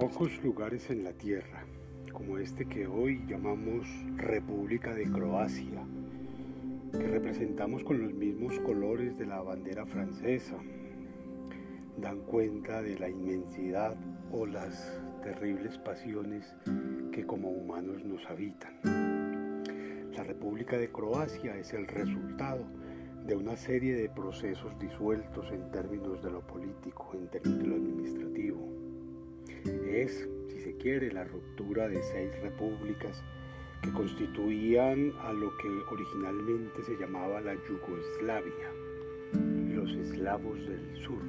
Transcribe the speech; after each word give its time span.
Pocos 0.00 0.42
lugares 0.42 0.88
en 0.88 1.04
la 1.04 1.12
Tierra, 1.12 1.66
como 2.10 2.38
este 2.38 2.64
que 2.64 2.86
hoy 2.86 3.22
llamamos 3.28 3.86
República 4.16 4.94
de 4.94 5.04
Croacia, 5.04 5.84
que 6.90 7.06
representamos 7.06 7.84
con 7.84 8.02
los 8.02 8.14
mismos 8.14 8.58
colores 8.60 9.18
de 9.18 9.26
la 9.26 9.42
bandera 9.42 9.84
francesa, 9.84 10.56
dan 11.98 12.20
cuenta 12.20 12.80
de 12.80 12.98
la 12.98 13.10
inmensidad 13.10 13.94
o 14.32 14.46
las 14.46 14.98
terribles 15.22 15.76
pasiones 15.76 16.50
que 17.12 17.26
como 17.26 17.50
humanos 17.50 18.02
nos 18.02 18.24
habitan. 18.24 18.72
La 20.16 20.24
República 20.24 20.78
de 20.78 20.90
Croacia 20.90 21.58
es 21.58 21.74
el 21.74 21.86
resultado 21.86 22.64
de 23.26 23.36
una 23.36 23.54
serie 23.54 23.94
de 23.96 24.08
procesos 24.08 24.78
disueltos 24.78 25.52
en 25.52 25.70
términos 25.70 26.22
de 26.22 26.30
lo 26.30 26.40
político, 26.40 27.10
en 27.12 27.28
términos 27.28 27.58
de 27.58 27.66
lo 27.66 27.74
administrativo, 27.74 28.79
es, 29.86 30.28
si 30.48 30.60
se 30.60 30.76
quiere, 30.76 31.12
la 31.12 31.24
ruptura 31.24 31.88
de 31.88 32.02
seis 32.02 32.30
repúblicas 32.42 33.22
que 33.82 33.90
constituían 33.92 35.12
a 35.20 35.32
lo 35.32 35.56
que 35.56 35.68
originalmente 35.90 36.82
se 36.82 36.96
llamaba 36.96 37.40
la 37.40 37.54
Yugoslavia, 37.54 38.70
los 39.74 39.92
eslavos 39.94 40.58
del 40.66 40.96
sur. 40.96 41.22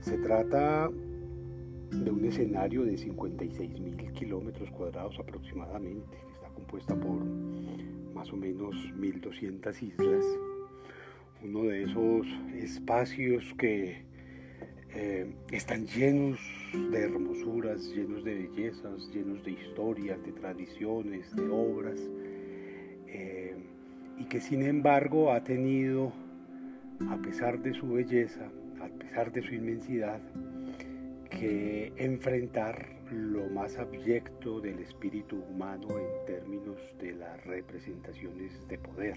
Se 0.00 0.18
trata 0.18 0.90
de 1.90 2.10
un 2.10 2.24
escenario 2.24 2.84
de 2.84 2.96
56 2.96 3.80
mil 3.80 3.96
kilómetros 4.12 4.70
cuadrados 4.70 5.18
aproximadamente, 5.18 6.18
que 6.26 6.32
está 6.32 6.48
compuesta 6.48 6.94
por 6.94 7.24
más 8.14 8.32
o 8.32 8.36
menos 8.36 8.74
1.200 8.96 9.82
islas, 9.82 10.24
uno 11.42 11.64
de 11.64 11.84
esos 11.84 12.26
espacios 12.54 13.44
que 13.58 14.04
eh, 14.94 15.26
están 15.50 15.86
llenos 15.86 16.38
de 16.72 16.98
hermosuras, 16.98 17.82
llenos 17.94 18.24
de 18.24 18.34
bellezas, 18.34 19.08
llenos 19.12 19.42
de 19.44 19.52
historias, 19.52 20.22
de 20.22 20.32
tradiciones, 20.32 21.34
de 21.34 21.48
obras, 21.48 21.98
eh, 23.06 23.56
y 24.18 24.24
que 24.24 24.40
sin 24.40 24.62
embargo 24.62 25.32
ha 25.32 25.42
tenido, 25.42 26.12
a 27.08 27.16
pesar 27.16 27.60
de 27.62 27.72
su 27.72 27.92
belleza, 27.92 28.50
a 28.82 28.88
pesar 28.98 29.32
de 29.32 29.42
su 29.42 29.54
inmensidad, 29.54 30.20
que 31.30 31.92
enfrentar 31.96 33.02
lo 33.10 33.48
más 33.48 33.78
abyecto 33.78 34.60
del 34.60 34.78
espíritu 34.80 35.42
humano 35.50 35.88
en 35.98 36.26
términos 36.26 36.76
de 37.00 37.12
las 37.12 37.44
representaciones 37.44 38.52
de 38.68 38.78
poder. 38.78 39.16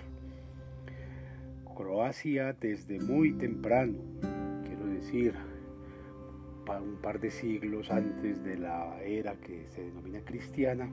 Croacia 1.76 2.54
desde 2.54 3.00
muy 3.00 3.34
temprano, 3.34 3.98
quiero 4.66 4.86
decir, 4.88 5.34
un 6.74 6.98
par 7.02 7.20
de 7.20 7.30
siglos 7.30 7.92
antes 7.92 8.44
de 8.44 8.58
la 8.58 9.02
era 9.04 9.36
que 9.36 9.68
se 9.70 9.84
denomina 9.84 10.20
cristiana, 10.22 10.90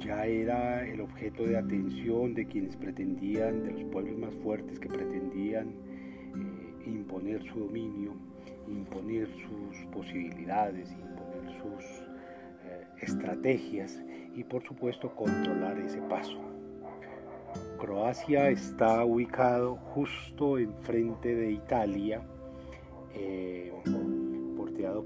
ya 0.00 0.26
era 0.26 0.86
el 0.86 1.00
objeto 1.00 1.44
de 1.44 1.56
atención 1.56 2.34
de 2.34 2.46
quienes 2.46 2.76
pretendían, 2.76 3.64
de 3.64 3.72
los 3.72 3.84
pueblos 3.84 4.18
más 4.18 4.34
fuertes 4.36 4.78
que 4.78 4.88
pretendían 4.88 5.68
eh, 5.68 6.86
imponer 6.86 7.42
su 7.44 7.60
dominio, 7.60 8.12
imponer 8.68 9.28
sus 9.28 9.86
posibilidades, 9.92 10.90
imponer 10.92 11.62
sus 11.62 11.84
eh, 12.64 12.86
estrategias 13.00 14.00
y 14.34 14.44
por 14.44 14.62
supuesto 14.62 15.14
controlar 15.16 15.78
ese 15.78 16.00
paso. 16.02 16.38
Croacia 17.78 18.50
está 18.50 19.04
ubicado 19.04 19.76
justo 19.76 20.58
enfrente 20.58 21.34
de 21.34 21.52
Italia. 21.52 22.22
Eh, 23.14 23.72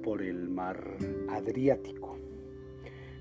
por 0.02 0.20
el 0.20 0.50
mar 0.50 0.98
Adriático. 1.30 2.18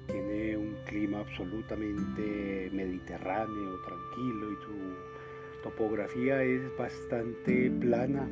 Tiene 0.07 0.57
un 0.57 0.75
clima 0.85 1.19
absolutamente 1.19 2.69
mediterráneo, 2.73 3.79
tranquilo 3.85 4.51
y 4.51 4.55
su 4.55 5.63
topografía 5.63 6.43
es 6.43 6.61
bastante 6.77 7.71
plana. 7.71 8.27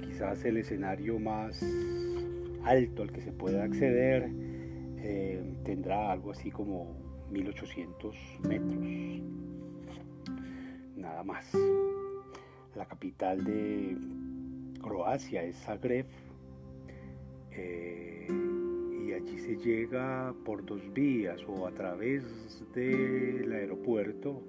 Quizás 0.00 0.46
el 0.46 0.56
escenario 0.56 1.18
más 1.18 1.62
alto 2.64 3.02
al 3.02 3.12
que 3.12 3.20
se 3.20 3.32
pueda 3.32 3.64
acceder 3.64 4.30
eh, 4.96 5.42
tendrá 5.62 6.10
algo 6.10 6.30
así 6.30 6.50
como 6.50 6.96
1800 7.30 8.16
metros. 8.48 8.86
Nada 10.96 11.22
más. 11.22 11.52
La 12.74 12.86
capital 12.86 13.44
de 13.44 13.94
Croacia 14.80 15.42
es 15.42 15.56
Zagreb 15.58 16.06
eh, 17.56 18.26
y 19.06 19.12
allí 19.12 19.38
se 19.38 19.56
llega 19.56 20.34
por 20.44 20.64
dos 20.64 20.82
vías 20.92 21.40
o 21.46 21.66
a 21.66 21.72
través 21.72 22.24
del 22.74 23.52
aeropuerto 23.52 24.42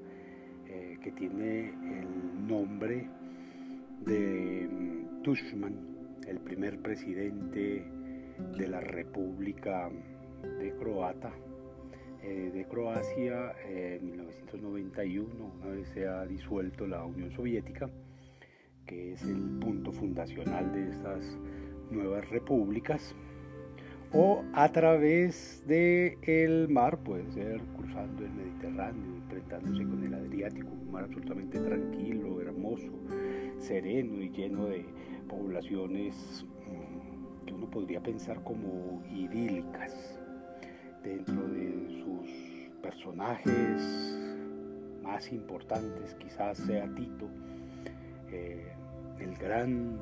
eh, 0.68 0.98
que 1.04 1.12
tiene 1.12 1.70
el 1.70 2.48
nombre 2.48 3.08
de 4.06 4.68
mm, 4.70 5.22
Tushman, 5.24 5.76
el 6.28 6.40
primer 6.40 6.80
presidente 6.82 7.86
de 8.58 8.68
la 8.68 8.82
República 8.82 9.90
de 10.60 10.74
Croata, 10.76 11.32
eh, 12.24 12.52
de 12.54 12.66
Croacia 12.66 13.54
en 13.68 14.10
1991, 14.12 15.54
una 15.62 15.68
vez 15.68 15.88
se 15.90 16.08
ha 16.08 16.26
disuelto 16.26 16.88
la 16.88 17.04
Unión 17.06 17.32
Soviética, 17.32 17.90
que 18.86 19.14
es 19.14 19.24
el 19.24 19.60
punto 19.60 19.92
fundacional 19.92 20.72
de 20.74 20.90
estas 20.90 21.38
nuevas 21.92 22.30
repúblicas 22.30 23.16
o 24.14 24.44
a 24.54 24.72
través 24.72 25.64
del 25.68 26.18
el 26.22 26.70
mar, 26.70 26.98
puede 27.00 27.30
ser 27.32 27.60
cruzando 27.76 28.24
el 28.24 28.32
Mediterráneo, 28.32 29.16
enfrentándose 29.18 29.84
con 29.84 30.04
el 30.04 30.14
Adriático, 30.14 30.70
un 30.70 30.92
mar 30.92 31.04
absolutamente 31.04 31.60
tranquilo, 31.60 32.40
hermoso, 32.42 32.92
sereno 33.60 34.22
y 34.22 34.30
lleno 34.30 34.68
de 34.68 34.86
poblaciones 35.28 36.46
mm, 36.66 37.46
que 37.46 37.54
uno 37.54 37.70
podría 37.70 38.02
pensar 38.02 38.42
como 38.44 39.04
idílicas. 39.12 40.20
Dentro 41.04 41.48
de 41.50 42.02
sus 42.04 42.72
personajes 42.82 44.18
más 45.04 45.32
importantes, 45.32 46.16
quizás 46.16 46.58
sea 46.58 46.88
Tito, 46.96 47.28
eh, 48.32 48.74
el 49.20 49.36
gran 49.36 50.00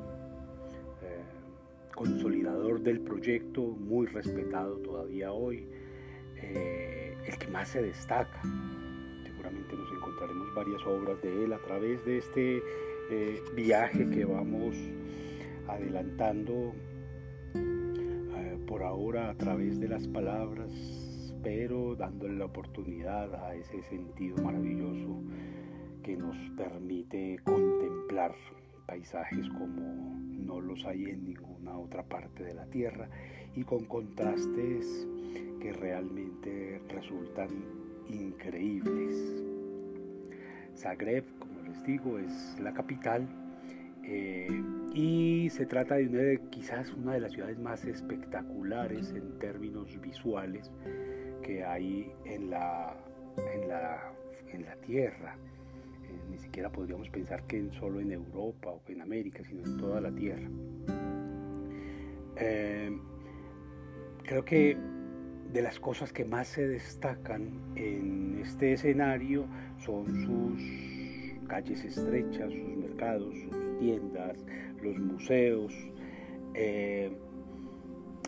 consolidador 1.94 2.80
del 2.80 3.00
proyecto, 3.00 3.62
muy 3.62 4.06
respetado 4.06 4.78
todavía 4.78 5.32
hoy, 5.32 5.66
eh, 6.36 7.16
el 7.26 7.38
que 7.38 7.46
más 7.48 7.68
se 7.68 7.82
destaca. 7.82 8.42
Seguramente 9.22 9.76
nos 9.76 9.90
encontraremos 9.92 10.54
varias 10.54 10.86
obras 10.86 11.22
de 11.22 11.44
él 11.44 11.52
a 11.52 11.58
través 11.58 12.04
de 12.04 12.18
este 12.18 12.62
eh, 13.10 13.42
viaje 13.54 14.08
que 14.10 14.24
vamos 14.24 14.76
adelantando 15.68 16.72
eh, 17.54 18.58
por 18.66 18.82
ahora 18.82 19.30
a 19.30 19.34
través 19.34 19.78
de 19.78 19.88
las 19.88 20.06
palabras, 20.08 20.70
pero 21.42 21.94
dándole 21.94 22.36
la 22.36 22.46
oportunidad 22.46 23.34
a 23.34 23.54
ese 23.54 23.82
sentido 23.82 24.36
maravilloso 24.42 25.22
que 26.02 26.16
nos 26.16 26.36
permite 26.56 27.38
contemplar 27.44 28.34
paisajes 28.86 29.48
como 29.50 30.13
no 30.44 30.60
los 30.60 30.84
hay 30.84 31.04
en 31.04 31.24
ninguna 31.24 31.78
otra 31.78 32.02
parte 32.02 32.44
de 32.44 32.54
la 32.54 32.66
Tierra 32.66 33.08
y 33.54 33.64
con 33.64 33.84
contrastes 33.84 35.06
que 35.60 35.72
realmente 35.72 36.80
resultan 36.88 37.48
increíbles. 38.08 39.42
Zagreb, 40.76 41.24
como 41.38 41.62
les 41.62 41.82
digo, 41.84 42.18
es 42.18 42.56
la 42.60 42.72
capital 42.72 43.26
eh, 44.02 44.48
y 44.92 45.48
se 45.50 45.66
trata 45.66 45.94
de 45.94 46.08
una 46.08 46.18
de 46.18 46.40
quizás 46.50 46.92
una 46.92 47.14
de 47.14 47.20
las 47.20 47.32
ciudades 47.32 47.58
más 47.58 47.84
espectaculares 47.84 49.12
en 49.12 49.38
términos 49.38 49.98
visuales 50.00 50.70
que 51.42 51.64
hay 51.64 52.12
en 52.24 52.50
la, 52.50 52.94
en 53.54 53.68
la, 53.68 54.12
en 54.52 54.64
la 54.64 54.76
Tierra 54.76 55.36
ni 56.30 56.38
siquiera 56.38 56.70
podríamos 56.70 57.08
pensar 57.10 57.46
que 57.46 57.70
solo 57.78 58.00
en 58.00 58.12
Europa 58.12 58.70
o 58.70 58.80
en 58.88 59.00
América, 59.00 59.42
sino 59.44 59.64
en 59.64 59.76
toda 59.76 60.00
la 60.00 60.10
Tierra. 60.10 60.48
Eh, 62.36 62.90
creo 64.24 64.44
que 64.44 64.76
de 65.52 65.62
las 65.62 65.78
cosas 65.78 66.12
que 66.12 66.24
más 66.24 66.48
se 66.48 66.66
destacan 66.66 67.60
en 67.76 68.40
este 68.42 68.72
escenario 68.72 69.46
son 69.78 70.06
sus 70.24 71.46
calles 71.46 71.84
estrechas, 71.84 72.52
sus 72.52 72.76
mercados, 72.76 73.34
sus 73.38 73.78
tiendas, 73.78 74.44
los 74.82 74.98
museos, 74.98 75.72
eh, 76.54 77.12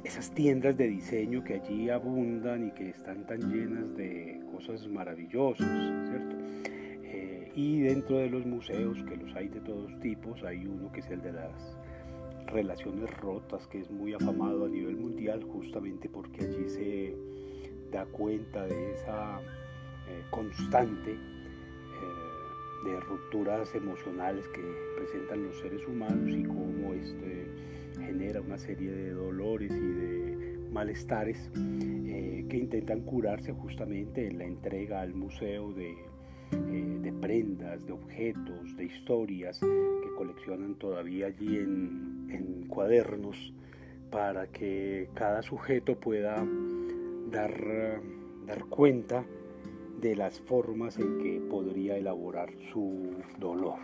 esas 0.04 0.30
tiendas 0.32 0.76
de 0.76 0.86
diseño 0.86 1.42
que 1.42 1.54
allí 1.54 1.90
abundan 1.90 2.68
y 2.68 2.70
que 2.72 2.90
están 2.90 3.26
tan 3.26 3.40
llenas 3.52 3.96
de 3.96 4.40
cosas 4.52 4.86
maravillosas, 4.86 5.66
¿cierto? 6.08 6.36
Y 7.56 7.80
dentro 7.80 8.18
de 8.18 8.28
los 8.28 8.44
museos, 8.44 9.02
que 9.04 9.16
los 9.16 9.34
hay 9.34 9.48
de 9.48 9.60
todos 9.62 9.90
tipos, 10.00 10.44
hay 10.44 10.66
uno 10.66 10.92
que 10.92 11.00
es 11.00 11.10
el 11.10 11.22
de 11.22 11.32
las 11.32 11.76
Relaciones 12.48 13.10
Rotas, 13.16 13.66
que 13.66 13.80
es 13.80 13.90
muy 13.90 14.12
afamado 14.12 14.66
a 14.66 14.68
nivel 14.68 14.96
mundial, 14.96 15.42
justamente 15.42 16.08
porque 16.10 16.44
allí 16.44 16.68
se 16.68 17.16
da 17.90 18.04
cuenta 18.04 18.66
de 18.66 18.92
esa 18.92 19.40
eh, 19.40 20.22
constante 20.30 21.12
eh, 21.12 22.88
de 22.88 23.00
rupturas 23.00 23.74
emocionales 23.74 24.46
que 24.48 24.62
presentan 24.98 25.44
los 25.44 25.58
seres 25.58 25.80
humanos 25.88 26.28
y 26.28 26.44
cómo 26.44 26.92
este 26.92 27.46
genera 27.98 28.42
una 28.42 28.58
serie 28.58 28.92
de 28.92 29.12
dolores 29.12 29.72
y 29.72 29.80
de 29.80 30.58
malestares 30.70 31.50
eh, 31.56 32.44
que 32.50 32.56
intentan 32.58 33.00
curarse 33.00 33.52
justamente 33.52 34.26
en 34.26 34.38
la 34.38 34.44
entrega 34.44 35.00
al 35.00 35.14
museo 35.14 35.72
de 35.72 35.96
eh, 36.52 36.98
de 37.02 37.12
prendas, 37.12 37.86
de 37.86 37.92
objetos, 37.92 38.76
de 38.76 38.84
historias 38.84 39.60
que 39.60 40.14
coleccionan 40.16 40.74
todavía 40.76 41.26
allí 41.26 41.58
en, 41.58 42.66
cuadernos 42.68 43.54
para 44.10 44.48
que 44.48 45.08
cada 45.14 45.40
sujeto 45.40 45.98
pueda 45.98 46.44
dar, 47.30 48.02
dar 48.44 48.64
cuenta 48.66 49.24
de 50.00 50.14
las 50.14 50.40
formas 50.40 50.98
en 50.98 51.18
que 51.18 51.40
podría 51.48 51.96
elaborar 51.96 52.52
su 52.72 53.14
dolor. 53.38 53.78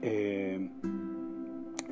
Eh, 0.00 0.70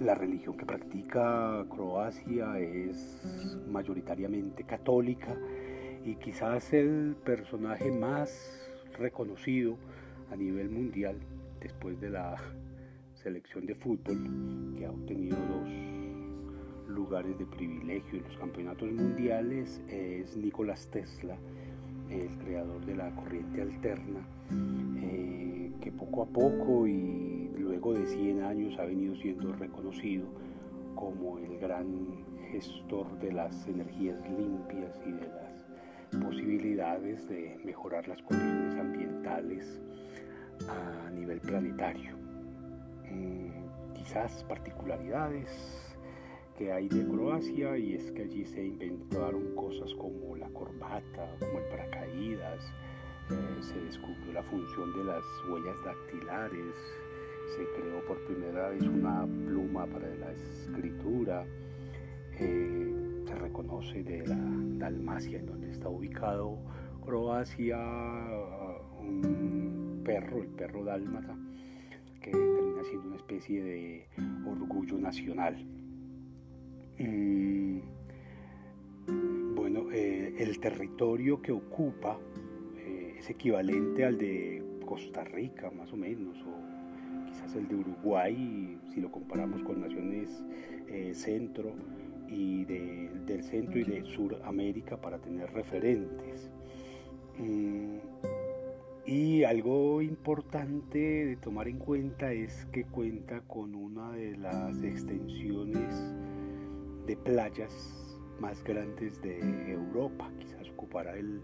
la 0.00 0.14
religión 0.14 0.56
que 0.56 0.66
practica 0.66 1.64
Croacia 1.68 2.58
es 2.58 3.22
mayoritariamente 3.70 4.64
católica 4.64 5.36
y 6.04 6.16
quizás 6.16 6.72
el 6.72 7.16
personaje 7.24 7.90
más 7.90 8.63
reconocido 8.94 9.76
a 10.30 10.36
nivel 10.36 10.70
mundial 10.70 11.16
después 11.60 12.00
de 12.00 12.10
la 12.10 12.36
selección 13.14 13.66
de 13.66 13.74
fútbol 13.74 14.74
que 14.76 14.86
ha 14.86 14.90
obtenido 14.90 15.36
dos 15.36 15.94
lugares 16.88 17.38
de 17.38 17.46
privilegio 17.46 18.18
en 18.18 18.24
los 18.24 18.36
campeonatos 18.36 18.92
mundiales 18.92 19.80
es 19.88 20.36
Nicolás 20.36 20.88
Tesla, 20.90 21.36
el 22.10 22.28
creador 22.38 22.84
de 22.84 22.94
la 22.94 23.14
corriente 23.16 23.62
alterna, 23.62 24.20
eh, 25.00 25.72
que 25.80 25.90
poco 25.92 26.22
a 26.22 26.26
poco 26.26 26.86
y 26.86 27.50
luego 27.58 27.94
de 27.94 28.06
100 28.06 28.42
años 28.42 28.78
ha 28.78 28.84
venido 28.84 29.16
siendo 29.16 29.52
reconocido 29.54 30.26
como 30.94 31.38
el 31.38 31.58
gran 31.58 31.86
gestor 32.52 33.18
de 33.18 33.32
las 33.32 33.66
energías 33.66 34.18
limpias 34.30 34.96
y 35.06 35.12
de 35.12 35.26
las 35.26 35.43
posibilidades 36.20 37.28
de 37.28 37.58
mejorar 37.64 38.06
las 38.08 38.22
condiciones 38.22 38.78
ambientales 38.78 39.80
a 40.68 41.10
nivel 41.10 41.40
planetario. 41.40 42.16
Mm, 43.10 43.94
quizás 43.94 44.44
particularidades 44.44 45.84
que 46.56 46.72
hay 46.72 46.88
de 46.88 47.06
Croacia 47.06 47.76
y 47.76 47.94
es 47.94 48.12
que 48.12 48.22
allí 48.22 48.44
se 48.44 48.64
inventaron 48.64 49.54
cosas 49.54 49.92
como 49.94 50.36
la 50.36 50.48
corbata, 50.50 51.36
como 51.40 51.58
el 51.58 51.64
paracaídas, 51.64 52.64
eh, 53.30 53.62
se 53.62 53.80
descubrió 53.80 54.32
la 54.34 54.42
función 54.44 54.92
de 54.92 55.04
las 55.04 55.24
huellas 55.48 55.76
dactilares, 55.84 56.74
se 57.56 57.64
creó 57.80 58.04
por 58.06 58.18
primera 58.26 58.68
vez 58.68 58.82
una 58.82 59.26
pluma 59.46 59.86
para 59.86 60.08
la 60.14 60.32
escritura. 60.32 61.44
Eh, 62.38 62.93
se 63.34 63.40
reconoce 63.40 64.04
de 64.04 64.26
la 64.26 64.38
Dalmacia, 64.78 65.38
en 65.38 65.46
donde 65.46 65.70
está 65.70 65.88
ubicado 65.88 66.58
Croacia, 67.04 67.78
un 69.00 70.02
perro, 70.04 70.42
el 70.42 70.48
perro 70.48 70.84
dálmata, 70.84 71.36
que 72.20 72.30
termina 72.30 72.84
siendo 72.84 73.08
una 73.08 73.16
especie 73.16 73.62
de 73.62 74.06
orgullo 74.46 74.98
nacional. 74.98 75.56
Bueno, 79.56 79.90
eh, 79.92 80.34
el 80.38 80.60
territorio 80.60 81.42
que 81.42 81.52
ocupa 81.52 82.18
eh, 82.78 83.16
es 83.18 83.30
equivalente 83.30 84.04
al 84.04 84.16
de 84.16 84.62
Costa 84.86 85.24
Rica, 85.24 85.70
más 85.70 85.92
o 85.92 85.96
menos, 85.96 86.36
o 86.42 87.26
quizás 87.26 87.56
el 87.56 87.66
de 87.66 87.74
Uruguay, 87.74 88.78
si 88.92 89.00
lo 89.00 89.10
comparamos 89.10 89.62
con 89.62 89.80
naciones 89.80 90.44
eh, 90.88 91.12
centro 91.14 91.74
y 92.28 92.64
del 92.64 93.42
centro 93.42 93.78
y 93.78 93.84
de 93.84 94.04
Suramérica 94.04 94.96
para 94.96 95.18
tener 95.18 95.52
referentes. 95.52 96.50
Mm, 97.38 97.98
y 99.06 99.44
algo 99.44 100.00
importante 100.00 100.98
de 100.98 101.36
tomar 101.36 101.68
en 101.68 101.78
cuenta 101.78 102.32
es 102.32 102.66
que 102.72 102.84
cuenta 102.84 103.40
con 103.42 103.74
una 103.74 104.12
de 104.12 104.36
las 104.38 104.82
extensiones 104.82 106.14
de 107.06 107.16
playas 107.16 108.04
más 108.40 108.64
grandes 108.64 109.20
de 109.20 109.38
Europa, 109.70 110.30
quizás 110.38 110.68
ocupará 110.70 111.16
el 111.16 111.42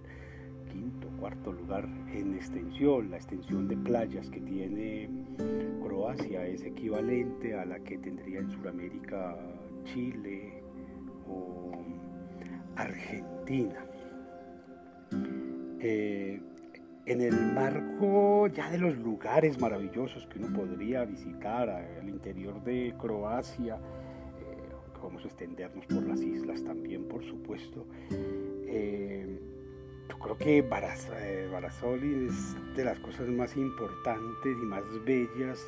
quinto, 0.72 1.08
cuarto 1.18 1.52
lugar 1.52 1.86
en 2.14 2.34
extensión. 2.34 3.10
La 3.10 3.16
extensión 3.16 3.68
de 3.68 3.76
playas 3.76 4.30
que 4.30 4.40
tiene 4.40 5.10
Croacia 5.82 6.46
es 6.46 6.64
equivalente 6.64 7.54
a 7.54 7.64
la 7.64 7.78
que 7.80 7.98
tendría 7.98 8.40
en 8.40 8.50
Sudamérica 8.50 9.36
Chile, 9.84 10.59
Argentina. 12.76 13.84
Eh, 15.80 16.40
en 17.06 17.20
el 17.20 17.52
marco 17.52 18.46
ya 18.48 18.70
de 18.70 18.78
los 18.78 18.96
lugares 18.98 19.60
maravillosos 19.60 20.26
que 20.26 20.38
uno 20.38 20.56
podría 20.56 21.04
visitar 21.04 21.68
al 21.68 22.08
interior 22.08 22.62
de 22.62 22.94
Croacia, 22.98 23.76
eh, 23.76 25.00
vamos 25.02 25.24
a 25.24 25.26
extendernos 25.26 25.86
por 25.86 26.02
las 26.06 26.20
islas 26.20 26.62
también, 26.62 27.08
por 27.08 27.24
supuesto. 27.24 27.86
Eh, 28.66 29.40
yo 30.08 30.18
creo 30.18 30.38
que 30.38 30.62
Barasoli 30.62 32.26
es 32.26 32.56
de 32.76 32.84
las 32.84 32.98
cosas 33.00 33.28
más 33.28 33.56
importantes 33.56 34.56
y 34.60 34.66
más 34.66 34.82
bellas 35.04 35.66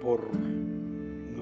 por 0.00 0.28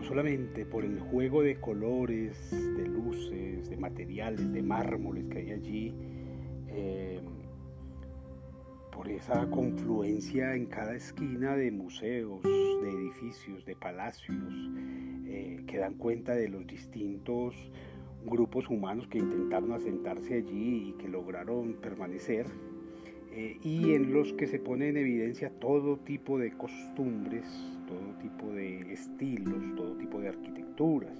solamente 0.02 0.66
por 0.66 0.84
el 0.84 1.00
juego 1.00 1.42
de 1.42 1.56
colores, 1.56 2.50
de 2.50 2.86
luces, 2.86 3.68
de 3.70 3.76
materiales, 3.76 4.52
de 4.52 4.62
mármoles 4.62 5.26
que 5.28 5.38
hay 5.38 5.50
allí, 5.52 5.94
eh, 6.68 7.20
por 8.90 9.08
esa 9.08 9.48
confluencia 9.50 10.54
en 10.54 10.66
cada 10.66 10.94
esquina 10.94 11.56
de 11.56 11.70
museos, 11.70 12.42
de 12.42 12.90
edificios, 12.90 13.64
de 13.64 13.74
palacios, 13.74 14.36
eh, 15.26 15.62
que 15.66 15.78
dan 15.78 15.94
cuenta 15.94 16.34
de 16.34 16.48
los 16.48 16.66
distintos 16.66 17.54
grupos 18.24 18.68
humanos 18.68 19.08
que 19.08 19.18
intentaron 19.18 19.72
asentarse 19.72 20.34
allí 20.34 20.90
y 20.90 20.92
que 20.92 21.08
lograron 21.08 21.74
permanecer, 21.74 22.46
eh, 23.32 23.58
y 23.62 23.94
en 23.94 24.12
los 24.12 24.32
que 24.34 24.46
se 24.46 24.58
pone 24.58 24.88
en 24.88 24.98
evidencia 24.98 25.50
todo 25.58 25.96
tipo 25.98 26.38
de 26.38 26.52
costumbres, 26.52 27.46
todo 27.92 28.14
tipo 28.20 28.52
de 28.52 28.92
estilos, 28.92 29.62
todo 29.76 29.96
tipo 29.96 30.20
de 30.20 30.28
arquitecturas. 30.28 31.12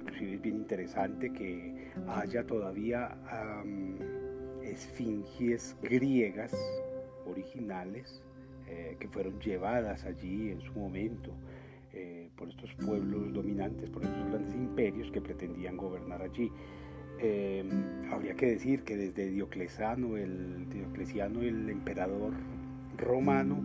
Inclusive 0.00 0.34
es 0.34 0.42
bien 0.42 0.56
interesante 0.56 1.32
que 1.32 1.90
haya 2.08 2.44
todavía 2.44 3.16
esfinges 4.62 5.76
griegas 5.82 6.54
originales 7.26 8.22
eh, 8.68 8.96
que 8.98 9.08
fueron 9.08 9.38
llevadas 9.40 10.04
allí 10.04 10.50
en 10.50 10.60
su 10.60 10.72
momento 10.72 11.32
eh, 11.92 12.28
por 12.36 12.48
estos 12.48 12.72
pueblos 12.74 13.32
dominantes, 13.32 13.90
por 13.90 14.04
estos 14.04 14.26
grandes 14.30 14.54
imperios 14.54 15.10
que 15.10 15.20
pretendían 15.20 15.76
gobernar 15.76 16.22
allí. 16.22 16.50
Eh, 17.20 17.64
habría 18.10 18.34
que 18.34 18.46
decir 18.46 18.82
que 18.82 18.96
desde 18.96 19.28
Diocleciano, 19.28 20.16
el 20.16 20.68
Diocleciano, 20.70 21.42
el 21.42 21.68
emperador 21.68 22.32
romano, 22.96 23.60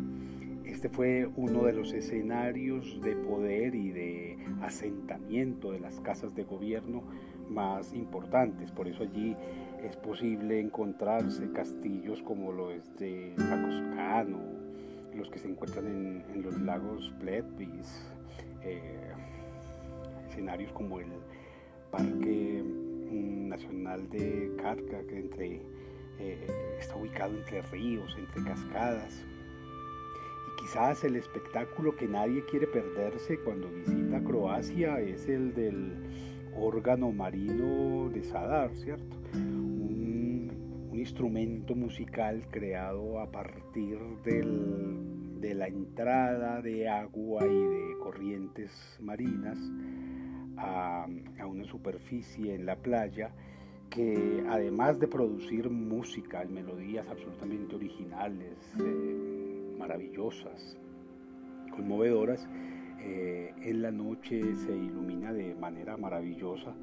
este 0.67 0.89
fue 0.89 1.29
uno 1.35 1.63
de 1.63 1.73
los 1.73 1.93
escenarios 1.93 2.99
de 3.01 3.15
poder 3.15 3.75
y 3.75 3.91
de 3.91 4.37
asentamiento 4.61 5.71
de 5.71 5.79
las 5.79 5.99
casas 5.99 6.33
de 6.35 6.43
gobierno 6.43 7.03
más 7.49 7.93
importantes. 7.93 8.71
Por 8.71 8.87
eso 8.87 9.03
allí 9.03 9.35
es 9.83 9.95
posible 9.95 10.59
encontrarse 10.59 11.51
castillos 11.51 12.21
como 12.23 12.51
los 12.51 12.95
de 12.97 13.33
Facoscano, 13.37 14.39
los 15.15 15.29
que 15.29 15.39
se 15.39 15.47
encuentran 15.47 15.85
en, 16.33 16.41
los 16.41 16.59
lagos 16.61 17.13
Pletvis, 17.19 18.05
eh, 18.63 19.11
escenarios 20.27 20.71
como 20.73 20.99
el 20.99 21.07
Parque 21.91 22.63
Nacional 23.11 24.09
de 24.09 24.51
Carca, 24.61 25.01
que 25.07 25.19
entre, 25.19 25.61
eh, 26.19 26.47
está 26.79 26.95
ubicado 26.95 27.37
entre 27.37 27.61
ríos, 27.61 28.15
entre 28.17 28.43
cascadas 28.43 29.25
quizás 30.65 31.03
el 31.03 31.15
espectáculo 31.15 31.95
que 31.95 32.07
nadie 32.07 32.43
quiere 32.45 32.65
perderse 32.65 33.37
cuando 33.37 33.69
visita 33.69 34.19
Croacia 34.23 34.99
es 34.99 35.29
el 35.29 35.53
del 35.53 35.93
órgano 36.57 37.11
marino 37.11 38.09
de 38.09 38.23
Sadar, 38.23 38.73
¿cierto? 38.73 39.15
Un, 39.33 40.89
instrumento 40.91 41.75
musical 41.75 42.47
creado 42.49 43.19
a 43.19 43.29
partir 43.29 43.99
de 44.23 45.53
la 45.53 45.67
entrada 45.67 46.63
de 46.63 46.89
agua 46.89 47.45
y 47.45 47.63
de 47.63 47.97
corrientes 48.01 48.71
marinas 48.99 49.59
a, 50.57 51.05
una 51.47 51.65
superficie 51.65 52.55
en 52.55 52.65
la 52.65 52.77
playa 52.77 53.35
que 53.91 54.43
además 54.49 54.99
de 54.99 55.07
producir 55.07 55.69
música 55.69 56.43
melodías 56.45 57.05
absolutamente 57.07 57.75
originales, 57.75 58.57
eh, 58.79 59.34
maravillosas, 59.85 60.75
conmovedoras, 61.69 62.47
eh, 62.99 63.53
en 63.61 63.83
la 63.83 63.91
noche 63.91 64.41
se 64.55 64.75
ilumina 64.75 65.31
de 65.31 65.53
manera 65.53 65.95
maravillosa 65.95 66.73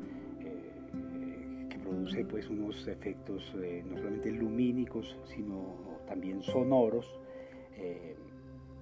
eh, 0.40 1.66
que 1.68 1.78
produce 1.80 2.25
pues 2.25 2.49
unos 2.49 2.87
efectos 2.87 3.52
no 3.87 3.97
solamente 3.97 4.30
lumínicos 4.30 5.18
sino 5.25 5.99
también 6.06 6.42
sonoros 6.42 7.18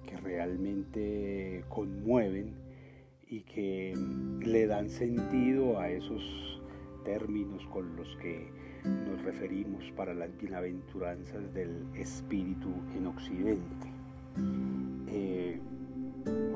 que 0.05 0.17
realmente 0.17 1.63
conmueven 1.69 2.53
y 3.27 3.41
que 3.41 3.95
le 4.45 4.67
dan 4.67 4.89
sentido 4.89 5.79
a 5.79 5.89
esos 5.89 6.61
términos 7.03 7.65
con 7.67 7.95
los 7.95 8.15
que 8.17 8.51
nos 8.83 9.21
referimos 9.23 9.83
para 9.95 10.13
las 10.13 10.35
bienaventuranzas 10.37 11.53
del 11.53 11.87
espíritu 11.95 12.69
en 12.95 13.07
Occidente. 13.07 13.90
Eh, 15.07 15.59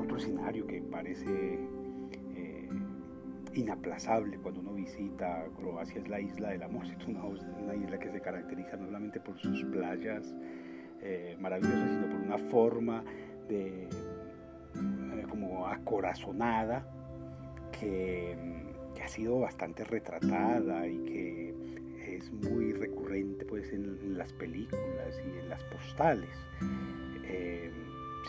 otro 0.00 0.16
escenario 0.16 0.66
que 0.66 0.80
parece 0.82 1.58
eh, 2.34 2.68
inaplazable 3.54 4.38
cuando 4.38 4.60
uno 4.60 4.74
visita 4.74 5.44
Croacia 5.56 6.00
es 6.00 6.08
la 6.08 6.20
isla 6.20 6.50
del 6.50 6.62
amor, 6.62 6.86
es 6.98 7.06
una, 7.06 7.74
isla 7.74 7.98
que 7.98 8.10
se 8.10 8.20
caracteriza 8.20 8.76
no 8.76 8.86
solamente 8.86 9.20
por 9.20 9.38
sus 9.38 9.64
playas 9.64 10.34
eh, 11.02 11.36
maravillosas, 11.40 11.90
sino 11.90 12.08
por 12.08 12.20
una 12.20 12.38
forma 12.50 13.04
de 13.48 13.88
como 15.28 15.66
acorazonada 15.66 16.84
que, 17.78 18.36
ha 19.02 19.08
sido 19.08 19.38
bastante 19.38 19.84
retratada 19.84 20.88
y 20.88 20.98
que 21.04 22.16
es 22.16 22.32
muy 22.32 22.72
recurrente 22.72 23.44
pues 23.44 23.72
en, 23.72 24.18
las 24.18 24.32
películas 24.32 25.20
y 25.24 25.38
en 25.38 25.48
las 25.48 25.62
postales. 25.64 26.30
Eh, 27.28 27.70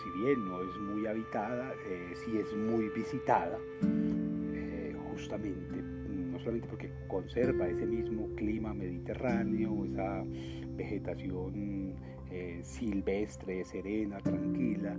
si 0.01 0.19
bien 0.19 0.45
no 0.45 0.61
es 0.61 0.77
muy 0.79 1.05
habitada, 1.07 1.73
eh, 1.87 2.13
sí 2.15 2.37
es 2.37 2.55
muy 2.55 2.89
visitada, 2.89 3.57
eh, 4.53 4.95
justamente, 5.11 5.81
no 5.81 6.39
solamente 6.39 6.67
porque 6.67 6.91
conserva 7.07 7.67
ese 7.67 7.85
mismo 7.85 8.27
clima 8.35 8.73
mediterráneo, 8.73 9.85
esa 9.85 10.23
vegetación 10.75 11.95
silvestre, 12.61 13.63
serena, 13.63 14.19
tranquila, 14.19 14.95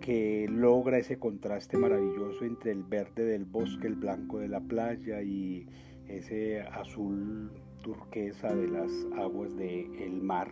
que 0.00 0.46
logra 0.50 0.98
ese 0.98 1.18
contraste 1.18 1.78
maravilloso 1.78 2.44
entre 2.44 2.72
el 2.72 2.82
verde 2.82 3.24
del 3.24 3.44
bosque, 3.44 3.86
el 3.86 3.94
blanco 3.94 4.40
de 4.40 4.48
la 4.48 4.60
playa 4.60 5.22
y 5.22 5.66
ese 6.08 6.60
azul 6.60 7.50
turquesa 7.82 8.54
de 8.54 8.68
las 8.68 8.90
aguas 9.16 9.56
del 9.56 10.20
mar 10.20 10.50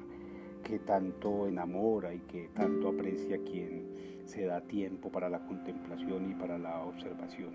que 0.65 0.81
tanto 0.81 1.47
enamora 1.47 2.13
y 2.13 2.21
que 2.21 2.49
tanto 2.55 2.89
aprecia 2.89 3.39
quien 3.45 3.85
se 4.25 4.47
da 4.47 4.61
tiempo 4.63 5.13
para 5.13 5.29
la 5.29 5.39
contemplación 5.47 6.31
y 6.31 6.35
para 6.35 6.59
la 6.59 6.81
observación. 6.83 7.53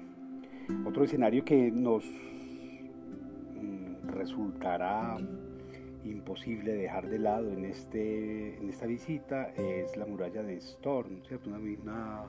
Otro 0.85 1.03
escenario 1.03 1.43
que 1.43 1.71
nos 1.71 2.05
mm, 3.55 4.07
resultará 4.07 5.17
imposible 6.05 6.73
dejar 6.73 7.09
de 7.09 7.19
lado 7.19 7.51
en, 7.51 7.65
este, 7.65 8.57
en 8.57 8.69
esta 8.69 8.85
visita 8.85 9.51
es 9.55 9.97
la 9.97 10.05
muralla 10.05 10.43
de 10.43 10.57
Storm. 10.57 11.21
Una, 11.81 12.23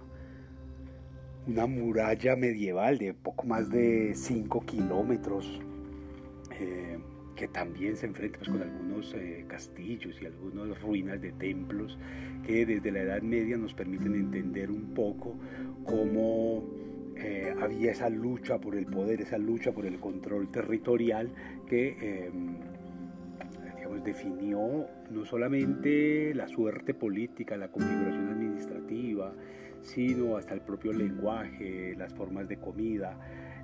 una, 1.46 1.66
muralla 1.66 2.34
medieval 2.36 2.98
de 2.98 3.14
poco 3.14 3.46
más 3.46 3.70
de 3.70 4.14
5 4.14 4.60
kilómetros, 4.62 5.60
eh, 6.58 6.98
que 7.40 7.48
también 7.48 7.96
se 7.96 8.04
enfrenta 8.04 8.38
pues, 8.38 8.50
con 8.50 8.60
algunos 8.60 9.14
eh, 9.14 9.46
castillos 9.48 10.20
y 10.20 10.26
algunas 10.26 10.78
ruinas 10.82 11.22
de 11.22 11.32
templos 11.32 11.98
que 12.46 12.66
desde 12.66 12.92
la 12.92 13.00
Edad 13.00 13.22
Media 13.22 13.56
nos 13.56 13.72
permiten 13.72 14.14
entender 14.14 14.70
un 14.70 14.92
poco 14.92 15.38
cómo 15.84 16.68
eh, 17.16 17.54
había 17.58 17.92
esa 17.92 18.10
lucha 18.10 18.60
por 18.60 18.76
el 18.76 18.84
poder, 18.84 19.22
esa 19.22 19.38
lucha 19.38 19.72
por 19.72 19.86
el 19.86 19.98
control 19.98 20.50
territorial 20.50 21.32
que 21.66 22.26
em, 22.26 22.56
definió 24.04 24.86
no 25.10 25.24
solamente 25.24 26.34
la 26.34 26.46
suerte 26.46 26.92
política, 26.92 27.56
la 27.56 27.68
configuración 27.68 28.28
administrativa, 28.28 29.32
sino 29.80 30.36
hasta 30.36 30.52
el 30.52 30.60
propio 30.60 30.92
lenguaje, 30.92 31.94
las 31.96 32.12
formas 32.12 32.48
de 32.48 32.58
comida, 32.58 33.18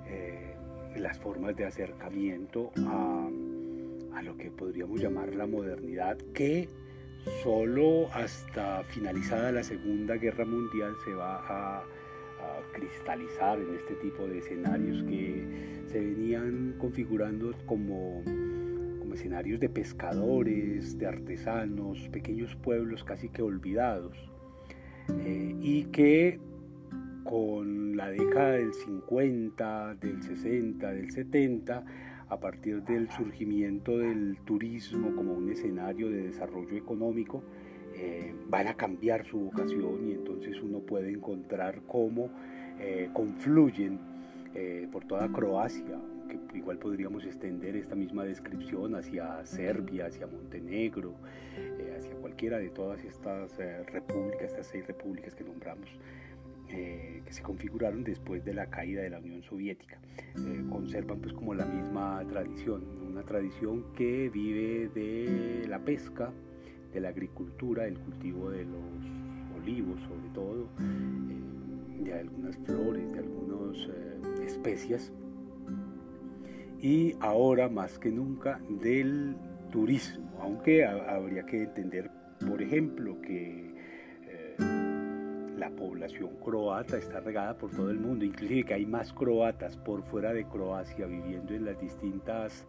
eh, 0.07 0.55
las 0.97 1.19
formas 1.19 1.55
de 1.55 1.65
acercamiento 1.65 2.71
a, 2.87 3.29
a 4.17 4.23
lo 4.23 4.35
que 4.37 4.49
podríamos 4.49 4.99
llamar 4.99 5.35
la 5.35 5.45
modernidad, 5.45 6.17
que 6.33 6.67
solo 7.43 8.11
hasta 8.13 8.83
finalizada 8.85 9.51
la 9.51 9.63
Segunda 9.63 10.15
Guerra 10.15 10.45
Mundial 10.45 10.93
se 11.05 11.13
va 11.13 11.43
a, 11.47 11.83
cristalizar 12.73 13.59
en 13.59 13.75
este 13.75 13.95
tipo 13.95 14.27
de 14.27 14.37
escenarios 14.37 15.03
que 15.03 15.43
se 15.87 15.99
venían 15.99 16.75
configurando 16.77 17.51
como 17.65 18.23
escenarios 19.17 19.59
de 19.59 19.67
pescadores, 19.67 20.97
de 20.97 21.07
artesanos, 21.07 22.07
pequeños 22.09 22.55
pueblos 22.57 23.03
casi 23.03 23.29
que 23.29 23.41
olvidados, 23.41 24.15
eh, 25.19 25.55
y 25.59 25.85
que 25.85 26.39
con 27.23 27.97
la 27.97 28.09
década 28.09 28.51
del 28.51 28.73
50, 28.73 29.95
del 29.95 30.21
60, 30.21 30.91
del 30.93 31.11
70, 31.11 31.83
a 32.29 32.39
partir 32.39 32.83
del 32.83 33.09
surgimiento 33.11 33.97
del 33.97 34.37
turismo 34.45 35.15
como 35.15 35.33
un 35.33 35.49
escenario 35.49 36.09
de 36.09 36.23
desarrollo 36.23 36.75
económico, 36.77 37.43
eh, 37.95 38.33
van 38.49 38.67
a 38.67 38.75
cambiar 38.75 39.25
su 39.25 39.39
vocación 39.39 40.07
y 40.07 40.11
entonces 40.11 40.61
uno 40.61 40.79
puede 40.79 41.11
encontrar 41.11 41.81
cómo 41.87 42.29
eh, 42.79 43.09
confluyen 43.13 44.17
por 44.91 45.05
toda 45.05 45.31
Croacia, 45.31 45.99
que 46.27 46.57
igual 46.57 46.77
podríamos 46.77 47.25
extender 47.25 47.75
esta 47.75 47.95
misma 47.95 48.23
descripción 48.23 48.95
hacia 48.95 49.45
Serbia, 49.45 50.07
hacia 50.07 50.27
Montenegro, 50.27 51.15
eh, 51.55 51.95
hacia 51.97 52.13
cualquiera 52.15 52.57
de 52.57 52.69
todas 52.69 53.03
estas 53.03 53.57
eh, 53.59 53.83
repúblicas, 53.83 54.43
estas 54.43 54.67
seis 54.67 54.85
repúblicas 54.85 55.33
que 55.33 55.43
nombramos. 55.43 55.89
Eh, 56.77 57.23
que 57.25 57.33
se 57.33 57.41
configuraron 57.41 58.03
después 58.03 58.45
de 58.45 58.53
la 58.53 58.67
caída 58.67 59.01
de 59.01 59.09
la 59.09 59.19
Unión 59.19 59.41
Soviética. 59.43 59.99
conservan 60.69 61.19
pues 61.19 61.33
como 61.33 61.53
la 61.53 61.65
misma 61.65 62.23
tradición, 62.29 62.83
una 63.05 63.23
tradición 63.23 63.83
que 63.95 64.29
vive 64.29 64.89
de 64.95 65.67
la 65.67 65.79
pesca, 65.79 66.31
de 66.93 67.01
la 67.01 67.09
agricultura, 67.09 67.85
el 67.85 67.97
cultivo 67.97 68.49
de 68.51 68.63
los 68.63 69.61
olivos 69.61 69.99
sobre 70.03 70.29
todo, 70.33 70.69
de 72.03 72.13
algunas 72.13 72.55
flores, 72.59 73.11
de 73.11 73.19
algunas 73.19 73.89
especias 74.45 75.11
y 76.81 77.15
ahora 77.19 77.69
más 77.69 77.97
que 77.97 78.11
nunca 78.11 78.59
del 78.81 79.35
turismo, 79.71 80.29
aunque 80.41 80.85
habría 80.85 81.45
que 81.45 81.63
entender, 81.63 82.11
por 82.47 82.61
ejemplo, 82.61 83.19
que 83.21 83.66
eh, 83.66 83.66
la 85.57 85.69
población 85.69 86.29
croata 86.43 86.97
está 86.97 87.19
regada 87.19 87.57
por 87.57 87.71
todo 87.71 87.89
el 87.89 87.99
mundo, 87.99 88.23
inclusive 88.23 88.63
que 88.63 88.73
hay 88.75 88.85
más 88.85 89.11
croatas 89.11 89.75
por 89.77 90.03
fuera 90.03 90.33
de 90.33 90.45
Croacia 90.45 91.05
viviendo 91.05 91.53
en 91.53 91.65
las 91.65 91.79
distintas 91.79 92.65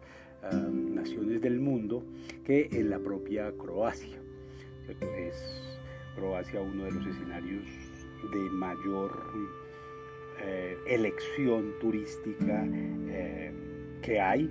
naciones 0.71 1.41
del 1.41 1.59
mundo 1.59 2.03
que 2.45 2.69
en 2.71 2.89
la 2.89 2.99
propia 2.99 3.51
Croacia. 3.57 4.17
Es 5.01 5.79
Croacia 6.15 6.61
uno 6.61 6.85
de 6.85 6.91
los 6.91 7.05
escenarios 7.05 7.65
de 8.31 8.39
mayor 8.51 9.11
eh, 10.41 10.77
elección 10.87 11.73
turística. 11.79 12.65
Eh, 12.65 13.53
que 14.01 14.19
hay 14.19 14.49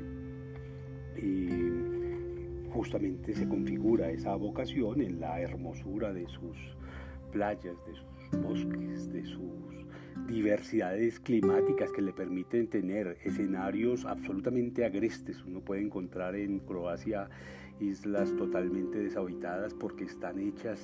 y 1.17 2.71
justamente 2.71 3.35
se 3.35 3.49
configura 3.49 4.11
esa 4.11 4.35
vocación 4.37 5.01
en 5.01 5.21
la 5.21 5.41
hermosura 5.41 6.13
de 6.13 6.27
sus 6.29 6.57
playas, 7.33 7.77
de 7.87 7.95
sus 7.95 8.18
bosques, 8.33 9.13
de 9.13 9.25
sus 9.25 9.87
diversidades 10.27 11.19
climáticas 11.21 11.91
que 11.93 12.03
le 12.03 12.13
permiten 12.13 12.69
tener 12.69 13.17
escenarios 13.25 14.05
absolutamente 14.05 14.85
agrestes. 14.85 15.43
Uno 15.45 15.61
puede 15.61 15.83
encontrar 15.83 16.35
en 16.37 16.61
Croacia 16.61 17.29
islas 17.81 18.35
totalmente 18.37 18.99
deshabitadas 18.99 19.73
porque 19.75 20.05
están 20.05 20.39
hechas 20.39 20.81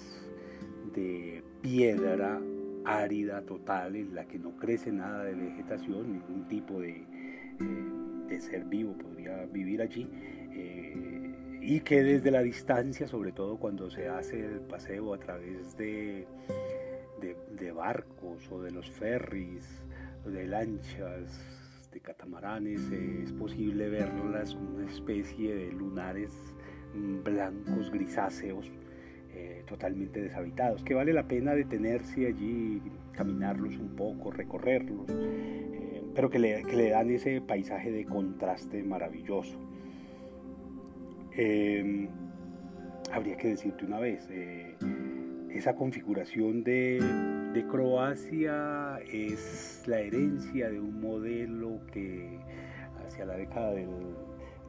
de 0.94 1.42
piedra 1.60 2.40
árida 2.84 3.42
total 3.42 3.96
en 3.96 4.14
la 4.14 4.26
que 4.26 4.38
no 4.38 4.56
crece 4.56 4.92
nada 4.92 5.24
de 5.24 5.34
vegetación, 5.34 6.12
ningún 6.12 6.46
tipo 6.48 6.80
de, 6.80 7.04
eh, 8.30 8.40
ser 8.40 8.64
vivo 8.64 8.96
podría 8.98 9.46
vivir 9.46 9.80
allí 9.80 10.08
eh, 10.52 11.32
y 11.60 11.80
que 11.80 12.02
desde 12.02 12.30
la 12.30 12.42
distancia, 12.42 13.06
sobre 13.08 13.32
todo 13.32 13.56
cuando 13.58 13.90
se 13.90 14.08
hace 14.08 14.44
el 14.44 14.60
paseo 14.60 15.14
a 15.14 15.18
través 15.18 15.76
de, 15.76 16.26
de, 17.50 17.72
barcos 17.72 18.50
o 18.50 18.60
de 18.60 18.70
los 18.70 18.90
ferries, 18.90 19.66
de 20.26 20.46
lanchas, 20.46 21.40
de 21.92 22.00
catamaranes, 22.00 22.80
es 22.90 23.32
posible 23.32 23.88
verlas 23.88 24.54
como 24.54 24.76
una 24.76 24.90
especie 24.90 25.54
de 25.54 25.72
lunares 25.72 26.32
blancos, 26.94 27.90
grisáceos, 27.90 28.70
eh, 29.34 29.64
totalmente 29.66 30.22
deshabitados, 30.22 30.84
que 30.84 30.94
vale 30.94 31.12
la 31.12 31.26
pena 31.26 31.54
detenerse 31.54 32.26
allí, 32.26 32.80
caminarlos 33.12 33.76
un 33.78 33.96
poco, 33.96 34.30
recorrerlos, 34.30 35.06
eh, 35.10 36.02
pero 36.14 36.30
que 36.30 36.38
le, 36.38 36.62
que 36.62 36.76
le, 36.76 36.90
dan 36.90 37.10
ese 37.10 37.40
paisaje 37.40 37.90
de 37.90 38.04
contraste 38.04 38.82
maravilloso. 38.84 39.58
Em, 41.36 42.08
habría 43.12 43.36
que 43.36 43.48
decirte 43.48 43.84
una 43.84 43.98
vez, 43.98 44.28
eh, 44.30 44.63
esa 45.54 45.76
configuración 45.76 46.64
de, 46.64 47.00
Croacia 47.70 48.98
es 49.10 49.82
la 49.86 50.00
herencia 50.00 50.68
de 50.68 50.80
un 50.80 51.00
modelo 51.00 51.80
que 51.92 52.40
hacia 53.06 53.24
la 53.24 53.36
década 53.36 53.72
del 53.72 53.88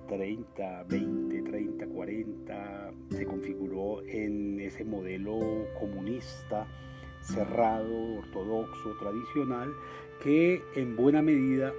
30, 0.08 0.84
20, 0.84 1.42
30, 1.42 1.88
40, 1.88 2.92
se 3.10 3.25
configuró 3.25 4.04
en 4.06 4.60
ese 4.60 4.86
modelo 4.86 5.68
comunista, 5.80 6.68
cerrado, 7.22 8.20
ortodoxo, 8.20 8.96
tradicional, 9.00 9.70
que 10.24 10.62
en 10.75 10.96
buena 10.96 11.24
medida, 11.24 11.74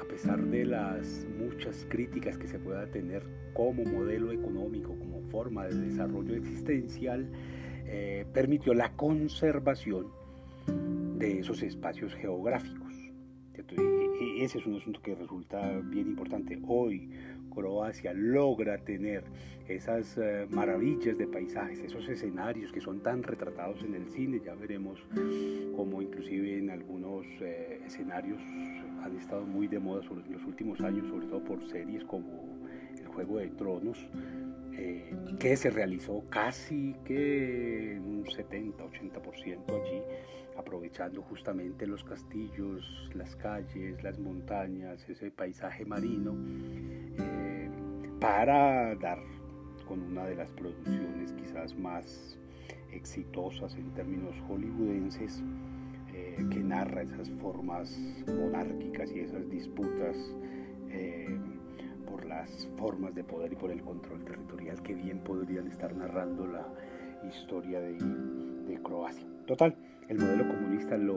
a 0.00 0.04
pesar 0.04 0.40
de 0.40 0.64
las 0.64 1.26
muchas 1.38 1.84
críticas 1.88 2.38
que 2.38 2.46
se 2.46 2.60
pueda 2.60 2.86
tener 2.86 3.24
como 3.52 3.84
modelo 3.84 4.30
económico, 4.30 4.96
como 4.96 5.20
forma 5.30 5.66
de 5.66 5.74
desarrollo 5.74 6.36
existencial, 6.36 7.28
eh, 7.92 8.24
permitió 8.32 8.72
la 8.72 8.92
conservación 8.92 10.06
de 11.18 11.40
esos 11.40 11.60
espacios 11.62 12.14
geográficos. 12.14 12.94
Ese 14.38 14.58
es 14.58 14.66
un 14.66 14.76
asunto 14.76 15.02
que 15.02 15.14
resulta 15.14 15.60
bien 15.84 16.06
importante. 16.08 16.58
Hoy, 16.66 17.10
Croacia 17.52 18.12
logra 18.14 18.78
tener 18.78 19.24
esas 19.68 20.16
eh, 20.18 20.46
maravillas 20.50 21.18
de 21.18 21.26
paisajes, 21.26 21.80
esos 21.80 22.08
escenarios 22.08 22.72
que 22.72 22.80
son 22.80 23.00
tan 23.00 23.22
retratados 23.24 23.82
en 23.82 23.94
el 23.94 24.08
cine, 24.08 24.40
ya 24.44 24.54
veremos 24.54 25.00
cómo 25.76 26.00
inclusive 26.00 26.58
en 26.58 26.70
algunos 26.70 27.26
eh, 27.40 27.80
escenarios 27.84 28.40
han 29.02 29.16
estado 29.16 29.44
muy 29.44 29.66
de 29.66 29.78
moda 29.78 30.02
en 30.08 30.32
los 30.32 30.44
últimos 30.44 30.80
años, 30.80 31.08
sobre 31.08 31.26
todo 31.26 31.42
por 31.44 31.68
series 31.68 32.04
como 32.04 32.56
El 32.98 33.08
Juego 33.08 33.38
de 33.38 33.48
Tronos, 33.48 33.98
eh, 34.80 35.14
que 35.38 35.56
se 35.56 35.70
realizó 35.70 36.24
casi 36.30 36.96
que 37.04 38.00
un 38.02 38.24
70-80% 38.24 39.68
allí, 39.68 40.02
aprovechando 40.56 41.22
justamente 41.22 41.86
los 41.86 42.02
castillos, 42.02 43.10
las 43.14 43.36
calles, 43.36 44.02
las 44.02 44.18
montañas, 44.18 45.08
ese 45.08 45.30
paisaje 45.30 45.84
marino 45.84 46.34
para 48.20 48.94
dar 48.96 49.18
con 49.88 50.02
una 50.02 50.24
de 50.26 50.36
las 50.36 50.50
producciones 50.52 51.32
quizás 51.32 51.76
más 51.76 52.38
exitosas 52.92 53.74
en 53.76 53.90
términos 53.94 54.34
hollywoodenses 54.46 55.42
eh, 56.14 56.36
que 56.50 56.60
narra 56.60 57.02
esas 57.02 57.30
formas 57.40 57.98
monárquicas 58.26 59.10
y 59.12 59.20
esas 59.20 59.48
disputas 59.50 60.16
eh, 60.90 61.38
por 62.10 62.24
las 62.26 62.68
formas 62.78 63.14
de 63.14 63.24
poder 63.24 63.52
y 63.52 63.56
por 63.56 63.70
el 63.70 63.82
control 63.82 64.24
territorial 64.24 64.82
que 64.82 64.94
bien 64.94 65.20
podrían 65.20 65.68
estar 65.68 65.94
narrando 65.94 66.46
la 66.46 66.66
historia 67.28 67.80
de, 67.80 67.94
de 67.94 68.82
Croacia. 68.82 69.26
Total, 69.46 69.74
el 70.08 70.18
modelo 70.18 70.48
comunista 70.48 70.96
lo, 70.96 71.16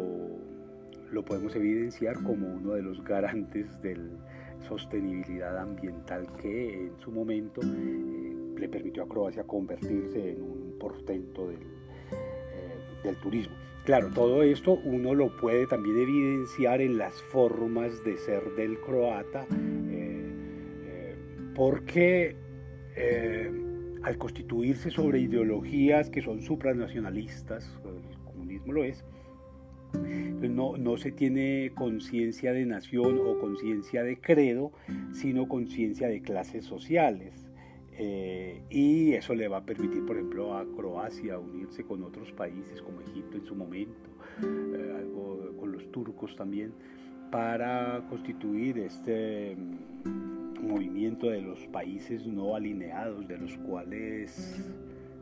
lo 1.12 1.26
podemos 1.26 1.56
evidenciar 1.56 2.22
como 2.24 2.48
uno 2.48 2.74
de 2.74 2.82
los 2.82 3.04
garantes 3.04 3.82
del, 3.82 4.18
sostenibilidad 4.68 5.58
ambiental 5.58 6.28
que 6.42 6.86
en 6.88 7.00
su 7.00 7.12
momento 7.12 7.62
eh, 7.62 8.36
le 8.58 8.70
permitió 8.70 9.04
a 9.04 9.08
Croacia 9.08 9.44
convertirse 9.44 10.32
en 10.32 10.42
un 10.42 10.76
portento 10.80 11.48
del, 11.48 11.62
eh, 11.62 12.78
del 13.04 13.16
turismo. 13.18 13.56
Claro, 13.86 14.10
todo 14.14 14.44
esto 14.44 14.80
uno 14.86 15.14
lo 15.14 15.36
puede 15.36 15.68
también 15.68 15.98
evidenciar 16.00 16.82
en 16.82 16.98
las 16.98 17.22
formas 17.24 18.04
de 18.06 18.18
ser 18.18 18.56
del 18.56 18.80
croata, 18.80 19.46
eh, 21.54 21.56
porque 21.56 22.36
al 24.04 24.18
constituirse 24.18 24.92
sobre 24.92 25.20
ideologías 25.20 26.10
que 26.10 26.22
son 26.22 26.42
supranacionalistas, 26.42 27.66
el 27.86 28.18
comunismo 28.26 28.74
lo 28.74 28.84
es, 28.84 29.04
no, 29.94 30.78
no 30.78 30.98
se 30.98 31.12
tiene 31.12 31.72
conciencia 31.76 32.54
de 32.54 32.66
nación 32.66 33.20
o 33.26 33.40
conciencia 33.40 34.04
de 34.04 34.20
credo, 34.20 34.72
sino 35.14 35.48
conciencia 35.48 36.08
de 36.08 36.22
clases 36.22 36.66
sociales. 36.66 37.48
Eh, 37.96 38.62
y 38.70 39.14
eso 39.14 39.36
le 39.36 39.48
va 39.48 39.58
a 39.58 39.66
permitir, 39.66 40.04
por 40.06 40.16
ejemplo, 40.16 40.58
a 40.58 40.66
Croacia 40.76 41.38
unirse 41.38 41.84
con 41.84 42.04
otros 42.04 42.32
países 42.32 42.82
como 42.82 43.02
Egipto 43.02 43.38
en 43.38 43.46
su 43.46 43.56
momento, 43.56 44.10
eh, 44.42 45.08
con 45.60 45.72
los 45.72 45.92
turcos 45.92 46.36
también, 46.36 46.74
para 47.32 48.04
constituir 48.10 48.80
este 48.80 49.56
movimiento 50.68 51.30
de 51.30 51.42
los 51.42 51.60
países 51.68 52.26
no 52.26 52.56
alineados, 52.56 53.28
de 53.28 53.38
los 53.38 53.58
cuales 53.60 54.60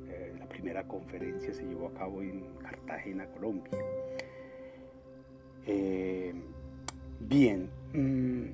eh, 0.10 0.34
la 0.40 0.48
primera 0.48 0.88
conferencia 0.88 1.54
se 1.54 1.64
llevó 1.64 1.88
a 1.88 1.94
cabo 1.94 2.22
en 2.22 2.44
Cartagena, 2.62 3.26
Colombia. 3.28 3.78
Eh, 5.66 6.34
bien, 7.20 7.70
mm, 7.94 8.46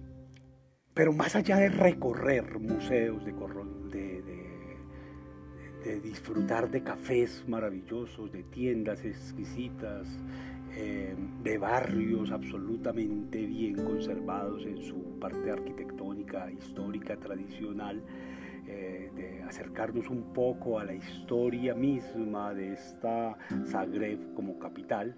pero 0.93 1.13
más 1.13 1.36
allá 1.36 1.58
de 1.58 1.69
recorrer 1.69 2.60
museos, 2.60 3.23
de, 3.23 3.34
de, 3.91 4.38
disfrutar 6.02 6.69
de 6.69 6.84
cafés 6.84 7.45
maravillosos, 7.47 8.32
de 8.32 8.43
tiendas 8.43 9.06
exquisitas, 9.06 10.08
eh, 10.79 11.15
de 11.43 11.57
barrios 11.57 12.31
absolutamente 12.31 13.45
bien 13.45 13.75
conservados 13.83 14.63
en 14.65 14.77
su 14.77 15.17
parte 15.19 15.49
arquitectónica, 15.49 16.51
histórica, 16.51 17.17
tradicional, 17.17 18.03
eh, 18.67 19.09
de 19.15 19.41
acercarnos 19.43 20.09
un 20.09 20.33
poco 20.33 20.77
a 20.77 20.85
la 20.85 20.93
historia 20.93 21.73
misma 21.73 22.53
de 22.53 22.73
esta 22.73 23.35
Zagreb 23.65 24.35
como 24.35 24.59
capital, 24.59 25.15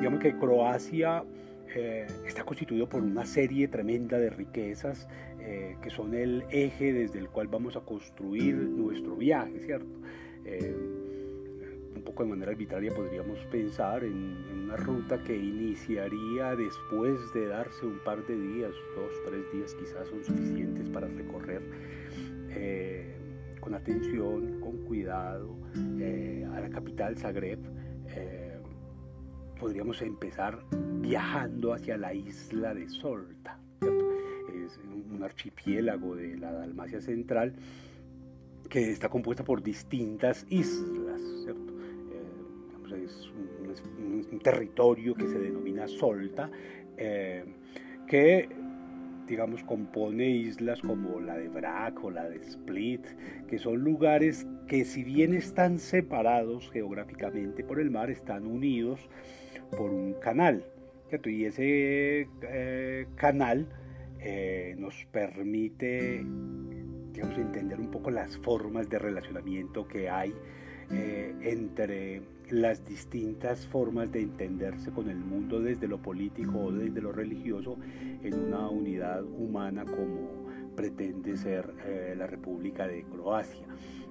digamos 0.00 0.20
que 0.20 0.34
Croacia 0.38 1.22
eh, 1.74 2.06
está 2.26 2.44
constituido 2.44 2.88
por 2.88 3.02
una 3.02 3.26
serie 3.26 3.68
tremenda 3.68 4.18
de 4.18 4.30
riquezas 4.30 5.06
eh, 5.38 5.76
que 5.82 5.90
son 5.90 6.14
el 6.14 6.44
eje 6.50 6.94
desde 6.94 7.18
el 7.18 7.28
cual 7.28 7.48
vamos 7.48 7.76
a 7.76 7.80
construir 7.80 8.54
nuestro 8.54 9.16
viaje, 9.16 9.60
¿cierto? 9.60 9.98
Eh, 10.44 10.74
un 11.94 12.02
poco 12.02 12.22
de 12.22 12.30
manera 12.30 12.52
arbitraria 12.52 12.92
podríamos 12.94 13.38
pensar 13.46 14.04
en, 14.04 14.36
una 14.64 14.76
ruta 14.76 15.22
que 15.24 15.34
iniciaría 15.34 16.54
después 16.54 17.18
de 17.32 17.46
darse 17.46 17.86
un 17.86 17.98
par 18.04 18.26
de 18.26 18.36
días, 18.36 18.72
dos, 18.94 19.12
tres 19.26 19.50
días 19.52 19.74
quizás 19.74 20.06
son 20.08 20.22
suficientes 20.22 20.90
para 20.90 21.08
recorrer 21.08 21.62
con 23.60 23.74
atención, 23.74 24.60
con 24.60 24.84
cuidado 24.84 25.56
a 25.74 26.60
la 26.60 26.68
capital 26.70 27.16
Zagreb 27.16 27.58
podríamos 29.58 30.00
empezar 30.02 30.62
viajando 31.00 31.72
hacia 31.72 31.96
la 31.96 32.14
isla 32.14 32.74
de 32.74 32.88
Solta. 32.88 33.58
Es 33.80 34.78
un 35.12 35.22
archipiélago 35.22 36.14
de 36.14 36.36
la 36.36 36.52
Dalmacia 36.52 37.00
Central 37.00 37.54
que 38.68 38.90
está 38.90 39.08
compuesta 39.08 39.44
por 39.44 39.62
distintas 39.62 40.46
islas. 40.48 41.20
Eh, 42.92 43.04
es 43.04 43.30
un, 43.98 44.38
territorio 44.40 45.14
que 45.14 45.26
se 45.26 45.38
denomina 45.38 45.88
Solta, 45.88 46.50
eh, 46.96 47.44
que 48.06 48.48
digamos, 49.26 49.62
compone 49.62 50.26
islas 50.26 50.80
como 50.80 51.20
la 51.20 51.36
de 51.36 51.48
Brac 51.48 52.02
o 52.02 52.10
la 52.10 52.28
de 52.28 52.36
Split, 52.38 53.04
que 53.46 53.58
son 53.58 53.84
lugares 53.84 54.46
que 54.66 54.86
si 54.86 55.04
bien 55.04 55.34
están 55.34 55.78
separados 55.78 56.70
geográficamente 56.70 57.62
por 57.62 57.78
el 57.78 57.90
mar, 57.90 58.10
están 58.10 58.46
unidos 58.46 59.08
por 59.76 59.90
un 59.90 60.14
canal. 60.14 60.64
Y 61.24 61.44
ese 61.44 62.28
eh, 62.42 63.06
canal 63.16 63.66
eh, 64.18 64.74
nos 64.78 65.06
permite 65.12 66.24
digamos, 67.12 67.38
entender 67.38 67.78
un 67.78 67.90
poco 67.90 68.10
las 68.10 68.38
formas 68.38 68.88
de 68.88 68.98
relacionamiento 68.98 69.86
que 69.86 70.08
hay 70.08 70.32
entre 70.90 72.22
las 72.50 72.84
distintas 72.84 73.66
formas 73.66 74.10
de 74.12 74.22
entenderse 74.22 74.90
con 74.90 75.08
el 75.08 75.18
mundo 75.18 75.60
desde 75.60 75.86
lo 75.86 75.98
político 75.98 76.58
o 76.58 76.72
desde 76.72 77.00
lo 77.00 77.12
religioso 77.12 77.76
en 78.22 78.34
una 78.34 78.68
unidad 78.68 79.22
humana 79.22 79.84
como 79.84 80.46
pretende 80.74 81.36
ser 81.36 81.74
la 82.16 82.26
República 82.26 82.86
de 82.86 83.02
Croacia. 83.04 83.66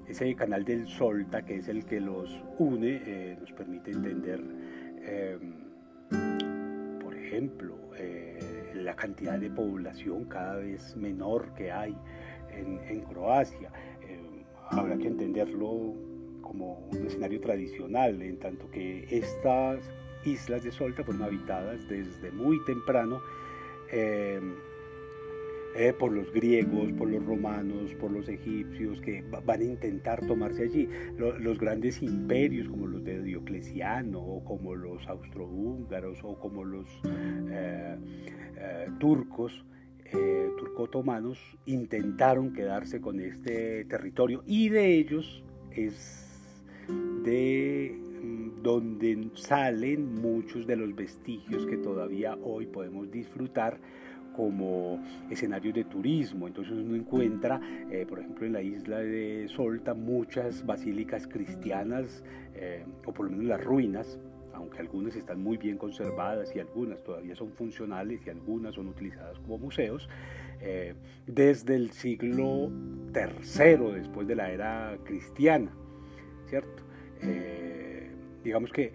Ese 0.07 0.35
canal 0.35 0.63
del 0.65 0.87
Solta, 0.87 1.43
que 1.43 1.57
es 1.57 1.67
el 1.67 1.85
que 1.85 1.99
los 1.99 2.43
une, 2.59 3.37
nos 3.39 3.51
permite 3.53 3.91
entender 3.91 4.41
em, 5.03 5.67
por 6.99 7.15
ejemplo, 7.15 7.75
eh, 7.97 8.71
la 8.75 8.95
cantidad 8.95 9.37
de 9.37 9.49
población 9.49 10.25
cada 10.25 10.57
vez 10.57 10.95
menor 10.95 11.53
que 11.53 11.71
hay 11.71 11.95
en, 12.51 13.01
Croacia. 13.01 13.71
Em, 14.01 14.43
habrá 14.71 14.97
que 14.97 15.07
entenderlo 15.07 15.93
como 16.47 16.87
un 16.91 17.05
escenario 17.05 17.39
tradicional, 17.41 18.21
en 18.21 18.37
tanto 18.39 18.69
que 18.71 19.05
estas 19.09 19.79
islas 20.23 20.63
de 20.63 20.71
Solta 20.71 21.03
fueron 21.03 21.23
habitadas 21.23 21.87
desde 21.87 22.31
muy 22.31 22.63
temprano 22.65 23.21
em, 23.91 24.55
eh, 25.75 25.93
por 25.93 26.11
los 26.11 26.31
griegos, 26.33 26.91
por 26.93 27.09
los 27.09 27.23
romanos, 27.23 27.93
por 27.99 28.11
los 28.11 28.27
egipcios, 28.27 28.99
que 29.01 29.23
van 29.45 29.61
a 29.61 29.63
intentar 29.63 30.25
tomarse 30.25 30.63
allí. 30.63 30.89
los 31.17 31.59
grandes 31.59 32.01
imperios 32.01 32.67
como 32.67 32.87
los 32.87 33.03
de 33.03 33.21
Diocleciano, 33.21 34.19
o 34.19 34.43
como 34.43 34.73
los 34.73 35.07
austrohúngaros, 35.07 36.19
o 36.23 36.39
como 36.39 36.63
los 36.63 36.87
eh, 37.05 37.95
eh, 38.57 38.87
turcos, 38.99 39.65
turco-otomanos, 40.57 41.37
intentaron 41.65 42.53
quedarse 42.53 43.01
con 43.01 43.19
este 43.19 43.83
territorio 43.85 44.41
y 44.47 44.69
de 44.69 44.95
ellos 44.95 45.43
es 45.71 46.26
de 46.87 47.99
mm, 48.23 48.61
donde 48.61 49.29
salen 49.35 50.15
muchos 50.15 50.65
de 50.67 50.75
los 50.75 50.95
vestigios 50.95 51.65
que 51.65 51.77
todavía 51.77 52.37
hoy 52.43 52.65
podemos 52.65 53.09
disfrutar 53.11 53.79
como 54.37 55.03
escenarios 55.31 55.73
de 55.73 55.83
turismo. 55.83 56.47
Entonces 56.47 56.73
uno 56.73 56.95
encuentra, 56.95 57.59
eh, 57.89 58.05
por 58.07 58.19
ejemplo, 58.19 58.45
en 58.45 58.53
la 58.53 58.61
isla 58.61 58.99
de 58.99 59.47
Solta 59.49 59.95
muchas 59.95 60.65
basílicas 60.65 61.27
cristianas, 61.27 62.23
eh, 62.53 62.85
o 63.05 63.11
por 63.11 63.25
lo 63.25 63.31
menos 63.31 63.45
las 63.45 63.63
ruinas, 63.63 64.19
aunque 64.53 64.79
algunas 64.79 65.15
están 65.15 65.41
muy 65.41 65.57
bien 65.57 65.77
conservadas 65.77 66.55
y 66.55 66.59
algunas 66.59 67.03
todavía 67.03 67.35
son 67.35 67.51
funcionales 67.51 68.21
y 68.25 68.29
algunas 68.29 68.75
son 68.75 68.87
utilizadas 68.87 69.39
como 69.39 69.57
museos, 69.57 70.07
eh, 70.61 70.93
desde 71.25 71.75
el 71.75 71.91
siglo 71.91 72.71
III 73.13 73.91
después 73.93 74.27
de 74.27 74.35
la 74.35 74.51
era 74.51 74.97
cristiana, 75.03 75.71
¿cierto? 76.47 76.83
digamos 78.43 78.71
que 78.71 78.93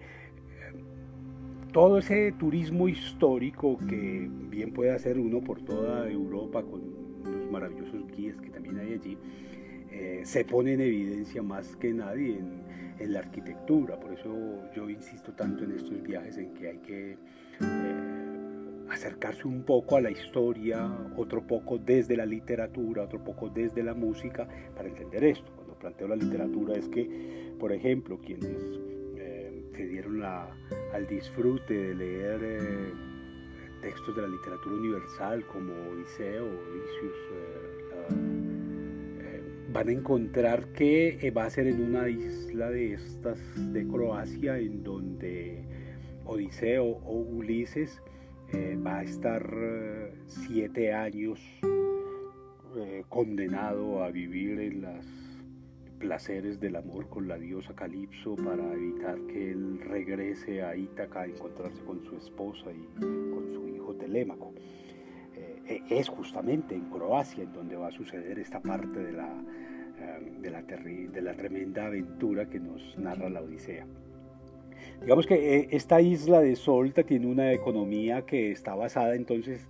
todo 1.73 1.97
ese 1.97 2.31
turismo 2.33 2.87
histórico 2.87 3.77
que 3.89 4.29
bien 4.29 4.71
puede 4.71 4.91
hacer 4.91 5.17
uno 5.19 5.41
por 5.41 5.61
toda 5.65 6.07
Europa 6.09 6.63
con 6.63 6.81
los 7.23 7.51
maravillosos 7.51 8.07
guías 8.15 8.39
que 8.39 8.49
también 8.51 8.77
hay 8.77 8.93
allí, 8.93 9.17
eh, 9.91 10.21
se 10.23 10.45
pone 10.45 10.73
en 10.73 10.81
evidencia 10.81 11.41
más 11.41 11.75
que 11.75 11.91
nadie 11.91 12.37
en, 12.37 12.63
la 13.11 13.19
arquitectura. 13.19 13.99
Por 13.99 14.13
eso 14.13 14.71
yo 14.73 14.89
insisto 14.89 15.33
tanto 15.33 15.65
en 15.65 15.71
estos 15.71 16.01
viajes 16.03 16.37
en 16.37 16.53
que 16.53 16.69
hay 16.69 16.77
que 16.77 17.11
eh, 17.11 17.17
acercarse 18.89 19.45
un 19.45 19.63
poco 19.63 19.97
a 19.97 20.01
la 20.01 20.09
historia, 20.09 20.89
otro 21.17 21.45
poco 21.45 21.77
desde 21.77 22.15
la 22.15 22.25
literatura, 22.25 23.03
otro 23.03 23.21
poco 23.21 23.49
desde 23.49 23.83
la 23.83 23.93
música, 23.93 24.47
para 24.73 24.87
entender 24.87 25.25
esto. 25.25 25.62
Planteo 25.83 26.07
la 26.07 26.15
literatura 26.15 26.75
es 26.75 26.87
que, 26.87 27.53
por 27.59 27.73
ejemplo, 27.73 28.17
quienes 28.23 28.79
se 29.75 29.85
dieron 29.85 30.23
al 30.23 31.07
disfrute 31.09 31.73
de 31.73 31.93
leer 31.93 32.39
eh, 32.41 32.93
textos 33.81 34.15
de 34.15 34.21
la 34.21 34.29
literatura 34.29 34.75
universal 34.75 35.45
como 35.47 35.73
Odiseo, 35.91 36.45
Odysseus, 36.45 37.17
eh, 37.33 38.13
eh, 39.19 39.41
van 39.73 39.89
a 39.89 39.91
encontrar 39.91 40.67
que 40.67 41.33
va 41.35 41.43
a 41.43 41.49
ser 41.49 41.67
en 41.67 41.81
una 41.83 42.07
isla 42.07 42.69
de 42.69 42.93
estas 42.93 43.39
de 43.73 43.85
Croacia 43.85 44.57
en 44.57 44.85
donde 44.85 45.65
Odiseo 46.23 46.85
o 46.85 47.17
Ulises 47.17 48.01
va 48.85 48.99
a 48.99 49.03
estar 49.03 49.43
siete 50.27 50.93
años 50.93 51.41
condenado 53.09 54.03
a 54.03 54.11
vivir 54.11 54.59
en 54.59 54.83
las 54.83 55.22
placeres 55.99 56.59
del 56.59 56.75
amor 56.75 57.07
con 57.09 57.27
la 57.27 57.37
diosa 57.37 57.73
Calipso 57.75 58.35
para 58.35 58.73
evitar 58.73 59.17
que 59.27 59.51
él 59.51 59.79
regrese 59.79 60.61
a 60.61 60.75
Ítaca 60.75 61.21
a 61.21 61.25
encontrarse 61.25 61.81
con 61.83 62.03
su 62.03 62.17
esposa 62.17 62.71
y 62.71 62.99
con 62.99 63.49
su 63.51 63.67
hijo 63.67 63.95
Telémaco. 63.95 64.53
Eh, 65.65 65.81
es 65.89 66.09
justamente 66.09 66.75
en 66.75 66.89
Croacia 66.89 67.43
en 67.43 67.53
donde 67.53 67.75
va 67.75 67.87
a 67.87 67.91
suceder 67.91 68.37
esta 68.37 68.61
parte 68.61 68.99
de 68.99 69.13
la, 69.13 69.29
eh, 69.99 70.31
de, 70.41 70.51
la 70.51 70.61
de 70.61 71.21
la 71.21 71.33
tremenda 71.35 71.85
aventura 71.85 72.49
que 72.49 72.59
nos 72.59 72.97
narra 72.97 73.29
la 73.29 73.41
Odisea. 73.41 73.85
Digamos 75.01 75.25
que 75.25 75.59
eh, 75.59 75.67
esta 75.71 76.01
isla 76.01 76.41
de 76.41 76.55
Solta 76.57 77.03
tiene 77.03 77.27
una 77.27 77.53
economía 77.53 78.25
que 78.25 78.51
está 78.51 78.75
basada 78.75 79.15
entonces 79.15 79.67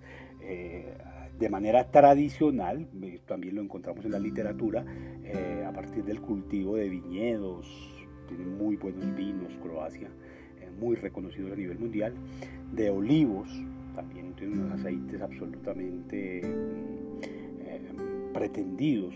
de 1.39 1.49
manera 1.49 1.89
tradicional, 1.89 2.87
eh, 3.01 3.19
también 3.25 3.55
lo 3.55 3.61
encontramos 3.61 4.05
en 4.05 4.11
la 4.11 4.19
literatura, 4.19 4.85
eh, 5.23 5.63
a 5.67 5.71
partir 5.71 6.03
del 6.03 6.21
cultivo 6.21 6.75
de 6.75 6.89
viñedos, 6.89 7.67
tiene 8.27 8.45
muy 8.45 8.75
buenos 8.75 9.15
vinos 9.15 9.51
Croacia, 9.61 10.07
eh, 10.61 10.69
muy 10.79 10.95
reconocidos 10.95 11.51
a 11.51 11.55
nivel 11.55 11.79
mundial, 11.79 12.13
de 12.71 12.89
olivos, 12.89 13.49
también 13.95 14.33
tiene 14.33 14.53
unos 14.53 14.79
aceites 14.79 15.21
absolutamente 15.21 16.41
pretendidos, 18.33 19.13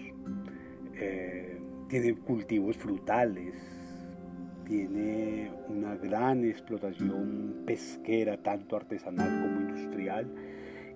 tiene 1.90 2.14
cultivos 2.14 2.78
frutales, 2.78 3.56
tiene 4.68 5.50
una 5.70 5.96
gran 5.96 6.46
explotación 6.46 7.64
pesquera, 7.66 8.38
tanto 8.38 8.76
artesanal 8.76 9.42
como 9.42 9.62
industrial, 9.62 10.28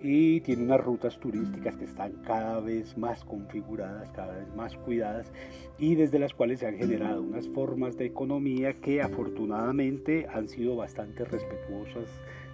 y 0.04 0.42
tiene 0.42 0.64
unas 0.64 0.82
rutas 0.82 1.20
turísticas 1.20 1.76
que 1.76 1.86
están 1.86 2.14
cada 2.26 2.60
vez 2.60 2.98
más 2.98 3.24
configuradas, 3.24 4.10
cada 4.12 4.36
vez 4.36 4.54
más 4.56 4.76
cuidadas 4.78 5.32
y 5.78 5.96
desde 5.96 6.20
las 6.20 6.34
cuales 6.34 6.60
se 6.60 6.68
han 6.68 6.78
generado 6.78 7.22
unas 7.22 7.48
formas 7.50 7.98
de 7.98 8.06
economía 8.06 8.74
que 8.74 9.02
afortunadamente 9.02 10.28
han 10.34 10.50
sido 10.50 10.76
bastante 10.76 11.24
respetuosas 11.26 12.10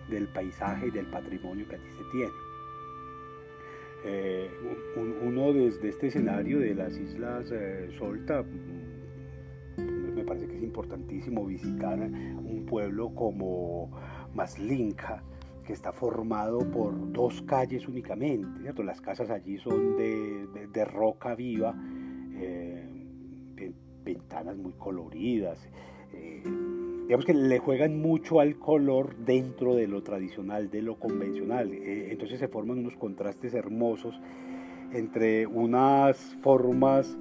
del 0.10 0.28
paisaje 0.28 0.88
y 0.88 0.92
del 0.92 1.06
patrimonio 1.08 1.68
que 1.68 1.76
allí 1.76 1.90
se 1.98 2.04
tiene. 2.12 2.32
Eh, 4.06 4.50
uno 5.24 5.54
desde 5.54 5.90
este 5.90 6.08
escenario 6.08 6.60
de 6.60 6.76
las 6.76 6.98
Islas 6.98 7.52
eh, 7.52 7.90
Solta, 7.98 8.44
mm, 8.44 10.16
me 10.16 10.24
parece 10.24 10.48
que 10.48 10.58
es 10.58 10.64
importantísimo 10.64 11.46
visitar 11.46 12.00
un 12.00 12.66
pueblo 12.68 13.14
como 13.16 13.92
Maslinka, 14.34 15.24
que 15.68 15.74
está 15.74 15.92
formado 15.92 16.60
por 16.60 17.12
dos 17.12 17.42
calles 17.42 17.90
únicamente. 17.90 18.74
Las 18.84 19.02
casas 19.02 19.30
allí 19.30 19.58
son 19.58 19.98
de, 19.98 20.86
roca 20.86 21.36
viva, 21.36 21.76
eh, 22.34 22.88
ventanas 24.02 24.56
muy 24.56 24.72
coloridas. 24.74 25.60
Eh, 26.14 26.42
digamos 27.04 27.26
que 27.26 27.34
le 27.34 27.60
juegan 27.60 28.00
mucho 28.02 28.40
al 28.40 28.58
color 28.58 29.18
dentro 29.18 29.76
de 29.76 29.90
lo 29.90 30.04
tradicional, 30.04 30.72
de 30.72 30.82
lo 30.82 30.96
convencional. 30.96 31.74
Eh, 31.74 32.12
entonces 32.12 32.40
se 32.40 32.48
forman 32.48 32.80
unos 32.80 32.96
contrastes 32.96 33.54
hermosos 33.54 34.18
entre 34.94 35.48
unas 35.48 36.18
formas 36.42 37.18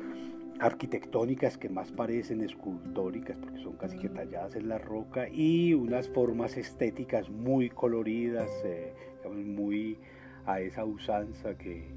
arquitectónicas 0.61 1.59
que 1.59 1.69
más 1.69 1.92
parecen 1.92 2.40
escultóricas 2.42 3.37
porque 3.37 3.59
son 3.59 3.75
casi 3.77 3.99
que 3.99 4.09
talladas 4.09 4.57
en 4.57 4.69
la 4.69 4.79
roca 4.79 5.29
y 5.29 5.75
unas 5.75 6.09
formas 6.09 6.57
estéticas 6.57 7.29
muy 7.29 7.69
coloridas, 7.69 8.49
eh, 8.64 8.92
muy 9.29 9.99
a 10.47 10.61
esa 10.61 10.85
usanza 10.85 11.57
que 11.59 11.88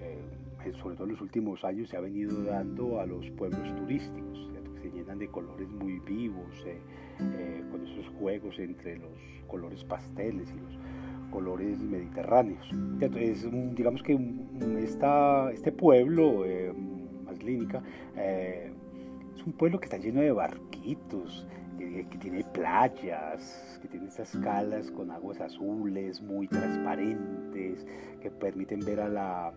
eh, 0.00 0.72
sobre 0.80 0.96
todo 0.96 1.06
en 1.06 1.12
los 1.12 1.20
últimos 1.20 1.64
años 1.64 1.88
se 1.88 1.96
ha 1.96 2.00
venido 2.00 2.42
dando 2.44 3.00
a 3.00 3.06
los 3.06 3.30
pueblos 3.30 3.74
turísticos, 3.76 4.50
que 4.74 4.90
se 4.90 4.96
llenan 4.96 5.18
de 5.18 5.28
colores 5.28 5.68
muy 5.68 5.98
vivos, 6.00 6.64
eh, 6.66 7.62
con 7.70 7.86
esos 7.86 8.06
juegos 8.18 8.58
entre 8.58 8.98
los 8.98 9.18
colores 9.46 9.84
pasteles 9.84 10.52
y 10.52 10.60
los 10.60 10.78
colores 11.30 11.80
mediterráneos. 11.80 12.68
Entonces, 12.72 13.46
digamos 13.74 14.02
que 14.02 14.18
esta, 14.78 15.50
este 15.52 15.72
pueblo 15.72 16.44
clínica, 17.32 17.82
eh, 18.16 18.72
es 19.34 19.42
un 19.46 19.52
pueblo 19.52 19.78
que 19.78 19.86
está 19.86 19.98
lleno 19.98 20.20
de 20.20 20.32
barquitos, 20.32 21.46
que, 21.78 22.18
tiene 22.18 22.42
playas, 22.52 23.78
que 23.80 23.88
tiene 23.88 24.08
estas 24.08 24.36
calas 24.38 24.90
con 24.90 25.10
aguas 25.10 25.40
azules 25.40 26.20
muy 26.20 26.48
transparentes, 26.48 27.86
que 28.20 28.30
permiten 28.30 28.80
ver 28.80 29.00
a 29.00 29.08
la, 29.08 29.52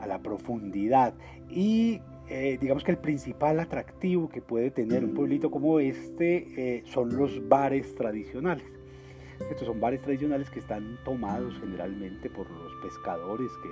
a 0.00 0.06
la 0.06 0.18
profundidad. 0.18 1.14
Y 1.48 2.00
eh, 2.28 2.58
digamos 2.60 2.82
que 2.82 2.90
el 2.90 2.98
principal 2.98 3.60
atractivo 3.60 4.28
que 4.28 4.42
puede 4.42 4.70
tener 4.70 5.04
un 5.04 5.14
pueblito 5.14 5.50
como 5.50 5.78
este 5.78 6.48
eh, 6.56 6.82
son 6.86 7.16
los 7.16 7.48
bares 7.48 7.94
tradicionales. 7.94 8.66
Estos 9.50 9.66
son 9.66 9.80
bares 9.80 10.00
tradicionales 10.02 10.50
que 10.50 10.58
están 10.58 10.98
tomados 11.04 11.56
generalmente 11.60 12.28
por 12.30 12.50
los 12.50 12.72
pescadores 12.82 13.50
que 13.62 13.68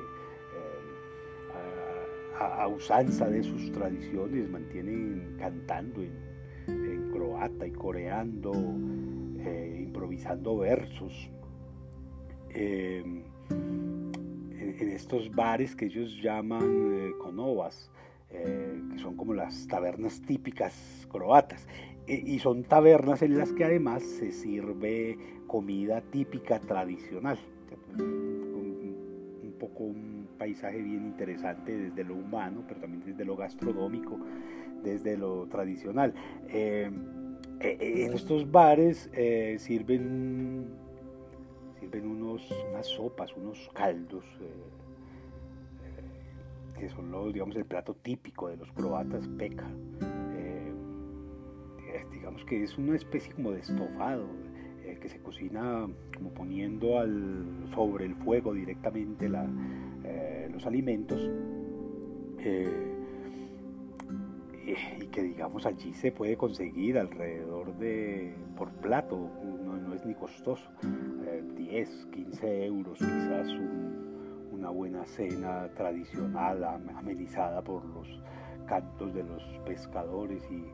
a, 2.39 2.67
usanza 2.69 3.29
de 3.29 3.43
sus 3.43 3.71
tradiciones, 3.73 4.51
mantienen 4.51 5.37
cantando 5.39 6.03
en, 6.03 7.11
croata 7.13 7.67
y 7.67 7.73
coreando, 7.73 8.53
eh, 9.39 9.83
improvisando 9.85 10.59
versos. 10.59 11.31
en, 12.51 13.33
estos 14.95 15.31
bares 15.31 15.75
que 15.75 15.87
ellos 15.87 16.21
llaman 16.23 17.13
conovas, 17.19 17.91
que 18.31 18.99
son 18.99 19.17
como 19.17 19.35
las 19.35 19.67
tabernas 19.67 20.21
típicas 20.23 21.07
croatas. 21.11 21.67
y 22.07 22.39
son 22.39 22.65
tabernas 22.65 23.23
en 23.23 23.39
las 23.39 23.53
que 23.53 23.65
además 23.65 24.03
se 24.03 24.33
sirve 24.33 25.19
comida 25.47 26.01
típica 26.01 26.59
tradicional. 26.59 27.39
Un, 27.99 29.55
poco 29.59 29.85
un 29.85 30.14
paisaje 30.45 30.83
bien 30.83 31.07
interesante 31.07 31.75
desde 31.75 32.05
lo 32.05 32.17
humano, 32.17 32.63
pero 32.69 32.79
también 32.79 33.03
desde 33.03 33.25
lo 33.25 33.35
gastronómico, 33.35 34.19
desde 34.83 35.17
lo 35.17 35.47
tradicional. 35.47 36.13
Eh, 36.49 36.91
eh, 37.61 38.05
en 38.07 38.13
estos 38.13 38.51
bares 38.51 39.09
eh, 39.15 39.57
sirven, 39.59 40.67
sirven 41.81 42.07
unos, 42.07 42.47
unas 42.71 42.87
sopas, 42.87 43.35
unos 43.35 43.71
caldos, 43.73 44.23
que 46.79 46.91
son 46.91 47.33
digamos, 47.33 47.57
el 47.57 47.65
plato 47.65 47.95
típico 47.95 48.49
de 48.49 48.59
los 48.59 48.71
croatas, 48.73 49.27
peca. 49.39 49.67
digamos 52.13 52.45
que 52.45 52.63
es 52.65 52.77
una 52.77 52.97
especie 52.97 53.33
como 53.33 53.53
de 53.53 53.61
estofado 53.61 54.27
que 54.99 55.09
se 55.09 55.21
cocina 55.21 55.87
como 56.17 56.31
poniendo 56.31 56.99
al, 56.99 57.45
sobre 57.75 58.07
el 58.07 58.15
fuego 58.17 58.53
directamente 58.53 59.31
eh, 60.05 60.49
los 60.53 60.67
alimentos 60.67 61.31
eh, 62.39 62.95
y 64.67 65.07
que 65.09 65.23
digamos 65.23 65.67
allí 65.67 65.93
se 65.93 66.11
puede 66.13 66.37
conseguir 66.37 66.99
alrededor 66.99 67.77
de 67.77 68.35
por 68.57 68.71
plato, 68.73 69.31
no, 69.65 69.95
es 69.95 70.05
ni 70.07 70.15
costoso, 70.15 70.71
10, 71.57 71.89
eh, 71.89 72.11
15 72.13 72.65
euros 72.65 72.99
quizás 72.99 73.49
una 74.51 74.71
buena 74.71 75.05
cena 75.05 75.69
tradicional 75.75 76.65
amenizada 76.65 77.63
por 77.63 77.85
los 77.85 78.09
cantos 78.67 79.15
de 79.15 79.23
los 79.25 79.43
pescadores 79.67 80.43
y 80.51 80.65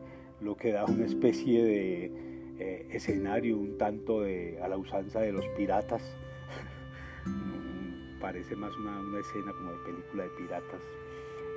lo 0.44 0.56
que 0.56 0.72
da 0.72 0.84
una 0.84 1.04
especie 1.04 1.64
de 1.64 2.29
eh, 2.62 2.86
escenario 2.90 3.56
un 3.56 3.78
tanto 3.78 4.20
de, 4.20 4.58
a 4.62 4.68
la 4.68 4.76
usanza 4.76 5.20
de 5.20 5.32
los 5.32 5.46
piratas. 5.56 6.02
Parece 8.20 8.54
más 8.54 8.76
una, 8.76 9.18
escena 9.18 9.50
como 9.54 9.72
de 9.72 9.78
película 9.78 10.24
de 10.24 10.30
piratas, 10.36 10.82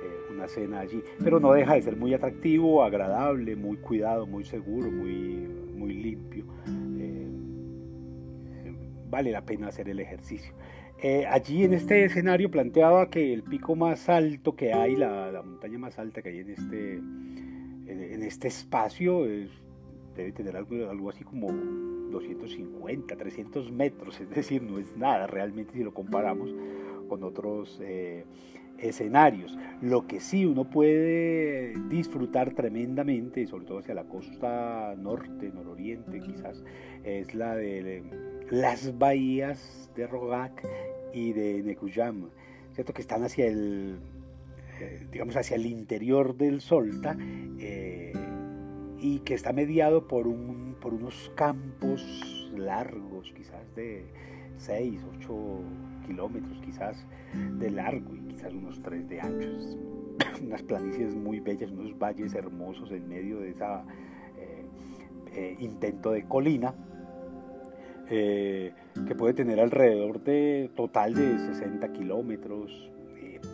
eh, 0.02 0.32
una 0.32 0.46
escena 0.46 0.80
allí. 0.80 1.02
Pero 1.22 1.38
no 1.40 1.52
deja 1.52 1.74
de 1.74 1.82
ser 1.82 1.96
muy 1.96 2.14
atractivo, 2.14 2.82
agradable, 2.82 3.54
muy 3.54 3.76
cuidado, 3.76 4.26
muy 4.26 4.44
seguro, 4.44 4.90
muy, 4.90 5.46
muy 5.76 5.92
limpio. 5.92 6.46
Eh, 6.98 7.28
vale 9.10 9.30
la 9.30 9.44
pena 9.44 9.68
hacer 9.68 9.90
el 9.90 10.00
ejercicio. 10.00 10.54
allí 11.28 11.64
en 11.64 11.74
este 11.74 12.06
escenario 12.06 12.50
planteaba 12.50 13.10
que 13.10 13.34
el 13.34 13.42
pico 13.42 13.76
más 13.76 14.08
alto 14.08 14.56
que 14.56 14.72
hay, 14.72 14.96
la, 14.96 15.30
la 15.30 15.42
montaña 15.42 15.78
más 15.78 15.98
alta 15.98 16.22
que 16.22 16.30
hay 16.30 16.38
en 16.38 16.48
este, 16.48 16.94
en 16.94 18.22
este 18.22 18.48
espacio, 18.48 19.26
es 19.26 19.50
debe 20.14 20.32
tener 20.32 20.56
algo, 20.56 21.10
así 21.10 21.24
como 21.24 21.48
250, 22.10 23.16
300 23.16 23.72
metros, 23.72 24.20
es 24.20 24.30
decir, 24.30 24.62
no 24.62 24.78
es 24.78 24.96
nada 24.96 25.26
realmente 25.26 25.74
si 25.74 25.82
lo 25.82 25.92
comparamos 25.92 26.54
con 27.08 27.22
otros 27.22 27.78
eh, 27.82 28.24
escenarios. 28.78 29.56
Lo 29.80 30.06
que 30.06 30.20
sí 30.20 30.46
uno 30.46 30.68
puede 30.70 31.74
disfrutar 31.88 32.54
tremendamente, 32.54 33.46
sobre 33.46 33.66
todo 33.66 33.78
hacia 33.78 33.94
la 33.94 34.04
costa 34.04 34.94
norte, 34.96 35.50
nororiente 35.52 36.20
quizás, 36.20 36.62
es 37.02 37.34
la 37.34 37.54
de 37.54 38.02
las 38.50 38.98
bahías 38.98 39.90
de 39.94 40.06
Rogac 40.06 40.66
y 41.12 41.32
de 41.32 41.62
Nekuyam, 41.62 42.30
¿cierto? 42.72 42.92
que 42.92 43.02
están 43.02 43.22
hacia 43.22 43.46
el, 43.46 43.98
eh, 44.80 45.06
digamos, 45.10 45.36
hacia 45.36 45.56
el 45.56 45.66
interior 45.66 46.36
del 46.36 46.60
Solta. 46.60 47.16
Eh, 47.58 48.12
y 49.04 49.18
que 49.18 49.34
está 49.34 49.52
mediado 49.52 50.08
por, 50.08 50.26
un, 50.26 50.76
por 50.80 50.94
unos 50.94 51.30
campos 51.34 52.50
largos, 52.56 53.30
quizás 53.36 53.74
de 53.76 54.06
6, 54.56 55.04
8 55.18 55.60
kilómetros, 56.06 56.58
quizás 56.64 57.06
de 57.58 57.70
largo 57.70 58.16
y 58.16 58.20
quizás 58.20 58.54
unos 58.54 58.80
3 58.80 59.06
de 59.06 59.20
anchos. 59.20 59.76
Unas 60.42 60.62
planicies 60.62 61.14
muy 61.14 61.40
bellas, 61.40 61.70
unos 61.70 61.98
valles 61.98 62.34
hermosos 62.34 62.92
en 62.92 63.06
medio 63.06 63.40
de 63.40 63.50
ese 63.50 63.64
eh, 63.64 64.64
eh, 65.34 65.56
intento 65.60 66.12
de 66.12 66.24
colina. 66.24 66.74
Eh, 68.08 68.72
que 69.06 69.14
puede 69.14 69.34
tener 69.34 69.60
alrededor 69.60 70.22
de 70.24 70.70
total 70.76 71.12
de 71.12 71.38
60 71.40 71.92
kilómetros, 71.92 72.90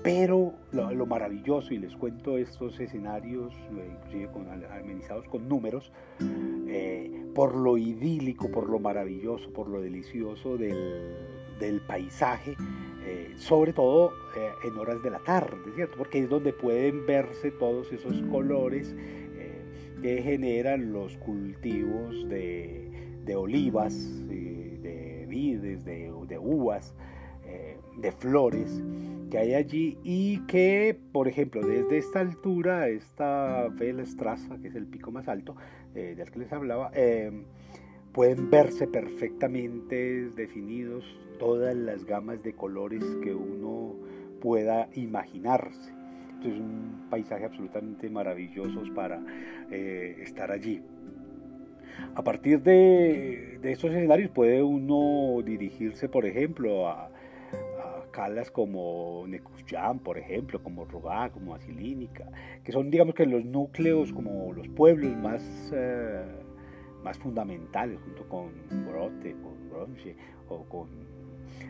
pero 0.02 0.54
lo, 0.72 1.06
maravilloso, 1.06 1.74
y 1.74 1.78
les 1.78 1.94
cuento 1.96 2.38
estos 2.38 2.78
escenarios, 2.80 3.52
eh, 3.76 3.90
inclusive 3.92 4.28
con, 4.32 4.46
amenizados 4.48 5.26
con 5.28 5.48
números, 5.48 5.92
eh, 6.68 7.26
por 7.34 7.54
lo 7.54 7.76
idílico, 7.76 8.50
por 8.50 8.68
lo 8.68 8.78
maravilloso, 8.78 9.50
por 9.52 9.68
lo 9.68 9.80
delicioso 9.80 10.56
del, 10.56 11.82
paisaje, 11.86 12.56
eh, 13.04 13.32
sobre 13.36 13.72
todo 13.72 14.12
en 14.64 14.78
horas 14.78 15.02
de 15.02 15.10
la 15.10 15.18
tarde, 15.18 15.58
¿cierto? 15.74 15.96
Porque 15.98 16.20
es 16.20 16.28
donde 16.28 16.52
pueden 16.52 17.04
verse 17.06 17.50
todos 17.50 17.92
esos 17.92 18.20
colores 18.30 18.94
que 20.02 20.22
generan 20.22 20.94
los 20.94 21.18
cultivos 21.18 22.26
de, 22.30 22.88
olivas, 23.36 24.26
de 24.26 25.26
vides, 25.28 25.84
de, 25.84 26.10
de 26.26 26.38
uvas, 26.38 26.94
de 27.98 28.12
flores 28.12 28.82
que 29.30 29.38
hay 29.38 29.54
allí 29.54 29.96
y 30.02 30.38
que, 30.46 30.98
por 31.12 31.28
ejemplo, 31.28 31.62
desde 31.62 31.98
esta 31.98 32.20
altura, 32.20 32.88
esta 32.88 33.68
Velstraza, 33.68 34.58
que 34.58 34.68
es 34.68 34.74
el 34.74 34.86
pico 34.86 35.10
más 35.10 35.28
alto 35.28 35.56
eh, 35.94 36.14
del 36.16 36.30
que 36.30 36.40
les 36.40 36.52
hablaba, 36.52 36.90
em, 36.94 37.44
pueden 38.12 38.50
verse 38.50 38.86
perfectamente 38.86 40.30
definidos 40.30 41.04
todas 41.38 41.74
las 41.74 42.04
gamas 42.04 42.42
de 42.42 42.52
colores 42.52 43.04
que 43.22 43.34
uno 43.34 43.94
pueda 44.40 44.88
imaginarse. 44.94 45.94
es 46.44 46.58
un 46.58 47.06
paisaje 47.10 47.44
absolutamente 47.44 48.08
maravilloso 48.08 48.82
para 48.94 49.20
eh, 49.70 50.16
estar 50.22 50.50
allí. 50.50 50.82
A 52.14 52.24
partir 52.24 52.62
de, 52.62 53.58
de 53.60 53.72
estos 53.72 53.90
escenarios 53.90 54.30
puede 54.30 54.62
uno 54.62 55.42
dirigirse, 55.42 56.08
por 56.08 56.24
ejemplo, 56.24 56.88
a, 56.88 57.10
como 58.52 59.24
Necuyán, 59.26 59.98
por 60.00 60.18
ejemplo, 60.18 60.62
como 60.62 60.84
Rogá, 60.84 61.30
como 61.30 61.54
Asilínica, 61.54 62.26
que 62.64 62.72
son, 62.72 62.90
digamos 62.90 63.14
que 63.14 63.26
los 63.26 63.44
núcleos, 63.44 64.12
como 64.12 64.52
los 64.52 64.68
pueblos 64.68 65.16
más, 65.16 65.42
eh, 65.74 66.22
más 67.02 67.18
fundamentales, 67.18 67.98
junto 68.00 68.28
con 68.28 68.50
Brote, 68.86 69.34
con 69.42 69.70
Bronche, 69.70 70.16
o 70.48 70.64
con 70.64 70.88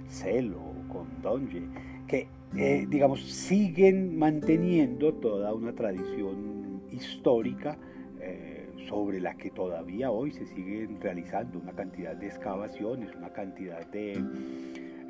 Celo, 0.09 0.59
o 0.59 0.93
con 0.93 1.23
Donje, 1.23 1.63
que, 2.09 2.27
eh, 2.57 2.87
digamos, 2.89 3.23
siguen 3.23 4.19
manteniendo 4.19 5.15
toda 5.15 5.55
una 5.55 5.73
tradición 5.73 6.83
histórica 6.91 7.79
eh, 8.21 8.69
sobre 8.89 9.21
la 9.21 9.35
que 9.35 9.51
todavía 9.51 10.11
hoy 10.11 10.33
se 10.33 10.47
siguen 10.47 11.01
realizando 11.01 11.61
una 11.61 11.73
cantidad 11.73 12.17
de 12.17 12.27
excavaciones, 12.27 13.15
una 13.15 13.33
cantidad 13.33 13.87
de 13.87 14.21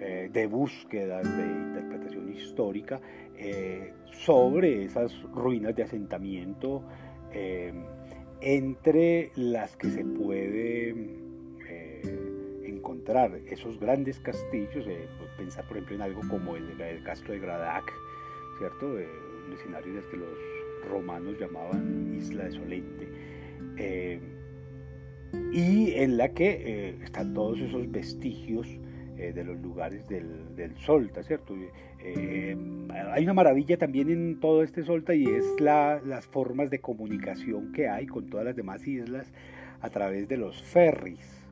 eh, 0.02 0.30
de 0.32 0.46
búsquedas 0.46 1.24
de 1.36 1.42
interpretación 1.42 2.32
histórica 2.32 3.02
eh, 3.36 3.92
sobre 4.10 4.84
esas 4.84 5.12
ruinas 5.24 5.76
de 5.76 5.82
asentamiento 5.82 6.82
eh, 7.34 7.70
entre 8.40 9.30
las 9.36 9.76
que 9.76 9.90
se 9.90 10.02
puede 10.02 11.18
encontrar 12.64 13.40
esos 13.50 13.78
grandes 13.78 14.18
castillos, 14.20 14.86
pensar 15.36 15.68
por 15.68 15.76
ejemplo 15.76 15.96
en 15.96 16.02
algo 16.02 16.22
como 16.30 16.56
el, 16.56 16.80
el 16.80 17.04
castro 17.04 17.34
de 17.34 17.40
Gradac, 17.40 17.92
¿cierto? 18.56 18.86
un 18.86 19.52
escenario 19.52 19.92
en 19.92 19.98
el 19.98 20.04
que 20.08 20.16
los 20.16 20.38
romanos 20.88 21.38
llamaban 21.38 22.14
Isla 22.16 22.44
de 22.44 22.52
Solente 22.52 23.08
y 25.52 25.92
en 25.92 26.16
la 26.16 26.30
que 26.30 26.96
están 27.02 27.34
todos 27.34 27.60
esos 27.60 27.90
vestigios 27.90 28.66
eh, 29.20 29.35
de 29.35 29.44
los 29.44 29.61
lugares 29.61 30.09
del, 30.09 30.56
del 30.56 30.74
Solta, 30.78 31.22
¿cierto? 31.22 31.54
Eh, 32.02 32.56
hay 33.12 33.22
una 33.22 33.35
maravilla 33.35 33.76
también 33.76 34.09
en 34.09 34.40
todo 34.40 34.62
este 34.62 34.83
Solta 34.83 35.14
y 35.14 35.26
es 35.26 35.44
la, 35.61 36.00
las 36.06 36.26
formas 36.26 36.70
de 36.70 36.80
comunicación 36.80 37.70
que 37.72 37.87
hay 37.87 38.06
con 38.06 38.30
todas 38.30 38.46
las 38.46 38.56
demás 38.56 38.87
islas 38.87 39.30
a 39.83 39.90
través 39.90 40.26
de 40.26 40.38
los 40.38 40.62
ferries. 40.62 41.44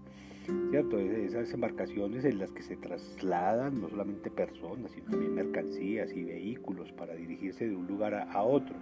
¿Cierto? 0.70 0.98
Esas 0.98 1.52
embarcaciones 1.52 2.24
en 2.24 2.38
las 2.38 2.50
que 2.52 2.62
se 2.62 2.76
trasladan 2.76 3.82
no 3.82 3.90
solamente 3.90 4.30
personas, 4.30 4.90
sino 4.92 5.10
también 5.10 5.34
mercancías 5.34 6.10
y 6.16 6.24
vehículos 6.24 6.90
para 6.92 7.14
dirigirse 7.16 7.68
de 7.68 7.76
un 7.76 7.86
lugar 7.86 8.14
a, 8.14 8.42
otro. 8.44 8.76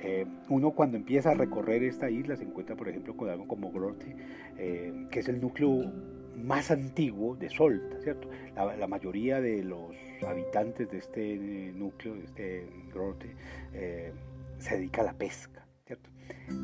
Eh, 0.00 0.26
uno 0.48 0.72
cuando 0.72 0.96
empieza 0.96 1.30
a 1.30 1.34
recorrer 1.34 1.84
esta 1.84 2.10
isla 2.10 2.34
se 2.34 2.42
encuentra, 2.42 2.74
por 2.74 2.88
ejemplo, 2.88 3.16
con 3.16 3.28
algo 3.28 3.46
como 3.46 3.70
Grote, 3.70 4.16
que 4.56 5.20
es 5.20 5.28
el 5.28 5.40
núcleo 5.40 5.92
más 6.36 6.70
antiguo 6.70 7.34
de 7.36 7.48
Solta, 7.48 7.98
¿cierto? 8.00 8.28
La, 8.54 8.86
mayoría 8.86 9.40
de 9.40 9.62
los 9.64 9.96
habitantes 10.26 10.90
de 10.90 10.98
este 10.98 11.36
núcleo, 11.74 12.14
de 12.14 12.24
este 12.24 12.66
grote, 12.92 13.34
eh, 13.72 14.12
se 14.58 14.76
dedica 14.76 15.02
a 15.02 15.06
la 15.06 15.12
pesca, 15.14 15.66
¿cierto? 15.86 16.10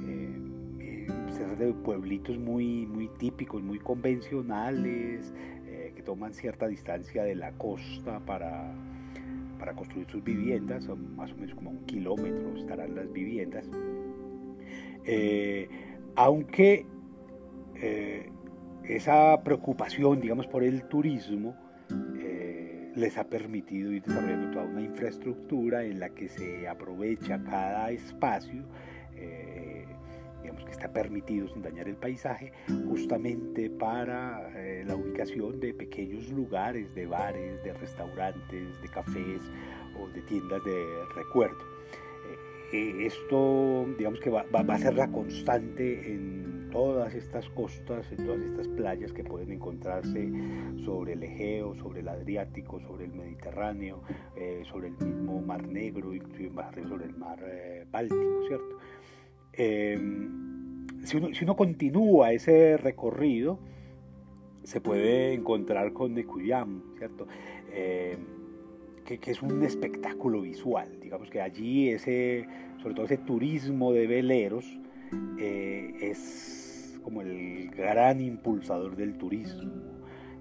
Eh, 0.06 1.06
se 1.30 1.56
de 1.56 1.72
pueblitos 1.72 2.38
muy, 2.38 2.87
muy 2.87 3.08
típicos, 3.18 3.62
muy 3.62 3.78
convencionales, 3.78 5.32
que 5.96 6.02
toman 6.02 6.32
cierta 6.32 6.68
distancia 6.68 7.22
de 7.24 7.35
la 7.35 7.52
costa 7.52 8.20
para, 8.20 8.72
para 9.58 9.74
construir 9.74 10.08
sus 10.08 10.22
viviendas, 10.24 10.85
son 10.85 11.16
más 11.16 11.32
o 11.32 11.37
menos 11.37 11.54
como 11.54 11.70
un 11.70 11.85
kilómetro 11.85 12.56
estarán 12.56 12.94
las 12.94 13.12
viviendas. 13.12 13.68
aunque 16.14 16.87
esa 18.88 19.40
preocupación, 19.42 20.21
digamos, 20.21 20.47
por 20.47 20.62
el 20.62 20.85
turismo 20.85 21.55
eh, 22.16 22.92
les 22.95 23.16
ha 23.16 23.25
permitido 23.25 23.92
ir 23.92 24.03
desarrollando 24.03 24.51
toda 24.51 24.64
una 24.64 24.83
infraestructura 24.83 25.85
en 25.85 26.01
la 26.01 26.11
que 26.11 26.29
se 26.29 26.68
aprovecha 26.68 27.42
cada 27.45 27.90
espacio, 27.90 28.64
eh, 29.14 29.87
digamos 30.42 30.64
que 30.64 30.73
está 30.73 30.92
permitido 30.92 31.49
sin 31.49 31.62
dañar 31.62 31.88
el 31.88 31.97
paisaje, 31.97 32.53
justamente 32.88 33.71
para 33.71 34.51
eh, 34.57 34.85
la 34.87 34.97
ubicación 34.97 35.61
de 35.61 35.75
pequeños 35.75 36.29
lugares, 36.31 36.95
de 36.95 37.07
bares, 37.07 37.62
de 37.62 37.73
restaurantes, 37.75 38.83
de 38.83 38.88
cafés 38.88 39.40
o 40.01 40.09
de 40.09 40.23
tiendas 40.23 40.62
de 40.64 40.85
recuerdo. 41.14 41.73
esto, 42.73 43.87
digamos 43.99 44.18
que 44.21 44.31
va, 44.31 44.45
va 44.45 44.75
a 44.75 44.79
ser 44.79 44.95
la 44.95 45.11
constante 45.11 46.14
en 46.14 46.62
todas 46.72 47.14
estas 47.14 47.48
costas, 47.50 48.11
en 48.11 48.24
todas 48.24 48.40
estas 48.40 48.66
playas 48.68 49.12
que 49.12 49.22
pueden 49.22 49.52
encontrarse 49.52 50.28
sobre 50.85 51.12
el 51.12 51.22
Egeo, 51.22 51.74
sobre 51.76 52.00
el 52.00 52.08
Adriático, 52.08 52.80
sobre 52.80 53.04
el 53.04 53.12
Mediterráneo, 53.12 54.02
eh, 54.35 54.62
sobre 54.70 54.88
el 54.88 54.94
mismo 54.94 55.40
Mar 55.42 55.68
Negro, 55.68 56.14
inclusive 56.14 56.50
sobre 56.88 57.04
el 57.04 57.16
Mar 57.16 57.38
eh, 57.46 57.87
Báltico, 57.90 58.46
¿cierto? 58.48 58.78
Em, 59.52 60.87
si, 61.04 61.44
uno, 61.44 61.56
continúa 61.56 62.32
ese 62.32 62.78
recorrido, 62.78 63.58
se 64.64 64.80
puede 64.80 65.35
encontrar 65.35 65.92
con 65.92 66.14
Necuyam, 66.14 66.94
¿cierto? 66.96 67.26
Em, 67.70 68.18
que, 69.04 69.18
que, 69.18 69.30
es 69.32 69.42
un 69.42 69.62
espectáculo 69.62 70.40
visual, 70.40 71.00
digamos 71.00 71.28
que 71.28 71.40
allí 71.40 71.90
ese, 71.90 72.46
sobre 72.80 72.94
todo 72.94 73.04
ese 73.04 73.18
turismo 73.18 73.92
de 73.92 74.06
veleros, 74.06 74.78
eh, 75.38 75.94
es 76.00 76.62
como 77.03 77.23
el 77.23 77.71
gran 77.71 78.21
impulsador 78.21 78.97
del 78.97 79.17
turismo. 79.17 79.73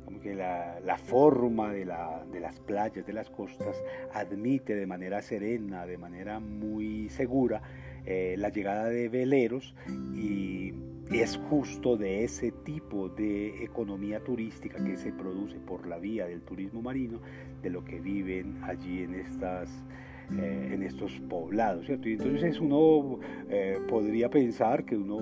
Como 0.05 0.19
que 0.19 0.35
la, 0.35 0.97
forma 0.97 1.71
de, 1.71 1.85
las 1.85 2.59
playas, 2.61 3.05
de 3.05 3.13
las 3.13 3.29
costas, 3.29 3.75
admite 4.13 4.75
de 4.75 4.85
manera 4.85 5.21
serena, 5.21 5.85
de 5.85 5.97
manera 5.97 6.39
muy 6.39 7.09
segura, 7.09 7.61
eh, 8.05 8.35
la 8.37 8.49
llegada 8.49 8.89
de 8.89 9.09
veleros 9.09 9.75
y 10.15 10.73
es 11.11 11.37
justo 11.49 11.97
de 11.97 12.23
ese 12.23 12.51
tipo 12.51 13.09
de 13.09 13.63
economía 13.63 14.23
turística 14.23 14.83
que 14.83 14.97
se 14.97 15.11
produce 15.11 15.59
por 15.59 15.85
la 15.85 15.99
vía 15.99 16.25
del 16.25 16.41
turismo 16.41 16.81
marino, 16.81 17.19
de 17.61 17.69
lo 17.69 17.83
que 17.83 17.99
viven 17.99 18.63
allí 18.63 19.03
en 19.03 19.15
estas 19.15 19.69
eh, 20.39 20.69
en 20.73 20.83
estos 20.83 21.11
poblados, 21.29 21.85
¿cierto? 21.85 22.07
Y 22.07 22.13
entonces 22.13 22.57
uno 22.61 23.19
eh, 23.49 23.77
podría 23.89 24.29
pensar 24.29 24.85
que 24.85 24.95
uno 24.95 25.21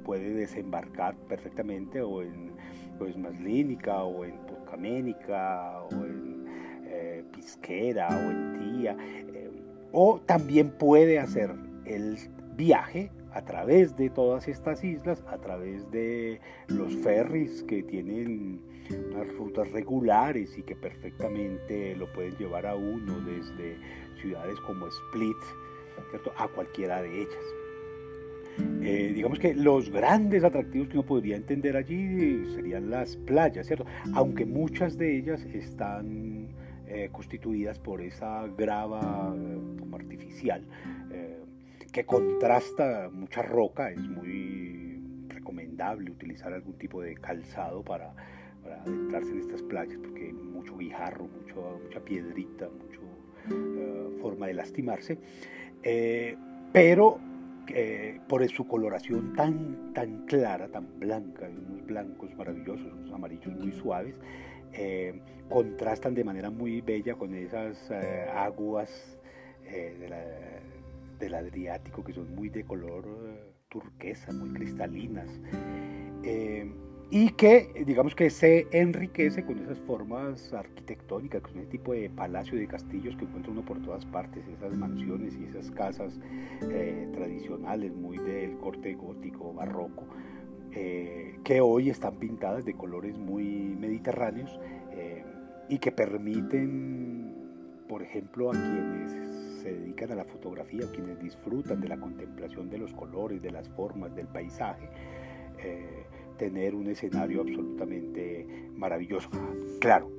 puede 0.00 0.34
desembarcar 0.34 1.16
perfectamente 1.28 2.00
o 2.02 2.22
en 2.22 2.52
pues, 2.98 3.16
Maslínica 3.16 4.02
o 4.02 4.24
en 4.24 4.36
Podcaménica 4.46 5.82
o 5.82 6.04
en 6.04 6.44
eh, 6.86 7.24
Pisquera 7.32 8.08
o 8.08 8.30
en 8.30 8.58
Tía. 8.58 8.96
Eh, 9.00 9.50
o 9.92 10.20
también 10.20 10.70
puede 10.70 11.18
hacer 11.18 11.54
el 11.84 12.16
viaje 12.56 13.10
a 13.32 13.42
través 13.42 13.96
de 13.96 14.10
todas 14.10 14.48
estas 14.48 14.82
islas, 14.82 15.22
a 15.28 15.38
través 15.38 15.88
de 15.90 16.40
los 16.68 16.94
ferries 16.96 17.62
que 17.64 17.82
tienen 17.82 18.60
unas 19.12 19.32
rutas 19.34 19.70
regulares 19.70 20.58
y 20.58 20.62
que 20.62 20.74
perfectamente 20.74 21.94
lo 21.96 22.12
pueden 22.12 22.36
llevar 22.36 22.66
a 22.66 22.74
uno 22.74 23.20
desde 23.20 23.78
ciudades 24.20 24.58
como 24.66 24.86
Split 24.88 25.36
a 26.36 26.48
cualquiera 26.48 27.02
de 27.02 27.22
ellas. 27.22 27.59
Eh, 28.82 29.12
digamos 29.14 29.38
que 29.38 29.54
los 29.54 29.90
grandes 29.90 30.42
atractivos 30.42 30.88
que 30.88 30.94
uno 30.94 31.06
podría 31.06 31.36
entender 31.36 31.76
allí 31.76 32.44
serían 32.54 32.90
las 32.90 33.16
playas, 33.16 33.66
¿cierto? 33.66 33.84
Aunque 34.14 34.46
muchas 34.46 34.96
de 34.96 35.16
ellas 35.16 35.44
están 35.44 36.48
eh, 36.86 37.08
constituidas 37.12 37.78
por 37.78 38.00
esa 38.00 38.46
grava 38.56 39.34
eh, 39.36 39.58
como 39.78 39.96
artificial 39.96 40.64
que 41.92 42.04
contrasta 42.04 43.10
mucha 43.12 43.42
roca, 43.42 43.90
es 43.90 43.98
muy 43.98 45.02
recomendable 45.26 46.12
utilizar 46.12 46.52
algún 46.52 46.74
tipo 46.74 47.02
de 47.02 47.16
calzado 47.16 47.82
para, 47.82 48.14
adentrarse 48.84 49.32
en 49.32 49.40
estas 49.40 49.60
playas 49.62 49.98
porque 50.00 50.26
hay 50.26 50.32
mucho 50.32 50.76
guijarro, 50.78 51.26
mucho, 51.26 51.80
mucha 51.82 51.98
piedrita, 51.98 52.68
mucha 52.68 53.00
forma 54.22 54.46
de 54.46 54.54
lastimarse. 54.54 55.18
pero 56.72 57.18
eh, 57.74 58.20
por 58.28 58.46
su 58.48 58.66
coloración 58.66 59.34
tan, 59.34 59.92
tan 59.94 60.26
clara, 60.26 60.68
tan 60.68 60.98
blanca, 60.98 61.48
unos 61.48 61.84
blancos 61.86 62.34
maravillosos, 62.36 62.92
unos 62.92 63.12
amarillos 63.12 63.54
muy 63.56 63.72
suaves, 63.72 64.18
eh, 64.72 65.20
contrastan 65.48 66.14
de 66.14 66.24
manera 66.24 66.50
muy 66.50 66.80
bella 66.80 67.14
con 67.14 67.34
esas 67.34 67.90
eh, 67.90 68.26
aguas 68.32 69.16
del 71.18 71.34
Adriático 71.34 72.02
que 72.02 72.12
son 72.12 72.34
muy 72.34 72.48
de 72.48 72.64
color 72.64 73.06
turquesa, 73.68 74.32
muy 74.32 74.50
cristalinas 74.52 75.28
y 77.10 77.30
que 77.30 77.82
digamos 77.86 78.14
que 78.14 78.30
se 78.30 78.68
enriquece 78.70 79.44
con 79.44 79.58
esas 79.58 79.80
formas 79.80 80.52
arquitectónicas, 80.52 81.42
con 81.42 81.58
ese 81.58 81.66
tipo 81.66 81.92
de 81.92 82.08
palacio 82.08 82.56
de 82.56 82.68
castillos 82.68 83.16
que 83.16 83.24
encuentra 83.24 83.50
uno 83.50 83.62
por 83.62 83.82
todas 83.82 84.06
partes, 84.06 84.46
esas 84.46 84.72
mansiones 84.74 85.34
y 85.34 85.44
esas 85.44 85.72
casas 85.72 86.20
eh, 86.70 87.08
tradicionales 87.12 87.92
muy 87.92 88.18
del 88.18 88.56
corte 88.58 88.94
gótico, 88.94 89.52
barroco, 89.52 90.06
eh, 90.70 91.36
que 91.42 91.60
hoy 91.60 91.90
están 91.90 92.14
pintadas 92.16 92.64
de 92.64 92.74
colores 92.74 93.18
muy 93.18 93.44
mediterráneos 93.44 94.60
eh, 94.92 95.24
y 95.68 95.78
que 95.78 95.90
permiten, 95.90 97.34
por 97.88 98.04
ejemplo, 98.04 98.50
a 98.50 98.52
quienes 98.52 99.60
se 99.62 99.72
dedican 99.72 100.12
a 100.12 100.14
la 100.14 100.24
fotografía, 100.24 100.84
o 100.86 100.92
quienes 100.92 101.18
disfrutan 101.18 101.80
de 101.80 101.88
la 101.88 101.96
contemplación 101.96 102.70
de 102.70 102.78
los 102.78 102.94
colores, 102.94 103.42
de 103.42 103.50
las 103.50 103.68
formas, 103.70 104.14
del 104.14 104.28
paisaje, 104.28 104.88
tener 106.40 106.74
un 106.74 106.88
escenario 106.88 107.42
absolutamente 107.42 108.46
maravilloso. 108.74 109.28
Claro, 109.78 110.10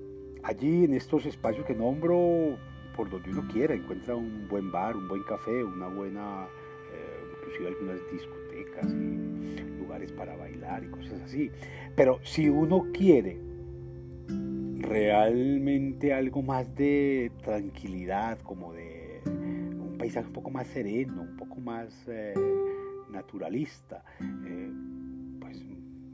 allí 0.43 0.85
en 0.85 0.93
estos 0.93 1.25
espacios 1.25 1.65
que 1.65 1.73
nombro, 1.73 2.59
por 2.95 3.09
donde 3.09 3.31
uno 3.31 3.47
quiera, 3.51 3.73
encuentra 3.73 4.15
un 4.15 4.47
buen 4.47 4.71
bar, 4.71 4.95
un 4.95 5.07
buen 5.07 5.23
café, 5.23 5.63
una 5.63 5.87
buena, 5.87 6.45
eh, 6.93 7.23
inclusive 7.39 7.67
algunas 7.69 7.99
discotecas 8.11 8.85
y 8.93 9.79
lugares 9.79 10.11
para 10.11 10.35
bailar 10.35 10.83
y 10.83 10.89
cosas 10.89 11.19
así. 11.23 11.49
Pero 11.95 12.19
si 12.21 12.49
uno 12.49 12.85
quiere 12.93 13.39
realmente 14.77 16.13
algo 16.13 16.43
más 16.43 16.75
de 16.75 17.31
tranquilidad, 17.41 18.37
como 18.41 18.73
de 18.73 19.23
un 19.25 19.95
paisaje 19.97 20.27
un 20.27 20.33
poco 20.33 20.51
más 20.51 20.67
sereno, 20.67 21.23
un 21.23 21.35
poco 21.35 21.59
más 21.59 21.89
eh, 22.07 22.35
naturalista, 23.09 24.03
eh, 24.45 24.71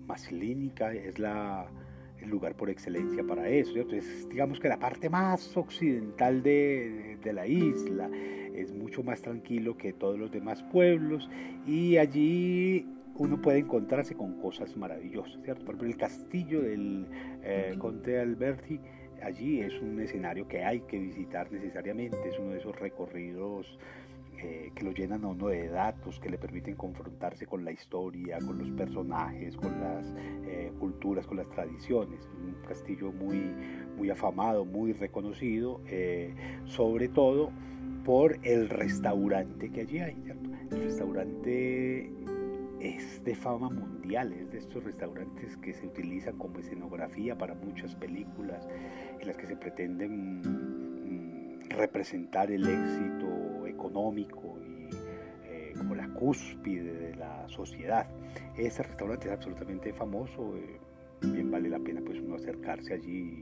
Maslínica 0.07 0.93
es 0.93 1.19
la, 1.19 1.67
el 2.21 2.29
lugar 2.29 2.55
por 2.55 2.69
excelencia 2.69 3.23
para 3.23 3.47
eso. 3.49 3.77
Entonces, 3.77 4.27
digamos 4.29 4.59
que 4.59 4.69
la 4.69 4.79
parte 4.79 5.09
más 5.09 5.55
occidental 5.55 6.41
de, 6.41 7.17
de, 7.21 7.33
la 7.33 7.45
isla 7.45 8.09
es 8.55 8.73
mucho 8.73 9.03
más 9.03 9.21
tranquilo 9.21 9.77
que 9.77 9.93
todos 9.93 10.17
los 10.17 10.31
demás 10.31 10.63
pueblos 10.63 11.29
y 11.65 11.97
allí 11.97 12.85
uno 13.15 13.41
puede 13.41 13.59
encontrarse 13.59 14.15
con 14.15 14.39
cosas 14.39 14.75
maravillosas. 14.77 15.41
¿cierto? 15.43 15.65
Por 15.65 15.75
ejemplo, 15.75 15.89
el 15.89 15.97
castillo 15.97 16.61
del 16.61 17.07
eh, 17.43 17.75
Conte 17.77 18.19
Alberti, 18.19 18.79
allí 19.21 19.61
es 19.61 19.73
un 19.81 19.99
escenario 19.99 20.47
que 20.47 20.63
hay 20.63 20.81
que 20.81 20.99
visitar 20.99 21.51
necesariamente, 21.51 22.17
es 22.29 22.39
uno 22.39 22.51
de 22.51 22.59
esos 22.59 22.79
recorridos 22.79 23.77
eh, 24.39 24.71
que 24.75 24.83
lo 24.83 24.91
llenan 24.91 25.23
a 25.23 25.29
uno 25.29 25.47
de 25.47 25.67
datos 25.67 26.19
que 26.19 26.29
le 26.29 26.37
permiten 26.37 26.75
confrontarse 26.75 27.47
con 27.47 27.65
la 27.65 27.71
historia, 27.71 28.37
con 28.37 28.59
los 28.59 28.69
personajes, 28.71 29.57
con 29.57 29.79
las 29.79 30.13
eh, 30.45 30.71
culturas, 30.79 31.25
con 31.25 31.37
las 31.37 31.49
tradiciones. 31.49 32.29
Un 32.35 32.55
castillo 32.67 33.11
muy, 33.11 33.39
muy 33.97 34.11
afamado, 34.11 34.63
muy 34.63 34.93
reconocido, 34.93 35.81
eh, 35.87 36.35
sobre 36.65 37.07
todo 37.07 37.49
por 38.05 38.37
el 38.43 38.69
restaurante 38.69 39.71
que 39.71 39.81
allí 39.81 39.99
hay. 39.99 40.15
El 40.69 40.81
restaurante 40.81 42.11
es 42.79 43.23
de 43.23 43.33
fama 43.33 43.69
mundial, 43.69 44.33
es 44.33 44.51
de 44.51 44.59
estos 44.59 44.83
restaurantes 44.83 45.57
que 45.57 45.73
se 45.73 45.87
utilizan 45.87 46.37
como 46.37 46.59
escenografía 46.59 47.35
para 47.35 47.55
muchas 47.55 47.95
películas 47.95 48.67
en 49.19 49.27
las 49.27 49.35
que 49.35 49.47
se 49.47 49.55
pretenden 49.55 50.41
mm, 50.41 51.69
representar 51.69 52.51
el 52.51 52.67
éxito 52.67 53.46
económico 53.77 54.57
y 54.65 54.89
eh, 55.45 55.73
como 55.77 55.95
la 55.95 56.07
cúspide 56.09 56.93
de 56.93 57.15
la 57.15 57.47
sociedad. 57.49 58.07
Ese 58.57 58.83
restaurante 58.83 59.27
es 59.27 59.33
absolutamente 59.33 59.93
famoso, 59.93 60.55
eh, 60.57 60.79
bien 61.21 61.49
vale 61.51 61.69
la 61.69 61.79
pena 61.79 62.01
pues 62.03 62.19
uno 62.19 62.35
acercarse 62.35 62.93
allí 62.93 63.41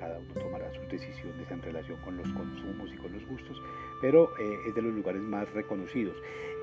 cada 0.00 0.18
uno 0.18 0.34
tomará 0.34 0.72
sus 0.72 0.88
decisiones 0.88 1.48
en 1.50 1.62
relación 1.62 1.98
con 2.00 2.16
los 2.16 2.26
consumos 2.32 2.90
y 2.92 2.96
con 2.96 3.12
los 3.12 3.24
gustos, 3.28 3.62
pero 4.00 4.30
eh, 4.38 4.56
es 4.66 4.74
de 4.74 4.82
los 4.82 4.94
lugares 4.94 5.20
más 5.20 5.52
reconocidos. 5.52 6.16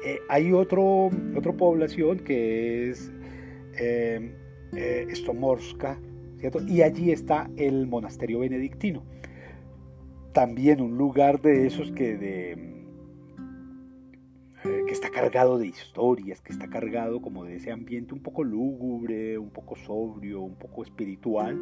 Eh, 0.03 0.19
hay 0.27 0.51
otro, 0.51 1.09
otra 1.35 1.53
población 1.53 2.19
que 2.19 2.89
es 2.89 3.11
eh, 3.79 4.33
eh 4.75 5.07
Stomorska, 5.13 5.99
¿cierto? 6.39 6.59
y 6.67 6.81
allí 6.81 7.11
está 7.11 7.49
el 7.55 7.87
monasterio 7.87 8.39
benedictino. 8.39 9.03
También 10.37 10.81
un 10.81 10.99
lugar 10.99 11.41
de 11.41 11.65
esos 11.65 11.91
que, 11.93 12.15
de, 12.15 12.83
que 14.61 14.93
está 14.93 15.09
cargado 15.09 15.57
de 15.57 15.65
historias, 15.65 16.41
que 16.41 16.53
está 16.53 16.67
cargado 16.69 17.23
como 17.23 17.43
de 17.43 17.55
ese 17.55 17.71
ambiente 17.71 18.13
un 18.13 18.19
poco 18.19 18.43
lúgubre, 18.43 19.39
un 19.39 19.49
poco 19.49 19.75
sobrio, 19.75 20.41
un 20.41 20.53
poco 20.53 20.83
espiritual, 20.83 21.59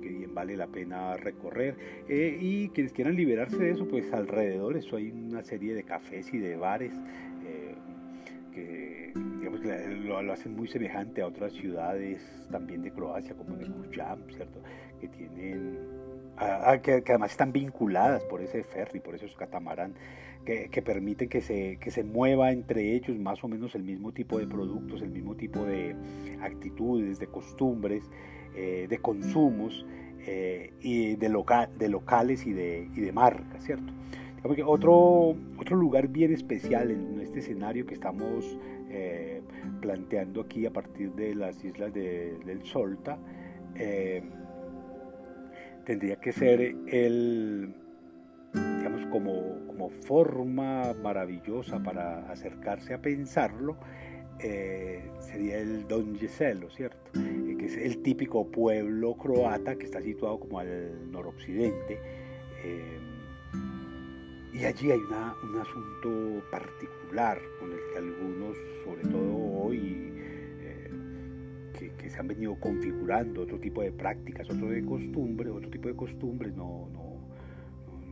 bien 0.00 0.34
vale 0.34 0.56
la 0.56 0.66
pena 0.66 1.16
recorrer. 1.16 1.76
Eh, 2.08 2.36
y 2.40 2.70
quienes 2.70 2.92
quieran 2.92 3.14
liberarse 3.14 3.56
de 3.56 3.70
eso, 3.70 3.86
pues 3.86 4.12
alrededor 4.12 4.76
eso 4.76 4.96
hay 4.96 5.12
una 5.12 5.44
serie 5.44 5.72
de 5.72 5.84
cafés 5.84 6.34
y 6.34 6.38
de 6.38 6.56
bares 6.56 6.92
eh, 7.44 7.76
que 8.52 9.12
digamos, 9.38 9.60
lo, 9.64 10.22
lo, 10.22 10.32
hacen 10.32 10.56
muy 10.56 10.66
semejante 10.66 11.22
a 11.22 11.28
otras 11.28 11.52
ciudades 11.52 12.20
también 12.50 12.82
de 12.82 12.90
Croacia, 12.90 13.36
como 13.36 13.54
Nekujam, 13.56 14.28
¿cierto? 14.34 14.60
Que 15.00 15.06
tienen, 15.06 15.95
que, 16.82 17.02
que, 17.02 17.12
además 17.12 17.32
están 17.32 17.52
vinculadas 17.52 18.24
por 18.24 18.42
ese 18.42 18.62
ferry, 18.62 19.00
por 19.00 19.14
esos 19.14 19.34
catamarán. 19.36 19.94
Que, 20.44 20.68
que, 20.68 20.80
permiten 20.80 21.28
que 21.28 21.40
se, 21.40 21.76
que 21.80 21.90
se 21.90 22.04
mueva 22.04 22.52
entre 22.52 22.94
ellos 22.94 23.18
más 23.18 23.42
o 23.42 23.48
menos 23.48 23.74
el 23.74 23.82
mismo 23.82 24.12
tipo 24.12 24.38
de 24.38 24.46
productos, 24.46 25.02
el 25.02 25.10
mismo 25.10 25.34
tipo 25.34 25.64
de 25.64 25.96
actitudes, 26.40 27.18
de 27.18 27.26
costumbres, 27.26 28.08
eh, 28.58 28.86
de 28.88 28.98
consumos 28.98 29.84
eh, 30.26 30.72
y 30.80 31.14
de, 31.16 31.28
local, 31.28 31.68
de 31.78 31.90
locales 31.90 32.46
y 32.46 32.54
de, 32.54 32.88
y 32.94 33.00
de 33.00 33.12
marcas, 33.12 33.62
¿cierto? 33.64 33.92
Otro, 34.64 35.36
otro 35.58 35.76
lugar 35.76 36.08
bien 36.08 36.32
especial 36.32 36.90
en 36.90 37.20
este 37.20 37.40
escenario 37.40 37.84
que 37.84 37.92
estamos 37.92 38.58
eh, 38.88 39.42
planteando 39.82 40.40
aquí 40.40 40.64
a 40.64 40.72
partir 40.72 41.12
de 41.12 41.34
las 41.34 41.62
islas 41.64 41.92
de, 41.92 42.38
del 42.46 42.64
Solta, 42.64 43.18
tendría 45.86 46.16
que 46.16 46.32
ser 46.32 46.60
el, 46.88 47.74
digamos, 48.52 49.06
como, 49.06 49.66
como 49.66 49.88
forma 49.88 50.92
maravillosa 51.02 51.82
para 51.82 52.30
acercarse 52.30 52.92
a 52.92 53.00
pensarlo, 53.00 53.78
sería 55.20 55.58
el 55.58 55.88
Don 55.88 56.14
Giselo, 56.16 56.68
¿cierto? 56.70 57.10
es 57.66 57.76
el 57.76 58.02
típico 58.02 58.50
pueblo 58.50 59.16
croata 59.16 59.76
que 59.76 59.84
está 59.84 60.00
situado 60.00 60.40
como 60.40 60.60
al 60.60 61.10
noroccidente. 61.10 62.00
Eh, 62.64 62.98
y 64.52 64.64
allí 64.64 64.90
hay 64.90 64.98
un 64.98 65.60
asunto 65.60 66.48
particular 66.50 67.38
con 67.60 67.72
el 67.72 67.78
que 67.92 67.98
algunos, 67.98 68.56
sobre 68.84 69.02
todo 69.02 69.36
hoy, 69.62 70.12
eh, 70.15 70.15
que, 72.06 72.10
se 72.10 72.18
han 72.18 72.28
venido 72.28 72.58
configurando 72.60 73.42
otro 73.42 73.58
tipo 73.58 73.82
de 73.82 73.92
prácticas, 73.92 74.48
otro 74.50 74.68
de 74.68 74.84
costumbre, 74.84 75.50
otro 75.50 75.70
tipo 75.70 75.88
de 75.88 75.96
costumbres, 75.96 76.54
no, 76.54 76.88
no, 76.92 77.18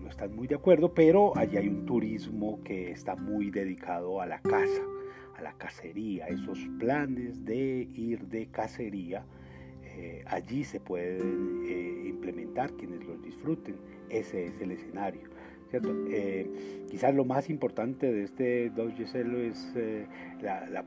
no 0.03 0.09
están 0.09 0.35
muy 0.35 0.47
de 0.47 0.57
acuerdo, 0.57 0.93
pero 0.93 1.37
allí 1.37 1.57
hay 1.57 1.69
un 1.69 1.87
turismo 1.87 2.63
que 2.65 2.91
está 2.91 3.17
muy 3.17 3.51
dedicado 3.51 4.21
a 4.21 4.27
la 4.27 4.41
caza, 4.41 4.83
a 5.37 5.43
la 5.43 5.53
cacería, 5.55 6.27
esos 6.29 6.59
planes 6.79 7.45
de 7.45 7.89
ir 7.95 8.27
de 8.27 8.47
cacería 8.47 9.25
eh, 9.97 10.25
allí 10.27 10.65
se 10.65 10.81
pueden 10.81 11.63
eh, 11.69 12.09
implementar 12.09 12.73
quienes 12.73 13.05
los 13.05 13.23
disfruten. 13.23 13.77
Ese 14.09 14.47
es 14.47 14.61
el 14.61 14.73
escenario. 14.73 15.23
¿cierto? 15.71 15.95
Eh, 16.11 16.85
quizás 16.91 17.15
lo 17.15 17.25
más 17.25 17.49
importante 17.49 18.13
de 18.13 18.25
este 18.25 18.73
Celo 19.07 19.39
es 19.39 19.73
la, 20.41 20.85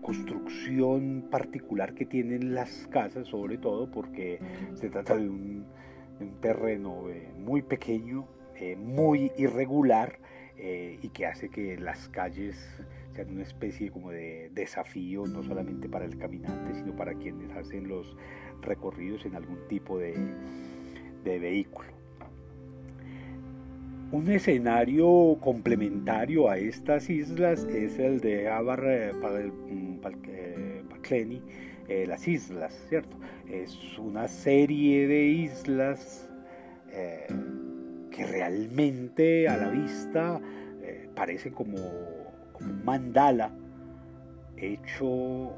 construcción 0.00 1.26
particular 1.30 1.94
que 1.94 2.06
tienen 2.06 2.54
las 2.54 2.86
casas, 2.88 3.26
sobre 3.28 3.58
todo 3.58 3.90
porque 3.90 4.40
se 4.74 4.88
trata 4.88 5.16
de 5.16 5.28
un, 5.28 5.66
terreno 6.40 7.04
muy 7.38 7.62
pequeño, 7.62 8.26
muy 8.78 9.32
irregular 9.36 10.18
y 10.58 11.08
que 11.10 11.26
hace 11.26 11.50
que 11.50 11.76
las 11.76 12.08
calles 12.08 12.56
sean 13.16 13.30
una 13.30 13.42
especie 13.42 13.90
como 13.90 14.10
de 14.10 14.50
desafío 14.52 15.24
no 15.26 15.42
solamente 15.42 15.88
para 15.88 16.04
el 16.04 16.18
caminante, 16.18 16.74
sino 16.74 16.94
para 16.94 17.14
quienes 17.14 17.50
hacen 17.56 17.88
los 17.88 18.16
recorridos 18.60 19.24
en 19.24 19.34
algún 19.34 19.66
tipo 19.68 19.98
de, 19.98 20.14
vehículo. 21.24 21.95
Un 24.12 24.30
escenario 24.30 25.36
complementario 25.40 26.48
a 26.48 26.58
estas 26.58 27.10
islas 27.10 27.64
es 27.64 27.98
el 27.98 28.20
de 28.20 28.48
Abar 28.48 28.84
eh, 28.86 29.12
Pakleni, 30.88 31.42
eh, 31.88 32.04
las 32.06 32.28
islas, 32.28 32.72
¿cierto? 32.88 33.16
Es 33.50 33.98
una 33.98 34.28
serie 34.28 35.08
de 35.08 35.24
islas 35.24 36.30
eh, 36.92 37.26
que 38.12 38.26
realmente 38.26 39.48
a 39.48 39.56
la 39.56 39.70
vista 39.70 40.40
parece 41.16 41.50
como, 41.50 41.76
como 42.52 42.70
un 42.70 42.84
mandala 42.84 43.50
hecho 44.56 45.52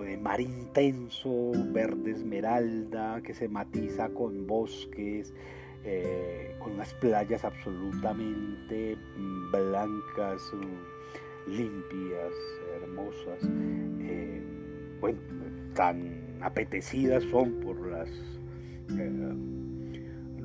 de 0.00 0.16
mar 0.16 0.40
intenso, 0.40 1.52
verde 1.72 2.12
esmeralda, 2.12 3.20
que 3.22 3.34
se 3.34 3.46
matiza 3.46 4.08
con 4.08 4.46
bosques, 4.46 5.34
eh, 5.84 6.54
con 6.58 6.74
unas 6.74 6.94
playas 6.94 7.44
absolutamente 7.44 8.96
blancas, 9.50 10.40
limpias, 11.48 12.32
hermosas, 12.80 13.40
eh, 14.00 14.40
bueno, 15.00 15.18
tan 15.74 16.38
apetecidas 16.40 17.24
son 17.24 17.60
por 17.60 17.84
las 17.88 18.08
eh, 18.96 19.34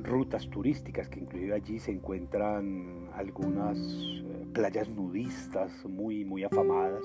rutas 0.02 0.48
turísticas, 0.50 1.08
que 1.08 1.20
inclusive 1.20 1.54
allí 1.54 1.78
se 1.78 1.92
encuentran 1.92 3.08
algunas 3.14 3.78
playas 4.52 4.88
nudistas 4.88 5.72
muy, 5.84 6.24
muy 6.24 6.42
afamadas. 6.42 7.04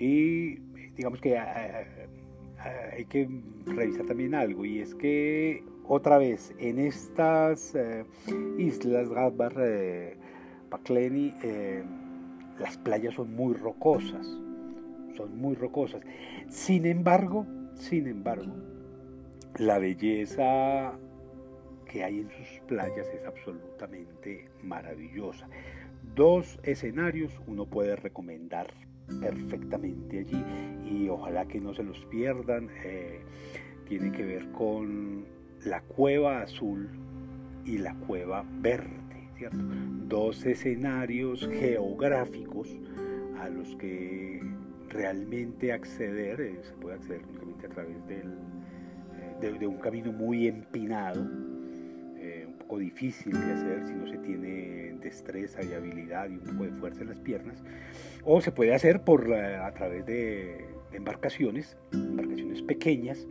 Y 0.00 0.56
digamos 0.96 1.20
que 1.20 1.38
hay 2.58 3.04
que 3.04 3.28
revisar 3.66 4.06
también 4.06 4.34
algo, 4.34 4.64
y 4.64 4.80
es 4.80 4.94
que 4.94 5.62
otra 5.86 6.18
vez 6.18 6.54
en 6.58 6.78
estas 6.78 7.74
eh, 7.74 8.04
islas 8.58 9.08
Gadbar, 9.08 9.54
eh, 9.58 10.16
eh, 11.42 11.84
las 12.58 12.76
playas 12.78 13.14
son 13.14 13.34
muy 13.34 13.54
rocosas, 13.54 14.26
son 15.16 15.38
muy 15.38 15.54
rocosas. 15.54 16.02
Sin 16.48 16.84
embargo, 16.84 17.46
sin 17.74 18.06
embargo, 18.06 18.52
la 19.56 19.78
belleza 19.78 20.92
que 21.86 22.04
hay 22.04 22.20
en 22.20 22.30
sus 22.30 22.60
playas 22.66 23.08
es 23.14 23.24
absolutamente 23.24 24.50
maravillosa. 24.62 25.48
Dos 26.14 26.58
escenarios 26.64 27.32
uno 27.46 27.64
puede 27.64 27.96
recomendar 27.96 28.66
perfectamente 29.20 30.20
allí 30.20 30.44
y 30.84 31.08
ojalá 31.08 31.46
que 31.46 31.60
no 31.60 31.74
se 31.74 31.82
los 31.82 31.98
pierdan. 32.06 32.68
Eh, 32.84 33.20
tiene 33.88 34.12
que 34.12 34.24
ver 34.24 34.50
con 34.52 35.24
la 35.64 35.80
cueva 35.82 36.42
azul 36.42 36.90
y 37.64 37.78
la 37.78 37.94
cueva 37.94 38.44
verde, 38.60 39.30
¿cierto? 39.36 39.64
Dos 40.06 40.44
escenarios 40.44 41.48
geográficos 41.48 42.76
a 43.40 43.48
los 43.48 43.74
que 43.76 44.40
realmente 44.88 45.72
acceder, 45.72 46.40
eh, 46.40 46.60
se 46.62 46.72
puede 46.74 46.96
acceder 46.96 47.22
únicamente 47.26 47.66
a 47.66 47.70
través 47.70 48.06
del, 48.06 48.38
eh, 49.42 49.58
de, 49.58 49.66
un 49.66 49.78
camino 49.78 50.12
muy 50.12 50.48
empinado, 50.48 51.26
poco 52.68 52.80
difícil 52.80 53.32
de 53.32 53.52
hacer 53.52 53.86
si 53.86 53.94
no 53.94 54.06
se 54.06 54.18
tiene 54.18 54.94
destreza 55.00 55.62
y 55.62 55.72
habilidad 55.72 56.28
y 56.28 56.34
un 56.34 56.40
poco 56.40 56.64
de 56.64 56.72
fuerza 56.72 57.00
en 57.00 57.08
las 57.08 57.18
piernas, 57.18 57.62
o 58.24 58.42
se 58.42 58.52
puede 58.52 58.74
hacer 58.74 59.00
por, 59.00 59.32
a 59.32 59.72
través 59.72 60.04
de, 60.04 60.66
embarcaciones, 60.92 61.78
embarcaciones 61.92 62.62
pequeñas, 62.62 63.26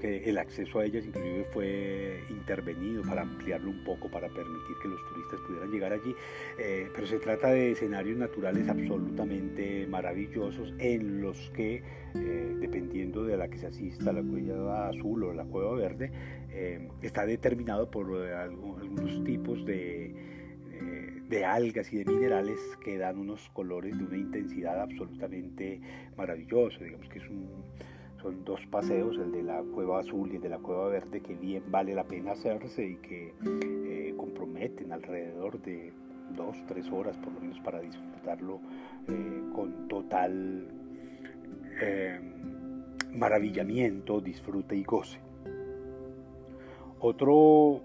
que 0.00 0.28
el 0.28 0.38
acceso 0.38 0.80
a 0.80 0.84
ellas 0.84 1.04
inclusive 1.06 1.44
fue 1.52 2.20
intervenido 2.30 3.02
para 3.02 3.22
ampliarlo 3.22 3.70
un 3.70 3.84
poco, 3.84 4.10
para 4.10 4.28
permitir 4.28 4.76
que 4.82 4.88
los 4.88 5.00
turistas 5.08 5.40
pudieran 5.46 5.70
llegar 5.70 5.92
allí. 5.92 6.14
Eh, 6.58 6.88
pero 6.94 7.06
se 7.06 7.18
trata 7.18 7.48
de 7.48 7.72
escenarios 7.72 8.18
naturales 8.18 8.68
absolutamente 8.68 9.86
maravillosos 9.86 10.74
en 10.78 11.20
los 11.20 11.50
que, 11.50 11.82
eh, 12.14 12.56
dependiendo 12.60 13.24
de 13.24 13.36
la 13.36 13.48
que 13.48 13.58
se 13.58 13.66
asista, 13.66 14.12
la 14.12 14.22
cueva 14.22 14.88
azul 14.88 15.24
o 15.24 15.34
la 15.34 15.44
cueva 15.44 15.74
verde, 15.74 16.10
eh, 16.50 16.88
está 17.02 17.26
determinado 17.26 17.90
por 17.90 18.16
algunos 18.16 19.22
tipos 19.24 19.64
de 19.64 20.40
de 21.28 21.44
algas 21.44 21.92
y 21.92 21.98
de 21.98 22.04
minerales 22.06 22.58
que 22.82 22.98
dan 22.98 23.16
unos 23.16 23.48
colores 23.50 23.96
de 23.96 24.04
una 24.04 24.16
intensidad 24.16 24.80
absolutamente 24.80 25.80
maravillosa. 26.16 26.82
Digamos 26.82 27.08
que 27.08 27.20
es 27.20 27.28
un, 27.28 27.46
son 28.22 28.44
dos 28.44 28.64
paseos, 28.66 29.16
el 29.16 29.32
de 29.32 29.42
la 29.42 29.62
cueva 29.62 30.00
azul 30.00 30.30
y 30.32 30.36
el 30.36 30.42
de 30.42 30.48
la 30.48 30.58
cueva 30.58 30.88
verde, 30.88 31.20
que 31.20 31.34
bien 31.34 31.64
vale 31.70 31.94
la 31.94 32.04
pena 32.04 32.32
hacerse 32.32 32.84
y 32.86 32.96
que 32.96 33.34
eh, 33.44 34.14
comprometen 34.16 34.92
alrededor 34.92 35.60
de 35.62 35.92
dos, 36.36 36.56
tres 36.68 36.90
horas 36.90 37.16
por 37.18 37.32
lo 37.32 37.40
menos 37.40 37.58
para 37.60 37.80
disfrutarlo 37.80 38.60
eh, 39.08 39.42
con 39.54 39.88
total 39.88 40.68
eh, 41.82 42.20
maravillamiento, 43.12 44.20
disfrute 44.20 44.76
y 44.76 44.84
goce. 44.84 45.18
Otro 47.00 47.82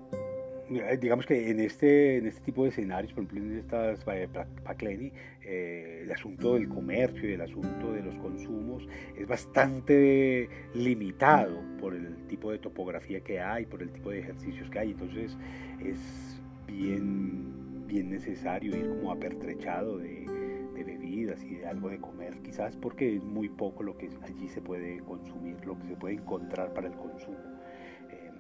digamos 1.00 1.26
que 1.26 1.50
en 1.50 1.60
este, 1.60 2.18
en 2.18 2.28
este 2.28 2.42
tipo 2.42 2.64
de 2.64 2.70
escenarios, 2.70 3.14
por 3.14 3.24
ejemplo 3.24 3.46
en 3.46 3.60
estas 3.60 4.06
eh, 4.08 4.28
Pacleni, 4.64 5.12
eh, 5.44 6.02
el 6.04 6.12
asunto 6.12 6.56
del 6.56 6.68
comercio 6.68 7.30
y 7.30 7.34
el 7.34 7.42
asunto 7.42 7.92
de 7.92 8.02
los 8.02 8.16
consumos 8.16 8.88
es 9.16 9.28
bastante 9.28 10.50
limitado 10.74 11.62
por 11.80 11.94
el 11.94 12.16
tipo 12.28 12.52
de 12.52 12.58
topografía 12.58 13.22
que 13.22 13.40
hay, 13.40 13.66
por 13.66 13.82
el 13.82 13.92
tipo 13.92 14.10
de 14.10 14.20
ejercicios 14.20 14.70
que 14.70 14.80
hay, 14.80 14.92
entonces 14.92 15.38
es 15.84 16.42
bien, 16.68 17.88
bien 17.88 18.10
necesario 18.10 18.76
ir 18.76 18.90
como 18.90 19.12
apertrechado 19.12 19.98
de, 20.00 20.26
de 20.74 20.84
bebidas 20.84 21.44
y 21.44 21.56
de 21.56 21.68
algo 21.68 21.90
de 21.90 22.00
comer, 22.00 22.40
quizás 22.42 22.76
porque 22.76 23.18
es 23.18 23.24
muy 23.24 23.50
poco 23.50 23.84
lo 23.84 23.98
que 23.98 24.10
allí 24.24 24.48
se 24.48 24.62
puede 24.62 25.00
consumir, 25.02 25.64
lo 25.66 25.78
que 25.78 25.88
se 25.88 25.96
puede 25.96 26.16
encontrar 26.16 26.74
para 26.74 26.88
el 26.88 26.94
consumo. 26.96 27.55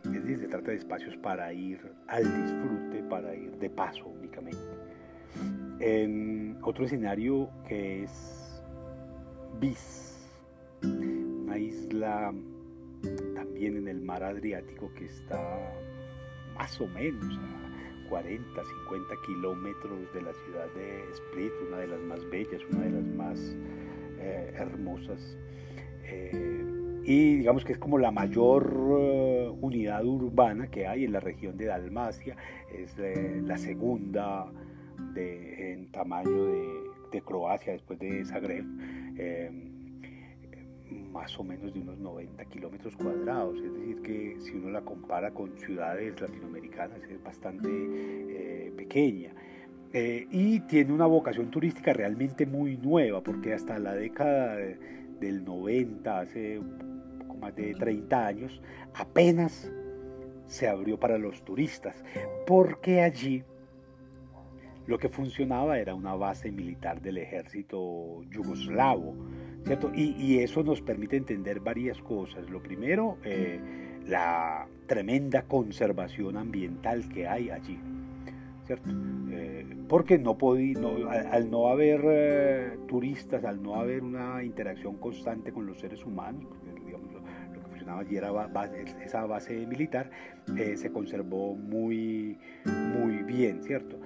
Es 0.06 0.24
decir, 0.24 0.39
se 0.39 0.47
trata 0.47 0.72
de 0.72 0.78
espacios 0.78 1.16
para 1.18 1.51
ir 1.51 1.80
al 2.08 2.24
disfrute, 2.24 3.03
para 3.10 3.36
ir 3.36 3.51
de 3.58 3.70
paso 3.70 4.06
únicamente. 4.06 4.60
En 5.80 6.58
otro 6.62 6.86
escenario 6.86 7.49
que 7.68 8.03
es 8.03 8.64
Bis, 9.60 10.30
una 10.84 11.58
isla 11.58 12.34
también 13.36 13.78
en 13.78 13.88
el 13.88 14.01
mar 14.01 14.24
Adriático 14.24 14.91
que 14.95 15.06
está 15.06 15.74
más 16.56 16.80
o 16.80 16.88
menos 16.88 17.38
a 17.38 18.10
40, 18.10 18.64
50 18.64 19.16
kilómetros 19.26 20.14
de 20.14 20.22
la 20.22 20.34
ciudad 20.34 20.68
de 20.76 21.03
Split, 21.14 21.51
una 21.68 21.78
de 21.78 21.88
las 21.88 21.99
más 22.01 22.30
bellas, 22.30 22.62
una 22.72 22.82
de 22.82 22.91
las 22.91 23.06
más 23.16 23.56
eh, 24.20 24.53
hermosas. 24.56 25.38
Eh, 26.03 26.74
y 27.08 27.36
digamos 27.38 27.64
que 27.64 27.74
es 27.74 27.78
como 27.78 27.99
la 27.99 28.10
mayor 28.10 28.76
eh, 28.99 29.51
unidad 29.62 30.03
urbana 30.03 30.68
que 30.68 30.88
hay 30.88 31.06
en 31.06 31.12
la 31.12 31.20
región 31.20 31.56
de 31.56 31.66
Dalmacia, 31.66 32.36
es 32.74 32.97
eh, 32.97 33.41
la 33.43 33.58
segunda 33.60 34.47
de, 35.14 35.74
en 35.74 35.91
tamaño 35.91 36.45
de, 36.45 36.86
Croacia 37.24 37.72
después 37.72 37.97
de 37.97 38.26
Zagreb, 38.26 38.66
eh, 39.18 39.49
más 41.14 41.39
o 41.39 41.45
menos 41.45 41.74
de 41.74 41.80
unos 41.80 41.97
90 41.97 42.43
kilómetros 42.43 42.93
cuadrados, 42.97 43.56
es 43.56 43.74
decir 43.74 44.01
que 44.01 44.36
si 44.41 44.51
uno 44.51 44.70
la 44.72 44.82
compara 44.82 45.32
con 45.32 45.58
ciudades 45.58 46.20
latinoamericanas 46.20 46.99
es 47.10 47.24
bastante 47.24 48.74
pequeña. 48.76 49.34
y 49.93 50.60
tiene 50.68 50.91
una 50.91 51.06
vocación 51.06 51.49
turística 51.49 51.93
realmente 51.93 52.45
muy 52.45 52.76
nueva, 52.76 53.22
porque 53.22 53.53
hasta 53.53 53.80
la 53.80 53.93
década 53.93 54.58
del 55.22 55.45
90, 55.45 56.20
hace 56.20 56.60
más 57.36 57.55
de 57.55 57.73
30 57.73 58.25
años, 58.25 58.61
apenas 58.93 59.71
se 60.45 60.67
abrió 60.67 60.99
para 60.99 61.17
los 61.17 61.43
turistas, 61.43 62.03
porque 62.45 63.01
allí 63.01 63.43
lo 64.88 64.99
que 64.99 65.09
funcionaba 65.09 65.79
era 65.79 65.95
una 65.95 66.15
base 66.15 66.51
militar 66.51 67.01
del 67.01 67.17
ejército 67.17 68.23
yugoslavo, 68.29 69.15
¿cierto? 69.65 69.91
Y, 69.95 70.38
eso 70.39 70.63
nos 70.63 70.81
permite 70.81 71.17
entender 71.17 71.59
varias 71.59 71.99
cosas. 72.01 72.49
Lo 72.49 72.61
primero, 72.61 73.17
eh, 73.23 73.59
la 74.05 74.67
tremenda 74.86 75.43
conservación 75.43 76.38
ambiental 76.38 77.09
que 77.09 77.27
hay 77.27 77.49
allí, 77.49 77.79
¿cierto? 78.65 78.89
Eh, 79.31 79.75
porque 79.89 80.19
no 80.19 80.38
podí, 80.38 80.75
al, 81.31 81.49
no 81.49 81.67
haber 81.67 82.01
eh, 82.05 82.77
turistas, 82.88 83.43
al 83.43 83.61
no 83.61 83.75
haber 83.75 84.03
una 84.03 84.43
interacción 84.43 84.97
constante 84.97 85.51
con 85.51 85.65
los 85.65 85.79
seres 85.79 86.05
humanos, 86.05 86.45
allí 87.88 88.17
era 88.17 88.31
esa 89.03 89.25
base 89.25 89.65
militar, 89.65 90.09
eh, 90.57 90.77
se 90.77 90.91
conservó 90.91 91.55
muy, 91.55 92.38
muy 92.65 93.23
bien, 93.23 93.63
¿cierto? 93.63 93.97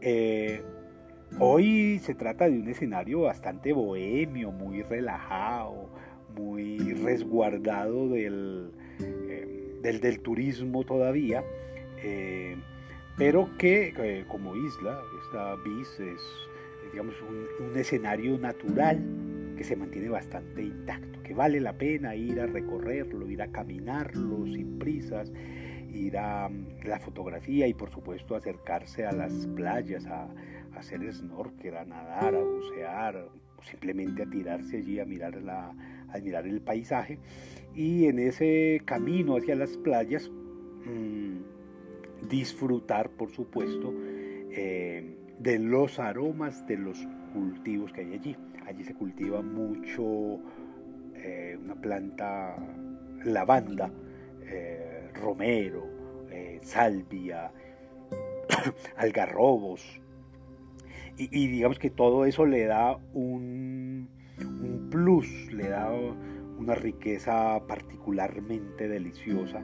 Eh, 0.00 0.62
hoy 1.38 1.98
se 2.00 2.14
trata 2.14 2.48
de 2.48 2.58
un 2.58 2.68
escenario 2.68 3.22
bastante 3.22 3.72
bohemio, 3.72 4.50
muy 4.50 4.82
relajado, 4.82 5.90
muy 6.36 6.78
resguardado 6.94 8.08
del, 8.08 8.70
eh, 9.00 9.78
del, 9.82 10.20
turismo 10.20 10.84
todavía, 10.84 11.42
pero 13.16 13.50
que 13.58 14.24
como 14.28 14.54
isla, 14.54 15.00
esta 15.24 15.56
BIS 15.56 16.00
es 16.00 16.22
digamos, 16.92 17.14
un 17.60 17.76
escenario 17.76 18.38
natural 18.38 18.98
que 19.58 19.64
se 19.64 19.74
mantiene 19.74 20.08
bastante 20.08 20.62
intacto, 20.62 21.20
que 21.24 21.34
vale 21.34 21.60
la 21.60 21.72
pena 21.72 22.14
ir 22.14 22.40
a 22.40 22.46
recorrerlo, 22.46 23.28
ir 23.28 23.42
a 23.42 23.48
caminarlo 23.48 24.46
sin 24.46 24.78
prisas, 24.78 25.32
ir 25.92 26.16
a 26.16 26.48
mm, 26.48 26.86
la 26.86 27.00
fotografía 27.00 27.66
y 27.66 27.74
por 27.74 27.90
supuesto 27.90 28.36
acercarse 28.36 29.04
a 29.04 29.10
las 29.10 29.48
playas, 29.48 30.06
a, 30.06 30.28
hacer 30.76 31.12
snorkel, 31.12 31.76
a 31.76 31.84
nadar, 31.84 32.36
a 32.36 32.40
bucear, 32.40 33.28
simplemente 33.68 34.22
a 34.22 34.30
tirarse 34.30 34.76
allí 34.76 35.00
a 35.00 35.04
mirar, 35.04 35.34
la, 35.42 35.74
a 36.08 36.18
mirar 36.18 36.46
el 36.46 36.60
paisaje. 36.60 37.18
Y 37.74 38.04
en 38.06 38.20
ese 38.20 38.80
camino 38.84 39.36
hacia 39.36 39.56
las 39.56 39.76
playas, 39.76 40.30
mm, 40.84 42.28
disfrutar, 42.28 43.10
por 43.10 43.32
supuesto, 43.32 43.92
eh, 44.52 45.16
de 45.40 45.58
los 45.58 45.98
aromas 45.98 46.64
de 46.68 46.76
los 46.76 47.04
cultivos 47.38 47.92
que 47.92 48.00
hay 48.00 48.14
allí. 48.14 48.36
Allí 48.66 48.84
se 48.84 48.94
cultiva 48.94 49.40
mucho 49.42 50.40
eh, 51.14 51.56
una 51.62 51.76
planta 51.76 52.56
lavanda, 53.24 53.90
eh, 54.42 55.08
romero, 55.14 55.86
eh, 56.30 56.58
salvia, 56.62 57.52
algarrobos. 58.96 60.00
Y, 61.16 61.48
digamos 61.48 61.80
que 61.80 61.90
todo 61.90 62.26
eso 62.26 62.46
le 62.46 62.66
da 62.66 62.96
un, 63.12 64.08
plus, 64.90 65.52
le 65.52 65.68
da 65.68 65.90
una 66.58 66.76
riqueza 66.76 67.60
particularmente 67.66 68.86
deliciosa 68.86 69.60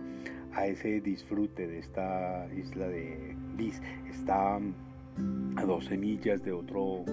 a 0.53 0.67
ese 0.67 1.01
disfrute 1.01 1.69
de 1.69 1.79
esta 1.79 2.49
isla 2.57 2.89
de 2.89 3.37
Bis. 3.57 3.81
Está 4.11 4.59
a 5.57 5.65
dos 5.65 5.87
semillas 5.87 6.43
de 6.43 6.53
otro, 6.53 7.05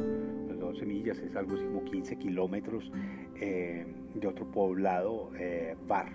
dos 0.62 0.78
semillas 0.78 1.18
es 1.20 1.36
algo 1.36 1.56
así 1.56 1.66
como 1.66 1.84
15 1.84 2.16
kilómetros 2.18 2.92
eh, 3.40 3.86
de 4.14 4.28
otro 4.28 4.50
poblado, 4.50 5.32
eh, 5.38 5.76
Bar. 5.88 6.12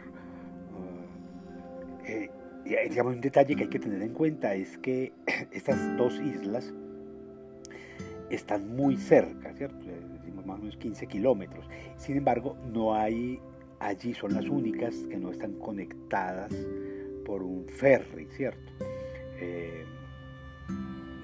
Eh, 2.04 2.30
y 2.64 2.88
digamos, 2.88 3.14
un 3.14 3.20
detalle 3.20 3.56
que 3.56 3.64
hay 3.64 3.68
que 3.68 3.80
tener 3.80 4.00
en 4.00 4.12
cuenta 4.12 4.54
es 4.54 4.78
que 4.78 5.12
estas 5.50 5.96
dos 5.96 6.20
islas 6.20 6.72
están 8.30 8.74
muy 8.74 8.96
cerca, 8.96 9.52
¿cierto? 9.54 9.84
Decimos 10.12 10.46
más 10.46 10.58
o 10.58 10.62
menos 10.62 10.76
15 10.76 11.06
kilómetros. 11.06 11.68
Sin 11.96 12.16
embargo, 12.16 12.56
no 12.72 12.94
hay, 12.94 13.40
allí 13.80 14.14
son 14.14 14.34
las 14.34 14.48
únicas 14.48 14.94
que 15.10 15.16
no 15.16 15.30
están 15.30 15.54
conectadas 15.54 16.52
por 17.24 17.42
un 17.42 17.66
ferry, 17.68 18.26
¿cierto? 18.30 18.72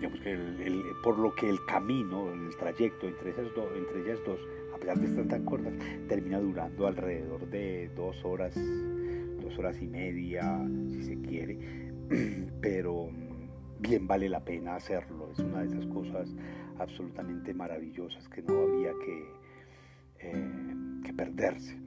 Digamos 0.03 0.20
que 0.20 0.36
por 1.05 1.16
lo 1.16 1.32
que 1.32 1.48
el 1.48 1.64
camino, 1.64 2.32
el 2.32 2.57
trayecto 2.57 3.07
entre, 3.07 3.30
esas 3.30 3.46
entre 3.46 4.00
ellas 4.03 4.18
dos, 4.26 4.40
a 4.74 4.78
pesar 4.78 4.98
de 4.98 5.07
estar 5.07 5.28
tan 5.28 5.44
cortas, 5.44 5.72
termina 6.09 6.40
durando 6.40 6.88
alrededor 6.88 7.48
de 7.48 7.88
dos 7.94 8.16
horas, 8.24 8.53
dos 9.40 9.57
horas 9.59 9.80
y 9.80 9.86
media, 9.86 10.42
si 10.88 11.05
se 11.05 11.20
quiere, 11.20 11.57
pero 12.61 13.11
bien 13.78 14.09
vale 14.09 14.28
la 14.28 14.44
pena 14.44 14.74
hacerlo, 14.74 15.30
es 15.30 15.38
una 15.38 15.61
de 15.61 15.68
esas 15.68 15.86
cosas 15.86 16.34
absolutamente 16.80 17.55
maravillosas 17.55 18.28
que 18.28 18.42
no 18.42 18.59
habría 18.59 18.92
que, 19.05 19.24
eh, 20.18 21.12
perderse. 21.16 21.78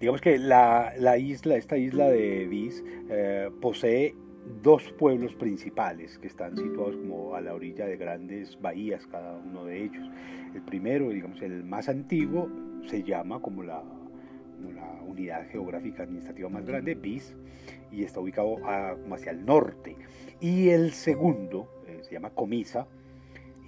digamos 0.00 0.22
que 0.22 0.38
la, 0.38 0.94
isla, 1.18 1.56
esta 1.56 1.76
isla 1.76 2.08
de 2.08 2.46
Vis, 2.46 2.82
eh, 3.10 3.50
posee 3.60 4.14
dos 4.62 4.92
pueblos 4.98 5.34
principales 5.34 6.18
que 6.18 6.26
están 6.26 6.56
situados 6.56 6.96
como 6.96 7.34
a 7.34 7.40
la 7.40 7.54
orilla 7.54 7.86
de 7.86 7.96
grandes 7.96 8.60
bahías, 8.60 9.06
cada 9.06 9.38
uno 9.38 9.64
de 9.64 9.84
ellos. 9.84 10.10
El 10.54 10.62
primero, 10.62 11.10
digamos, 11.10 11.40
el 11.42 11.64
más 11.64 11.88
antiguo, 11.88 12.48
se 12.86 13.02
llama 13.02 13.40
como 13.40 13.62
la, 13.62 13.82
unidad 15.06 15.46
geográfica 15.50 16.04
administrativa 16.04 16.48
más 16.48 16.64
grande, 16.64 16.94
Vis, 16.94 17.34
y 17.90 18.04
está 18.04 18.20
ubicado 18.20 18.56
hacia 18.64 19.32
el 19.32 19.44
norte. 19.44 19.96
Y 20.40 20.70
el 20.70 20.92
segundo 20.92 21.68
eh, 21.86 21.98
se 22.02 22.12
llama 22.12 22.30
Comisa, 22.30 22.86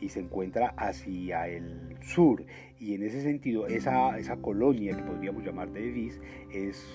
y 0.00 0.10
se 0.10 0.20
encuentra 0.20 0.74
hacia 0.76 1.48
el 1.48 1.96
sur. 2.02 2.44
Y 2.78 2.94
en 2.94 3.02
ese 3.02 3.22
sentido, 3.22 3.66
esa, 3.66 4.18
esa 4.18 4.36
colonia 4.36 4.94
que 4.94 5.02
podríamos 5.02 5.42
llamar 5.44 5.70
de 5.70 5.80
Vis 5.90 6.20
es, 6.52 6.86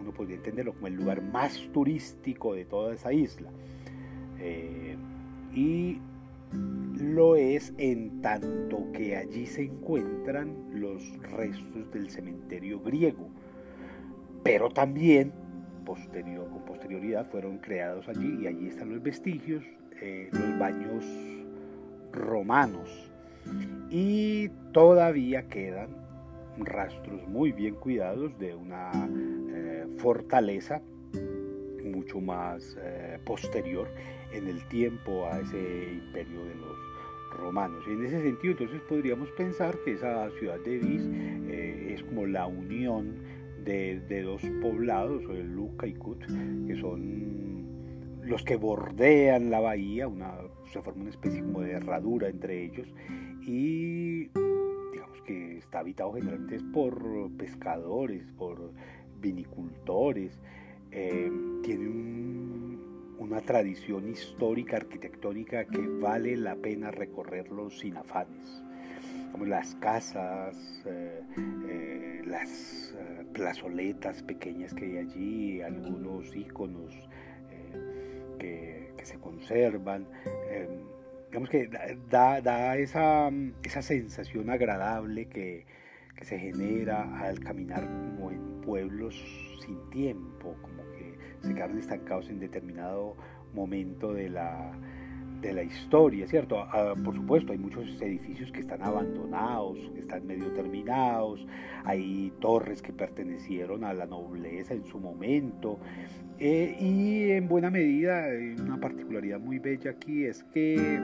uno 0.00 0.12
podría 0.12 0.36
entenderlo 0.36 0.72
como 0.74 0.86
el 0.86 0.94
lugar 0.94 1.22
más 1.22 1.58
turístico 1.72 2.54
de 2.54 2.64
toda 2.64 2.94
esa 2.94 3.12
isla. 3.12 3.50
Eh, 4.38 4.96
y 5.54 5.98
lo 7.00 7.36
es 7.36 7.72
en 7.78 8.20
tanto 8.20 8.90
que 8.92 9.16
allí 9.16 9.46
se 9.46 9.62
encuentran 9.62 10.54
los 10.72 11.02
restos 11.22 11.90
del 11.92 12.10
cementerio 12.10 12.80
griego. 12.80 13.28
Pero 14.42 14.70
también, 14.70 15.32
posterior, 15.84 16.48
con 16.50 16.64
posterioridad, 16.64 17.26
fueron 17.30 17.58
creados 17.58 18.08
allí 18.08 18.42
y 18.42 18.46
allí 18.46 18.68
están 18.68 18.90
los 18.90 19.02
vestigios, 19.02 19.64
eh, 20.00 20.28
los 20.32 20.58
baños 20.58 21.04
romanos. 22.12 23.10
Y 23.90 24.48
todavía 24.72 25.48
quedan 25.48 25.88
rastros 26.58 27.26
muy 27.28 27.52
bien 27.52 27.74
cuidados 27.74 28.38
de 28.38 28.54
una 28.54 28.90
fortaleza 29.98 30.82
mucho 31.84 32.20
más 32.20 32.76
eh, 32.80 33.18
posterior 33.24 33.88
en 34.32 34.48
el 34.48 34.66
tiempo 34.68 35.26
a 35.26 35.40
ese 35.40 35.94
imperio 35.94 36.44
de 36.44 36.54
los 36.56 36.76
romanos. 37.38 37.84
En 37.86 38.04
ese 38.04 38.22
sentido, 38.22 38.52
entonces 38.52 38.80
podríamos 38.88 39.30
pensar 39.32 39.76
que 39.84 39.92
esa 39.92 40.30
ciudad 40.38 40.58
de 40.60 40.78
Vis 40.78 41.02
eh, 41.48 41.94
es 41.94 42.02
como 42.04 42.26
la 42.26 42.46
unión 42.46 43.14
de, 43.64 44.00
de 44.08 44.22
dos 44.22 44.42
poblados, 44.60 45.22
Luca 45.24 45.86
y 45.86 45.94
Cut, 45.94 46.24
que 46.66 46.76
son 46.80 48.20
los 48.22 48.42
que 48.42 48.56
bordean 48.56 49.50
la 49.50 49.60
bahía, 49.60 50.08
una, 50.08 50.34
se 50.72 50.82
forma 50.82 51.02
una 51.02 51.10
especie 51.10 51.42
como 51.42 51.60
de 51.60 51.72
herradura 51.72 52.28
entre 52.28 52.64
ellos 52.64 52.88
y 53.42 54.28
digamos 54.92 55.22
que 55.24 55.58
está 55.58 55.80
habitado 55.80 56.12
generalmente 56.12 56.58
por 56.72 57.30
pescadores, 57.36 58.24
por 58.36 58.72
vinicultores, 59.20 60.38
eh, 60.90 61.30
tiene 61.62 61.88
una 63.18 63.40
tradición 63.40 64.08
histórica, 64.08 64.76
arquitectónica 64.76 65.64
que 65.64 65.78
vale 65.78 66.36
la 66.36 66.56
pena 66.56 66.90
recorrerlo 66.90 67.70
sin 67.70 67.96
afanes. 67.96 68.62
las 69.44 69.74
casas, 69.76 70.56
eh, 70.86 71.22
eh, 71.68 72.22
las 72.24 72.94
plazoletas 73.34 74.22
pequeñas 74.22 74.72
que 74.72 74.86
hay 74.86 74.96
allí, 74.98 75.60
algunos 75.60 76.34
iconos 76.34 76.94
que, 78.38 78.92
se 79.02 79.20
conservan. 79.20 80.04
Digamos 81.28 81.48
que 81.48 81.68
da, 82.10 82.40
da 82.40 82.76
esa, 82.76 83.30
esa, 83.62 83.82
sensación 83.82 84.50
agradable 84.50 85.26
que, 85.26 85.64
que, 86.16 86.24
se 86.24 86.38
genera 86.38 87.20
al 87.20 87.38
caminar 87.40 87.84
como 87.84 88.30
en 88.30 88.60
pueblos 88.62 89.14
sin 89.64 89.78
tiempo, 89.90 90.56
como 90.62 90.82
que 90.92 91.18
se 91.40 91.54
quedan 91.54 91.78
estancados 91.78 92.28
en 92.30 92.40
determinado 92.40 93.16
momento 93.54 94.12
de 94.12 94.30
la, 94.30 94.72
de 95.40 95.52
la 95.52 95.62
historia, 95.62 96.26
¿cierto? 96.26 96.58
Ah, 96.58 96.94
por 97.02 97.14
supuesto, 97.14 97.52
hay 97.52 97.58
muchos 97.58 98.00
edificios 98.00 98.50
que 98.50 98.60
están 98.60 98.82
abandonados, 98.82 99.78
que 99.94 100.00
están 100.00 100.26
medio 100.26 100.52
terminados, 100.52 101.46
hay 101.84 102.32
torres 102.40 102.82
que 102.82 102.92
pertenecieron 102.92 103.84
a 103.84 103.92
la 103.92 104.06
nobleza 104.06 104.74
en 104.74 104.84
su 104.86 104.98
momento, 104.98 105.78
eh, 106.38 106.76
y 106.78 107.30
en 107.30 107.48
buena 107.48 107.70
medida, 107.70 108.26
una 108.60 108.78
particularidad 108.78 109.40
muy 109.40 109.58
bella 109.58 109.92
aquí 109.92 110.24
es 110.24 110.44
que 110.44 111.00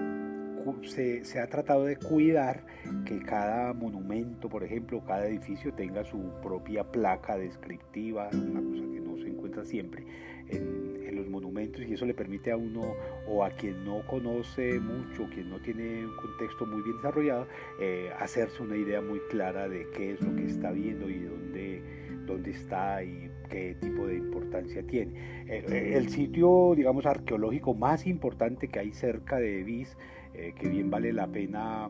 se, 0.83 1.25
se, 1.25 1.41
ha 1.41 1.47
tratado 1.47 1.85
de 1.85 1.97
cuidar 1.97 2.65
que 3.05 3.19
cada 3.21 3.73
monumento, 3.73 4.49
por 4.49 4.65
ejemplo, 4.65 5.03
cada 5.05 5.27
edificio 5.27 5.73
tenga 5.75 6.05
su 6.05 6.33
propia 6.43 6.85
placa 6.85 7.37
descriptiva, 7.37 8.29
una 8.33 8.61
cosa 8.61 8.83
que 8.93 9.01
no 9.01 9.17
se 9.19 9.29
encuentra 9.29 9.65
siempre 9.65 10.05
en, 10.49 11.17
los 11.17 11.29
monumentos 11.29 11.83
y 11.83 11.93
eso 11.93 12.07
le 12.07 12.15
permite 12.15 12.51
a 12.51 12.57
uno 12.57 12.95
o 13.29 13.45
a 13.45 13.51
quien 13.51 13.85
no 13.85 14.01
conoce 14.07 14.81
mucho, 14.81 15.29
quien 15.33 15.51
no 15.51 15.61
tiene 15.61 16.07
un 16.07 16.17
contexto 16.17 16.65
muy 16.65 16.83
bien 16.83 16.97
desarrollado, 16.97 17.47
eh, 17.81 18.11
hacerse 18.19 18.63
una 18.63 18.77
idea 18.77 19.03
muy 19.03 19.21
clara 19.31 19.69
de 19.69 19.87
qué 19.95 20.13
es 20.13 20.23
lo 20.23 20.35
que 20.35 20.47
está 20.47 20.73
viendo 20.73 21.11
y 21.11 21.19
dónde, 21.19 21.83
dónde 22.25 22.53
está 22.53 23.05
y 23.05 23.31
qué 23.51 23.77
tipo 23.79 24.07
de 24.07 24.17
importancia 24.17 24.83
tiene. 24.87 25.45
Eh, 25.49 25.65
eh, 25.69 25.93
el 25.97 26.09
sitio, 26.09 26.73
digamos, 26.75 27.05
arqueológico 27.05 27.75
más 27.75 28.07
importante 28.07 28.69
que 28.69 28.79
hay 28.79 28.93
cerca 28.93 29.37
de 29.37 29.63
Vis, 29.65 29.99
que 30.33 30.69
bien 30.69 30.91
vale 30.91 31.13
la 31.13 31.27
pena 31.27 31.89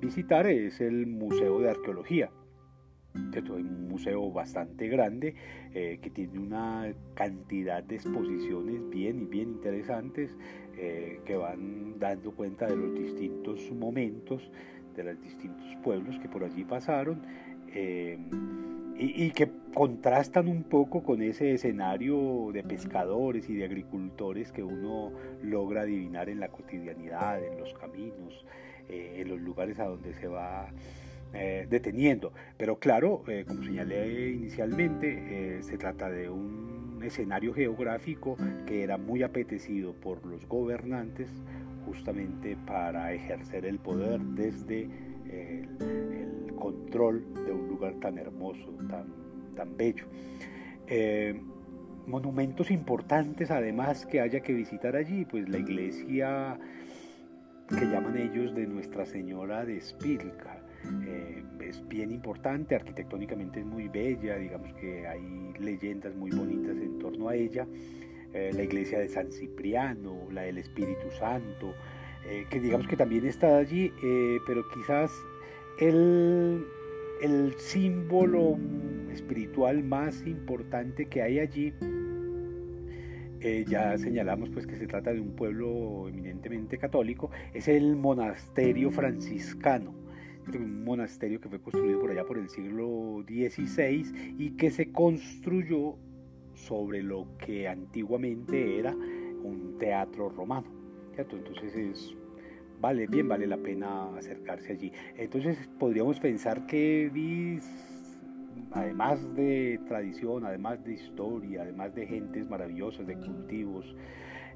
visitar, 0.00 0.46
es 0.46 0.80
el 0.80 1.06
Museo 1.06 1.60
de 1.60 1.70
Arqueología 1.70 2.30
es 3.34 3.50
un 3.50 3.88
museo 3.88 4.30
bastante 4.30 4.88
grande 4.88 5.34
eh, 5.74 5.98
que 6.00 6.10
tiene 6.10 6.38
una 6.38 6.92
cantidad 7.14 7.82
de 7.82 7.96
exposiciones 7.96 8.88
bien 8.90 9.22
y 9.22 9.24
bien 9.26 9.50
interesantes 9.50 10.30
eh, 10.76 11.20
que 11.24 11.36
van 11.36 11.98
dando 11.98 12.32
cuenta 12.32 12.66
de 12.66 12.76
los 12.76 12.94
distintos 12.94 13.70
momentos 13.72 14.50
de 14.94 15.04
los 15.04 15.20
distintos 15.20 15.66
pueblos 15.82 16.18
que 16.18 16.28
por 16.28 16.44
allí 16.44 16.64
pasaron 16.64 17.22
eh, 17.74 18.18
y, 18.96 19.30
que 19.30 19.50
contrastan 19.74 20.48
un 20.48 20.64
poco 20.64 21.02
con 21.02 21.22
ese 21.22 21.52
escenario 21.52 22.50
de 22.52 22.64
pescadores 22.64 23.48
y 23.48 23.54
de 23.54 23.64
agricultores 23.64 24.50
que 24.50 24.62
uno 24.62 25.12
logra 25.42 25.82
adivinar 25.82 26.28
en 26.28 26.40
la 26.40 26.48
cotidianidad, 26.48 27.44
en 27.44 27.58
los 27.58 27.74
caminos, 27.74 28.44
en 28.88 29.28
los 29.28 29.40
lugares 29.40 29.78
a 29.78 29.84
donde 29.84 30.14
se 30.14 30.26
va 30.26 30.68
eh, 31.34 31.66
deteniendo. 31.68 32.32
Pero 32.56 32.78
claro, 32.78 33.22
eh, 33.28 33.44
como 33.46 33.62
señalé 33.62 34.30
inicialmente, 34.30 35.58
eh, 35.58 35.62
se 35.62 35.76
trata 35.76 36.08
de 36.08 36.30
un 36.30 37.00
escenario 37.04 37.52
geográfico 37.52 38.36
que 38.66 38.82
era 38.82 38.96
muy 38.96 39.22
apetecido 39.22 39.92
por 39.92 40.24
los 40.24 40.46
gobernantes 40.48 41.28
justamente 41.84 42.56
para 42.66 43.12
ejercer 43.12 43.66
el 43.66 43.78
poder 43.78 44.20
desde 44.20 44.88
control 46.72 47.24
de 47.46 47.52
un 47.52 47.68
lugar 47.68 47.94
tan 48.00 48.18
hermoso, 48.18 48.70
tan, 48.88 49.06
tan 49.54 49.76
bello. 49.76 50.06
monumentos 52.06 52.70
importantes 52.70 53.50
además 53.50 54.06
que 54.06 54.20
haya 54.20 54.40
que 54.40 54.52
visitar 54.54 54.96
allí, 54.96 55.24
pues 55.24 55.48
la 55.48 55.58
iglesia 55.58 56.58
que 57.68 57.84
llaman 57.84 58.16
ellos 58.16 58.54
de 58.54 58.66
Nuestra 58.66 59.04
Señora 59.04 59.64
de 59.64 59.80
Spilka, 59.80 60.62
eh, 61.06 61.42
es 61.60 61.86
bien 61.86 62.10
importante, 62.12 62.74
arquitectónicamente 62.74 63.60
es 63.60 63.66
muy 63.66 63.88
bella, 63.88 64.36
digamos 64.36 64.72
que 64.74 65.06
hay 65.06 65.52
leyendas 65.58 66.14
muy 66.14 66.30
bonitas 66.30 66.76
en 66.76 66.98
torno 66.98 67.28
a 67.28 67.34
ella. 67.34 67.66
Eh, 68.32 68.52
la 68.54 68.62
iglesia 68.62 68.98
de 68.98 69.08
San 69.08 69.30
Cipriano, 69.30 70.28
la 70.30 70.42
del 70.42 70.58
Espíritu 70.58 71.10
Santo, 71.18 71.74
eh, 72.26 72.46
que 72.48 72.60
digamos 72.60 72.86
que 72.86 72.96
también 72.96 73.26
está 73.26 73.58
allí, 73.58 73.92
pero 74.46 74.62
quizás 74.70 75.10
el, 75.78 76.64
símbolo 77.58 78.56
espiritual 79.12 79.82
más 79.82 80.26
importante 80.26 81.06
que 81.06 81.22
hay 81.22 81.40
allí 81.40 81.72
ya 83.66 83.96
señalamos 83.98 84.50
pues 84.50 84.66
que 84.66 84.76
se 84.76 84.86
trata 84.86 85.12
de 85.12 85.20
un 85.20 85.34
pueblo 85.36 86.08
eminentemente 86.08 86.76
católico, 86.76 87.30
es 87.54 87.68
el 87.68 87.96
monasterio 87.96 88.90
franciscano 88.90 89.94
un 90.56 90.84
monasterio 90.84 91.40
que 91.40 91.48
fue 91.48 91.60
construido 91.60 92.00
por 92.00 92.10
allá 92.10 92.24
por 92.24 92.38
el 92.38 92.48
siglo 92.48 93.22
XVI 93.26 94.34
y 94.38 94.50
que 94.52 94.70
se 94.70 94.92
construyó 94.92 95.96
sobre 96.54 97.02
lo 97.02 97.26
que 97.38 97.68
antiguamente 97.68 98.78
era 98.78 98.94
un 98.94 99.76
teatro 99.78 100.30
romano. 100.30 100.66
Entonces 101.16 101.74
es, 101.74 102.16
vale, 102.80 103.06
bien 103.06 103.28
vale 103.28 103.46
la 103.46 103.56
pena 103.56 104.16
acercarse 104.16 104.72
allí. 104.72 104.92
Entonces 105.16 105.56
podríamos 105.78 106.20
pensar 106.20 106.66
que 106.66 107.10
además 108.72 109.34
de 109.34 109.80
tradición, 109.86 110.44
además 110.44 110.84
de 110.84 110.94
historia, 110.94 111.62
además 111.62 111.94
de 111.94 112.06
gentes 112.06 112.48
maravillosas, 112.48 113.06
de 113.06 113.16
cultivos, 113.16 113.84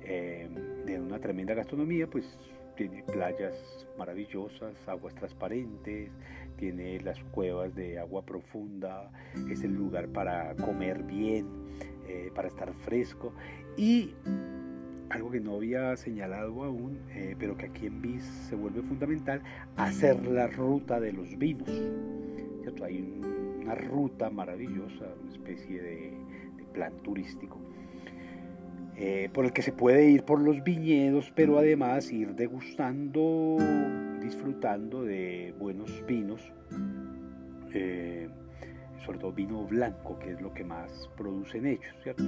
eh, 0.04 0.48
de 0.86 1.00
una 1.00 1.18
tremenda 1.18 1.54
gastronomía, 1.54 2.06
pues 2.06 2.38
tiene 2.76 3.02
playas 3.04 3.54
maravillosas, 3.98 4.74
aguas 4.86 5.14
transparentes, 5.14 6.10
tiene 6.56 7.00
las 7.00 7.22
cuevas 7.32 7.74
de 7.74 7.98
agua 7.98 8.24
profunda, 8.24 9.10
es 9.50 9.62
el 9.62 9.74
lugar 9.74 10.08
para 10.08 10.54
comer 10.56 11.02
bien, 11.02 11.46
eh, 12.08 12.30
para 12.34 12.48
estar 12.48 12.72
fresco 12.74 13.32
y 13.76 14.14
algo 15.12 15.30
que 15.30 15.40
no 15.40 15.56
había 15.56 15.94
señalado 15.96 16.64
aún, 16.64 16.98
eh, 17.10 17.36
pero 17.38 17.56
que 17.56 17.66
aquí 17.66 17.86
en 17.86 18.00
BIS 18.00 18.24
se 18.48 18.56
vuelve 18.56 18.82
fundamental, 18.82 19.42
hacer 19.76 20.26
la 20.26 20.46
ruta 20.46 21.00
de 21.00 21.12
los 21.12 21.36
vinos. 21.38 21.68
Hay 22.82 23.20
una 23.60 23.74
ruta 23.74 24.30
maravillosa, 24.30 25.04
una 25.22 25.30
especie 25.30 25.80
de, 25.80 26.14
plan 26.72 26.94
turístico, 27.02 27.60
eh, 28.96 29.28
por 29.34 29.44
el 29.44 29.52
que 29.52 29.60
se 29.60 29.72
puede 29.72 30.08
ir 30.08 30.22
por 30.24 30.40
los 30.40 30.64
viñedos, 30.64 31.30
pero 31.36 31.58
además 31.58 32.10
ir 32.10 32.34
degustando, 32.34 33.58
disfrutando 34.22 35.04
de 35.04 35.54
buenos 35.58 36.02
vinos, 36.06 36.40
eh, 37.74 38.26
sobre 39.04 39.18
todo 39.18 39.32
vino 39.32 39.66
blanco, 39.66 40.18
que 40.18 40.30
es 40.32 40.40
lo 40.40 40.54
que 40.54 40.64
más 40.64 41.10
producen 41.14 41.66
ellos, 41.66 41.94
¿cierto? 42.02 42.24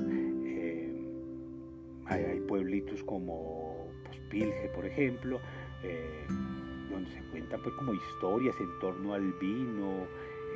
Hay, 2.06 2.40
pueblitos 2.46 3.02
como 3.04 3.88
Pospilge, 4.04 4.68
por 4.74 4.84
ejemplo, 4.86 5.40
eh, 5.82 6.26
donde 6.90 7.10
se 7.10 7.20
cuentan 7.30 7.60
pues 7.62 7.74
como 7.76 7.94
historias 7.94 8.54
en 8.60 8.78
torno 8.80 9.14
al 9.14 9.32
vino, 9.34 10.06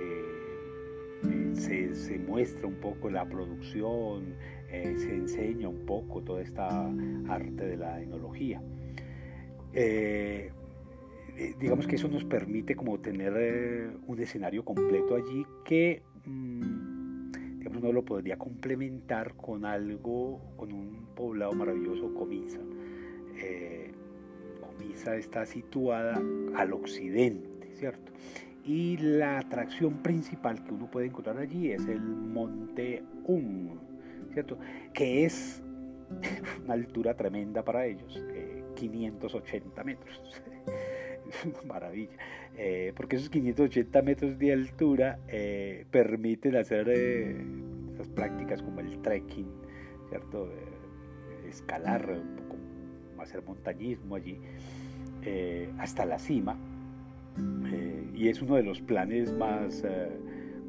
eh, 0.00 1.52
eh, 1.70 1.90
se, 1.94 2.18
muestra 2.18 2.66
un 2.66 2.76
poco 2.76 3.10
la 3.10 3.28
producción, 3.28 4.34
se 4.70 5.14
enseña 5.14 5.68
un 5.68 5.86
poco 5.86 6.22
toda 6.22 6.42
esta 6.42 6.90
arte 7.28 7.64
de 7.64 7.76
la 7.76 8.00
enología. 8.02 8.62
digamos 11.58 11.86
que 11.86 11.96
eso 11.96 12.08
nos 12.08 12.24
permite 12.24 12.76
como 12.76 13.00
tener 13.00 13.96
un 14.06 14.20
escenario 14.20 14.64
completo 14.64 15.16
allí 15.16 15.46
que 15.64 16.02
mm, 16.26 16.77
uno 17.78 17.92
lo 17.92 18.04
podría 18.04 18.36
complementar 18.36 19.34
con 19.34 19.64
algo, 19.64 20.40
con 20.56 20.72
un 20.72 21.06
poblado 21.14 21.52
maravilloso, 21.52 22.12
Comisa. 22.14 22.60
Eh, 23.36 23.92
Comisa 24.60 25.16
está 25.16 25.46
situada 25.46 26.20
al 26.54 26.72
occidente, 26.72 27.74
¿cierto? 27.74 28.12
Y 28.64 28.98
la 28.98 29.38
atracción 29.38 30.02
principal 30.02 30.62
que 30.64 30.74
uno 30.74 30.90
puede 30.90 31.06
encontrar 31.06 31.38
allí 31.38 31.70
es 31.70 31.86
el 31.86 32.00
Monte 32.00 33.02
Um, 33.24 33.78
¿cierto? 34.32 34.58
Que 34.92 35.24
es 35.24 35.62
una 36.64 36.74
altura 36.74 37.14
tremenda 37.14 37.64
para 37.64 37.86
ellos, 37.86 38.22
580 38.74 39.80
eh, 39.80 39.84
metros. 39.84 40.42
maravilla, 41.66 42.16
eh, 42.56 42.92
porque 42.96 43.16
esos 43.16 43.30
580 43.30 44.02
metros 44.02 44.38
de 44.38 44.52
altura 44.52 45.18
eh, 45.28 45.86
permiten 45.90 46.56
hacer 46.56 46.88
eh, 47.98 48.02
esas 48.02 48.08
prácticas 48.08 48.62
como 48.62 48.80
el 48.80 49.00
trekking, 49.02 49.46
¿cierto? 50.08 50.48
escalar, 51.48 52.10
un 52.10 52.36
poco, 52.36 52.56
hacer 53.22 53.42
montañismo 53.42 54.16
allí, 54.16 54.38
hasta 55.78 56.04
la 56.04 56.18
cima, 56.18 56.56
y 58.14 58.28
es 58.28 58.42
uno 58.42 58.56
de 58.56 58.62
los 58.62 58.80
planes 58.82 59.32
más, 59.32 59.82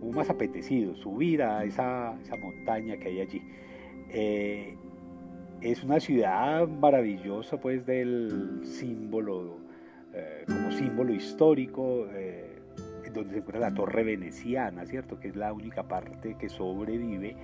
más 0.01 0.29
apetecidos, 0.29 0.99
subir 0.99 1.43
a 1.43 1.65
esa, 1.65 2.17
esa 2.21 2.37
montaña 2.37 2.97
que 2.97 3.09
hay 3.09 3.19
allí 3.19 3.41
es 5.61 5.83
una 5.83 5.99
ciudad 5.99 6.67
maravillosa 6.67 7.59
pues 7.59 7.85
del 7.85 8.61
símbolo 8.63 9.57
eh, 10.13 10.43
como 10.47 10.71
símbolo 10.71 11.13
histórico, 11.13 12.07
eh, 12.13 12.48
donde 13.13 13.33
se 13.33 13.37
encuentra 13.39 13.69
la 13.69 13.73
torre 13.73 14.03
veneciana, 14.03 14.85
¿cierto? 14.85 15.19
Que 15.19 15.29
es 15.29 15.35
la 15.35 15.53
única 15.53 15.87
parte 15.87 16.35
que 16.39 16.49
sobrevive 16.49 17.35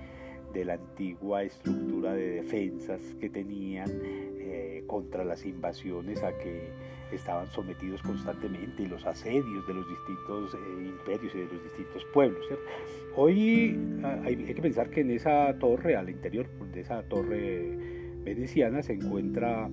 de 0.52 0.64
la 0.64 0.74
antigua 0.74 1.42
estructura 1.42 2.14
de 2.14 2.42
defensas 2.42 3.00
que 3.20 3.28
tenían 3.28 3.90
eh, 4.02 4.84
contra 4.86 5.24
las 5.24 5.44
invasiones 5.44 6.22
a 6.22 6.36
que 6.38 6.70
estaban 7.12 7.46
sometidos 7.48 8.02
constantemente 8.02 8.82
y 8.82 8.86
los 8.86 9.04
asedios 9.06 9.66
de 9.66 9.74
los 9.74 9.86
distintos 9.88 10.56
imperios 10.78 11.34
y 11.34 11.38
de 11.38 11.44
los 11.44 11.62
distintos 11.62 12.04
pueblos. 12.12 12.44
¿cierto? 12.46 12.64
Hoy 13.16 13.78
ah, 14.02 14.20
hay, 14.24 14.34
hay, 14.34 14.54
que 14.54 14.62
pensar 14.62 14.90
que 14.90 15.00
en 15.00 15.10
esa 15.10 15.56
torre, 15.58 15.96
al 15.96 16.08
interior 16.08 16.48
de 16.72 16.80
esa 16.80 17.02
torre 17.02 17.76
veneciana, 18.24 18.82
se 18.82 18.94
encuentra 18.94 19.68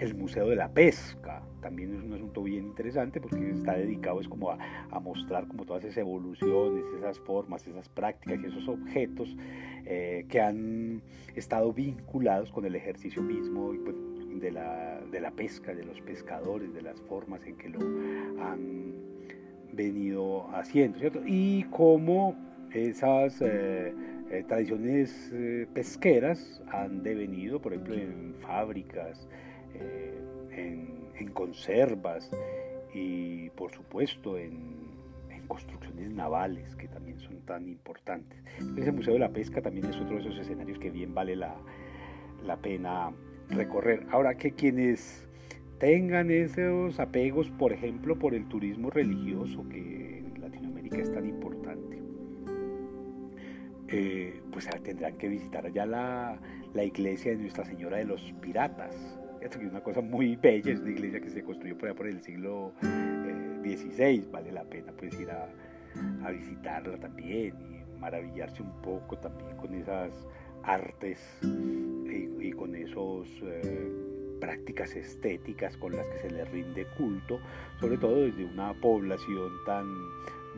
el 0.00 0.14
Museo 0.14 0.48
de 0.48 0.56
la 0.56 0.72
Pesca, 0.72 1.42
también 1.60 1.94
es 1.94 2.02
un 2.02 2.14
asunto 2.14 2.42
bien 2.42 2.64
interesante 2.64 3.20
porque 3.20 3.50
está 3.50 3.74
dedicado 3.74 4.20
es 4.20 4.28
como 4.28 4.50
a, 4.50 4.58
mostrar 5.00 5.46
como 5.46 5.64
todas 5.64 5.84
esas 5.84 5.98
evoluciones, 5.98 6.84
esas 6.98 7.18
formas, 7.20 7.66
esas 7.66 7.88
prácticas 7.88 8.40
y 8.42 8.46
esos 8.46 8.66
objetos 8.68 9.36
eh, 9.84 10.24
que 10.28 10.40
han 10.40 11.02
estado 11.36 11.72
vinculados 11.72 12.50
con 12.50 12.64
el 12.64 12.74
ejercicio 12.74 13.22
mismo 13.22 13.74
pues, 13.84 13.96
de, 14.40 14.50
la, 14.50 15.00
de 15.10 15.20
la 15.20 15.30
pesca, 15.30 15.74
de 15.74 15.84
los 15.84 16.00
pescadores, 16.00 16.72
de 16.72 16.82
las 16.82 17.00
formas 17.02 17.44
en 17.46 17.56
que 17.56 17.68
lo 17.68 17.80
han 18.42 18.94
venido 19.72 20.48
haciendo. 20.54 20.98
Y 21.26 21.64
cómo 21.70 22.36
esas 22.72 23.40
eh, 23.42 23.92
eh, 24.30 24.44
tradiciones 24.48 25.30
pesqueras 25.74 26.62
han 26.68 27.02
devenido, 27.02 27.60
por 27.60 27.74
ejemplo, 27.74 27.94
en 27.94 28.34
fábricas, 28.40 29.28
en 29.74 31.00
en 31.20 31.30
conservas 31.32 32.30
y 32.92 33.50
por 33.50 33.70
supuesto 33.72 34.36
en, 34.38 34.80
construcciones 35.46 36.12
navales 36.12 36.76
que 36.76 36.86
también 36.86 37.18
son 37.18 37.40
tan 37.40 37.66
importantes. 37.66 38.40
Ese 38.76 38.92
Museo 38.92 39.14
de 39.14 39.18
la 39.18 39.30
Pesca 39.30 39.60
también 39.60 39.84
es 39.86 39.96
otro 39.96 40.14
de 40.14 40.20
esos 40.20 40.38
escenarios 40.38 40.78
que 40.78 40.90
bien 40.90 41.12
vale 41.12 41.34
la, 41.34 41.56
la 42.46 42.56
pena 42.56 43.10
recorrer. 43.48 44.06
Ahora 44.12 44.36
que 44.36 44.52
quienes 44.52 45.26
tengan 45.80 46.30
esos 46.30 47.00
apegos, 47.00 47.50
por 47.50 47.72
ejemplo, 47.72 48.16
por 48.16 48.32
el 48.32 48.46
turismo 48.46 48.90
religioso 48.90 49.68
que 49.68 50.18
en 50.18 50.40
Latinoamérica 50.40 50.98
es 50.98 51.12
tan 51.12 51.26
importante, 51.26 52.00
eh, 53.88 54.40
pues 54.52 54.68
tendrán 54.84 55.18
que 55.18 55.26
visitar 55.26 55.66
allá 55.66 55.84
la, 55.84 56.38
la 56.74 56.84
iglesia 56.84 57.32
de 57.32 57.38
Nuestra 57.38 57.64
Señora 57.64 57.96
de 57.96 58.04
los 58.04 58.22
Piratas, 58.40 58.94
es 59.40 59.56
una 59.56 59.82
cosa 59.82 60.00
muy 60.00 60.36
bella, 60.36 60.72
es 60.72 60.80
una 60.80 60.90
iglesia 60.90 61.20
que 61.20 61.30
se 61.30 61.42
construyó 61.42 61.76
por, 61.76 61.94
por 61.94 62.06
el 62.06 62.20
siglo 62.20 62.72
XVI, 63.62 64.02
eh, 64.04 64.24
vale 64.30 64.52
la 64.52 64.64
pena 64.64 64.92
pues 64.92 65.18
ir 65.18 65.30
a, 65.30 65.48
visitarla 66.30 66.96
también 66.98 67.54
y 67.60 67.98
maravillarse 67.98 68.62
un 68.62 68.80
poco 68.82 69.18
también 69.18 69.56
con 69.56 69.74
esas 69.74 70.12
artes 70.62 71.18
y, 71.42 72.52
con 72.52 72.74
esas 72.76 73.28
eh, 73.42 73.90
prácticas 74.40 74.94
estéticas 74.94 75.76
con 75.76 75.96
las 75.96 76.06
que 76.06 76.18
se 76.18 76.30
le 76.30 76.44
rinde 76.44 76.86
culto, 76.96 77.40
sobre 77.80 77.98
todo 77.98 78.22
desde 78.22 78.44
una 78.44 78.72
población 78.74 79.50
tan 79.66 79.86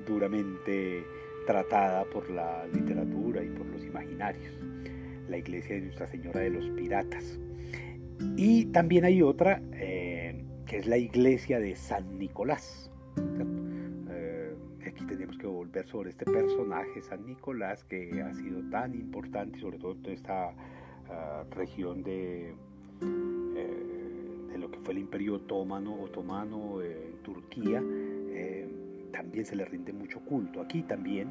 duramente 0.06 1.04
tratada 1.46 2.04
por 2.04 2.28
la 2.30 2.66
literatura 2.66 3.42
y 3.42 3.48
por 3.48 3.66
los 3.66 3.84
imaginarios, 3.84 4.52
la 5.28 5.38
iglesia 5.38 5.76
de 5.76 5.82
Nuestra 5.82 6.06
Señora 6.08 6.40
de 6.40 6.50
los 6.50 6.68
Piratas. 6.70 7.38
Y 8.36 8.66
también 8.66 9.04
hay 9.04 9.22
otra, 9.22 9.60
eh, 9.74 10.44
que 10.66 10.78
es 10.78 10.86
la 10.86 10.96
iglesia 10.96 11.58
de 11.58 11.76
San 11.76 12.18
Nicolás. 12.18 12.90
Eh, 14.10 14.54
aquí 14.86 15.04
tenemos 15.06 15.36
que 15.38 15.46
volver 15.46 15.86
sobre 15.86 16.10
este 16.10 16.24
personaje, 16.24 17.02
San 17.02 17.26
Nicolás, 17.26 17.84
que 17.84 18.22
ha 18.22 18.32
sido 18.34 18.62
tan 18.70 18.94
importante, 18.94 19.58
sobre 19.60 19.78
todo 19.78 19.92
en 19.92 20.02
toda 20.02 20.14
esta 20.14 20.54
ah, 21.10 21.44
región 21.50 22.02
de, 22.02 22.54
eh, 23.00 24.44
de 24.50 24.58
lo 24.58 24.70
que 24.70 24.78
fue 24.80 24.94
el 24.94 25.00
imperio 25.00 25.34
otomano, 25.34 25.94
otomano 26.02 26.82
en 26.82 27.22
Turquía. 27.22 27.82
también 29.12 29.44
se 29.44 29.56
le 29.56 29.64
rinde 29.66 29.92
mucho 29.92 30.20
culto. 30.20 30.60
Aquí 30.60 30.82
también, 30.82 31.28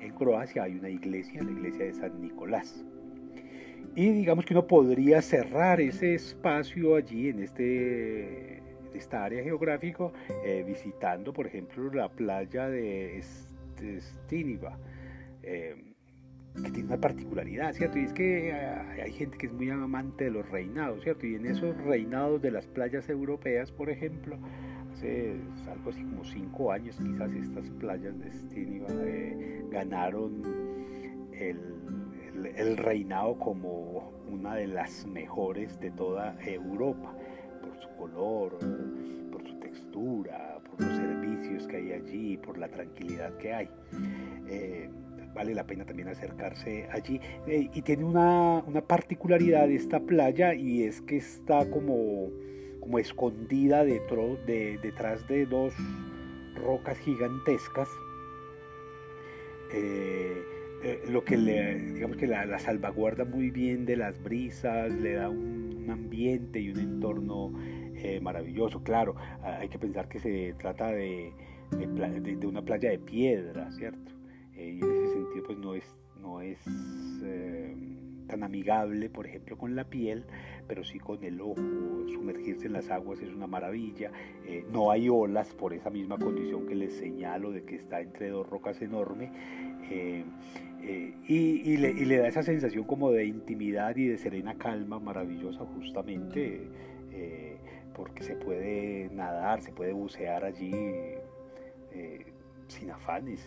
en 0.00 0.12
Croacia, 0.12 0.64
hay 0.64 0.76
una 0.76 0.90
iglesia, 0.90 1.42
la 1.42 1.50
iglesia 1.50 1.86
de 1.86 1.94
San 1.94 2.20
Nicolás. 2.20 2.84
Y 3.96 4.10
digamos 4.10 4.44
que 4.44 4.54
uno 4.54 4.66
podría 4.66 5.22
cerrar 5.22 5.80
ese 5.80 6.14
espacio 6.14 6.96
allí 6.96 7.28
en 7.28 7.40
este, 7.40 8.60
esta 8.92 9.24
área 9.24 9.42
geográfica 9.42 10.10
eh, 10.44 10.64
visitando, 10.66 11.32
por 11.32 11.46
ejemplo, 11.46 11.92
la 11.92 12.08
playa 12.08 12.68
de 12.68 13.22
Stíniva, 14.00 14.76
eh, 15.44 15.76
que 16.56 16.70
tiene 16.72 16.88
una 16.88 17.00
particularidad, 17.00 17.72
¿cierto? 17.72 17.98
Y 17.98 18.04
es 18.04 18.12
que 18.12 18.50
eh, 18.50 19.02
hay 19.04 19.12
gente 19.12 19.38
que 19.38 19.46
es 19.46 19.52
muy 19.52 19.70
amante 19.70 20.24
de 20.24 20.30
los 20.30 20.48
reinados, 20.50 21.04
¿cierto? 21.04 21.26
Y 21.26 21.36
en 21.36 21.46
esos 21.46 21.76
reinados 21.84 22.42
de 22.42 22.50
las 22.50 22.66
playas 22.66 23.08
europeas, 23.08 23.70
por 23.70 23.90
ejemplo, 23.90 24.38
hace 24.92 25.36
algo 25.70 25.90
así 25.90 26.02
como 26.02 26.24
cinco 26.24 26.72
años 26.72 26.96
quizás 26.96 27.30
estas 27.32 27.70
playas 27.70 28.18
de 28.18 28.32
Stíniva 28.32 28.88
ganaron 29.70 30.42
el 31.32 31.83
el 32.56 32.76
reinado 32.76 33.38
como 33.38 34.12
una 34.28 34.56
de 34.56 34.66
las 34.66 35.06
mejores 35.06 35.78
de 35.80 35.90
toda 35.90 36.36
Europa, 36.44 37.14
por 37.62 37.78
su 37.80 37.88
color, 37.96 38.58
por 39.30 39.46
su 39.46 39.58
textura, 39.60 40.58
por 40.68 40.80
los 40.80 40.96
servicios 40.96 41.66
que 41.66 41.76
hay 41.76 41.92
allí, 41.92 42.36
por 42.36 42.58
la 42.58 42.68
tranquilidad 42.68 43.36
que 43.36 43.52
hay. 43.52 43.68
Eh, 44.48 44.90
vale 45.34 45.54
la 45.54 45.64
pena 45.66 45.84
también 45.84 46.08
acercarse 46.08 46.88
allí. 46.90 47.20
Eh, 47.46 47.70
y 47.72 47.82
tiene 47.82 48.04
una, 48.04 48.62
una, 48.66 48.80
particularidad 48.80 49.70
esta 49.70 50.00
playa 50.00 50.54
y 50.54 50.84
es 50.84 51.00
que 51.00 51.16
está 51.16 51.68
como, 51.70 52.30
como 52.80 52.98
escondida 52.98 53.84
de, 53.84 54.00
detrás 54.80 55.26
de 55.28 55.46
dos 55.46 55.74
rocas 56.54 56.98
gigantescas. 56.98 57.88
Eh, 59.72 60.53
eh, 60.84 61.02
lo 61.08 61.24
que 61.24 61.36
le, 61.36 61.92
digamos 61.94 62.16
que 62.16 62.26
la, 62.26 62.58
salvaguarda 62.58 63.24
muy 63.24 63.50
bien 63.50 63.86
de 63.86 63.96
las 63.96 64.22
brisas, 64.22 64.92
le 64.92 65.14
da 65.14 65.28
un, 65.28 65.64
ambiente 65.90 66.60
y 66.60 66.70
un 66.70 66.78
entorno 66.78 67.52
maravilloso. 68.22 68.82
Claro, 68.82 69.16
hay 69.42 69.68
que 69.68 69.78
pensar 69.78 70.08
que 70.08 70.18
se 70.18 70.54
trata 70.58 70.90
de, 70.90 71.32
de 71.70 72.46
una 72.46 72.62
playa 72.62 72.90
de 72.90 72.98
piedra, 72.98 73.70
¿cierto? 73.72 74.12
Eh, 74.56 74.78
y 74.80 74.84
en 74.84 74.90
ese 74.90 75.12
sentido 75.14 75.44
pues 75.46 75.58
no 75.58 75.74
es, 75.74 75.96
no 76.20 76.40
es 76.40 76.58
eh, 77.24 77.74
tan 78.28 78.42
amigable, 78.42 79.10
por 79.10 79.26
ejemplo, 79.26 79.58
con 79.58 79.74
la 79.74 79.84
piel, 79.84 80.24
pero 80.68 80.84
sí 80.84 80.98
con 80.98 81.22
el 81.24 81.40
ojo. 81.40 81.60
Sumergirse 82.08 82.66
en 82.66 82.74
las 82.74 82.90
aguas 82.90 83.20
es 83.20 83.32
una 83.32 83.46
maravilla. 83.46 84.12
Eh, 84.46 84.64
no 84.70 84.90
hay 84.90 85.08
olas 85.08 85.52
por 85.54 85.74
esa 85.74 85.90
misma 85.90 86.18
condición 86.18 86.66
que 86.66 86.74
les 86.74 86.94
señalo 86.94 87.50
de 87.50 87.64
que 87.64 87.76
está 87.76 88.00
entre 88.00 88.30
dos 88.30 88.48
rocas 88.48 88.80
enormes. 90.86 91.30
y, 91.30 91.76
le, 91.76 92.16
da 92.18 92.28
esa 92.28 92.42
sensación 92.42 92.84
como 92.84 93.10
de 93.10 93.24
intimidad 93.24 93.96
y 93.96 94.08
de 94.08 94.18
serena 94.18 94.54
calma 94.56 94.98
maravillosa 94.98 95.64
justamente 95.64 96.68
porque 97.94 98.24
se 98.24 98.34
puede 98.34 99.08
nadar, 99.12 99.62
se 99.62 99.70
puede 99.70 99.92
bucear 99.92 100.44
allí 100.44 100.72
sin 102.68 102.90
afanes, 102.90 103.40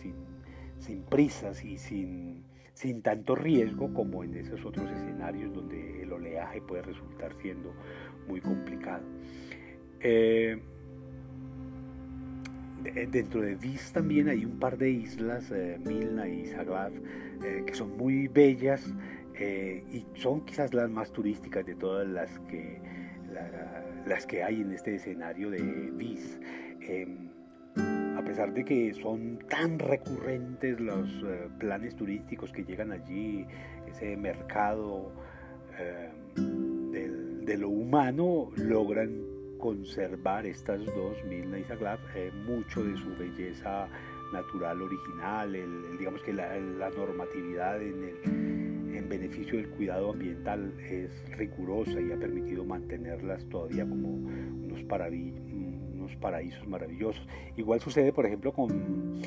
sin, 0.78 1.02
prisas 1.02 1.64
y 1.64 1.78
sin, 1.78 3.02
tanto 3.02 3.34
riesgo 3.34 3.92
como 3.92 4.24
en 4.24 4.36
esos 4.36 4.64
otros 4.64 4.90
escenarios 4.90 5.52
donde 5.52 6.02
el 6.02 6.12
oleaje 6.12 6.60
puede 6.62 6.82
resultar 6.82 7.34
siendo 7.42 7.72
muy 8.26 8.40
complicado. 8.40 9.04
Eh, 10.00 10.60
dentro 13.10 13.40
de 13.40 13.54
Vis 13.54 13.92
también 13.92 14.28
hay 14.28 14.44
un 14.44 14.58
par 14.58 14.78
de 14.78 14.90
islas, 14.90 15.50
eh, 15.50 15.78
Milna 15.84 16.28
y 16.28 16.46
Zaglav, 16.46 16.92
eh, 17.44 17.62
que 17.66 17.74
son 17.74 17.96
muy 17.96 18.28
bellas 18.28 18.94
y 19.40 20.04
son 20.14 20.44
quizás 20.44 20.74
las 20.74 20.90
más 20.90 21.12
turísticas 21.12 21.64
de 21.64 21.76
todas 21.76 22.08
las 22.08 22.40
que, 22.50 22.80
las 24.04 24.26
que 24.26 24.42
hay 24.42 24.62
en 24.62 24.72
este 24.72 24.96
escenario 24.96 25.48
de 25.50 25.92
Vis 25.92 26.40
a 28.18 28.22
pesar 28.22 28.52
de 28.52 28.64
que 28.64 28.92
son 28.94 29.38
tan 29.48 29.78
recurrentes 29.78 30.80
los 30.80 31.08
eh, 31.24 31.48
planes 31.58 31.94
turísticos 31.94 32.50
que 32.50 32.64
llegan 32.64 32.90
allí, 32.90 33.46
ese 33.86 34.16
mercado 34.16 35.12
eh, 35.78 36.10
de 36.34 37.56
lo 37.56 37.68
humano, 37.68 38.50
logran 38.56 39.27
conservar 39.58 40.46
estas 40.46 40.84
dos, 40.86 41.16
Milna 41.28 41.58
y 41.58 41.64
Zagreb, 41.64 41.98
eh, 42.14 42.30
mucho 42.46 42.84
de 42.84 42.96
su 42.96 43.14
belleza 43.16 43.88
natural 44.32 44.82
original, 44.82 45.52
digamos 45.98 46.22
que 46.22 46.32
la, 46.32 46.58
normatividad 46.90 47.82
en, 47.82 48.94
en 48.94 49.08
beneficio 49.08 49.58
del 49.58 49.70
cuidado 49.70 50.12
ambiental 50.12 50.72
es 50.80 51.10
rigurosa 51.36 52.00
y 52.00 52.12
ha 52.12 52.16
permitido 52.16 52.64
mantenerlas 52.64 53.44
todavía 53.48 53.88
como 53.88 54.08
unos 54.08 54.82
paravillos 54.84 55.48
paraísos 56.16 56.66
maravillosos. 56.66 57.26
Igual 57.56 57.80
sucede, 57.80 58.12
por 58.12 58.26
ejemplo, 58.26 58.52
con, 58.52 59.20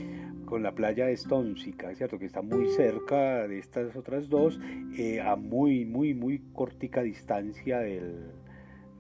con 0.46 0.64
la 0.64 0.74
playa 0.74 1.10
Estónsica, 1.10 1.94
¿cierto? 1.96 2.20
Que 2.20 2.26
está 2.26 2.42
muy 2.42 2.68
cerca 2.70 3.48
de 3.48 3.60
estas 3.60 3.96
otras 3.96 4.30
dos, 4.30 4.60
eh, 4.98 5.22
a 5.22 5.36
muy, 5.36 5.86
muy, 5.86 6.14
muy 6.14 6.40
cortica 6.54 7.02
distancia 7.02 7.80
del, 7.80 8.32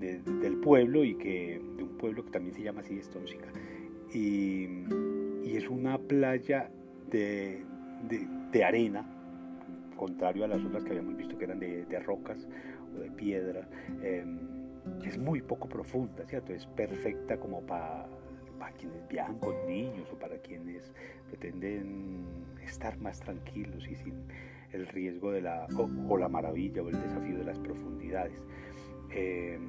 del 0.02 0.58
pueblo 0.58 1.04
y 1.04 1.16
que 1.16 1.62
de 1.78 1.84
un 1.84 1.97
pueblo 1.97 2.26
que 2.26 2.32
también 2.32 2.56
se 2.56 2.64
llama 2.64 2.82
así. 2.82 2.99
Y, 4.14 4.68
y 5.47 5.56
es 5.56 5.70
una 5.70 5.97
playa 5.97 6.70
de, 7.10 7.64
de, 8.52 8.64
arena, 8.64 9.06
contrario 9.95 10.45
a 10.45 10.47
las 10.47 10.64
otras 10.64 10.84
que 10.84 10.91
habíamos 10.91 11.16
visto 11.16 11.38
que 11.38 11.45
eran 11.45 11.60
de, 11.60 11.86
de 11.86 11.99
rocas 11.99 12.47
o 12.95 12.99
de 12.99 13.12
piedra. 13.12 13.68
Em, 14.04 14.39
es 15.06 15.18
muy 15.18 15.41
poco 15.41 15.70
profunda, 15.70 16.26
¿cierto? 16.26 16.54
Es 16.54 16.66
perfecta 16.66 17.38
como 17.38 17.62
para, 17.62 18.08
para 18.60 18.72
quienes 18.74 19.08
viajan 19.08 19.38
con 19.39 19.54
niños 19.68 20.10
o 20.12 20.18
para 20.18 20.38
quienes 20.38 20.91
pretenden 21.28 22.26
estar 22.64 22.97
más 22.99 23.20
tranquilos 23.20 23.88
y 23.88 23.95
sin 23.95 24.16
el 24.74 24.88
riesgo 24.88 25.32
de 25.32 25.41
la, 25.41 25.68
o, 26.08 26.18
la 26.18 26.30
maravilla 26.30 26.82
o 26.82 26.89
el 26.89 26.99
desafío 26.99 27.38
de 27.38 27.43
las 27.43 27.60
profundidades. 27.60 28.41
Eh, 29.14 29.60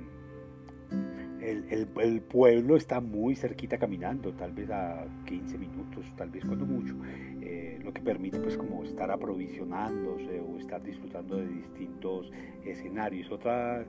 el, 1.43 1.88
el, 2.01 2.20
pueblo 2.20 2.76
está 2.76 3.01
muy 3.01 3.34
cerquita 3.34 3.78
caminando, 3.78 4.32
tal 4.32 4.53
vez 4.53 4.70
a 4.70 5.05
15 5.26 5.59
minutos, 5.59 6.07
tal 6.16 6.30
vez 6.30 6.45
cuando 6.45 6.64
mucho, 6.64 6.95
eh, 7.40 7.78
lo 7.82 7.93
que 7.93 8.01
permite 8.01 8.38
pues 8.38 8.57
como 8.57 8.84
estar 8.84 9.11
aprovisionándose 9.11 10.40
o 10.40 10.59
estar 10.59 10.82
disfrutando 10.82 11.36
de 11.36 11.49
distintos 11.49 12.30
escenarios. 12.64 13.30
Otra 13.30 13.84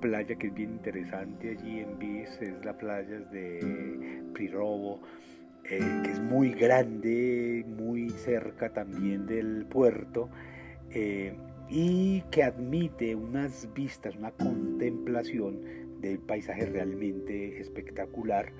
playa 0.00 0.36
que 0.36 0.48
es 0.48 0.54
bien 0.54 0.72
interesante 0.72 1.56
allí 1.58 1.80
en 1.80 1.98
Vis 1.98 2.30
es 2.40 2.64
la 2.64 2.76
playa 2.76 3.20
de 3.20 4.22
Prirobo, 4.34 5.00
eh, 5.64 5.78
que 6.04 6.10
es 6.10 6.20
muy 6.20 6.50
grande, 6.52 7.64
muy 7.68 8.10
cerca 8.10 8.72
también 8.72 9.26
del 9.26 9.66
puerto. 9.66 10.28
Eh, 10.90 11.36
y 11.70 12.22
que 12.30 12.42
admite 12.42 13.14
unas 13.14 13.68
vistas, 13.74 14.16
una 14.16 14.30
contemplación 14.30 15.87
del 16.00 16.18
paisaje 16.18 16.66
realmente 16.66 17.60
espectacular. 17.60 18.52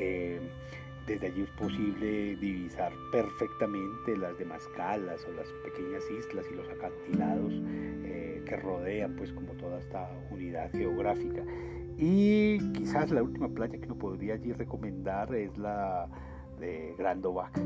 Eh, 0.00 0.40
desde 1.06 1.26
allí 1.26 1.42
es 1.42 1.50
posible 1.50 2.36
divisar 2.36 2.92
perfectamente 3.10 4.16
las 4.16 4.38
demás 4.38 4.62
calas 4.76 5.24
o 5.26 5.32
las 5.32 5.48
pequeñas 5.64 6.02
islas 6.10 6.46
y 6.50 6.54
los 6.54 6.68
acantilados 6.68 7.52
eh, 8.04 8.42
que 8.46 8.56
rodean 8.56 9.16
pues 9.16 9.32
como 9.32 9.52
toda 9.54 9.80
esta 9.80 10.08
unidad 10.30 10.70
geográfica. 10.70 11.42
Y 11.98 12.58
quizás 12.72 13.10
la 13.10 13.22
última 13.22 13.48
playa 13.48 13.78
que 13.78 13.86
uno 13.86 13.98
podría 13.98 14.34
allí 14.34 14.52
recomendar 14.52 15.34
es 15.34 15.56
la 15.58 16.08
de 16.60 16.94
Grandovac, 16.96 17.58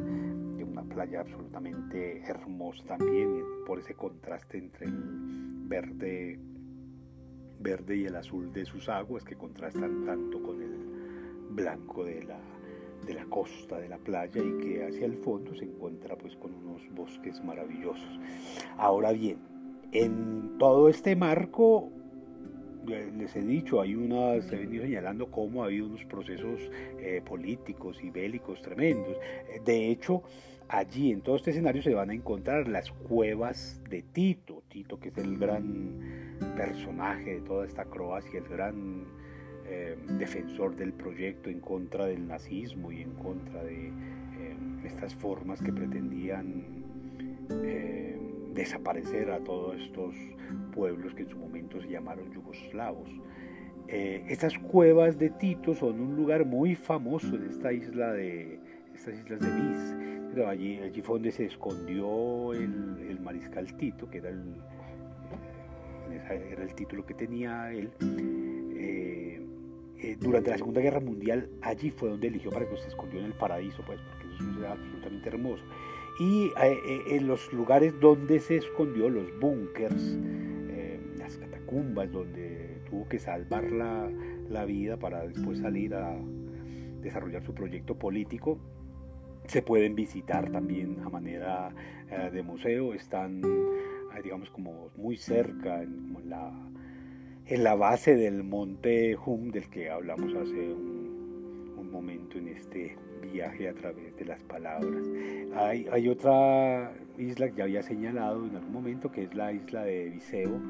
una 0.77 0.83
playa 0.83 1.21
absolutamente 1.21 2.23
hermosa 2.23 2.85
también 2.85 3.43
por 3.67 3.79
ese 3.79 3.95
contraste 3.95 4.59
entre 4.59 4.87
el 4.87 4.95
verde 5.69 6.39
verde 7.61 7.97
y 7.97 8.05
el 8.05 8.17
azul 8.17 8.53
de 8.53 8.65
sus 8.65 8.89
aguas 8.89 9.25
que 9.25 9.37
contrastan 9.37 10.05
tanto 10.05 10.43
con 10.43 10.63
el 10.63 10.75
blanco 11.51 12.05
de 12.05 12.25
la, 12.25 12.39
de 13.07 13.15
la 13.15 13.25
costa 13.27 13.79
de 13.79 13.89
la 13.89 13.99
playa 13.99 14.43
y 14.43 14.59
que 14.63 14.85
hacia 14.85 15.07
el 15.07 15.17
fondo 15.19 15.55
se 15.55 15.65
encuentra 15.65 16.17
pues 16.17 16.37
con 16.37 16.55
unos 16.55 16.83
bosques 16.95 17.43
maravillosos. 17.43 18.21
Ahora 18.77 19.13
bien, 19.13 19.39
en 19.93 20.59
todo 20.59 20.89
este 20.89 21.17
marco 21.17 21.91
les 22.87 23.35
he 23.35 23.43
dicho, 23.43 23.81
hay 23.81 23.95
unas, 23.95 24.45
se 24.45 24.57
venido 24.57 24.85
señalando 24.85 25.31
cómo 25.31 25.63
ha 25.63 25.67
habido 25.67 25.87
unos 25.87 26.05
procesos 26.05 26.61
eh, 27.01 27.21
políticos 27.25 27.99
y 28.03 28.11
bélicos 28.11 28.63
tremendos. 28.63 29.17
De 29.65 29.91
hecho, 29.91 30.23
allí 30.69 31.12
en 31.12 31.21
todo 31.21 31.37
este 31.37 31.51
escenario 31.51 31.83
se 31.83 31.95
van 31.95 32.11
a 32.11 32.14
encontrar 32.14 32.69
las 32.69 32.91
cuevas 32.91 33.81
de 33.89 34.03
Tito, 34.03 34.62
Tito 34.69 34.99
que 34.99 35.09
es 35.09 35.19
el 35.19 35.39
gran 35.39 36.37
personaje 36.57 37.35
de 37.35 37.41
toda 37.41 37.67
esta 37.67 37.85
Croacia, 37.85 38.39
el 38.39 38.49
gran 38.49 39.05
eh, 39.69 39.97
defensor 40.19 40.77
del 40.77 40.93
proyecto 40.93 41.51
en 41.51 41.61
contra 41.61 42.07
del 42.07 42.27
nazismo 42.27 42.93
y 42.93 43.03
en 43.03 43.12
contra 43.14 43.64
de 43.64 43.89
eh, 43.89 44.57
estas 44.85 45.14
formas 45.14 45.62
que 45.62 45.73
pretendían 45.73 46.85
eh, 47.51 48.19
desaparecer 48.55 49.31
a 49.31 49.39
todos 49.41 49.81
estos 49.81 50.14
pueblos 50.73 51.14
que 51.14 51.23
en 51.23 51.29
su 51.29 51.39
momento 51.39 51.81
se 51.81 51.89
llamaron 51.89 52.33
yugoslavos. 52.33 53.11
estas 53.89 54.59
cuevas 54.59 55.19
de 55.19 55.31
Tito 55.31 55.75
son 55.75 56.01
un 56.01 56.17
lugar 56.17 56.45
muy 56.45 56.75
famoso 56.75 57.37
en 57.37 57.47
esta 57.51 57.73
isla 57.73 58.12
de 58.12 58.59
estas 58.95 59.14
islas 59.14 59.41
de 59.41 59.51
Vis. 59.51 60.16
Allí, 60.45 60.78
allí 60.78 61.03
fue 61.03 61.16
donde 61.16 61.32
se 61.32 61.47
escondió 61.47 62.53
el, 62.53 63.07
el 63.09 63.20
mariscal 63.20 63.76
Tito, 63.76 64.11
que 64.11 64.18
era 64.18 64.30
el, 64.30 64.57
era 66.11 66.62
el 66.62 66.74
título 66.74 67.07
que 67.07 67.14
tenía 67.14 67.72
él. 67.72 67.91
Eh, 68.76 69.41
eh, 69.99 70.16
durante 70.20 70.51
la 70.51 70.59
Segunda 70.59 70.80
Guerra 70.80 71.01
Mundial, 71.01 71.49
allí 71.62 71.91
fue 71.91 72.11
donde 72.11 72.28
eligió 72.28 72.51
para 72.51 72.68
que 72.68 72.76
se 72.76 72.89
escondió 72.89 73.20
en 73.20 73.26
el 73.26 73.32
paraíso, 73.32 73.82
pues, 73.87 74.01
porque 74.01 74.34
eso 74.34 74.64
es 74.64 74.70
absolutamente 74.70 75.28
hermoso. 75.28 75.64
Y 76.20 76.51
eh, 76.62 77.03
en 77.11 77.26
los 77.26 77.53
lugares 77.53 77.99
donde 78.01 78.41
se 78.41 78.57
escondió, 78.57 79.09
los 79.09 79.26
búnkers, 79.39 80.18
las 81.18 81.37
catacumbas, 81.39 82.12
donde 82.12 82.80
tuvo 82.89 83.09
que 83.09 83.18
salvar 83.18 83.70
la, 83.72 84.11
la 84.49 84.64
vida 84.64 84.97
para 84.99 85.26
después 85.26 85.59
salir 85.59 85.95
a, 85.95 86.16
desarrollar 87.07 87.45
su 87.45 87.55
proyecto 87.55 87.97
político. 87.97 88.59
Se 89.49 89.62
pueden 89.62 89.94
visitar 89.94 90.51
también 90.51 91.01
a 91.05 91.09
manera 91.09 91.74
de 92.32 92.42
museo, 92.42 92.94
están 92.94 93.42
digamos 94.22 94.51
como 94.51 94.90
muy 94.97 95.16
cerca, 95.16 95.82
en, 95.82 96.28
la, 96.28 96.53
en 97.47 97.64
la 97.64 97.74
base 97.74 98.16
del 98.16 98.42
monte 98.42 99.16
Hum 99.16 99.51
del 99.51 99.68
que 99.68 99.90
hablamos 99.90 100.34
hace 100.34 100.72
un 100.72 101.90
momento 101.90 102.38
en 102.38 102.49
este 102.49 102.97
viaje 103.21 103.69
a 103.69 103.75
través 103.75 104.17
de 104.17 104.25
las 104.25 104.43
palabras. 104.43 105.05
Hay, 105.55 105.87
hay, 105.91 106.09
otra 106.09 106.93
isla 107.19 107.49
que 107.49 107.57
ya 107.57 107.64
había 107.64 107.83
señalado 107.83 108.47
en 108.47 108.57
algún 108.57 108.73
momento, 108.73 109.11
que 109.11 109.25
es 109.25 109.35
la 109.35 109.53
isla 109.53 109.85
de 109.85 110.11
Viseo, 110.11 110.61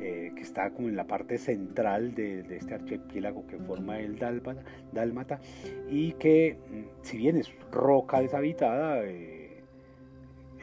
eh, 0.00 0.32
que 0.34 0.42
está 0.42 0.70
como 0.70 0.88
en 0.88 0.96
la 0.96 1.06
parte 1.06 1.38
central 1.38 2.14
de, 2.14 2.42
de 2.42 2.56
este 2.56 2.74
archipiélago 2.74 3.46
que 3.46 3.58
forma 3.58 3.98
el 4.00 4.18
Dálmata, 4.18 5.40
y 5.88 6.12
que, 6.12 6.58
mm, 6.70 7.02
si 7.02 7.16
bien 7.16 7.36
es 7.36 7.52
roca 7.70 8.20
deshabitada, 8.20 9.04
eh, 9.04 9.37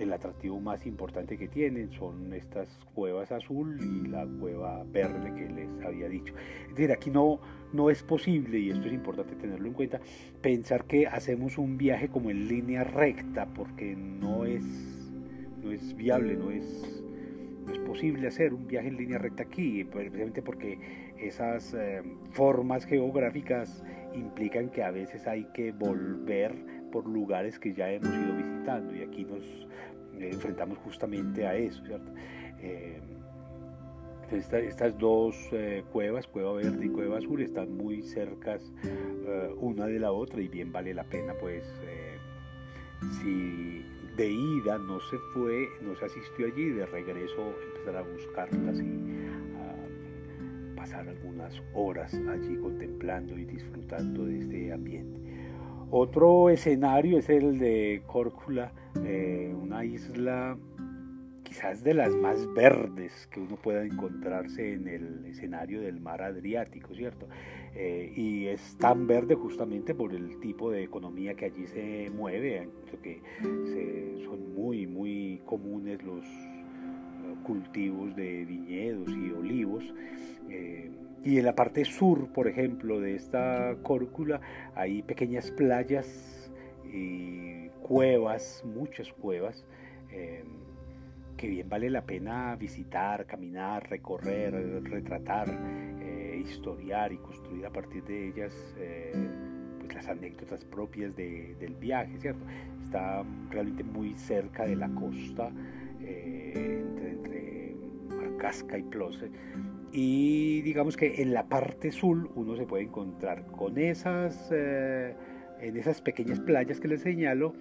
el 0.03 0.13
atractivo 0.13 0.59
más 0.59 0.85
importante 0.85 1.37
que 1.37 1.47
tienen 1.47 1.91
son 1.91 2.33
estas 2.33 2.67
cuevas 2.93 3.31
azul 3.31 3.77
y 3.81 4.07
la 4.07 4.25
cueva 4.39 4.83
verde 4.83 5.33
que 5.33 5.49
les 5.49 5.69
había 5.85 6.09
dicho. 6.09 6.33
Es 6.63 6.75
decir, 6.75 6.91
aquí 6.91 7.09
no, 7.09 7.39
no 7.73 7.89
es 7.89 8.03
posible, 8.03 8.59
y 8.59 8.71
esto 8.71 8.87
es 8.87 8.93
importante 8.93 9.35
tenerlo 9.35 9.67
en 9.67 9.73
cuenta, 9.73 9.99
pensar 10.41 10.85
que 10.85 11.07
hacemos 11.07 11.57
un 11.57 11.77
viaje 11.77 12.09
como 12.09 12.29
en 12.29 12.47
línea 12.47 12.83
recta, 12.83 13.45
porque 13.53 13.95
no 13.95 14.45
es, 14.45 14.63
no 15.63 15.71
es 15.71 15.95
viable, 15.95 16.35
no 16.35 16.51
es, 16.51 17.03
no 17.65 17.73
es 17.73 17.79
posible 17.79 18.27
hacer 18.27 18.53
un 18.53 18.67
viaje 18.67 18.89
en 18.89 18.97
línea 18.97 19.17
recta 19.17 19.43
aquí, 19.43 19.83
precisamente 19.83 20.41
porque 20.41 21.13
esas 21.17 21.73
eh, 21.73 22.01
formas 22.31 22.85
geográficas 22.85 23.83
implican 24.13 24.69
que 24.69 24.83
a 24.83 24.91
veces 24.91 25.27
hay 25.27 25.45
que 25.53 25.71
volver 25.71 26.74
por 26.95 27.09
lugares 27.09 27.59
que 27.59 27.73
ya 27.73 27.91
hemos 27.91 28.07
ido 28.07 28.37
visitando 28.37 28.95
y 28.95 29.01
aquí 29.01 29.25
nos 29.25 29.43
eh, 30.17 30.29
enfrentamos 30.31 30.77
justamente 30.77 31.45
a 31.45 31.53
eso. 31.53 31.83
Eh, 32.61 33.01
estas 34.31 34.97
dos 34.97 35.35
eh, 35.51 35.83
cuevas, 35.91 36.25
Cueva 36.25 36.53
Verde 36.53 36.85
y 36.85 36.87
Cueva 36.87 37.17
Azul, 37.17 37.41
están 37.41 37.75
muy 37.75 38.01
cercas 38.01 38.61
una 39.57 39.87
de 39.87 39.99
la 39.99 40.13
otra 40.13 40.39
y 40.39 40.47
bien 40.47 40.71
vale 40.71 40.93
la 40.93 41.03
pena, 41.03 41.33
pues, 41.41 41.65
si 43.19 43.85
de 44.15 44.31
ida 44.31 44.77
no 44.77 45.01
se 45.01 45.17
fue, 45.33 45.67
no 45.81 45.95
se 45.97 46.05
asistió 46.05 46.47
allí, 46.47 46.69
de 46.69 46.85
regreso 46.85 47.55
empezar 47.73 47.97
a 47.97 48.01
buscarlas 48.03 48.79
y 48.79 48.99
a 49.59 50.75
pasar 50.77 51.09
algunas 51.09 51.61
horas 51.73 52.13
allí 52.13 52.55
contemplando 52.55 53.37
y 53.37 53.43
disfrutando 53.43 54.25
de 54.25 54.39
este 54.39 54.71
ambiente. 54.71 55.24
Otro 55.97 56.49
escenario 56.49 57.19
es 57.19 57.29
el 57.29 57.57
de 57.57 58.03
Córcula, 58.05 58.73
eh, 59.05 59.55
una 59.57 59.85
isla 59.85 60.57
quizás 61.41 61.85
de 61.85 61.93
las 61.93 62.13
más 62.13 62.53
verdes 62.53 63.29
que 63.31 63.39
uno 63.39 63.55
pueda 63.55 63.85
encontrarse 63.85 64.73
en 64.73 64.89
el 64.89 65.25
escenario 65.25 65.79
del 65.79 66.01
mar 66.01 66.21
Adriático, 66.21 66.93
¿cierto? 66.93 67.29
Eh, 67.75 68.11
y 68.13 68.47
es 68.47 68.75
tan 68.77 69.07
verde 69.07 69.35
justamente 69.35 69.95
por 69.95 70.13
el 70.13 70.37
tipo 70.41 70.69
de 70.69 70.83
economía 70.83 71.33
que 71.35 71.45
allí 71.45 71.65
se 71.65 72.11
mueve, 72.13 72.67
que 73.01 73.21
son 74.25 74.53
muy, 74.53 74.87
muy 74.87 75.41
comunes 75.45 76.03
los 76.03 76.25
eh, 76.25 77.35
cultivos 77.45 78.13
de 78.17 78.43
viñedos 78.43 79.09
y 79.11 79.31
olivos. 79.31 79.85
Y 81.25 81.39
en 81.39 81.45
la 81.45 81.55
parte 81.55 81.83
sur, 81.85 82.31
por 82.31 82.47
ejemplo, 82.47 83.01
de 83.01 83.15
esta 83.15 83.75
córcula 83.81 84.39
hay 84.75 85.01
pequeñas 85.01 85.49
playas 85.49 86.51
y 86.85 87.67
cuevas, 87.81 88.63
muchas 88.63 89.11
cuevas, 89.11 89.65
em, 90.11 90.45
que 91.35 91.47
bien 91.47 91.67
vale 91.67 91.89
la 91.89 92.03
pena 92.03 92.55
visitar, 92.55 93.25
caminar, 93.25 93.89
recorrer, 93.89 94.83
retratar, 94.83 95.49
eh, 95.99 96.43
historiar 96.45 97.11
y 97.11 97.17
construir 97.17 97.65
a 97.65 97.71
partir 97.71 98.03
de 98.03 98.27
ellas 98.27 98.53
eh, 98.77 99.11
pues 99.79 99.95
las 99.95 100.07
anécdotas 100.07 100.63
propias 100.63 101.15
del 101.15 101.75
viaje, 101.79 102.19
¿cierto? 102.19 102.45
Está 102.83 103.23
realmente 103.49 103.83
muy 103.83 104.13
cerca 104.13 104.67
de 104.67 104.75
la 104.75 104.89
costa, 104.89 105.51
eh, 106.01 106.83
entre, 106.85 107.09
entre 107.09 107.75
Marcasca 108.15 108.77
y 108.77 108.83
Plose 108.83 109.31
y 109.97 110.61
digamos 110.61 110.97
que 110.97 111.21
en 111.21 111.33
la 111.33 111.45
parte 111.47 111.89
sur 111.89 112.29
uno 112.35 112.57
se 112.57 112.65
puede 112.65 112.83
encontrar 112.83 113.45
con 113.45 113.77
esas, 113.77 114.49
eh, 114.51 115.15
en 115.61 115.77
esas 115.77 116.01
pequeñas 116.01 116.41
playas 116.41 116.81
que 116.81 116.89
les 116.89 117.01
señalo, 117.01 117.53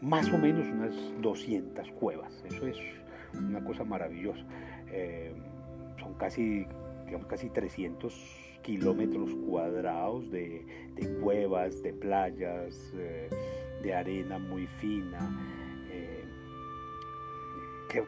más 0.00 0.32
o 0.32 0.38
menos 0.38 0.66
unas 0.66 0.92
200 1.22 1.92
cuevas. 1.92 2.44
Eso 2.44 2.66
es 2.66 2.76
una 3.38 3.62
cosa 3.62 3.84
maravillosa. 3.84 4.44
Eh, 4.90 5.32
son 6.00 6.14
casi, 6.14 6.66
digamos, 7.06 7.28
casi 7.28 7.50
300 7.50 8.58
kilómetros 8.62 9.32
cuadrados 9.46 10.28
de, 10.32 10.66
cuevas, 11.22 11.84
de 11.84 11.92
playas, 11.92 12.92
eh, 12.96 13.30
de 13.80 13.94
arena 13.94 14.40
muy 14.40 14.66
fina, 14.66 15.20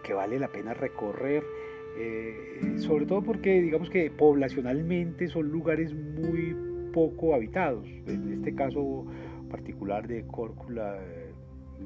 que 0.05 0.15
vale 0.15 0.39
la 0.39 0.49
pena 0.49 0.75
recorrer 0.75 1.45
eh, 1.99 2.75
sobre 2.79 3.07
todo 3.07 3.23
porque 3.23 3.61
digamos 3.61 3.91
que 3.91 4.11
poblacionalmente 4.11 5.29
son 5.29 5.51
lugares 5.51 5.95
muy 5.95 6.57
poco 6.93 7.35
habitados. 7.35 7.87
En 8.07 8.33
este 8.33 8.55
caso 8.55 9.07
particular 9.51 10.07
de 10.07 10.25
Córcula 10.27 10.99
eh, 11.01 11.33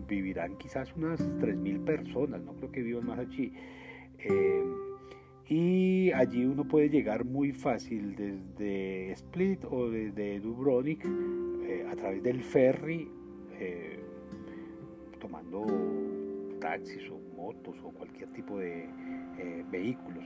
vivirán 0.08 0.56
quizás 0.58 0.94
unas 0.96 1.20
3.000 1.20 1.84
personas, 1.84 2.42
no 2.42 2.54
creo 2.54 2.70
que 2.70 2.82
vivan 2.82 3.06
más 3.06 3.18
allí. 3.18 3.52
Eh, 4.18 4.64
y 5.48 6.10
allí 6.12 6.44
uno 6.44 6.66
puede 6.66 6.88
llegar 6.88 7.24
muy 7.24 7.52
fácil 7.52 8.16
desde 8.16 9.12
Split 9.12 9.64
o 9.64 9.88
desde 9.88 10.40
Dubrovnik 10.40 11.06
a 11.88 11.94
través 11.94 12.22
del 12.22 12.42
ferry, 12.42 13.08
tomando 15.20 15.66
taxis 16.58 17.08
o 17.10 17.20
motos 17.36 17.76
o 17.84 17.90
cualquier 17.90 18.28
tipo 18.30 18.58
de 18.58 18.88
eh, 19.38 19.64
vehículos. 19.70 20.24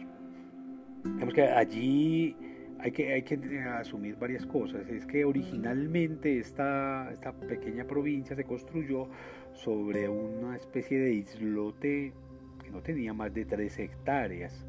Vemos 1.04 1.34
que 1.34 1.42
allí 1.42 2.36
hay 2.78 2.92
que, 2.92 3.12
hay 3.12 3.22
que 3.22 3.36
asumir 3.60 4.16
varias 4.16 4.46
cosas. 4.46 4.88
Es 4.88 5.06
que 5.06 5.24
originalmente 5.24 6.38
esta, 6.38 7.10
esta 7.12 7.32
pequeña 7.32 7.84
provincia 7.84 8.36
se 8.36 8.44
construyó 8.44 9.08
sobre 9.52 10.08
una 10.08 10.56
especie 10.56 10.98
de 10.98 11.14
islote 11.14 12.12
que 12.62 12.70
no 12.70 12.80
tenía 12.82 13.12
más 13.12 13.32
de 13.34 13.44
3 13.44 13.78
hectáreas. 13.78 14.66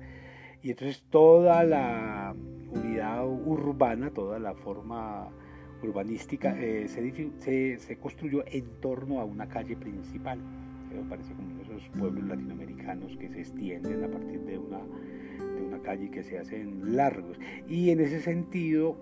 Y 0.63 0.71
entonces 0.71 1.03
toda 1.09 1.63
la 1.63 2.35
unidad 2.71 3.27
urbana, 3.27 4.11
toda 4.11 4.39
la 4.39 4.53
forma 4.53 5.29
urbanística 5.81 6.55
eh, 6.59 6.87
se, 6.87 7.31
se, 7.39 7.77
se 7.77 7.97
construyó 7.97 8.43
en 8.45 8.79
torno 8.79 9.19
a 9.19 9.25
una 9.25 9.47
calle 9.47 9.75
principal 9.75 10.39
me 10.95 11.09
parece 11.09 11.33
como 11.33 11.60
pueblos 11.89 12.25
latinoamericanos 12.25 13.17
que 13.17 13.29
se 13.29 13.39
extienden 13.39 14.03
a 14.03 14.07
partir 14.07 14.39
de 14.41 14.57
una, 14.57 14.79
de 14.79 15.61
una 15.61 15.79
calle 15.81 16.09
que 16.09 16.23
se 16.23 16.37
hacen 16.37 16.95
largos. 16.95 17.39
Y 17.67 17.89
en 17.91 17.99
ese 17.99 18.21
sentido, 18.21 18.97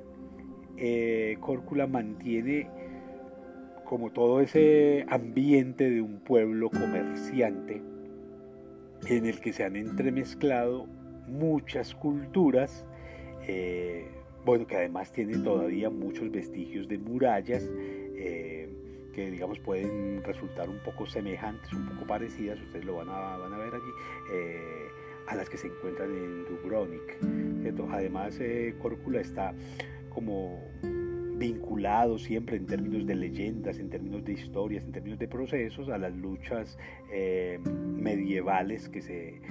eh, 0.77 1.38
Córcula 1.39 1.88
mantiene 1.88 2.67
como 3.86 4.11
todo 4.11 4.39
ese 4.41 5.05
ambiente 5.09 5.89
de 5.89 6.01
un 6.01 6.19
pueblo 6.19 6.69
comerciante 6.69 7.82
en 9.07 9.25
el 9.25 9.39
que 9.39 9.53
se 9.53 9.63
han 9.63 9.75
entremezclado 9.75 10.86
muchas 11.27 11.95
culturas, 11.95 12.86
eh, 13.47 14.07
bueno, 14.45 14.67
que 14.67 14.75
además 14.75 15.11
tiene 15.11 15.38
todavía 15.39 15.89
muchos 15.89 16.32
vestigios 16.32 16.88
de 16.88 16.97
murallas, 16.97 17.69
eh, 18.15 18.59
que 19.20 19.32
digamos 19.32 19.59
pueden 19.59 20.24
resultar 20.24 20.70
un 20.70 20.80
poco 20.80 21.05
semejantes, 21.05 21.74
un 21.74 21.86
poco 21.88 22.07
parecidas, 22.07 22.57
ustedes 22.61 22.86
lo 22.86 22.95
van 22.95 23.09
a, 23.09 23.36
van 23.36 23.51
a 23.51 23.57
ver 23.57 23.76
allí, 23.76 23.91
eh, 24.32 24.88
a 25.28 25.36
las 25.36 25.49
que 25.49 25.57
se 25.57 25.67
encuentran 25.67 26.09
en 26.09 26.45
Dubrovnik. 26.45 27.17
Además, 27.91 28.39
eh, 28.39 28.76
Córcula 28.82 29.20
está 29.20 29.53
como 30.09 30.63
vinculado 31.36 32.17
siempre 32.17 32.55
en 32.55 32.65
términos 32.65 33.05
de 33.05 33.15
leyendas, 33.15 33.78
en 33.78 33.89
términos 33.89 34.24
de 34.24 34.34
historias, 34.34 34.86
en 34.86 34.93
términos 34.93 35.20
de 35.20 35.28
procesos 35.28 35.89
a 35.89 35.97
las 35.97 36.15
luchas 36.15 36.78
eh, 37.11 37.59
medievales 37.65 38.88
que 38.88 39.01
se 39.01 39.41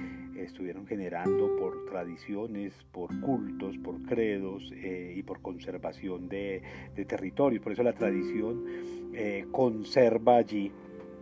estuvieron 0.43 0.85
generando 0.87 1.55
por 1.57 1.85
tradiciones, 1.85 2.73
por 2.91 3.19
cultos, 3.21 3.77
por 3.77 4.01
credos 4.03 4.71
eh, 4.75 5.13
y 5.15 5.23
por 5.23 5.41
conservación 5.41 6.29
de, 6.29 6.61
territorios. 7.07 7.61
Por 7.63 7.73
eso 7.73 7.83
la 7.83 7.93
tradición 7.93 8.63
eh, 9.13 9.45
conserva 9.51 10.37
allí, 10.37 10.71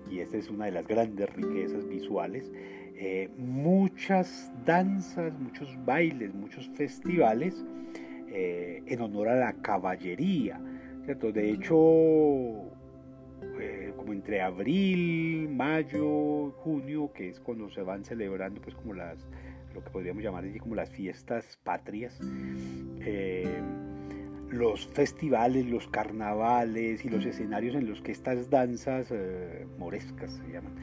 y 0.09 0.19
esta 0.19 0.37
es 0.37 0.49
una 0.49 0.65
de 0.65 0.71
las 0.71 0.87
grandes 0.87 1.29
riquezas 1.35 1.87
visuales, 1.87 2.51
eh, 2.95 3.29
muchas 3.37 4.51
danzas, 4.65 5.37
muchos 5.39 5.69
bailes, 5.85 6.33
muchos 6.33 6.67
festivales 6.69 7.65
en 8.29 9.01
honor 9.01 9.29
a 9.29 9.35
la 9.35 9.53
caballería. 9.53 10.61
¿cierto? 11.05 11.31
De 11.31 11.49
hecho, 11.51 12.76
como 14.07 14.13
entre 14.13 14.39
abril, 14.41 15.49
mayo, 15.49 16.51
junio, 16.63 17.11
que 17.13 17.27
es 17.27 17.41
cuando 17.41 17.69
se 17.69 17.81
van 17.81 18.05
celebrando 18.05 18.61
pues 18.61 18.73
como 18.73 18.93
las, 18.93 19.17
lo 19.73 19.83
que 19.83 19.89
podríamos 19.89 20.23
llamar 20.23 20.45
así 20.45 20.59
como 20.59 20.75
las 20.75 20.89
fiestas 20.89 21.59
patrias, 21.65 22.17
eh, 23.01 23.61
los 24.49 24.87
festivales, 24.87 25.65
los 25.65 25.89
carnavales 25.89 27.03
y 27.03 27.09
los 27.09 27.25
escenarios 27.25 27.75
en 27.75 27.89
los 27.89 28.01
que 28.01 28.13
estas 28.13 28.49
danzas 28.49 29.11
eh, 29.11 29.67
morescas 29.77 30.31
se 30.31 30.53
llaman, 30.53 30.73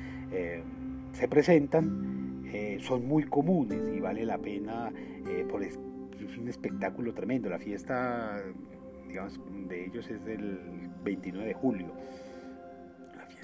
se 1.12 1.26
presentan, 1.26 2.44
son 2.80 3.08
muy 3.08 3.24
comunes 3.24 3.80
y 3.96 4.00
vale 4.00 4.26
la 4.26 4.36
pena, 4.36 4.92
por 5.48 5.62
es, 5.62 5.78
un 6.38 6.48
espectáculo 6.48 7.14
tremendo, 7.14 7.48
la 7.48 7.58
fiesta 7.58 8.42
digamos, 9.08 9.40
de 9.66 9.86
ellos 9.86 10.10
es 10.10 10.22
del 10.26 10.58
29 11.04 11.48
de 11.48 11.54
julio 11.54 11.86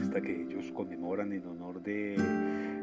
que 0.09 0.43
ellos 0.43 0.73
conmemoran 0.73 1.33
en 1.33 1.47
honor 1.47 1.83
de 1.83 2.17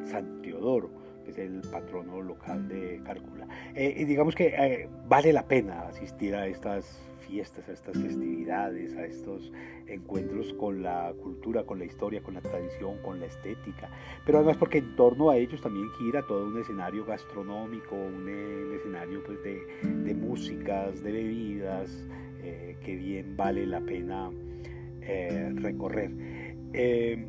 San 0.06 0.42
Teodoro, 0.42 0.90
que 1.26 1.32
es 1.32 1.38
el 1.38 1.62
patrono 1.72 2.22
local 2.22 2.68
de 2.68 3.02
Cárcula. 3.04 3.48
Eh, 3.76 3.96
y 3.98 4.06
digamos 4.06 4.36
que 4.36 4.48
eh, 4.48 4.90
vale 5.08 5.34
la 5.34 5.46
pena 5.48 5.82
asistir 5.88 6.36
a 6.36 6.48
estas 6.48 7.02
fiestas, 7.28 7.68
a 7.68 7.74
estas 7.74 7.98
festividades, 7.98 8.96
a 8.96 9.06
estos 9.06 9.52
encuentros 9.88 10.54
con 10.54 10.82
la 10.82 11.14
cultura, 11.22 11.64
con 11.64 11.80
la 11.80 11.86
historia, 11.86 12.22
con 12.22 12.36
la 12.36 12.42
tradición, 12.42 12.98
con 13.04 13.20
la 13.20 13.26
estética, 13.26 13.90
pero 14.26 14.38
además 14.38 14.56
porque 14.56 14.78
en 14.78 14.96
torno 14.96 15.30
a 15.30 15.36
ellos 15.36 15.62
también 15.62 15.90
gira 16.00 16.22
todo 16.26 16.48
un 16.48 16.58
escenario 16.62 17.04
gastronómico, 17.04 17.96
un, 17.96 18.74
escenario 18.74 19.22
pues, 19.26 19.44
de, 19.44 19.60
de, 20.06 20.16
músicas, 20.16 21.04
de 21.04 21.12
bebidas, 21.12 22.06
eh, 22.42 22.78
que 22.82 22.96
bien 22.96 23.36
vale 23.36 23.66
la 23.66 23.82
pena 23.82 24.32
recorrer. 25.56 26.12
Eh, 26.74 27.28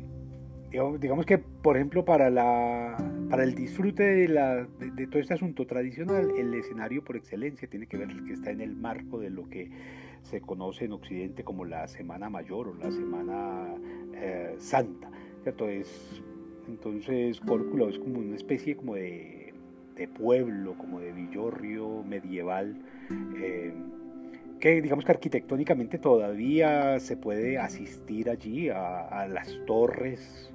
digamos, 0.71 1.25
que, 1.25 1.37
por 1.37 1.77
ejemplo, 1.77 2.05
para, 2.05 2.29
la, 2.29 2.95
para 3.29 3.43
el 3.43 3.55
disfrute 3.55 4.03
de, 4.03 4.27
la, 4.27 4.67
de, 4.79 5.07
todo 5.07 5.19
este 5.19 5.33
asunto 5.33 5.65
tradicional, 5.65 6.29
el 6.37 6.53
escenario 6.53 7.03
por 7.03 7.17
excelencia 7.17 7.67
tiene 7.67 7.87
que 7.87 7.97
ver 7.97 8.09
que 8.25 8.33
está 8.33 8.51
en 8.51 8.61
el 8.61 8.75
marco 8.75 9.19
de 9.19 9.29
lo 9.29 9.49
que 9.49 9.69
se 10.21 10.41
conoce 10.41 10.85
en 10.85 10.93
Occidente 10.93 11.43
como 11.43 11.65
la 11.65 11.87
Semana 11.87 12.29
Mayor 12.29 12.67
o 12.67 12.73
la 12.75 12.91
Semana 12.91 13.75
eh, 14.13 14.55
Santa. 14.59 15.09
Es, 15.45 16.21
entonces, 16.67 17.39
Córcula 17.39 17.87
es 17.89 17.97
como 17.97 18.19
una 18.19 18.35
especie 18.35 18.75
como 18.75 18.93
de, 18.93 19.53
de 19.95 20.07
pueblo, 20.07 20.77
como 20.77 20.99
de 20.99 21.11
villorrio 21.11 22.03
medieval. 22.03 22.77
Eh, 23.37 23.73
que 24.59 24.81
digamos 24.81 25.05
que 25.05 25.11
arquitectónicamente 25.11 25.97
todavía 25.97 26.99
se 26.99 27.15
puede 27.15 27.57
asistir 27.57 28.29
allí 28.29 28.69
a, 28.69 29.27
las 29.29 29.47
torres 29.65 30.51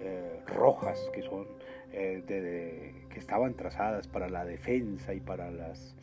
eh, 0.00 0.40
rojas 0.46 0.98
que 1.12 1.22
son 1.22 1.46
eh, 1.92 2.94
que 3.10 3.18
estaban 3.18 3.54
trazadas 3.54 4.06
para 4.08 4.28
la 4.28 4.44
defensa 4.44 5.12
y 5.12 5.20
para 5.20 5.50
las 5.50 5.94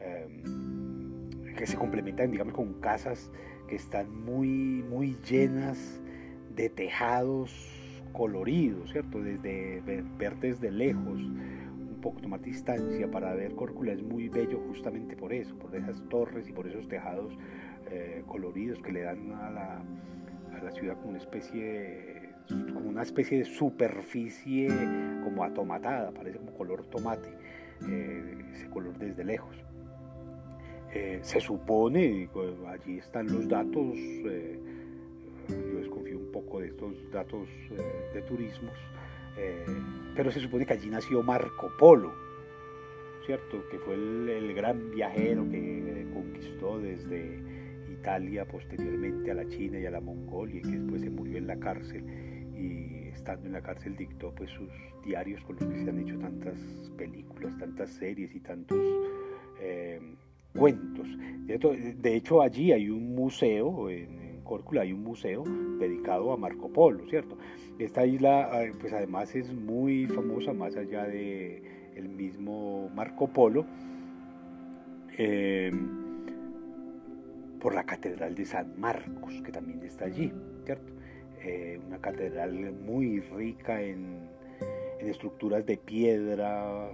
em, 0.00 1.54
que 1.56 1.66
se 1.66 1.76
complementan 1.76 2.30
digamos 2.30 2.54
con 2.54 2.74
casas 2.80 3.30
que 3.68 3.76
están 3.76 4.10
muy 4.24 4.48
muy 4.88 5.16
llenas 5.28 6.00
de 6.54 6.70
tejados 6.70 7.52
coloridos 8.12 8.92
cierto 8.92 9.20
desde 9.20 9.82
ver 10.16 10.36
desde 10.36 10.70
lejos 10.70 11.20
poco 12.00 12.20
tomar 12.20 12.40
distancia 12.40 13.10
para 13.10 13.34
ver 13.34 13.54
Córcula 13.54 13.92
es 13.92 14.02
muy 14.02 14.28
bello 14.28 14.60
justamente 14.68 15.16
por 15.16 15.32
eso, 15.32 15.56
por 15.58 15.74
esas 15.74 16.00
torres 16.08 16.48
y 16.48 16.52
por 16.52 16.66
esos 16.66 16.88
tejados 16.88 17.36
eh, 17.90 18.22
coloridos 18.26 18.80
que 18.82 18.92
le 18.92 19.02
dan 19.02 19.32
a 19.32 19.50
la, 19.50 19.82
a 20.54 20.62
la, 20.62 20.70
ciudad 20.72 20.96
como 20.96 21.10
una 21.10 21.18
especie 21.18 22.34
como 22.48 22.88
una 22.88 23.02
especie 23.02 23.38
de 23.38 23.44
superficie 23.44 24.68
como 25.22 25.44
atomatada, 25.44 26.10
parece 26.12 26.38
como 26.38 26.52
color 26.52 26.84
tomate, 26.86 27.28
eh, 27.88 28.44
ese 28.54 28.68
color 28.70 28.96
desde 28.98 29.24
lejos. 29.24 29.56
Eh, 30.94 31.18
se 31.22 31.40
supone, 31.40 32.28
allí 32.66 32.98
están 32.98 33.26
los 33.26 33.46
datos, 33.48 33.94
yo 35.48 35.78
desconfío 35.78 36.18
un 36.18 36.32
poco 36.32 36.60
de 36.60 36.68
estos 36.68 36.94
datos 37.10 37.48
de 38.14 38.22
turismos, 38.22 38.72
eh, 39.38 39.64
pero 40.14 40.32
se 40.32 40.40
supone 40.40 40.66
que 40.66 40.72
allí 40.72 40.90
nació 40.90 41.22
Marco 41.22 41.70
Polo, 41.78 42.12
¿cierto? 43.24 43.62
Que 43.70 43.78
fue 43.78 43.94
el, 43.94 44.52
gran 44.54 44.90
viajero 44.90 45.48
que 45.48 46.06
conquistó 46.12 46.78
desde 46.80 47.40
Italia 47.90 48.44
posteriormente 48.44 49.30
a 49.30 49.34
la 49.34 49.46
China 49.48 49.78
y 49.78 49.86
a 49.86 49.90
la 49.90 50.00
Mongolia 50.00 50.58
y 50.58 50.62
que 50.62 50.78
después 50.78 51.02
se 51.02 51.10
murió 51.10 51.38
en 51.38 51.46
la 51.46 51.56
cárcel 51.56 52.04
y 52.56 53.08
estando 53.08 53.46
en 53.46 53.52
la 53.52 53.60
cárcel 53.60 53.96
dictó 53.96 54.32
pues 54.34 54.50
sus 54.50 54.68
diarios 55.04 55.42
con 55.44 55.56
los 55.56 55.66
que 55.66 55.84
se 55.84 55.90
han 55.90 56.00
hecho 56.00 56.18
tantas 56.18 56.58
películas, 56.96 57.56
tantas 57.58 57.90
series 57.90 58.34
y 58.34 58.40
tantos 58.40 58.78
eh, 59.60 60.00
cuentos. 60.56 61.06
De 61.46 62.16
hecho, 62.16 62.42
allí 62.42 62.72
hay 62.72 62.90
un 62.90 63.14
museo 63.14 63.88
en, 63.88 64.27
Córcula 64.48 64.80
hay 64.80 64.92
un 64.92 65.04
museo 65.04 65.44
dedicado 65.78 66.32
a 66.32 66.36
Marco 66.38 66.70
Polo, 66.70 67.06
¿cierto? 67.10 67.36
Esta 67.78 68.06
isla, 68.06 68.50
pues 68.80 68.92
además 68.94 69.34
es 69.36 69.52
muy 69.52 70.06
famosa 70.06 70.54
más 70.54 70.74
allá 70.76 71.04
de 71.04 71.62
el 71.94 72.08
mismo 72.08 72.88
Marco 72.94 73.28
Polo, 73.28 73.66
eh, 75.18 75.70
por 77.60 77.74
la 77.74 77.84
Catedral 77.84 78.34
de 78.34 78.46
San 78.46 78.80
Marcos, 78.80 79.34
que 79.44 79.52
también 79.52 79.82
está 79.84 80.06
allí, 80.06 80.32
¿cierto? 80.64 80.92
Eh, 81.42 81.78
una 81.86 81.98
catedral 81.98 82.72
muy 82.72 83.20
rica 83.20 83.82
en, 83.82 84.28
en 85.00 85.08
estructuras 85.08 85.66
de 85.66 85.76
piedra, 85.76 86.90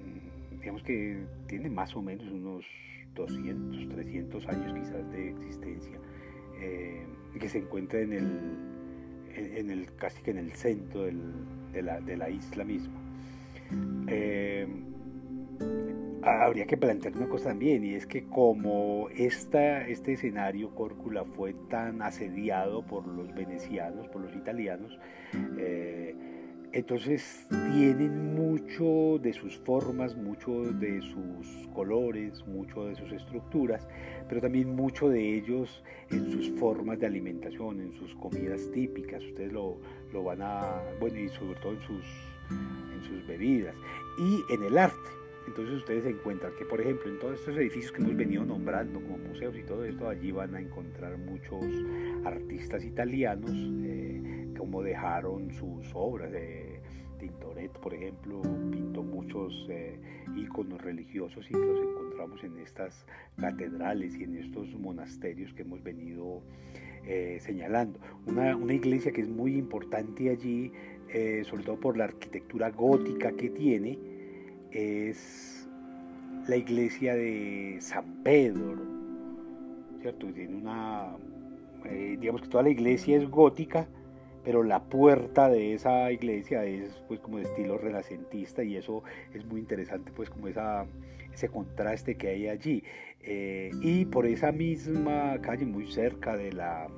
mm, 0.00 0.60
digamos 0.60 0.82
que 0.82 1.18
tiene 1.46 1.68
más 1.68 1.94
o 1.94 2.02
menos 2.02 2.26
unos 2.30 2.64
200, 3.14 3.88
300 3.88 4.48
años 4.48 4.72
quizás 4.74 5.10
de 5.10 5.30
existencia 5.30 5.98
eh, 6.60 7.06
que 7.38 7.48
se 7.48 7.58
encuentra 7.58 8.00
en 8.00 8.12
el, 8.12 8.58
en 9.34 9.70
el, 9.70 9.94
casi 9.94 10.22
que 10.22 10.32
en 10.32 10.38
el 10.38 10.52
centro 10.52 11.02
del, 11.04 11.20
de, 11.72 11.82
la, 11.82 12.00
de, 12.00 12.16
la, 12.16 12.30
isla 12.30 12.64
misma. 12.64 13.00
Eh, 14.08 14.66
habría 16.22 16.66
que 16.66 16.76
plantear 16.76 17.16
una 17.16 17.28
cosa 17.28 17.50
también, 17.50 17.84
y 17.84 17.94
es 17.94 18.06
que 18.06 18.24
como 18.24 19.08
esta, 19.16 19.86
este 19.86 20.14
escenario 20.14 20.74
Córcula 20.74 21.24
fue 21.24 21.54
tan 21.70 22.02
asediado 22.02 22.84
por 22.84 23.06
los 23.06 23.32
venecianos, 23.34 24.08
por 24.08 24.22
los 24.22 24.34
italianos, 24.34 24.98
eh, 25.58 26.14
entonces 26.72 27.46
tienen 27.72 28.34
mucho 28.34 29.18
de 29.18 29.32
sus 29.32 29.58
formas, 29.58 30.16
mucho 30.16 30.64
de 30.64 31.00
sus 31.00 31.68
colores, 31.72 32.46
mucho 32.46 32.86
de 32.86 32.94
sus 32.94 33.10
estructuras, 33.12 33.88
pero 34.28 34.40
también 34.40 34.74
mucho 34.74 35.08
de 35.08 35.34
ellos 35.34 35.82
en 36.10 36.30
sus 36.30 36.50
formas 36.58 36.98
de 36.98 37.06
alimentación, 37.06 37.80
en 37.80 37.92
sus 37.94 38.14
comidas 38.16 38.70
típicas. 38.72 39.22
Ustedes 39.24 39.52
lo, 39.52 39.78
lo 40.12 40.24
van 40.24 40.42
a, 40.42 40.82
bueno, 41.00 41.18
y 41.18 41.28
sobre 41.28 41.58
todo 41.60 41.72
en 41.72 41.82
sus, 41.82 42.04
en 42.50 43.02
sus 43.02 43.26
bebidas. 43.26 43.74
Y 44.18 44.52
en 44.52 44.62
el 44.64 44.78
arte. 44.78 44.96
Entonces 45.46 45.76
ustedes 45.76 46.04
encuentran 46.04 46.52
que, 46.58 46.66
por 46.66 46.80
ejemplo, 46.80 47.10
en 47.10 47.18
todos 47.18 47.38
estos 47.40 47.56
edificios 47.56 47.90
que 47.90 48.02
hemos 48.02 48.16
venido 48.16 48.44
nombrando 48.44 49.00
como 49.00 49.16
museos 49.16 49.56
y 49.56 49.62
todo 49.62 49.84
esto, 49.84 50.08
allí 50.08 50.30
van 50.30 50.54
a 50.54 50.60
encontrar 50.60 51.16
muchos 51.16 51.64
artistas 52.24 52.84
italianos, 52.84 53.50
eh, 53.82 54.52
como 54.58 54.82
dejaron 54.82 55.50
sus 55.52 55.90
obras. 55.94 56.30
de 56.32 56.77
Por 57.82 57.94
ejemplo, 57.94 58.40
pintó 58.70 59.02
muchos 59.02 59.66
eh, 59.68 59.98
iconos 60.36 60.80
religiosos 60.80 61.46
y 61.50 61.54
los 61.54 61.80
encontramos 61.80 62.42
en 62.44 62.58
estas 62.58 63.04
catedrales 63.36 64.16
y 64.16 64.24
en 64.24 64.36
estos 64.36 64.68
monasterios 64.74 65.52
que 65.54 65.62
hemos 65.62 65.82
venido 65.82 66.42
eh, 67.06 67.38
señalando. 67.40 67.98
Una, 68.26 68.56
una, 68.56 68.74
iglesia 68.74 69.12
que 69.12 69.22
es 69.22 69.28
muy 69.28 69.56
importante 69.56 70.30
allí, 70.30 70.72
sobre 71.44 71.64
todo 71.64 71.80
por 71.80 71.96
la 71.96 72.04
arquitectura 72.04 72.70
gótica 72.70 73.32
que 73.32 73.48
tiene, 73.48 73.98
es 74.70 75.58
la 76.48 76.56
iglesia 76.56 77.14
de 77.14 77.76
San 77.80 78.22
Pedro, 78.22 78.76
¿cierto? 80.00 80.26
Tiene 80.28 80.56
una, 80.56 81.16
eh, 81.84 82.16
digamos 82.18 82.42
que 82.42 82.48
toda 82.48 82.62
la 82.62 82.70
iglesia 82.70 83.16
es 83.16 83.28
gótica, 83.28 83.86
pero 84.48 84.62
la 84.62 84.82
puerta 84.82 85.50
de 85.50 85.74
esa 85.74 86.10
iglesia 86.10 86.64
es 86.64 87.02
pues 87.06 87.20
como 87.20 87.36
de 87.36 87.42
estilo 87.42 87.76
renacentista 87.76 88.64
y 88.64 88.76
eso 88.76 89.02
es 89.34 89.44
muy 89.44 89.60
interesante 89.60 90.10
pues 90.10 90.30
como 90.30 90.48
esa, 90.48 90.86
ese 91.34 91.50
contraste 91.50 92.14
que 92.14 92.28
hay 92.28 92.48
allí. 92.48 92.82
Eh, 93.20 93.70
y 93.82 94.06
por 94.06 94.24
esa 94.24 94.50
misma 94.50 95.38
calle, 95.42 95.66
muy 95.66 95.86
cerca 95.92 96.34
de 96.34 96.54
la 96.54 96.88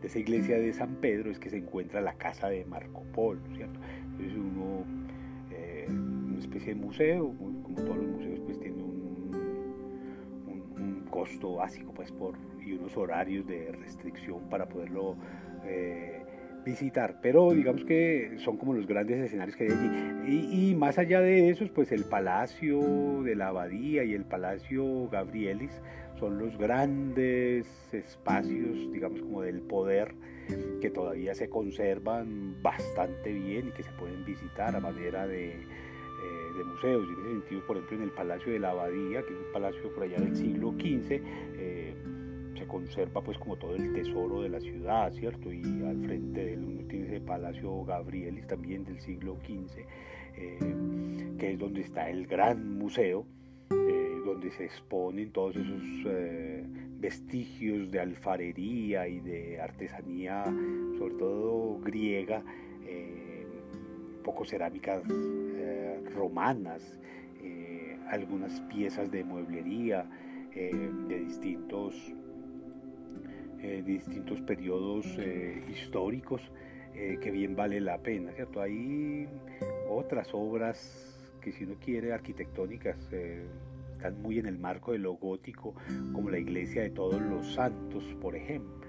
de 0.00 0.06
esa 0.06 0.20
iglesia 0.20 0.60
de 0.60 0.72
San 0.72 0.94
Pedro, 1.00 1.28
es 1.28 1.40
que 1.40 1.50
se 1.50 1.56
encuentra 1.56 2.00
la 2.00 2.14
casa 2.14 2.48
de 2.48 2.64
Marco 2.66 3.02
Polo, 3.12 3.40
¿cierto? 3.56 3.80
Entonces 4.12 4.36
uno 4.36 4.84
especie 6.38 6.74
de 6.74 6.80
museo, 6.80 7.34
como 7.64 7.74
todos 7.74 7.96
los 7.96 8.06
museos, 8.06 8.40
pues 8.44 8.60
tiene 8.60 8.82
un, 8.82 8.92
costo 11.10 11.56
básico 11.56 11.92
pues 11.92 12.10
por 12.10 12.34
y 12.64 12.72
unos 12.72 12.96
horarios 12.96 13.46
de 13.46 13.70
restricción 13.72 14.48
para 14.48 14.66
poderlo 14.66 15.16
eh, 15.64 16.22
visitar 16.64 17.16
pero 17.20 17.50
digamos 17.52 17.84
que 17.84 18.36
son 18.38 18.56
como 18.56 18.74
los 18.74 18.86
grandes 18.86 19.18
escenarios 19.18 19.56
que 19.56 19.64
hay 19.64 19.70
allí 19.70 20.70
y, 20.70 20.74
más 20.74 20.98
allá 20.98 21.20
de 21.20 21.50
esos 21.50 21.70
pues 21.70 21.90
el 21.92 22.04
palacio 22.04 23.22
de 23.22 23.34
la 23.34 23.48
abadía 23.48 24.04
y 24.04 24.14
el 24.14 24.24
palacio 24.24 25.08
Gabrielis 25.08 25.72
son 26.20 26.38
los 26.38 26.56
grandes 26.56 27.66
espacios 27.92 28.92
digamos 28.92 29.20
como 29.20 29.42
del 29.42 29.60
poder 29.60 30.14
que 30.80 30.90
todavía 30.90 31.34
se 31.34 31.48
conservan 31.48 32.62
bastante 32.62 33.32
bien 33.32 33.68
y 33.68 33.70
que 33.72 33.82
se 33.82 33.90
pueden 33.92 34.24
visitar 34.24 34.74
a 34.76 34.80
manera 34.80 35.26
de 35.26 35.56
de 36.56 36.64
museos. 36.64 37.06
Y 37.08 37.12
en 37.12 37.20
ese 37.20 37.30
sentido, 37.30 37.66
por 37.66 37.76
ejemplo, 37.76 37.96
en 37.98 38.02
el 38.04 38.10
Palacio 38.10 38.52
de 38.52 38.58
la 38.58 38.70
Abadía, 38.70 39.22
que 39.22 39.32
es 39.32 39.38
un 39.38 39.52
palacio 39.52 39.94
por 39.94 40.04
allá 40.04 40.18
del 40.18 40.36
siglo 40.36 40.72
XV, 40.72 41.20
eh, 41.58 41.81
se 42.62 42.68
conserva 42.68 43.20
pues 43.22 43.38
como 43.38 43.56
todo 43.56 43.74
el 43.74 43.92
tesoro 43.92 44.42
de 44.42 44.48
la 44.48 44.60
ciudad, 44.60 45.12
¿cierto? 45.12 45.52
Y 45.52 45.62
al 45.84 46.00
frente 46.04 46.44
de 46.44 46.54
él 46.54 46.64
uno 46.64 46.86
tiene 46.86 47.06
ese 47.06 47.20
Palacio 47.20 47.84
Gabrielis 47.84 48.46
también 48.46 48.84
del 48.84 49.00
siglo 49.00 49.36
XV, 49.44 49.78
eh, 50.36 51.34
que 51.38 51.52
es 51.52 51.58
donde 51.58 51.80
está 51.80 52.08
el 52.08 52.26
gran 52.26 52.78
museo, 52.78 53.26
eh, 53.70 54.16
donde 54.24 54.50
se 54.52 54.64
exponen 54.64 55.32
todos 55.32 55.56
esos 55.56 55.82
vestigios 57.00 57.90
de 57.90 57.98
alfarería 57.98 59.08
y 59.08 59.18
de 59.18 59.60
artesanía, 59.60 60.44
sobre 60.98 61.14
todo 61.14 61.80
griega, 61.80 62.44
poco 64.22 64.44
cerámicas 64.44 65.02
romanas, 66.14 67.00
eh, 67.42 67.98
algunas 68.08 68.60
piezas 68.62 69.10
de 69.10 69.24
mueblería 69.24 70.08
eh, 70.54 70.70
de 71.08 71.18
distintos 71.20 71.94
eh, 73.62 73.82
distintos 73.84 74.40
periodos 74.42 75.06
históricos 75.70 76.42
que 76.92 77.30
bien 77.30 77.56
vale 77.56 77.80
la 77.80 77.96
pena, 77.98 78.32
¿cierto? 78.32 78.60
Hay 78.60 79.26
otras 79.88 80.28
obras 80.34 81.18
que 81.40 81.50
si 81.50 81.64
uno 81.64 81.76
quiere 81.82 82.12
arquitectónicas 82.12 82.98
están 83.94 84.20
muy 84.20 84.38
en 84.38 84.46
el 84.46 84.58
marco 84.58 84.92
de 84.92 84.98
lo 84.98 85.14
gótico, 85.14 85.74
como 86.12 86.28
la 86.28 86.38
iglesia 86.38 86.82
de 86.82 86.90
todos 86.90 87.18
los 87.20 87.54
santos, 87.54 88.04
por 88.20 88.36
ejemplo, 88.36 88.86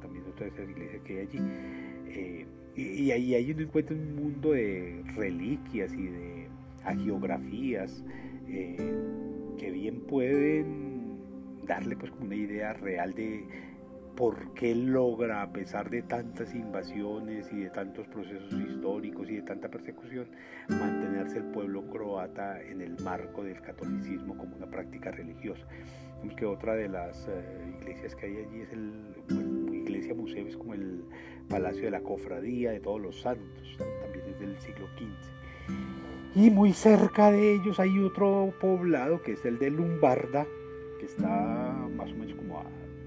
también 0.00 0.24
otra 0.28 0.46
de 0.46 0.52
esas 0.52 0.70
iglesias 0.70 1.02
que 1.02 1.18
hay 1.18 1.26
allí. 1.26 2.44
y, 2.76 3.10
ahí, 3.10 3.34
ahí 3.34 3.50
uno 3.50 3.62
encuentra 3.62 3.96
un 3.96 4.14
mundo 4.14 4.52
de 4.52 5.02
reliquias 5.16 5.92
y 5.92 6.06
de 6.06 6.40
a 6.84 6.94
geografías 6.94 8.04
eh, 8.48 8.76
que 9.58 9.70
bien 9.70 10.00
pueden 10.00 11.18
darle 11.66 11.96
pues 11.96 12.10
como 12.12 12.26
una 12.26 12.36
idea 12.36 12.72
real 12.72 13.12
de 13.14 13.44
por 14.16 14.52
qué 14.54 14.74
logra, 14.74 15.42
a 15.42 15.52
pesar 15.52 15.90
de 15.90 16.02
tantas 16.02 16.54
invasiones 16.54 17.50
y 17.52 17.60
de 17.60 17.70
tantos 17.70 18.06
procesos 18.08 18.52
históricos 18.52 19.28
y 19.30 19.36
de 19.36 19.42
tanta 19.42 19.68
persecución, 19.68 20.28
mantenerse 20.68 21.38
el 21.38 21.44
pueblo 21.44 21.82
croata 21.90 22.60
en 22.62 22.80
el 22.80 22.96
marco 23.02 23.42
del 23.42 23.60
catolicismo 23.60 24.36
como 24.36 24.56
una 24.56 24.66
práctica 24.66 25.10
religiosa. 25.10 25.66
Vemos 26.20 26.36
que 26.36 26.46
otra 26.46 26.74
de 26.74 26.88
las 26.88 27.26
eh, 27.28 27.74
iglesias 27.80 28.14
que 28.14 28.26
hay 28.26 28.36
allí 28.36 28.60
es 28.60 28.72
el, 28.72 29.14
iglesia 29.72 30.14
museo, 30.14 30.46
es 30.46 30.56
como 30.56 30.74
el 30.74 31.04
Palacio 31.48 31.84
de 31.84 31.90
la 31.90 32.00
Cofradía 32.00 32.70
de 32.70 32.80
Todos 32.80 33.00
los 33.00 33.20
Santos, 33.20 33.76
también 33.78 34.24
es 34.28 34.38
del 34.38 34.58
siglo 34.60 34.86
XV. 34.98 35.40
Y 36.36 36.50
muy 36.50 36.72
cerca 36.72 37.32
de 37.32 37.54
ellos 37.54 37.80
hay 37.80 37.98
otro 37.98 38.54
poblado 38.60 39.20
que 39.22 39.32
es 39.32 39.44
el 39.44 39.58
de 39.58 39.70
Lumbarda, 39.70 40.46
que 41.00 41.06
está 41.06 41.26
más 41.96 42.12
o 42.12 42.14
menos 42.14 42.34
como 42.34 42.60
a 42.60 42.64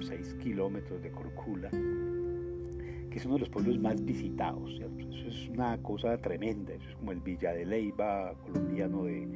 6 0.07 0.35
kilómetros 0.35 1.01
de 1.01 1.11
Corcula, 1.11 1.69
que 1.69 3.17
es 3.17 3.25
uno 3.25 3.35
de 3.35 3.41
los 3.41 3.49
pueblos 3.49 3.80
más 3.80 4.03
visitados. 4.03 4.80
Eso 4.80 5.27
es 5.27 5.49
una 5.49 5.77
cosa 5.81 6.17
tremenda, 6.17 6.73
eso 6.73 6.89
es 6.89 6.95
como 6.95 7.11
el 7.11 7.19
Villa 7.19 7.53
de 7.53 7.65
Leiva 7.65 8.34
colombiano 8.43 9.05
de, 9.05 9.27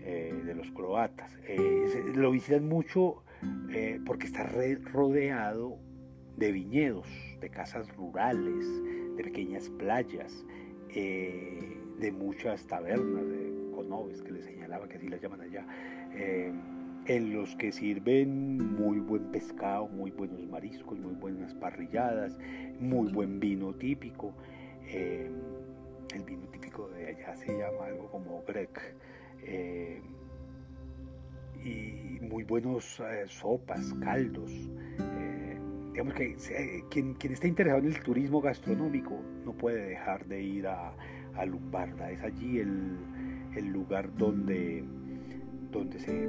eh, 0.00 0.42
de 0.44 0.54
los 0.54 0.70
croatas. 0.70 1.36
Eh, 1.48 2.12
lo 2.14 2.30
visitan 2.30 2.68
mucho 2.68 3.22
eh, 3.70 4.00
porque 4.06 4.26
está 4.26 4.44
rodeado 4.44 5.78
de 6.36 6.52
viñedos, 6.52 7.08
de 7.40 7.50
casas 7.50 7.88
rurales, 7.96 8.66
de 9.16 9.24
pequeñas 9.24 9.68
playas 9.70 10.44
de 10.88 12.12
muchas 12.12 12.66
tabernas, 12.66 13.28
de 13.28 13.70
conobes 13.74 14.22
que 14.22 14.32
les 14.32 14.44
señalaba 14.46 14.88
que 14.88 14.96
así 14.96 15.08
las 15.08 15.20
llaman 15.20 15.42
allá, 15.42 15.66
en 17.06 17.32
los 17.32 17.54
que 17.56 17.72
sirven 17.72 18.76
muy 18.76 18.98
buen 18.98 19.30
pescado, 19.30 19.88
muy 19.88 20.10
buenos 20.10 20.46
mariscos, 20.48 20.98
muy 20.98 21.14
buenas 21.14 21.54
parrilladas, 21.54 22.38
muy 22.80 23.12
buen 23.12 23.38
vino 23.40 23.72
típico. 23.74 24.34
Eh, 24.88 25.30
el 26.14 26.22
vino 26.22 26.46
típico 26.48 26.88
de 26.88 27.08
allá 27.08 27.36
se 27.36 27.46
llama 27.58 27.86
algo 27.86 28.10
como 28.10 28.42
Grec. 28.46 28.80
Eh, 29.42 30.00
y 31.64 32.20
muy 32.20 32.44
buenos 32.44 33.00
sopas, 33.26 33.92
caldos. 33.94 34.52
digamos 35.90 36.14
que 36.14 36.36
quien, 36.90 37.14
quien 37.14 37.32
está 37.32 37.48
interesado 37.48 37.80
en 37.80 37.86
el 37.86 38.02
turismo 38.02 38.40
gastronómico 38.40 39.20
no 39.44 39.52
puede 39.52 39.86
dejar 39.86 40.26
de 40.26 40.42
ir 40.42 40.66
a, 40.68 40.92
a 41.36 41.46
Lumbarda. 41.46 42.10
Es 42.10 42.22
allí 42.22 42.58
el, 42.58 42.98
lugar 43.72 44.14
donde, 44.16 44.84
donde 45.70 45.98
se 45.98 46.28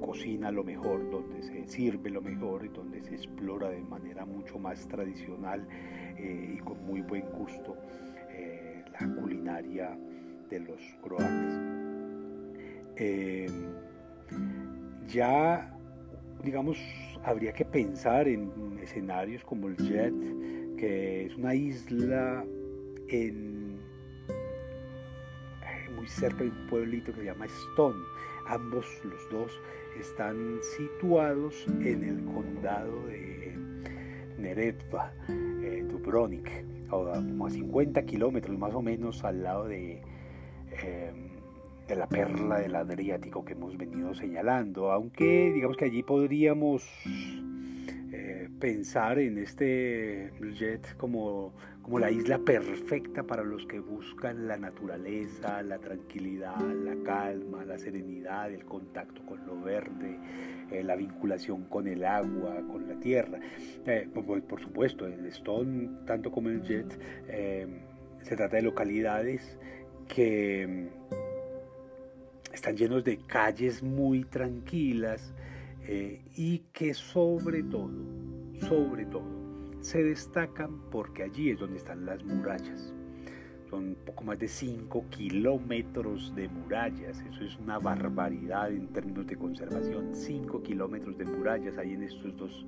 cocina 0.00 0.50
lo 0.50 0.64
mejor, 0.64 1.10
donde 1.10 1.42
se 1.42 1.66
sirve 1.66 2.10
lo 2.10 2.20
mejor 2.20 2.64
y 2.64 2.68
donde 2.68 3.02
se 3.02 3.14
explora 3.14 3.70
de 3.70 3.80
manera 3.82 4.24
mucho 4.24 4.58
más 4.58 4.86
tradicional 4.88 5.66
eh, 6.16 6.54
y 6.56 6.58
con 6.58 6.84
muy 6.86 7.00
buen 7.02 7.30
gusto 7.30 7.76
eh, 8.30 8.84
la 9.00 9.14
culinaria 9.14 9.96
de 10.50 10.60
los 10.60 10.80
croatas. 11.02 11.60
Eh, 12.96 13.46
ya, 15.08 15.74
digamos, 16.42 16.78
habría 17.24 17.52
que 17.52 17.64
pensar 17.64 18.28
en 18.28 18.78
escenarios 18.82 19.44
como 19.44 19.68
el 19.68 19.76
Jet, 19.76 20.14
que 20.76 21.26
es 21.26 21.36
una 21.36 21.54
isla 21.54 22.44
en 23.08 23.66
cerca 26.08 26.44
de 26.44 26.50
un 26.50 26.66
pueblito 26.68 27.12
que 27.12 27.20
se 27.20 27.26
llama 27.26 27.46
Stone. 27.46 28.02
Ambos, 28.46 28.86
los 29.04 29.30
dos, 29.30 29.60
están 30.00 30.58
situados 30.76 31.66
en 31.80 32.04
el 32.04 32.24
condado 32.24 33.06
de 33.06 33.54
Neretva, 34.38 35.12
eh, 35.28 35.84
Dubrovnik, 35.88 36.64
como 36.88 37.46
a 37.46 37.50
50 37.50 38.02
kilómetros 38.04 38.58
más 38.58 38.74
o 38.74 38.82
menos 38.82 39.24
al 39.24 39.42
lado 39.42 39.66
de, 39.66 40.00
eh, 40.82 41.12
de 41.88 41.96
la 41.96 42.08
perla 42.08 42.58
del 42.58 42.74
Adriático 42.74 43.44
que 43.44 43.52
hemos 43.52 43.76
venido 43.76 44.14
señalando, 44.14 44.92
aunque 44.92 45.52
digamos 45.52 45.76
que 45.76 45.86
allí 45.86 46.02
podríamos 46.02 46.84
pensar 48.58 49.18
en 49.18 49.38
este 49.38 50.32
jet 50.54 50.96
como, 50.96 51.52
como 51.82 51.98
la 51.98 52.10
isla 52.10 52.38
perfecta 52.38 53.22
para 53.22 53.44
los 53.44 53.66
que 53.66 53.80
buscan 53.80 54.48
la 54.48 54.56
naturaleza, 54.56 55.62
la 55.62 55.78
tranquilidad, 55.78 56.58
la 56.60 56.96
calma, 57.04 57.64
la 57.64 57.78
serenidad, 57.78 58.50
el 58.50 58.64
contacto 58.64 59.24
con 59.26 59.46
lo 59.46 59.60
verde, 59.60 60.18
eh, 60.70 60.82
la 60.82 60.96
vinculación 60.96 61.64
con 61.64 61.86
el 61.86 62.04
agua, 62.04 62.56
con 62.70 62.88
la 62.88 62.98
tierra. 62.98 63.38
Eh, 63.86 64.08
por, 64.14 64.60
supuesto, 64.60 65.06
el 65.06 65.26
Stone, 65.26 66.04
tanto 66.06 66.30
como 66.30 66.48
el 66.48 66.62
jet, 66.62 66.98
eh, 67.28 67.66
se 68.22 68.36
trata 68.36 68.56
de 68.56 68.62
localidades 68.62 69.58
que 70.08 70.88
están 72.52 72.76
llenos 72.76 73.04
de 73.04 73.18
calles 73.18 73.82
muy 73.82 74.24
tranquilas 74.24 75.34
y 76.34 76.64
que 76.72 76.94
sobre 76.94 77.62
todo 77.62 77.92
sobre 78.60 79.06
todo, 79.06 79.24
se 79.80 80.02
destacan 80.02 80.80
porque 80.90 81.22
allí 81.22 81.50
es 81.50 81.60
donde 81.60 81.78
están 81.78 82.04
las 82.06 82.24
murallas. 82.24 82.92
Son 83.70 83.96
poco 84.06 84.24
más 84.24 84.38
de 84.38 84.46
5 84.46 85.06
kilómetros 85.10 86.34
de 86.36 86.48
murallas. 86.48 87.20
Eso 87.20 87.44
es 87.44 87.56
una 87.58 87.78
barbaridad 87.78 88.70
en 88.70 88.88
términos 88.88 89.26
de 89.26 89.36
conservación. 89.36 90.14
5 90.14 90.62
kilómetros 90.62 91.18
de 91.18 91.24
murallas 91.24 91.76
hay 91.76 91.94
en 91.94 92.04
estos 92.04 92.36
dos 92.36 92.66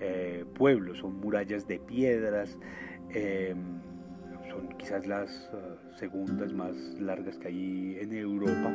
eh, 0.00 0.44
pueblos. 0.54 0.98
Son 0.98 1.20
murallas 1.20 1.68
de 1.68 1.78
piedras. 1.78 2.58
Eh, 3.14 3.54
son 4.48 4.68
quizás 4.76 5.06
las 5.06 5.30
eh, 5.54 5.76
segundas 5.96 6.52
más 6.52 6.74
largas 7.00 7.38
que 7.38 7.48
hay 7.48 7.98
en 8.00 8.12
Europa, 8.12 8.72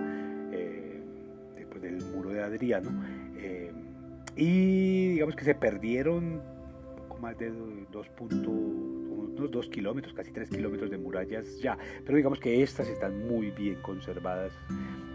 después 1.57 1.81
del 1.81 2.01
muro 2.15 2.29
de 2.29 2.41
Adriano. 2.41 2.89
y 4.37 5.13
digamos 5.13 5.35
que 5.35 5.43
se 5.43 5.55
perdieron 5.55 6.54
más 7.25 7.37
de 7.39 7.49
2 7.49 8.07
unos 8.19 9.49
2 9.49 9.69
kilómetros, 9.69 10.13
casi 10.13 10.31
3 10.31 10.47
kilómetros 10.47 10.91
de 10.91 10.99
murallas 10.99 11.59
ya, 11.59 11.75
pero 12.05 12.17
digamos 12.17 12.39
que 12.39 12.61
estas 12.61 12.87
están 12.87 13.27
muy 13.27 13.49
bien 13.49 13.81
conservadas 13.81 14.53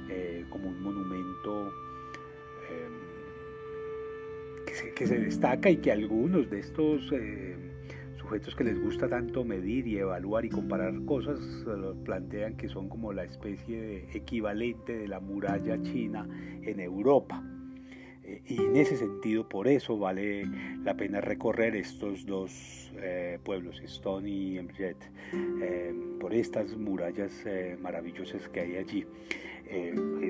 eh, 0.09 0.45
como 0.51 0.71
un 0.71 0.83
monumento 0.83 1.73
em, 2.69 2.97
que 4.67 4.93
que, 4.93 5.07
se 5.07 5.21
destaca 5.21 5.71
y 5.71 5.77
que 5.77 5.93
algunos 5.93 6.51
de 6.51 6.59
estos 6.59 7.13
eh, 7.13 7.57
sujetos 8.19 8.57
que 8.57 8.65
les 8.65 8.83
gusta 8.83 9.09
tanto 9.09 9.45
medir 9.45 9.87
y 9.87 9.99
evaluar 9.99 10.45
y 10.45 10.49
comparar 10.49 10.93
cosas 11.05 11.39
plantean 12.05 12.57
que 12.57 12.69
son 12.69 12.89
como 12.89 13.13
la 13.13 13.23
especie 13.23 13.81
de 13.81 14.09
equivalente 14.15 14.99
de 14.99 15.07
la 15.07 15.21
muralla 15.21 15.81
china 15.81 16.27
en 16.63 16.81
Europa. 16.81 17.41
Eh, 18.31 18.43
y 18.47 18.63
en 18.63 18.77
ese 18.77 18.97
sentido, 18.97 19.49
por 19.49 19.67
eso 19.67 19.99
vale 19.99 20.45
la 20.85 20.95
pena 20.95 21.21
recorrer 21.21 21.75
estos 21.75 22.27
dos 22.27 22.93
eh, 22.97 23.39
pueblos, 23.43 23.81
Stone 23.81 24.29
y 24.29 24.59
Emjet, 24.59 24.97
eh, 25.33 25.93
por 26.21 26.33
estas 26.33 26.77
murallas 26.77 27.45
maravillosas 27.81 28.49
que 28.49 28.61
hay 28.61 28.77
allí. 28.77 29.07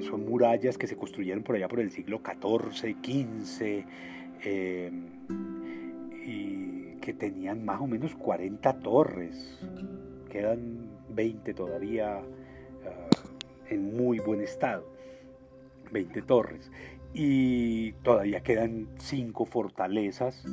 son 0.02 0.24
murallas 0.24 0.78
que 0.78 0.86
se 0.86 0.97
construyeron 0.97 1.43
por 1.43 1.56
allá 1.56 1.68
por 1.68 1.81
el 1.81 1.90
siglo 1.90 2.20
XIV, 2.24 2.97
XV, 3.02 3.85
y 6.27 6.97
que 7.01 7.14
tenían 7.14 7.64
más 7.64 7.81
o 7.81 7.86
menos 7.86 8.14
40 8.14 8.81
torres. 8.81 9.59
Quedan 10.31 10.90
20 11.09 11.55
todavía 11.55 12.18
ah, 12.18 13.09
en 13.68 13.97
muy 13.97 14.18
buen 14.20 14.40
estado. 14.40 14.85
20 15.90 16.22
torres 16.22 16.70
y 17.12 17.93
todavía 18.03 18.41
quedan 18.43 18.89
cinco 18.97 19.45
fortalezas 19.45 20.45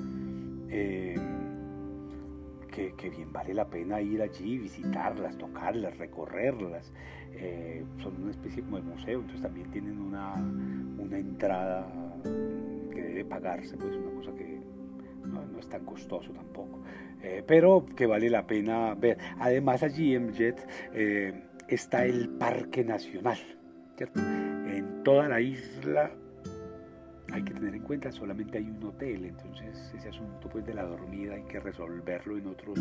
eh, 0.70 1.16
que, 2.72 3.10
bien 3.10 3.34
vale 3.34 3.56
la 3.56 3.68
pena 3.68 4.00
ir 4.02 4.22
allí, 4.22 4.60
visitarlas, 4.60 5.36
tocarlas, 5.40 5.98
recorrerlas. 5.98 6.94
Eh, 7.34 7.84
son 8.04 8.22
una 8.22 8.32
especie 8.32 8.62
como 8.62 8.78
de 8.78 8.84
museo, 8.84 9.20
entonces 9.20 9.42
también 9.42 9.72
tienen 9.72 10.00
una, 10.00 10.36
una 10.36 11.18
entrada 11.18 11.88
que 12.24 13.02
debe 13.02 13.26
pagarse, 13.26 13.78
pues 13.78 13.96
una 13.96 14.12
cosa 14.12 14.32
que 14.36 14.62
no, 15.26 15.60
es 15.60 15.68
tan 15.70 15.86
costoso 15.86 16.32
tampoco, 16.34 16.82
eh, 17.24 17.44
pero 17.48 17.84
que 17.96 18.06
vale 18.06 18.30
la 18.30 18.46
pena 18.46 18.94
ver. 18.94 19.18
Además 19.40 19.82
allí 19.82 20.14
en 20.14 20.34
Jet 20.34 20.68
está 21.68 22.06
el 22.06 22.30
Parque 22.30 22.84
Nacional, 22.84 23.40
¿cierto? 23.96 24.20
En 24.20 25.02
toda 25.04 25.28
la 25.28 25.42
isla 25.42 26.12
hay 27.32 27.44
que 27.44 27.54
tener 27.54 27.76
en 27.76 27.82
cuenta, 27.82 28.12
solamente 28.12 28.58
hay 28.58 28.66
un 28.66 28.84
hotel, 28.84 29.26
entonces 29.26 29.92
ese 29.96 30.10
asunto 30.10 30.50
pues 30.50 30.66
de 30.66 30.74
la 30.74 30.84
dormida 30.84 31.36
hay 31.36 31.44
que 31.44 31.60
resolverlo 31.60 32.38
en 32.38 32.48
otros 32.48 32.80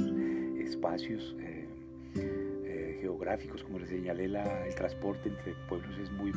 espacios 0.58 1.34
eh, 1.40 1.66
eh, 2.14 2.98
geográficos, 3.00 3.62
como 3.64 3.78
les 3.78 3.88
señalé, 3.88 4.26
el 4.26 4.74
transporte 4.74 5.28
entre 5.28 5.54
pueblos 5.68 5.98
es 5.98 6.10
muy, 6.12 6.32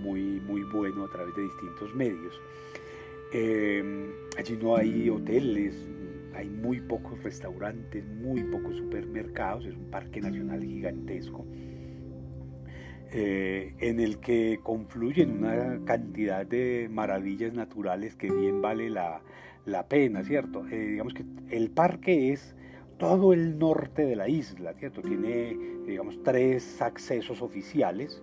muy, 0.00 0.40
muy 0.40 0.62
bueno 0.72 1.04
a 1.04 1.10
través 1.10 1.34
de 1.36 1.42
distintos 1.42 1.94
medios. 1.94 2.40
Eh, 3.32 4.10
allí 4.36 4.58
no 4.60 4.76
hay 4.76 5.08
hoteles, 5.08 5.74
hay 6.34 6.48
muy 6.48 6.80
pocos 6.80 7.22
restaurantes, 7.22 8.04
muy 8.06 8.42
pocos 8.44 8.76
supermercados, 8.76 9.66
es 9.66 9.76
un 9.76 9.90
parque 9.90 10.20
nacional 10.20 10.62
gigantesco. 10.62 11.46
Eh, 13.10 13.74
en 13.78 14.00
el 14.00 14.18
que 14.18 14.60
confluyen 14.62 15.38
una 15.38 15.82
cantidad 15.86 16.44
de 16.44 16.88
maravillas 16.90 17.54
naturales 17.54 18.14
que 18.16 18.30
bien 18.30 18.60
vale 18.60 18.90
la, 18.90 19.22
pena, 19.88 20.22
¿cierto? 20.24 20.66
Eh, 20.68 20.88
digamos 20.88 21.14
que 21.14 21.24
el 21.50 21.70
parque 21.70 22.32
es 22.32 22.54
todo 22.98 23.32
el 23.32 23.58
norte 23.58 24.04
de 24.04 24.14
la 24.14 24.28
isla, 24.28 24.74
¿cierto? 24.74 25.00
Tiene, 25.00 25.56
digamos, 25.86 26.22
tres 26.22 26.82
accesos 26.82 27.40
oficiales 27.40 28.22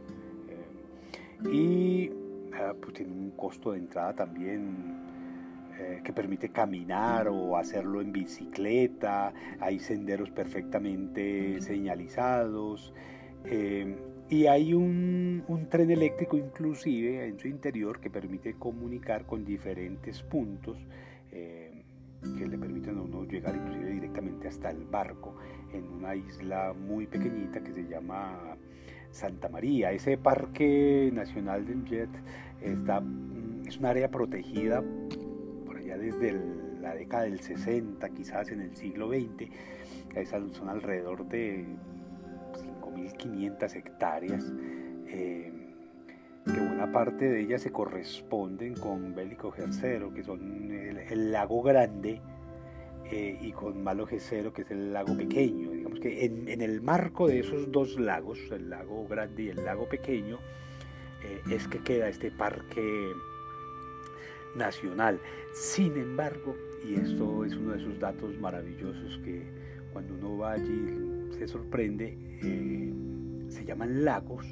eh, 0.49 1.49
y 1.51 2.11
ah, 2.53 2.73
pues 2.79 2.93
tiene 2.93 3.11
un 3.11 3.31
costo 3.31 3.71
de 3.71 3.79
entrada 3.79 4.13
también 4.13 5.03
que 6.05 6.13
permite 6.13 6.49
caminar 6.49 7.27
o 7.27 7.57
hacerlo 7.57 7.99
en 7.99 8.13
bicicleta, 8.13 9.33
hay 9.59 9.77
senderos 9.79 10.31
perfectamente 10.31 11.59
señalizados. 11.59 12.93
Y 14.29 14.47
hay 14.47 14.73
un, 14.73 15.43
tren 15.69 15.91
eléctrico 15.91 16.37
inclusive 16.37 17.27
en 17.27 17.39
su 17.39 17.47
interior 17.47 17.99
que 17.99 18.09
permite 18.09 18.55
comunicar 18.55 19.25
con 19.25 19.45
diferentes 19.45 20.23
puntos 20.23 20.77
eh, 21.31 21.83
que 22.37 22.47
le 22.47 22.57
permiten 22.57 22.97
a 22.97 23.01
uno 23.01 23.23
llegar 23.25 23.55
inclusive 23.55 23.91
directamente 23.91 24.47
hasta 24.47 24.71
el 24.71 24.85
barco 24.85 25.35
en 25.73 25.87
una 25.89 26.15
isla 26.15 26.73
muy 26.73 27.05
pequeñita 27.05 27.61
que 27.61 27.71
se 27.71 27.87
llama 27.87 28.57
Santa 29.11 29.47
María. 29.47 29.91
Ese 29.91 30.17
parque 30.17 31.11
nacional 31.13 31.65
de 31.65 31.89
Jet 31.89 32.09
está, 32.61 33.01
mm, 33.01 33.67
es 33.67 33.77
un 33.77 33.85
área 33.85 34.09
protegida 34.09 34.83
por 35.65 35.77
allá 35.77 35.97
desde 35.97 36.33
la 36.81 36.95
década 36.95 37.23
del 37.23 37.39
60, 37.39 38.09
quizás 38.09 38.49
en 38.49 38.61
el 38.61 38.75
siglo 38.75 39.09
XX. 39.09 39.49
Son 40.53 40.69
alrededor 40.69 41.27
de 41.27 41.65
1.500 42.95 43.75
hectáreas, 43.75 44.53
eh, 45.07 45.51
que 46.45 46.59
buena 46.59 46.91
parte 46.91 47.27
de 47.27 47.41
ellas 47.41 47.61
se 47.61 47.71
corresponden 47.71 48.75
con 48.75 49.15
Bélico 49.15 49.51
Gercero, 49.51 50.13
que 50.13 50.23
son 50.23 50.71
el, 50.71 51.31
lago 51.31 51.61
grande, 51.61 52.21
eh, 53.11 53.37
y 53.41 53.51
con 53.51 53.83
Malo 53.83 54.05
Gesero, 54.07 54.53
que 54.53 54.63
es 54.63 54.71
el 54.71 54.93
lago 54.93 55.15
pequeño. 55.15 55.71
Digamos 55.71 55.99
que 55.99 56.25
en, 56.25 56.61
el 56.61 56.81
marco 56.81 57.27
de 57.27 57.39
esos 57.39 57.71
dos 57.71 57.99
lagos, 57.99 58.39
el 58.51 58.69
lago 58.69 59.07
grande 59.07 59.43
y 59.43 59.49
el 59.49 59.63
lago 59.63 59.87
pequeño, 59.87 60.39
eh, 61.23 61.41
es 61.51 61.67
que 61.67 61.79
queda 61.79 62.09
este 62.09 62.31
parque 62.31 63.11
nacional. 64.55 65.19
Sin 65.53 65.97
embargo, 65.97 66.55
y 66.83 66.95
esto 66.95 67.45
es 67.45 67.55
uno 67.55 67.71
de 67.73 67.79
esos 67.79 67.99
datos 67.99 68.37
maravillosos 68.39 69.19
que 69.23 69.43
cuando 69.95 70.13
uno 70.15 70.37
va 70.39 70.51
allí 70.51 71.29
se 71.39 71.47
sorprende, 71.47 72.17
eh, 72.43 72.93
se 73.47 73.63
llaman 73.63 74.03
lagos, 74.03 74.45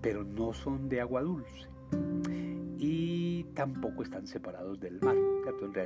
pero 0.00 0.24
no 0.24 0.54
son 0.54 0.88
de 0.88 1.02
agua 1.02 1.20
dulce 1.20 1.68
y 2.78 3.44
tampoco 3.52 4.02
están 4.02 4.26
separados 4.26 4.80
del 4.80 5.02
mar. 5.02 5.16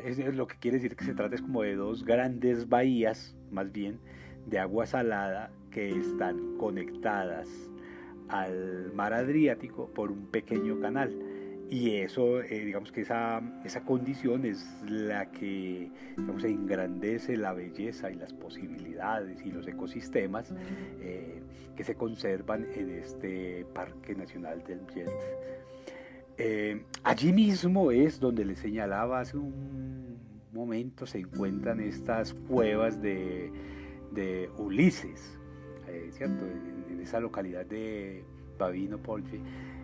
Es, 0.05 0.37
lo 0.37 0.47
que 0.47 0.55
quiere 0.61 0.77
decir 0.77 0.95
que 0.95 1.05
se 1.05 1.13
trata 1.13 1.37
como 1.39 1.63
de 1.63 1.75
dos 1.75 2.05
grandes 2.05 2.69
bahías, 2.69 3.35
más 3.51 3.73
bien, 3.73 3.99
de 4.47 4.61
agua 4.61 4.87
salada 4.87 5.51
que 5.73 5.89
están 5.99 6.57
conectadas 6.57 7.49
al 8.29 8.93
mar 8.95 9.13
Adriático 9.13 9.91
por 9.93 10.13
un 10.13 10.27
pequeño 10.27 10.79
canal. 10.79 11.13
Y 11.73 11.97
eso, 11.97 12.43
eh, 12.43 12.67
digamos 12.67 12.93
que 12.93 13.01
esa, 13.01 13.41
esa 13.65 13.81
condición 13.81 14.45
es 14.45 14.63
la 14.87 15.31
que 15.31 15.91
digamos, 16.19 16.45
engrandece 16.45 17.39
la 17.39 17.55
belleza 17.55 18.11
y 18.11 18.15
las 18.15 18.35
posibilidades 18.35 19.41
y 19.43 19.51
los 19.51 19.67
ecosistemas 19.67 20.53
eh, 21.01 21.41
que 21.75 21.83
se 21.83 21.95
conservan 21.95 22.67
en 22.75 22.91
este 22.91 23.65
Parque 23.73 24.15
Nacional 24.15 24.63
del 24.65 24.87
Jet. 24.89 25.09
Eh, 26.37 26.85
allí 27.05 27.33
mismo 27.33 27.91
es 27.91 28.21
donde 28.21 28.45
le 28.45 28.57
señalaba 28.57 29.21
hace 29.21 29.39
un 29.39 30.19
momento, 30.53 31.07
se 31.07 31.21
encuentran 31.21 31.81
estas 31.81 32.35
cuevas 32.35 33.01
de, 33.01 33.51
de 34.13 34.51
Ulises, 34.59 35.39
¿cierto? 36.11 36.45
En, 36.45 37.01
esa 37.01 37.19
localidad 37.19 37.65
de 37.65 38.23
Babino 38.59 38.99
Polche 38.99 39.41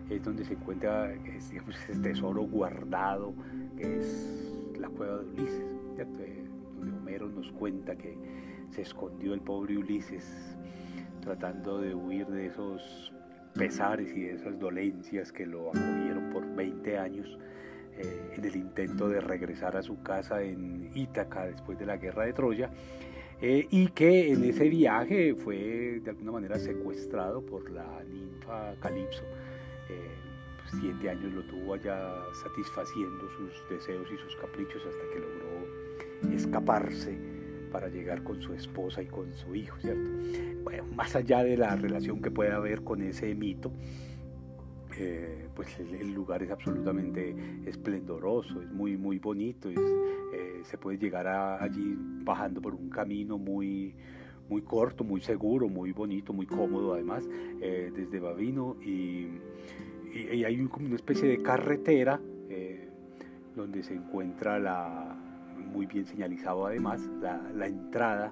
es 0.09 0.23
donde 0.23 0.43
se 0.45 0.53
encuentra 0.53 1.13
ese 1.13 1.59
tesoro 2.01 2.43
guardado, 2.43 3.33
que 3.77 3.99
es 3.99 4.71
la 4.77 4.89
cueva 4.89 5.17
de 5.17 5.25
Ulises, 5.25 5.65
eh, 5.97 6.45
donde 6.77 6.97
Homero 6.97 7.29
nos 7.29 7.51
cuenta 7.51 7.95
que 7.95 8.17
se 8.71 8.81
escondió 8.81 9.33
el 9.33 9.41
pobre 9.41 9.77
Ulises 9.77 10.55
tratando 11.21 11.79
de 11.79 11.93
huir 11.93 12.27
de 12.27 12.47
esos 12.47 13.13
pesares 13.53 14.15
y 14.15 14.21
de 14.21 14.33
esas 14.33 14.59
dolencias 14.59 15.31
que 15.31 15.45
lo 15.45 15.69
acogieron 15.69 16.29
por 16.31 16.55
20 16.55 16.97
años 16.97 17.37
eh, 17.97 18.33
en 18.37 18.45
el 18.45 18.55
intento 18.55 19.09
de 19.09 19.19
regresar 19.19 19.75
a 19.75 19.83
su 19.83 20.01
casa 20.01 20.41
en 20.41 20.89
Ítaca 20.95 21.45
después 21.45 21.77
de 21.77 21.85
la 21.85 21.97
guerra 21.97 22.25
de 22.25 22.33
Troya. 22.33 22.69
Eh, 23.41 23.67
y 23.69 23.87
que 23.89 24.33
en 24.33 24.43
ese 24.43 24.67
viaje 24.67 25.33
fue 25.33 26.01
de 26.03 26.09
alguna 26.09 26.33
manera 26.33 26.59
secuestrado 26.59 27.41
por 27.41 27.69
la 27.71 28.03
ninfa 28.03 28.73
Calipso, 28.81 29.23
siete 30.79 31.09
años 31.09 31.33
lo 31.33 31.43
tuvo 31.43 31.73
allá 31.73 32.15
satisfaciendo 32.33 33.29
sus 33.37 33.69
deseos 33.69 34.07
y 34.11 34.17
sus 34.17 34.35
caprichos 34.37 34.81
hasta 34.85 35.13
que 35.13 35.19
logró 35.19 36.35
escaparse 36.35 37.17
para 37.71 37.87
llegar 37.87 38.23
con 38.23 38.41
su 38.41 38.53
esposa 38.53 39.01
y 39.01 39.05
con 39.05 39.33
su 39.33 39.55
hijo, 39.55 39.77
¿cierto? 39.79 40.09
Bueno, 40.63 40.85
más 40.95 41.15
allá 41.15 41.43
de 41.43 41.57
la 41.57 41.75
relación 41.75 42.21
que 42.21 42.31
puede 42.31 42.51
haber 42.51 42.83
con 42.83 43.01
ese 43.01 43.33
mito, 43.35 43.71
eh, 44.97 45.47
pues 45.55 45.79
el, 45.79 46.13
lugar 46.13 46.43
es 46.43 46.51
absolutamente 46.51 47.35
esplendoroso, 47.65 48.61
es 48.61 48.71
muy, 48.71 48.97
muy 48.97 49.19
bonito, 49.19 49.69
eh, 49.69 50.61
se 50.63 50.77
puede 50.77 50.97
llegar 50.97 51.27
allí 51.27 51.95
bajando 52.23 52.61
por 52.61 52.73
un 52.73 52.89
camino 52.89 53.37
muy, 53.37 53.95
muy 54.49 54.61
corto, 54.63 55.03
muy 55.03 55.21
seguro, 55.21 55.69
muy 55.69 55.91
bonito, 55.91 56.33
muy 56.33 56.45
cómodo 56.45 56.93
además, 56.93 57.23
eh, 57.61 57.91
desde 57.95 58.19
Babino 58.19 58.75
y, 58.81 59.27
hay 60.13 60.67
como 60.67 60.87
una 60.87 60.95
especie 60.95 61.27
de 61.27 61.41
carretera 61.41 62.19
eh, 62.49 62.89
donde 63.55 63.83
se 63.83 63.93
encuentra 63.93 64.59
la, 64.59 65.15
muy 65.57 65.85
bien 65.85 66.05
señalizado 66.05 66.65
además, 66.65 67.01
la, 67.21 67.67
entrada 67.67 68.31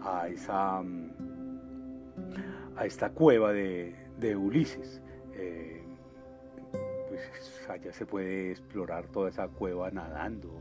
a, 0.00 0.28
esa, 0.28 0.80
a 2.76 2.86
esta 2.86 3.10
cueva 3.10 3.52
de, 3.52 3.94
Ulises. 4.36 5.00
Eh, 5.34 5.82
pues 7.08 7.68
allá 7.68 7.92
se 7.92 8.06
puede 8.06 8.50
explorar 8.50 9.06
toda 9.06 9.28
esa 9.30 9.48
cueva 9.48 9.90
nadando, 9.90 10.60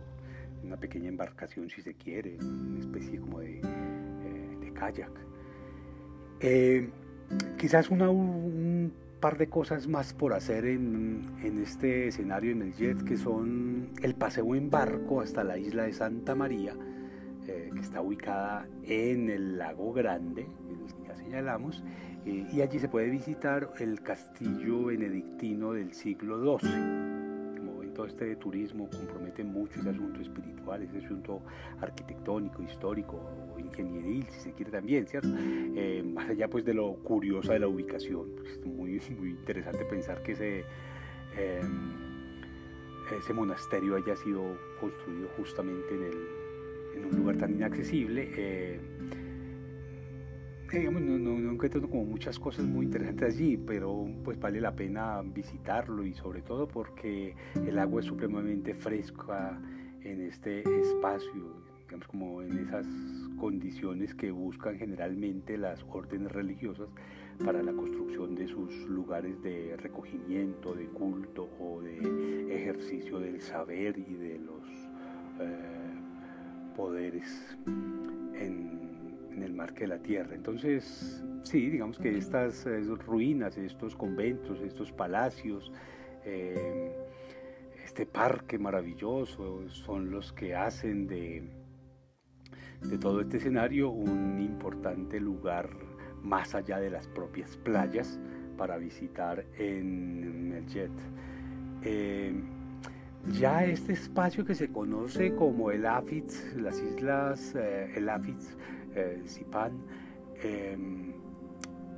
una 0.64 0.78
pequeña 0.78 1.10
embarcación 1.10 1.70
si 1.70 1.82
se 1.82 1.94
quiere, 1.96 2.38
una 2.40 2.80
especie 2.80 3.20
como 3.20 3.40
de, 3.40 3.60
eh, 3.60 4.72
kayak. 4.74 5.12
Quizás 7.58 7.90
una, 7.90 8.10
un 8.10 8.94
par 9.26 9.40
de 9.40 9.50
cosas 9.50 9.88
más 9.88 10.14
por 10.14 10.34
hacer 10.34 10.66
en, 10.66 11.36
este 11.42 12.10
escenario 12.10 12.52
en 12.52 12.62
el 12.62 12.76
jet, 12.76 13.04
que 13.04 13.18
son 13.18 13.90
el 14.04 14.14
paseo 14.14 14.54
en 14.54 14.70
barco 14.70 15.20
hasta 15.20 15.44
la 15.44 15.58
isla 15.58 15.82
de 15.82 15.94
Santa 15.94 16.36
María, 16.36 16.76
eh, 17.48 17.72
que 17.74 17.80
está 17.80 18.04
ubicada 18.04 18.68
en 18.84 19.32
el 19.32 19.58
lago 19.58 19.94
Grande, 19.94 20.48
que 20.68 21.08
ya 21.08 21.16
señalamos, 21.16 21.84
y 22.24 22.62
allí 22.62 22.78
se 22.78 22.88
puede 22.88 23.10
visitar 23.10 23.72
el 23.80 24.04
castillo 24.04 24.86
benedictino 24.86 25.74
del 25.74 25.92
siglo 25.94 26.60
XII 26.60 27.16
todo 27.96 28.06
este 28.06 28.36
turismo 28.36 28.90
compromete 28.90 29.44
mucho 29.44 29.80
ese 29.80 29.90
asunto 29.90 30.20
espiritual, 30.22 30.84
ese 30.84 30.98
asunto 31.04 31.42
arquitectónico, 31.80 32.62
histórico 32.62 33.22
ingenieril, 33.66 34.26
si 34.30 34.40
se 34.40 34.52
quiere 34.54 34.72
también, 34.72 35.08
¿cierto? 35.08 35.30
Eh, 35.38 36.04
más 36.04 36.30
allá 36.30 36.48
pues 36.48 36.66
de 36.66 36.74
lo 36.74 36.94
curiosa 36.96 37.54
de 37.54 37.60
la 37.60 37.68
ubicación, 37.68 38.30
pues, 38.38 38.52
es 38.54 38.66
muy, 38.66 39.00
muy 39.20 39.30
interesante 39.30 39.86
pensar 39.86 40.22
que 40.24 40.34
ese, 40.34 40.60
em, 41.38 41.94
ese 43.18 43.34
monasterio 43.34 43.96
haya 43.96 44.16
sido 44.16 44.58
construido 44.80 45.28
justamente 45.38 45.94
en, 45.94 46.04
el, 46.04 46.28
en 46.98 47.06
un 47.06 47.18
lugar 47.18 47.38
tan 47.38 47.52
inaccesible. 47.52 48.30
Eh, 48.36 48.80
digamos, 50.72 51.02
no, 51.02 51.18
no, 51.18 51.52
encuentro 51.52 51.82
como 51.82 52.06
muchas 52.06 52.40
cosas 52.40 52.66
muy 52.66 52.86
interesantes 52.86 53.36
allí, 53.36 53.58
pero 53.58 54.08
pues 54.24 54.40
vale 54.40 54.60
la 54.60 54.76
pena 54.76 55.22
visitarlo 55.22 56.06
y 56.06 56.14
sobre 56.14 56.42
todo 56.42 56.68
porque 56.68 57.36
el 57.56 57.80
agua 57.80 58.02
es 58.02 58.08
supremamente 58.08 58.74
fresca 58.74 59.60
en 60.04 60.22
este 60.22 60.60
espacio, 60.82 61.65
como 62.08 62.42
en 62.42 62.58
esas 62.60 62.86
condiciones 63.38 64.14
que 64.16 64.32
buscan 64.32 64.78
generalmente 64.78 65.58
las 65.58 65.84
órdenes 65.90 66.32
religiosas 66.32 66.90
para 67.44 67.62
la 67.62 67.74
construcción 67.74 68.36
de 68.36 68.48
sus 68.48 68.74
lugares 68.88 69.42
de 69.42 69.76
recogimiento, 69.78 70.74
de 70.74 70.86
culto 70.88 71.50
o 71.60 71.82
de 71.82 72.56
ejercicio 72.56 73.20
del 73.20 73.42
saber 73.42 73.98
y 73.98 74.16
de 74.16 74.40
los 74.40 74.64
eh, 75.40 76.76
poderes 76.76 77.58
en 77.66 78.86
en 79.36 79.44
el 79.44 79.54
marco 79.54 79.80
de 79.82 79.88
la 79.88 80.00
tierra. 80.00 80.36
Entonces, 80.36 81.24
sí, 81.44 81.70
digamos 81.70 81.98
que 82.00 82.18
estas 82.18 82.66
ruinas, 83.06 83.58
estos 83.58 83.96
conventos, 83.96 84.60
estos 84.62 84.92
palacios, 84.92 85.72
eh, 86.24 86.96
este 87.84 88.06
parque 88.06 88.58
maravilloso, 88.58 89.70
son 89.70 90.10
los 90.10 90.32
que 90.34 90.56
hacen 90.56 91.08
de, 91.08 91.44
de 92.82 92.98
todo 92.98 93.22
este 93.22 93.38
escenario 93.38 93.90
un 93.90 94.40
importante 94.40 95.20
lugar 95.20 95.70
más 96.22 96.56
allá 96.56 96.80
de 96.80 96.90
las 96.90 97.08
propias 97.08 97.56
playas 97.58 98.20
para 98.58 98.78
visitar 98.78 99.46
en 99.58 100.54
el 100.54 100.66
jet. 100.68 100.92
Eh, 101.84 102.34
ya 103.34 103.66
este 103.66 103.94
espacio 103.94 104.46
que 104.46 104.56
se 104.56 104.70
conoce 104.70 105.34
como 105.36 105.72
el 105.72 105.86
Afitz, 105.86 106.56
las 106.56 106.80
islas 106.80 107.56
el 107.56 108.08
Afitz, 108.10 108.56
eh, 108.96 109.22
em, 110.44 111.14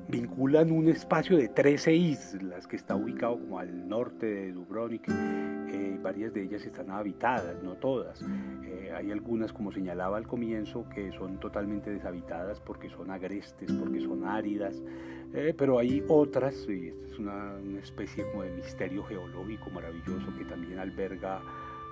vinculan 0.08 0.72
un 0.72 0.88
espacio 0.88 1.38
de 1.38 1.50
13 1.50 1.94
islas 1.94 2.66
que 2.66 2.78
está 2.78 2.96
ubicado 2.96 3.40
como 3.40 3.60
al 3.60 3.88
norte 3.88 4.26
de 4.26 4.52
Dubrovnik. 4.54 5.08
Eh, 5.10 6.00
varias 6.02 6.34
de 6.34 6.44
ellas 6.44 6.66
están 6.66 6.90
habitadas, 6.92 7.62
no 7.62 7.76
todas. 7.76 8.24
Eh, 8.64 8.92
hay 8.96 9.12
algunas, 9.12 9.52
como 9.52 9.72
señalaba 9.72 10.18
al 10.18 10.28
comienzo, 10.28 10.88
que 10.90 11.12
son 11.12 11.40
totalmente 11.40 11.92
deshabitadas 11.92 12.60
porque 12.62 12.90
son 12.90 13.12
agrestes, 13.12 13.72
porque 13.74 14.00
son 14.00 14.26
áridas. 14.26 14.82
Eh, 15.34 15.54
pero 15.58 15.78
hay 15.78 16.04
otras, 16.08 16.68
y 16.70 16.88
esta 16.88 17.06
es 17.06 17.20
una, 17.20 17.58
especie 17.80 18.24
como 18.32 18.44
de 18.44 18.52
misterio 18.52 19.04
geológico 19.04 19.70
maravilloso 19.72 20.34
que 20.38 20.46
también 20.46 20.80
alberga 20.80 21.42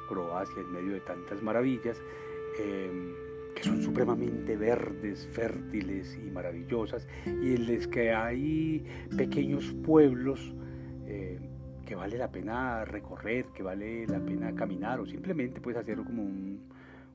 Croacia 0.07 0.61
en 0.61 0.71
medio 0.71 0.93
de 0.93 1.01
tantas 1.01 1.41
maravillas 1.41 2.01
em, 2.59 3.13
que 3.55 3.63
son 3.63 3.81
supremamente 3.81 4.57
verdes, 4.57 5.27
fértiles 5.31 6.19
y 6.23 6.29
maravillosas, 6.29 7.07
y 7.25 7.55
en 7.55 7.73
las 7.73 7.87
que 7.87 8.11
hay 8.11 8.85
pequeños 9.15 9.73
pueblos 9.85 10.53
eh, 11.07 11.39
que 11.85 11.95
vale 11.95 12.17
la 12.17 12.29
pena 12.29 12.83
recorrer, 12.83 13.45
que 13.55 13.63
vale 13.63 14.05
la 14.07 14.19
pena 14.19 14.53
caminar, 14.53 14.99
o 14.99 15.05
simplemente 15.05 15.61
puedes 15.61 15.79
hacer 15.79 15.97
como 15.97 16.23
un, 16.23 16.59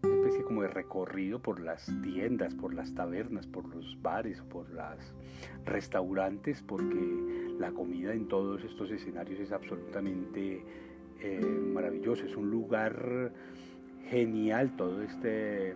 una 0.03 0.15
especie 0.15 0.43
como 0.43 0.63
de 0.63 0.69
recorrido 0.69 1.41
por 1.41 1.61
las 1.61 1.93
tiendas, 2.03 2.55
por 2.55 2.73
las 2.73 2.95
tabernas, 2.95 3.47
por 3.47 3.69
los 3.69 4.01
bares, 4.01 4.41
por 4.43 4.69
los 4.71 5.15
restaurantes, 5.67 6.63
porque 6.63 7.55
la 7.59 7.71
comida 7.73 8.15
en 8.15 8.29
todos 8.29 8.65
estos 8.65 8.91
escenarios 8.91 9.39
es 9.41 9.53
absolutamente 9.53 10.65
eh, 11.21 11.41
maravillosa, 11.75 12.25
es 12.25 12.35
un 12.35 12.51
lugar 12.51 13.31
genial 14.09 14.75
todo 14.77 15.03
este 15.03 15.75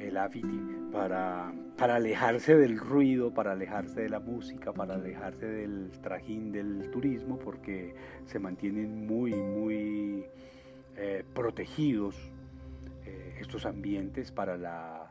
el 0.00 0.16
Afiti 0.16 0.60
para, 0.92 1.52
para 1.76 1.96
alejarse 1.96 2.56
del 2.56 2.78
ruido, 2.78 3.32
para 3.32 3.52
alejarse 3.52 4.02
de 4.02 4.08
la 4.08 4.20
música, 4.20 4.72
para 4.72 4.94
alejarse 4.94 5.46
del 5.46 5.90
trajín 6.02 6.52
del 6.52 6.90
turismo, 6.90 7.38
porque 7.38 7.94
se 8.24 8.38
mantienen 8.38 9.06
muy, 9.06 9.34
muy 9.34 10.26
eh, 10.96 11.24
protegidos 11.34 12.16
eh, 13.04 13.38
estos 13.40 13.66
ambientes 13.66 14.32
para 14.32 14.56
la 14.56 15.07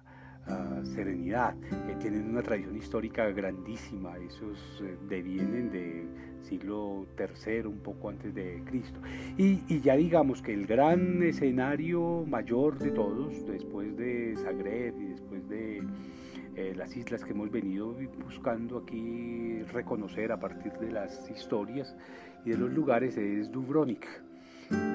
serenidad. 0.88 1.56
Eh, 1.72 1.96
tienen 2.00 2.30
una 2.30 2.42
tradición 2.42 2.76
histórica 2.76 3.30
grandísima, 3.30 4.18
esos 4.18 4.84
devienen 5.08 5.70
de 5.72 6.08
siglo 6.42 7.06
III, 7.18 7.68
un 7.68 7.80
poco 7.80 8.10
antes 8.10 8.34
de 8.34 8.62
Cristo. 8.66 9.00
Y, 9.38 9.80
ya 9.82 9.96
digamos 9.96 10.42
que 10.42 10.54
el 10.54 10.66
gran 10.66 11.22
escenario 11.24 12.26
mayor 12.28 12.78
de 12.80 12.92
todos, 12.92 13.46
después 13.46 13.96
de 13.98 14.36
Zagreb 14.38 15.00
y 15.00 15.06
después 15.06 15.48
de 15.50 15.84
eh, 16.56 16.74
las 16.76 16.96
islas 16.96 17.24
que 17.24 17.32
hemos 17.32 17.52
venido 17.52 17.96
buscando 18.24 18.80
aquí 18.80 19.62
reconocer 19.74 20.32
a 20.32 20.40
partir 20.40 20.74
de 20.74 20.92
las 20.92 21.30
historias 21.30 21.96
y 22.46 22.52
de 22.52 22.58
los 22.58 22.72
lugares, 22.72 23.18
es 23.18 23.52
Dubrovnik. 23.52 24.08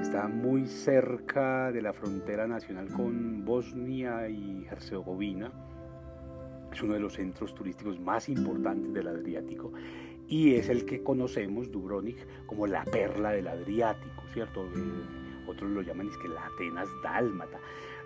Está 0.02 0.28
muy 0.28 0.66
cerca 0.66 1.72
de 1.72 1.80
la 1.80 1.92
frontera 1.94 2.46
nacional 2.46 2.88
con 2.88 3.44
Bosnia 3.44 4.28
y 4.28 4.66
Herzegovina. 4.70 5.50
Es 6.72 6.82
uno 6.82 6.94
de 6.94 7.00
los 7.00 7.14
centros 7.14 7.54
turísticos 7.54 8.00
más 8.00 8.28
importantes 8.28 8.92
del 8.92 9.08
Adriático 9.08 9.72
y 10.28 10.54
es 10.54 10.68
el 10.68 10.86
que 10.86 11.02
conocemos, 11.02 11.70
Dubrovnik, 11.70 12.16
como 12.46 12.66
la 12.66 12.84
perla 12.84 13.32
del 13.32 13.48
Adriático, 13.48 14.22
¿cierto? 14.32 14.64
Eh, 14.64 15.46
otros 15.46 15.70
lo 15.70 15.82
llaman 15.82 16.08
es 16.08 16.16
que 16.16 16.28
la 16.28 16.46
Atenas 16.46 16.88
dálmata. 17.02 17.58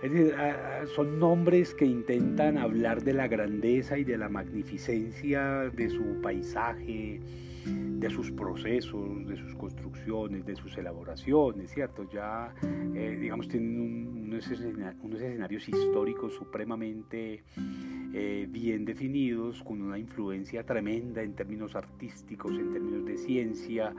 Es 0.02 0.10
decir, 0.10 0.34
ah, 0.36 0.82
ah, 0.82 0.86
son 0.94 1.18
nombres 1.18 1.74
que 1.74 1.84
intentan 1.84 2.58
hablar 2.58 3.02
de 3.02 3.12
la 3.12 3.28
grandeza 3.28 3.96
y 3.98 4.04
de 4.04 4.18
la 4.18 4.28
magnificencia 4.28 5.70
de 5.72 5.88
su 5.88 6.20
paisaje, 6.20 7.20
de 7.66 8.10
sus 8.10 8.30
procesos, 8.30 9.26
de 9.26 9.36
sus 9.36 9.54
construcciones, 9.54 10.44
de 10.44 10.56
sus 10.56 10.76
elaboraciones, 10.76 11.70
¿cierto? 11.70 12.08
Ya, 12.10 12.54
eh, 12.94 13.16
digamos, 13.20 13.48
tienen 13.48 13.78
unos, 13.78 14.46
escenarios 14.50 15.68
históricos 15.68 16.34
supremamente 16.34 17.42
eh, 18.12 18.46
bien 18.48 18.84
definidos, 18.84 19.62
con 19.62 19.82
una 19.82 19.98
influencia 19.98 20.64
tremenda 20.64 21.22
en 21.22 21.34
términos 21.34 21.74
artísticos, 21.74 22.52
en 22.58 22.72
términos 22.72 23.04
de 23.04 23.16
ciencia. 23.16 23.94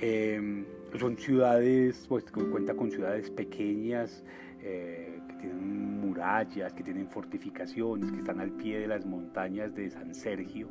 Em, 0.00 0.64
son 0.98 1.16
ciudades, 1.16 2.06
pues 2.08 2.24
cuenta 2.24 2.74
con 2.74 2.90
ciudades 2.90 3.30
pequeñas 3.30 4.24
eh, 4.60 5.18
que 5.28 5.34
tienen 5.36 6.00
murallas, 6.00 6.72
que 6.72 6.82
tienen 6.82 7.08
fortificaciones, 7.08 8.10
que 8.10 8.18
están 8.18 8.40
al 8.40 8.50
pie 8.50 8.80
de 8.80 8.86
las 8.86 9.04
montañas 9.04 9.74
de 9.74 9.90
San 9.90 10.14
Sergio. 10.14 10.68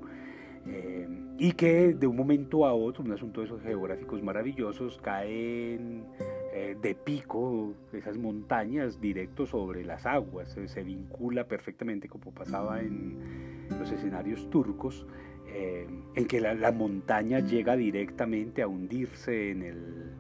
Eh, 0.65 1.07
y 1.37 1.51
que 1.53 1.93
de 1.93 2.07
un 2.07 2.15
momento 2.15 2.65
a 2.65 2.73
otro, 2.73 3.03
un 3.03 3.11
asunto 3.11 3.41
de 3.41 3.47
esos 3.47 3.61
geográficos 3.61 4.23
maravillosos, 4.23 4.97
caen 5.01 6.05
eh, 6.53 6.77
de 6.81 6.95
pico 6.95 7.73
esas 7.91 8.17
montañas 8.17 9.01
directo 9.01 9.45
sobre 9.45 9.83
las 9.83 10.05
aguas, 10.05 10.57
se 10.65 10.83
vincula 10.83 11.47
perfectamente 11.47 12.07
como 12.07 12.31
pasaba 12.31 12.79
en 12.79 13.67
los 13.77 13.91
escenarios 13.91 14.49
turcos, 14.49 15.05
eh, 15.47 15.85
en 16.15 16.25
que 16.25 16.39
la, 16.39 16.71
montaña 16.71 17.39
llega 17.39 17.75
directamente 17.75 18.61
a 18.61 18.67
hundirse 18.67 19.51
en 19.51 19.63
el, 19.63 20.11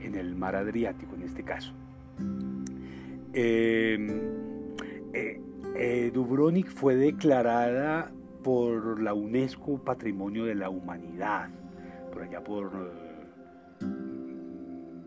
en 0.00 0.14
el 0.14 0.34
mar 0.34 0.56
Adriático 0.56 1.14
en 1.16 1.22
este 1.22 1.42
caso. 1.42 1.74
Dubrovnik 6.12 6.68
fue 6.68 6.96
declarada 6.96 8.12
por 8.42 9.00
la 9.00 9.14
UNESCO 9.14 9.78
Patrimonio 9.82 10.44
de 10.44 10.54
la 10.54 10.68
Humanidad, 10.68 11.48
por 12.12 12.22
allá 12.22 12.42
por, 12.42 12.66
eh, 13.80 13.86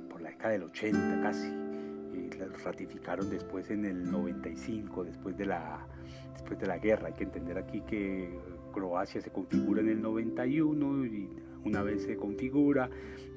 por 0.09 0.21
la 0.21 0.29
década 0.29 0.53
del 0.53 0.63
80 0.63 1.21
casi. 1.21 1.47
Y 1.47 2.29
la 2.37 2.47
ratificaron 2.63 3.29
después 3.29 3.69
en 3.69 3.85
el 3.85 4.09
95, 4.09 5.03
después 5.03 5.37
de, 5.37 5.45
la, 5.45 5.85
después 6.33 6.57
de 6.59 6.67
la 6.67 6.77
guerra. 6.77 7.07
Hay 7.07 7.13
que 7.13 7.25
entender 7.25 7.57
aquí 7.57 7.81
que 7.81 8.39
Croacia 8.73 9.21
se 9.21 9.31
configura 9.31 9.81
en 9.81 9.89
el 9.89 10.01
91 10.01 11.05
y 11.05 11.29
una 11.65 11.81
vez 11.81 12.03
se 12.03 12.15
configura 12.15 12.89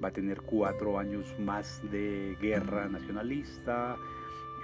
va 0.02 0.08
a 0.08 0.12
tener 0.12 0.42
cuatro 0.42 0.98
años 0.98 1.34
más 1.38 1.80
de 1.90 2.36
guerra 2.40 2.88
nacionalista 2.88 3.96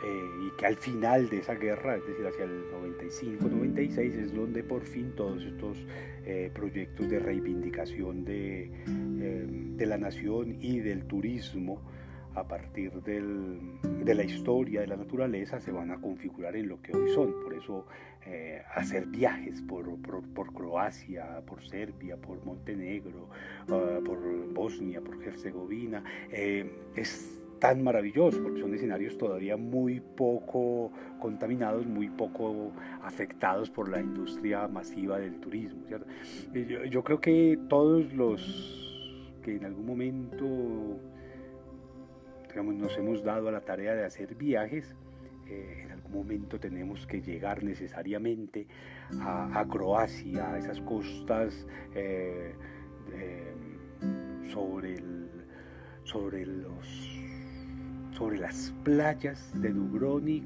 eh, 0.05 0.47
y 0.47 0.51
que 0.59 0.67
al 0.67 0.77
final 0.77 1.31
de 1.31 1.39
esa 1.39 1.55
guerra, 1.55 1.97
es 1.97 2.07
decir, 2.07 2.27
hacia 2.27 2.45
el 2.45 2.65
95-96, 2.71 3.99
es 3.99 4.35
donde 4.35 4.63
por 4.63 4.83
fin 4.83 5.13
todos 5.17 5.43
estos 5.43 5.79
eh, 6.27 6.51
proyectos 6.53 7.09
de 7.09 7.19
reivindicación 7.19 8.25
de, 8.25 8.65
eh, 8.65 9.47
de, 9.77 9.87
la 9.87 9.97
nación 9.97 10.59
y 10.61 10.81
del 10.81 11.07
turismo 11.07 11.81
a 12.35 12.47
partir 12.47 12.93
del, 13.03 13.79
de 14.05 14.15
la 14.15 14.25
historia 14.25 14.83
de 14.83 14.89
la 14.89 14.97
naturaleza 14.97 15.59
se 15.59 15.73
van 15.73 15.91
a 15.91 15.99
configurar 15.99 16.55
en 16.57 16.69
lo 16.69 16.83
que 16.83 16.95
hoy 16.95 17.11
son. 17.15 17.33
Por 17.43 17.55
eso 17.55 17.87
hacer 18.75 19.07
viajes 19.07 19.61
por, 19.61 19.85
por, 20.01 20.53
Croacia, 20.55 21.43
por 21.47 21.63
Serbia, 21.63 22.17
por 22.17 22.43
Montenegro, 22.45 23.29
ah, 23.69 24.01
por 24.05 24.19
Bosnia, 24.53 25.03
por 25.03 25.23
Herzegovina, 25.23 26.03
es 26.97 27.44
tan 27.65 27.82
maravilloso, 27.82 28.43
porque 28.43 28.61
son 28.61 28.74
escenarios 28.74 29.16
todavía 29.16 29.57
muy 29.57 29.99
poco 29.99 30.93
contaminados, 31.19 31.86
muy 31.86 32.11
poco 32.11 32.73
afectados 33.03 33.70
por 33.70 33.89
la 33.89 34.03
industria 34.03 34.69
masiva 34.69 35.19
del 35.19 35.41
turismo. 35.41 35.81
Yo, 36.91 37.03
creo 37.03 37.23
que 37.23 37.59
todos 37.70 38.12
los 38.12 39.39
que 39.43 39.57
en 39.57 39.65
algún 39.65 39.86
momento 39.86 40.45
digamos, 42.51 42.74
nos 42.74 42.99
hemos 42.99 43.24
dado 43.24 43.49
a 43.49 43.53
la 43.53 43.62
tarea 43.62 43.95
de 43.95 44.05
hacer 44.05 44.35
viajes, 44.35 44.95
eh, 45.49 45.85
en 45.85 45.93
algún 45.93 46.12
momento 46.12 46.61
tenemos 46.61 47.07
que 47.07 47.23
llegar 47.23 47.65
necesariamente 47.65 48.66
a, 49.23 49.65
Croacia, 49.70 50.53
a 50.53 50.59
esas 50.59 50.82
costas 50.82 51.66
eh, 51.95 52.55
sobre, 54.53 54.97
el, 54.97 55.31
sobre 56.05 56.45
los 56.45 57.14
sobre 58.15 58.39
las 58.39 58.73
playas 58.85 59.53
de 59.61 59.73
Dubrovnik, 59.73 60.45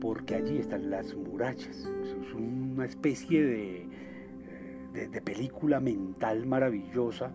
porque 0.00 0.36
allí 0.36 0.58
están 0.58 0.90
las 0.90 1.14
murallas. 1.14 1.66
Es 1.66 2.34
una 2.34 2.84
especie 2.84 3.42
de, 3.42 3.86
de, 4.92 5.20
película 5.20 5.80
mental 5.80 6.46
maravillosa 6.46 7.30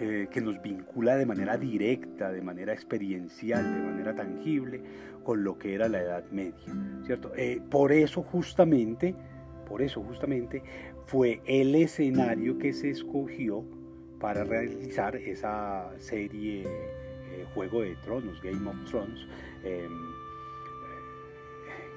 eh, 0.00 0.28
que 0.30 0.40
nos 0.40 0.60
vincula 0.62 1.16
de 1.16 1.26
manera 1.26 1.56
directa, 1.56 2.32
de 2.32 2.42
manera 2.42 2.72
experiencial, 2.72 3.62
de 3.62 3.82
manera 3.82 4.14
tangible 4.14 4.82
con 5.22 5.44
lo 5.44 5.58
que 5.58 5.74
era 5.74 5.88
la 5.88 6.00
Edad 6.00 6.24
Media, 6.30 6.74
¿cierto? 7.06 7.32
Eh, 7.36 7.60
por 7.70 7.92
eso 7.92 8.22
justamente, 8.22 9.14
por 9.68 9.80
eso 9.82 10.02
justamente 10.02 10.62
fue 11.06 11.40
el 11.46 11.74
escenario 11.74 12.58
que 12.58 12.72
se 12.72 12.90
escogió 12.90 13.64
para 14.20 14.44
realizar 14.44 15.16
esa 15.16 15.90
serie 15.98 16.64
Juego 17.46 17.82
de 17.82 17.96
Tronos, 17.96 18.40
Game 18.42 18.68
of 18.68 18.76
Thrones, 18.90 19.26
em, 19.62 19.90
eh, 19.90 19.90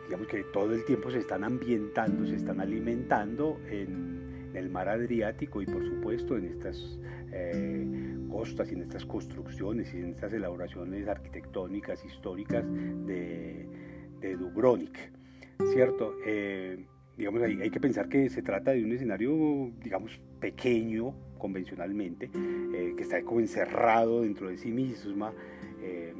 digamos 0.05 0.27
que 0.27 0.43
todo 0.45 0.73
el 0.73 0.85
tiempo 0.85 1.11
se 1.11 1.19
están 1.19 1.43
ambientando, 1.43 2.25
se 2.25 2.35
están 2.35 2.59
alimentando 2.59 3.59
en, 3.69 4.27
el 4.53 4.69
mar 4.69 4.89
Adriático 4.89 5.61
y 5.61 5.65
por 5.67 5.85
supuesto 5.85 6.35
en 6.35 6.45
estas 6.45 6.99
eh, 7.31 8.17
costas 8.31 8.71
y 8.71 8.73
en 8.73 8.81
estas 8.81 9.05
construcciones 9.05 9.93
y 9.93 9.97
en 9.97 10.09
estas 10.11 10.33
elaboraciones 10.33 11.07
arquitectónicas 11.07 12.03
históricas 12.03 12.65
de, 12.65 13.67
de 14.19 14.35
Dubrovnik, 14.35 14.97
¿cierto? 15.73 16.15
Eh, 16.25 16.87
digamos, 17.17 17.43
hay, 17.43 17.61
hay, 17.61 17.69
que 17.69 17.79
pensar 17.79 18.09
que 18.09 18.29
se 18.29 18.41
trata 18.41 18.71
de 18.71 18.83
un 18.83 18.91
escenario, 18.93 19.71
digamos, 19.83 20.19
pequeño 20.39 21.13
convencionalmente, 21.37 22.29
eh, 22.33 22.93
que 22.95 23.03
está 23.03 23.21
como 23.21 23.39
encerrado 23.39 24.21
dentro 24.21 24.49
de 24.49 24.57
sí 24.57 24.71
misma 24.71 25.33
eh, 25.81 26.13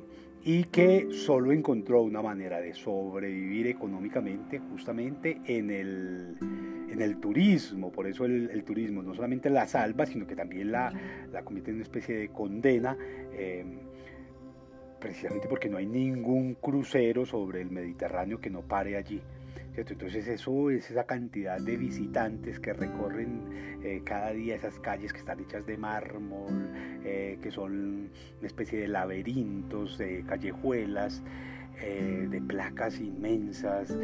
y 0.43 0.63
que 0.65 1.09
solo 1.11 1.51
encontró 1.51 2.03
una 2.03 2.21
manera 2.21 2.61
de 2.61 2.73
sobrevivir 2.73 3.67
económicamente 3.67 4.59
justamente 4.59 5.41
en 5.45 5.69
el, 5.69 6.37
en 6.89 7.01
el 7.01 7.17
turismo. 7.19 7.91
Por 7.91 8.07
eso 8.07 8.25
el, 8.25 8.63
turismo 8.63 9.03
no 9.03 9.13
solamente 9.13 9.49
la 9.49 9.67
salva, 9.67 10.05
sino 10.05 10.25
que 10.25 10.35
también 10.35 10.71
la, 10.71 10.93
la 11.31 11.43
convierte 11.43 11.71
en 11.71 11.77
una 11.77 11.83
especie 11.83 12.15
de 12.15 12.29
condena. 12.29 12.95
Eh, 13.33 13.65
precisamente 14.99 15.47
porque 15.47 15.69
no 15.69 15.77
hay 15.77 15.85
ningún 15.85 16.55
crucero 16.55 17.25
sobre 17.25 17.61
el 17.61 17.69
Mediterráneo 17.69 18.39
que 18.39 18.49
no 18.49 18.61
pare 18.61 18.95
allí. 18.95 19.21
Entonces 19.77 20.27
eso 20.27 20.71
es 20.71 20.89
esa 20.89 21.05
cantidad 21.05 21.59
de 21.59 21.77
visitantes 21.77 22.59
que 22.59 22.73
recorren 22.73 23.43
eh, 23.83 24.01
cada 24.03 24.31
día 24.31 24.55
esas 24.55 24.79
calles 24.79 25.13
que 25.13 25.19
están 25.19 25.39
hechas 25.39 25.67
de 25.67 25.77
mármol, 25.77 26.71
eh, 27.05 27.37
que 27.41 27.51
son 27.51 28.09
una 28.39 28.47
especie 28.47 28.79
de 28.79 28.87
laberintos, 28.87 29.99
de 29.99 30.23
callejuelas, 30.25 31.21
eh, 31.79 32.27
de 32.27 32.41
placas 32.41 32.99
inmensas 32.99 33.95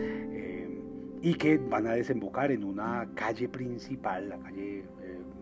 y 1.24 1.34
que 1.36 1.58
van 1.58 1.88
a 1.88 1.94
desembocar 1.94 2.52
en 2.52 2.64
una 2.64 3.10
calle 3.16 3.50
principal, 3.50 4.30
la 4.30 4.38
calle 4.38 4.84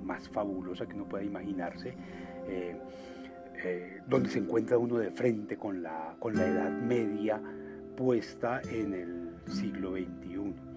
más 0.01 0.29
fabulosa 0.29 0.85
que 0.85 0.95
uno 0.95 1.09
pueda 1.09 1.23
imaginarse. 1.25 1.93
donde 4.07 4.29
se 4.29 4.39
encuentra 4.39 4.77
uno 4.77 4.97
de 4.97 5.11
frente 5.11 5.57
con 5.57 5.83
la, 5.83 6.15
con 6.19 6.35
la 6.35 6.47
Edad 6.47 6.71
Media 6.71 7.39
puesta 7.95 8.61
en 8.71 8.93
el 8.93 9.30
siglo 9.51 9.91
XXI. 9.91 10.71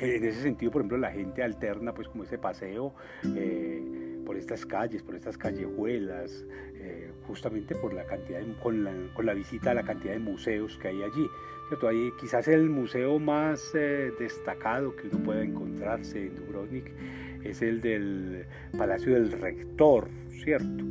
En 0.00 0.24
ese 0.24 0.42
sentido, 0.42 0.72
por 0.72 0.80
ejemplo, 0.80 0.96
la 0.96 1.10
gente 1.10 1.42
alterna 1.42 1.92
pues 1.92 2.08
como 2.08 2.24
ese 2.24 2.38
paseo 2.38 2.94
eh, 3.36 4.18
por 4.24 4.38
estas 4.38 4.64
calles, 4.64 5.02
por 5.02 5.14
estas 5.14 5.36
callejuelas, 5.36 6.46
eh, 6.74 7.12
justamente 7.26 7.74
por 7.74 7.92
la 7.92 8.04
cantidad 8.06 8.40
con, 8.62 8.84
la, 8.84 9.34
visita 9.34 9.72
a 9.72 9.74
la 9.74 9.82
cantidad 9.82 10.14
de 10.14 10.18
museos 10.18 10.78
que 10.78 10.88
hay 10.88 11.02
allí. 11.02 11.26
¿cierto? 11.68 11.88
Hay, 11.88 12.12
quizás 12.18 12.48
el 12.48 12.70
museo 12.70 13.18
más 13.18 13.72
eh, 13.74 14.10
destacado 14.18 14.96
que 14.96 15.08
uno 15.08 15.22
pueda 15.22 15.42
encontrarse 15.42 16.28
en 16.28 16.34
Dubrovnik 16.34 16.90
es 17.44 17.60
el 17.60 17.82
del 17.82 18.46
Palacio 18.78 19.12
del 19.12 19.32
Rector, 19.32 20.08
¿cierto? 20.42 20.84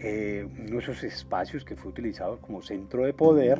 uno 0.00 0.70
de 0.70 0.78
esos 0.78 1.02
espacios 1.02 1.64
que 1.64 1.74
fue 1.74 1.90
utilizado 1.90 2.38
como 2.38 2.62
centro 2.62 3.04
de 3.04 3.12
poder 3.12 3.58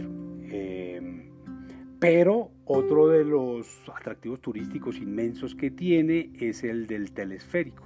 pero 1.99 2.51
otro 2.65 3.09
de 3.09 3.25
los 3.25 3.67
atractivos 3.95 4.41
turísticos 4.41 4.99
inmensos 4.99 5.55
que 5.55 5.71
tiene 5.71 6.31
es 6.39 6.63
el 6.65 6.87
del 6.87 7.13
telesférico, 7.13 7.85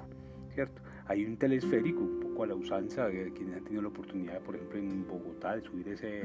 ¿cierto? 0.51 0.83
Hay 1.07 1.25
un 1.25 1.37
telesférico, 1.37 2.01
un 2.01 2.21
poco 2.21 2.45
a 2.45 2.47
la 2.47 2.55
usanza, 2.55 3.09
quienes 3.35 3.57
han 3.57 3.65
tenido 3.65 3.83
la 3.83 3.89
oportunidad, 3.89 4.41
por 4.41 4.55
ejemplo, 4.55 4.79
en 4.79 5.07
Bogotá, 5.07 5.57
de 5.57 5.63
subir 5.63 5.89
ese 5.89 6.23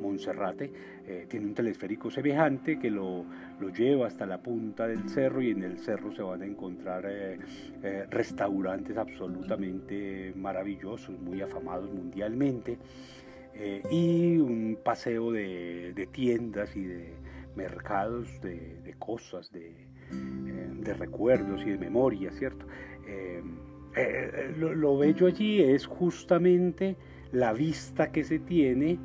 Monserrate, 0.00 0.72
eh, 1.06 1.26
tiene 1.28 1.46
un 1.46 1.54
telesférico 1.54 2.10
semejante 2.10 2.78
que 2.78 2.90
lo, 2.90 3.24
lo, 3.60 3.68
lleva 3.70 4.06
hasta 4.06 4.26
la 4.26 4.38
punta 4.38 4.86
del 4.86 5.08
cerro 5.08 5.42
y 5.42 5.50
en 5.50 5.62
el 5.62 5.78
cerro 5.78 6.12
se 6.14 6.22
van 6.22 6.42
a 6.42 6.46
encontrar 6.46 7.04
eh, 7.06 7.38
eh, 7.82 8.06
restaurantes 8.08 8.96
absolutamente 8.96 10.32
maravillosos, 10.36 11.18
muy 11.20 11.42
afamados 11.42 11.92
mundialmente. 11.92 12.78
Eh, 13.60 13.82
y 13.90 14.36
un 14.38 14.78
paseo 14.84 15.32
de, 15.32 16.08
tiendas 16.12 16.76
y 16.76 16.84
de 16.84 17.12
mercados 17.56 18.40
de, 18.40 18.94
cosas, 19.00 19.50
de, 19.50 19.70
eh, 20.12 20.68
de, 20.74 20.94
recuerdos 20.94 21.62
y 21.62 21.70
de 21.70 21.78
memoria, 21.78 22.30
¿cierto? 22.30 22.66
Eh, 23.08 23.42
lo, 24.56 24.96
bello 24.96 25.26
allí 25.26 25.60
es 25.60 25.86
justamente 25.86 26.96
la 27.32 27.52
vista 27.52 28.12
que 28.12 28.22
se 28.22 28.38
tiene 28.38 28.98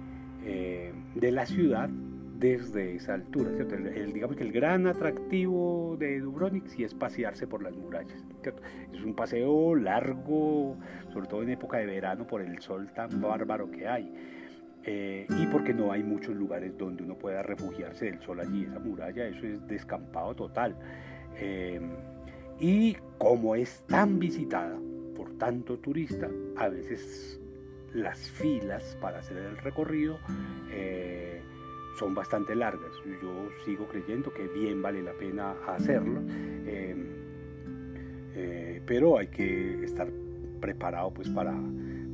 de 0.44 1.32
la 1.32 1.48
ciudad 1.48 1.90
desde 1.90 2.96
esa 2.96 3.16
altura, 3.16 3.52
¿cierto? 3.56 3.76
El, 3.76 4.14
digamos 4.14 4.36
que 4.36 4.44
el 4.44 4.52
gran 4.52 4.86
atractivo 4.86 5.96
de 5.98 6.20
Dubrovnik 6.20 6.68
sí 6.68 6.84
es 6.84 6.94
pasearse 6.94 7.48
por 7.48 7.64
las 7.64 7.76
murallas, 7.76 8.24
¿cierto? 8.44 8.62
Es 8.94 9.02
un 9.02 9.16
paseo 9.16 9.74
largo, 9.74 10.78
sobre 11.12 11.28
todo 11.28 11.42
en 11.42 11.50
época 11.50 11.78
de 11.78 11.88
verano, 11.88 12.28
por 12.28 12.42
el 12.42 12.60
sol 12.60 12.92
tan 12.94 13.20
bárbaro 13.20 13.72
que 13.72 13.88
hay. 13.88 14.14
Eh, 14.86 15.26
y 15.30 15.48
porque 15.48 15.74
no 15.74 15.92
hay 15.92 16.04
muchos 16.04 16.36
lugares 16.36 16.78
donde 16.78 17.04
uno 17.04 17.18
pueda 17.18 17.42
refugiarse 17.42 18.06
del 18.06 18.20
sol 18.22 18.40
allí. 18.40 18.64
Esa 18.64 18.80
muralla, 18.80 19.28
eso 19.28 19.46
es 19.46 19.66
descampado 19.68 20.36
total. 20.36 20.76
Eh, 21.38 21.80
y 22.60 22.96
como 23.18 23.56
es 23.56 23.84
tan 23.88 24.20
visitada 24.20 24.78
por 25.16 25.32
tanto 25.38 25.80
turista, 25.80 26.30
a 26.58 26.68
veces 26.68 27.40
las 27.94 28.30
filas 28.32 28.98
para 29.00 29.20
hacer 29.20 29.38
el 29.38 29.58
recorrido 29.58 30.18
eh, 30.72 31.42
son 31.98 32.14
bastante 32.14 32.56
largas. 32.56 32.92
Yo 33.22 33.50
sigo 33.66 33.88
creyendo 33.88 34.34
que 34.34 34.48
bien 34.48 34.82
vale 34.82 35.02
la 35.02 35.14
pena 35.14 35.56
hacerlo, 35.68 36.22
eh, 36.66 36.96
eh, 38.36 38.82
pero 38.86 39.18
hay 39.18 39.28
que 39.28 39.84
estar 39.84 40.08
preparado 40.60 41.14
pues 41.14 41.30
para, 41.30 41.54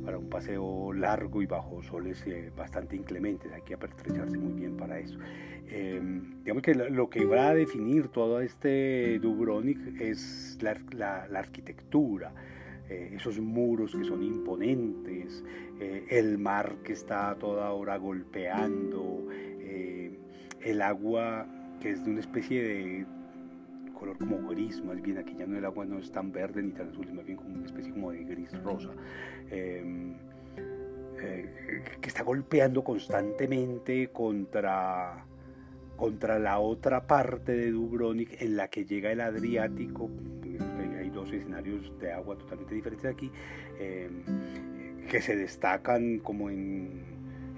para 0.04 0.18
un 0.18 0.28
paseo 0.28 0.92
largo 0.92 1.42
y 1.42 1.46
bajo 1.46 1.82
soles 1.82 2.24
bastante 2.56 2.96
inclementes. 2.96 3.52
Hay 3.52 3.62
que 3.62 3.74
apertrecharse 3.74 4.38
muy 4.38 4.52
bien 4.52 4.76
para 4.76 4.98
eso. 4.98 5.18
digamos 6.44 6.62
que 6.62 6.74
lo 6.74 7.10
que 7.10 7.24
va 7.24 7.48
a 7.48 7.54
definir 7.54 8.08
todo 8.08 8.40
este 8.40 9.18
Dubrovnik 9.20 10.00
es 10.00 10.58
la, 10.60 11.26
la 11.28 11.38
arquitectura, 11.38 12.32
eh, 12.90 13.12
esos 13.14 13.38
muros 13.38 13.94
que 13.94 14.02
son 14.02 14.20
imponentes, 14.20 15.44
eh, 15.78 16.06
el 16.10 16.38
mar 16.38 16.78
que 16.82 16.92
está 16.92 17.36
toda 17.38 17.70
hora 17.70 17.96
golpeando, 17.96 19.28
eh, 19.30 20.18
el 20.60 20.82
agua 20.82 21.46
que 21.80 21.90
es 21.90 22.04
de 22.04 22.10
una 22.10 22.18
especie 22.18 22.60
de 22.60 23.06
color 24.00 24.18
como 24.18 24.48
gris, 24.48 24.82
más 24.82 25.00
bien 25.00 25.18
aquí 25.18 25.36
ya 25.36 25.46
no 25.46 25.58
el 25.58 25.64
agua 25.64 25.84
no 25.84 25.98
es 25.98 26.10
tan 26.10 26.32
verde 26.32 26.62
ni 26.62 26.72
tan 26.72 26.88
azul, 26.88 27.06
es 27.06 27.12
más 27.12 27.26
bien 27.26 27.36
como 27.36 27.54
una 27.54 27.66
especie 27.66 27.92
como 27.92 28.10
de 28.10 28.24
gris 28.24 28.50
rosa. 28.62 28.90
Em, 29.50 30.14
que 32.00 32.08
está 32.08 32.22
golpeando 32.22 32.82
constantemente 32.82 34.08
contra, 34.08 35.26
contra 35.94 36.38
la 36.38 36.58
otra 36.58 37.06
parte 37.06 37.52
de 37.52 37.70
Dubrovnik 37.72 38.40
en 38.40 38.56
la 38.56 38.68
que 38.68 38.86
llega 38.86 39.12
el 39.12 39.20
Adriático, 39.20 40.08
dos 41.12 41.32
escenarios 41.32 41.92
de 41.98 42.12
agua 42.12 42.36
totalmente 42.36 42.74
diferentes 42.74 43.04
aquí, 43.04 43.30
em, 43.78 44.22
que 45.08 45.20
se 45.20 45.36
destacan 45.36 46.18
como 46.20 46.50
en, 46.50 47.02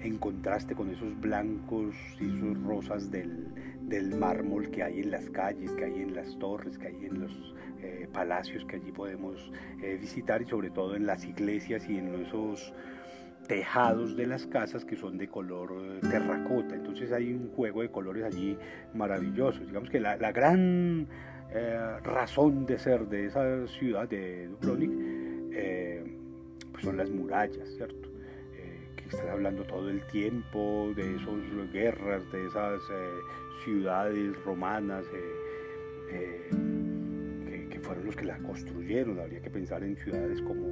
en, 0.01 0.17
contraste 0.17 0.75
con 0.75 0.89
esos 0.89 1.19
blancos 1.19 1.95
y 2.19 2.25
esos 2.25 2.61
rosas 2.63 3.11
del, 3.11 3.52
del, 3.93 4.15
mármol 4.15 4.69
que 4.69 4.83
hay 4.83 5.01
en 5.01 5.11
las 5.11 5.29
calles, 5.29 5.71
que 5.71 5.85
hay 5.85 6.01
en 6.01 6.15
las 6.15 6.37
torres, 6.39 6.77
que 6.77 6.87
hay 6.87 7.05
en 7.05 7.21
los 7.21 7.55
eh, 7.81 8.07
palacios 8.11 8.65
que 8.65 8.77
allí 8.77 8.91
podemos 8.91 9.51
eh, 9.81 9.97
visitar 9.99 10.41
y 10.41 10.45
sobre 10.45 10.69
todo 10.69 10.95
en 10.95 11.05
las 11.05 11.25
iglesias 11.25 11.87
y 11.89 11.97
en 11.97 12.13
esos 12.15 12.73
tejados 13.47 14.15
de 14.15 14.25
las 14.25 14.47
casas 14.47 14.85
que 14.85 14.95
son 14.95 15.17
de 15.17 15.27
color 15.27 15.73
eh, 15.73 15.99
terracota. 16.09 16.75
Entonces 16.75 17.11
hay 17.11 17.33
un 17.33 17.49
juego 17.49 17.81
de 17.81 17.89
colores 17.89 18.23
allí 18.23 18.57
maravilloso. 18.93 19.59
Digamos 19.65 19.89
que 19.89 19.99
la, 19.99 20.15
gran 20.31 21.07
razón 22.03 22.65
de 22.65 22.79
ser 22.79 23.07
de 23.07 23.27
esa 23.27 23.67
ciudad 23.67 24.09
de 24.09 24.47
Dubrovnik 24.47 24.91
pues 26.71 26.83
son 26.83 26.97
las 26.97 27.11
murallas, 27.11 27.69
¿cierto? 27.75 28.09
Están 29.07 29.29
hablando 29.29 29.63
todo 29.65 29.91
el 29.91 30.03
tiempo 30.07 30.91
de 30.95 31.17
esas 31.17 31.71
guerras, 31.71 32.23
de 32.31 32.47
esas 32.47 32.81
ciudades 33.63 34.35
romanas 34.43 35.05
que, 36.09 36.49
que, 37.69 37.79
fueron 37.79 38.05
los 38.05 38.15
que 38.15 38.25
la 38.25 38.37
construyeron. 38.39 39.19
Habría 39.19 39.41
que 39.41 39.49
pensar 39.49 39.83
en 39.83 39.95
ciudades 39.97 40.41
como 40.41 40.67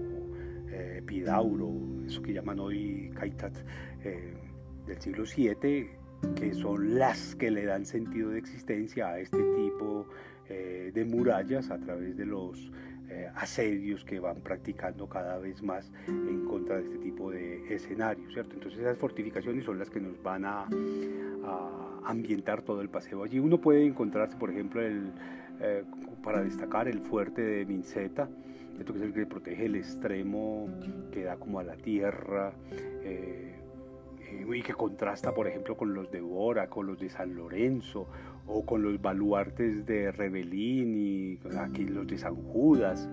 Pidauro, 1.06 1.74
eso 2.06 2.22
que 2.22 2.34
llaman 2.34 2.60
hoy 2.60 3.12
Kaitat 3.16 3.58
del 4.04 5.02
siglo 5.02 5.24
VII, 5.24 5.90
que 6.36 6.54
son 6.54 6.98
las 6.98 7.36
que 7.36 7.52
le 7.52 7.66
dan 7.66 7.86
sentido 7.86 8.30
de 8.30 8.40
existencia 8.40 9.10
a 9.10 9.20
este 9.20 9.38
tipo 9.56 10.08
eh, 10.50 10.92
de 10.94 11.06
murallas 11.06 11.70
a 11.72 11.80
través 11.80 12.18
de 12.18 12.26
los 12.26 12.72
eh, 13.14 13.30
asedios 13.36 14.06
que 14.06 14.22
van 14.22 14.38
practicando 14.38 15.10
cada 15.10 15.38
vez 15.38 15.62
más 15.62 15.92
en 16.08 16.46
contra 16.46 16.78
de 16.78 16.84
este 16.84 16.98
tipo 17.00 17.30
de 17.30 17.76
escenarios, 17.76 18.32
¿cierto? 18.32 18.54
Entonces 18.54 18.80
esas 18.80 18.98
fortificaciones 18.98 19.66
son 19.66 19.80
las 19.80 19.90
que 19.90 20.00
nos 20.00 20.22
van 20.24 20.46
a, 20.46 20.66
ambientar 22.06 22.62
todo 22.62 22.82
el 22.82 22.90
paseo. 22.90 23.24
Allí 23.24 23.38
uno 23.40 23.60
puede 23.60 23.86
encontrarse, 23.86 24.38
por 24.38 24.50
ejemplo, 24.50 24.82
el, 24.82 25.12
eh, 25.60 25.84
para 26.24 26.42
destacar 26.42 26.88
el 26.88 27.02
fuerte 27.02 27.42
de 27.42 27.66
Minceta, 27.66 28.30
que 28.78 28.82
es 28.82 29.02
el 29.02 29.14
que 29.14 29.26
protege 29.26 29.66
el 29.66 29.76
extremo 29.76 30.70
que 31.12 31.24
da 31.24 31.36
como 31.36 31.60
a 31.60 31.64
la 31.64 31.76
tierra 31.76 32.54
y 34.54 34.62
que 34.62 34.74
contrasta, 34.74 35.34
por 35.34 35.48
ejemplo, 35.48 35.76
con 35.76 35.94
los 35.94 36.10
de 36.12 36.22
Bora, 36.22 36.70
con 36.70 36.88
los 36.88 37.00
de 37.00 37.10
San 37.10 37.36
Lorenzo 37.36 38.08
o 38.52 38.66
con 38.66 38.84
los 38.84 39.02
baluartes 39.02 39.86
de 39.86 40.12
Rebelín 40.12 40.96
y 40.96 41.40
aquí 41.58 41.86
los 41.86 42.08
de 42.08 42.18
San 42.18 42.36
Judas. 42.36 43.10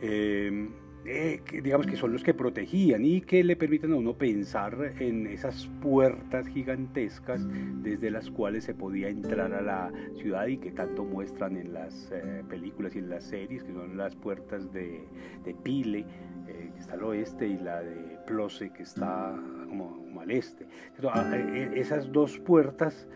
Em, 0.00 0.70
eh, 1.04 1.40
digamos 1.64 1.86
que 1.88 1.96
son 1.96 2.12
los 2.12 2.22
que 2.22 2.32
protegían 2.32 3.04
y 3.04 3.22
que 3.22 3.42
le 3.42 3.56
permiten 3.56 3.92
a 3.92 3.96
uno 3.96 4.14
pensar 4.14 4.94
en 5.00 5.26
esas 5.26 5.68
puertas 5.80 6.46
gigantescas 6.46 7.44
desde 7.82 8.08
las 8.12 8.30
cuales 8.30 8.62
se 8.64 8.74
podía 8.74 9.08
entrar 9.08 9.52
a 9.52 9.62
la 9.62 9.90
ciudad 10.14 10.46
y 10.46 10.58
que 10.58 10.70
tanto 10.70 11.04
muestran 11.04 11.56
en 11.56 11.72
las 11.72 12.12
eh, 12.12 12.44
películas 12.48 12.94
y 12.94 13.00
en 13.00 13.10
las 13.10 13.24
series, 13.24 13.64
que 13.64 13.72
son 13.72 13.96
las 13.96 14.14
puertas 14.14 14.72
de, 14.72 15.02
de 15.44 15.54
Pile, 15.54 16.06
eh, 16.46 16.70
que 16.72 16.80
está 16.80 16.94
al 16.94 17.02
oeste, 17.02 17.48
y 17.48 17.58
la 17.58 17.82
de 17.82 18.18
Plose, 18.24 18.70
que 18.70 18.84
está 18.84 19.34
como, 19.68 20.04
como 20.04 20.20
al 20.20 20.30
este. 20.30 20.68
esas 21.74 22.12
dos 22.12 22.38
puertas 22.38 23.08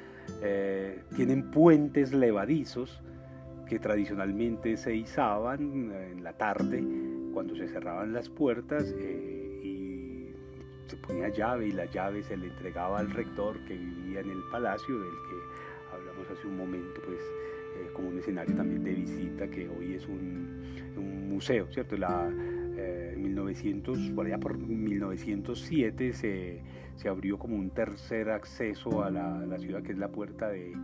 eh, 0.42 1.02
tienen 1.14 1.50
puentes 1.50 2.12
levadizos 2.12 3.00
que 3.68 3.78
tradicionalmente 3.78 4.76
se 4.76 4.94
izaban 4.94 5.90
en 5.92 6.22
la 6.22 6.32
tarde 6.34 6.84
cuando 7.32 7.56
se 7.56 7.68
cerraban 7.68 8.12
las 8.12 8.28
puertas 8.28 8.94
eh, 8.98 9.60
y 9.62 10.30
se 10.88 10.96
ponía 10.96 11.28
llave 11.28 11.68
y 11.68 11.72
la 11.72 11.86
llave 11.86 12.22
se 12.22 12.36
le 12.36 12.46
entregaba 12.46 12.98
al 13.00 13.10
rector 13.10 13.58
que 13.66 13.74
vivía 13.74 14.20
en 14.20 14.30
el 14.30 14.42
palacio 14.52 14.98
del 14.98 15.10
que 15.10 15.94
hablamos 15.96 16.30
hace 16.30 16.46
un 16.46 16.56
momento 16.56 17.00
pues 17.04 17.18
eh, 17.18 17.90
como 17.92 18.08
un 18.08 18.18
escenario 18.18 18.54
también 18.54 18.84
de 18.84 18.92
visita 18.92 19.48
que 19.48 19.68
hoy 19.68 19.94
es 19.94 20.06
un, 20.06 20.64
un 20.96 21.28
museo, 21.28 21.66
¿cierto? 21.72 21.96
La, 21.96 22.30
1900, 23.16 24.10
por 24.10 24.26
allá 24.26 24.38
por 24.38 24.58
1907 24.58 26.12
se 26.12 26.60
se 26.96 27.08
abrió 27.08 27.38
como 27.38 27.56
un 27.56 27.70
tercer 27.70 28.30
acceso 28.30 29.02
a 29.02 29.10
la, 29.10 29.58
ciudad, 29.58 29.82
que 29.82 29.92
es 29.92 29.98
la 29.98 30.08
puerta 30.08 30.48
de, 30.48 30.74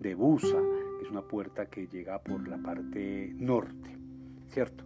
de 0.00 0.14
Busa, 0.14 0.60
que 0.98 1.04
es 1.04 1.10
una 1.10 1.22
puerta 1.22 1.66
que 1.66 1.86
llega 1.86 2.18
por 2.20 2.46
la 2.48 2.58
parte 2.58 3.32
norte, 3.36 3.96
¿cierto? 4.48 4.84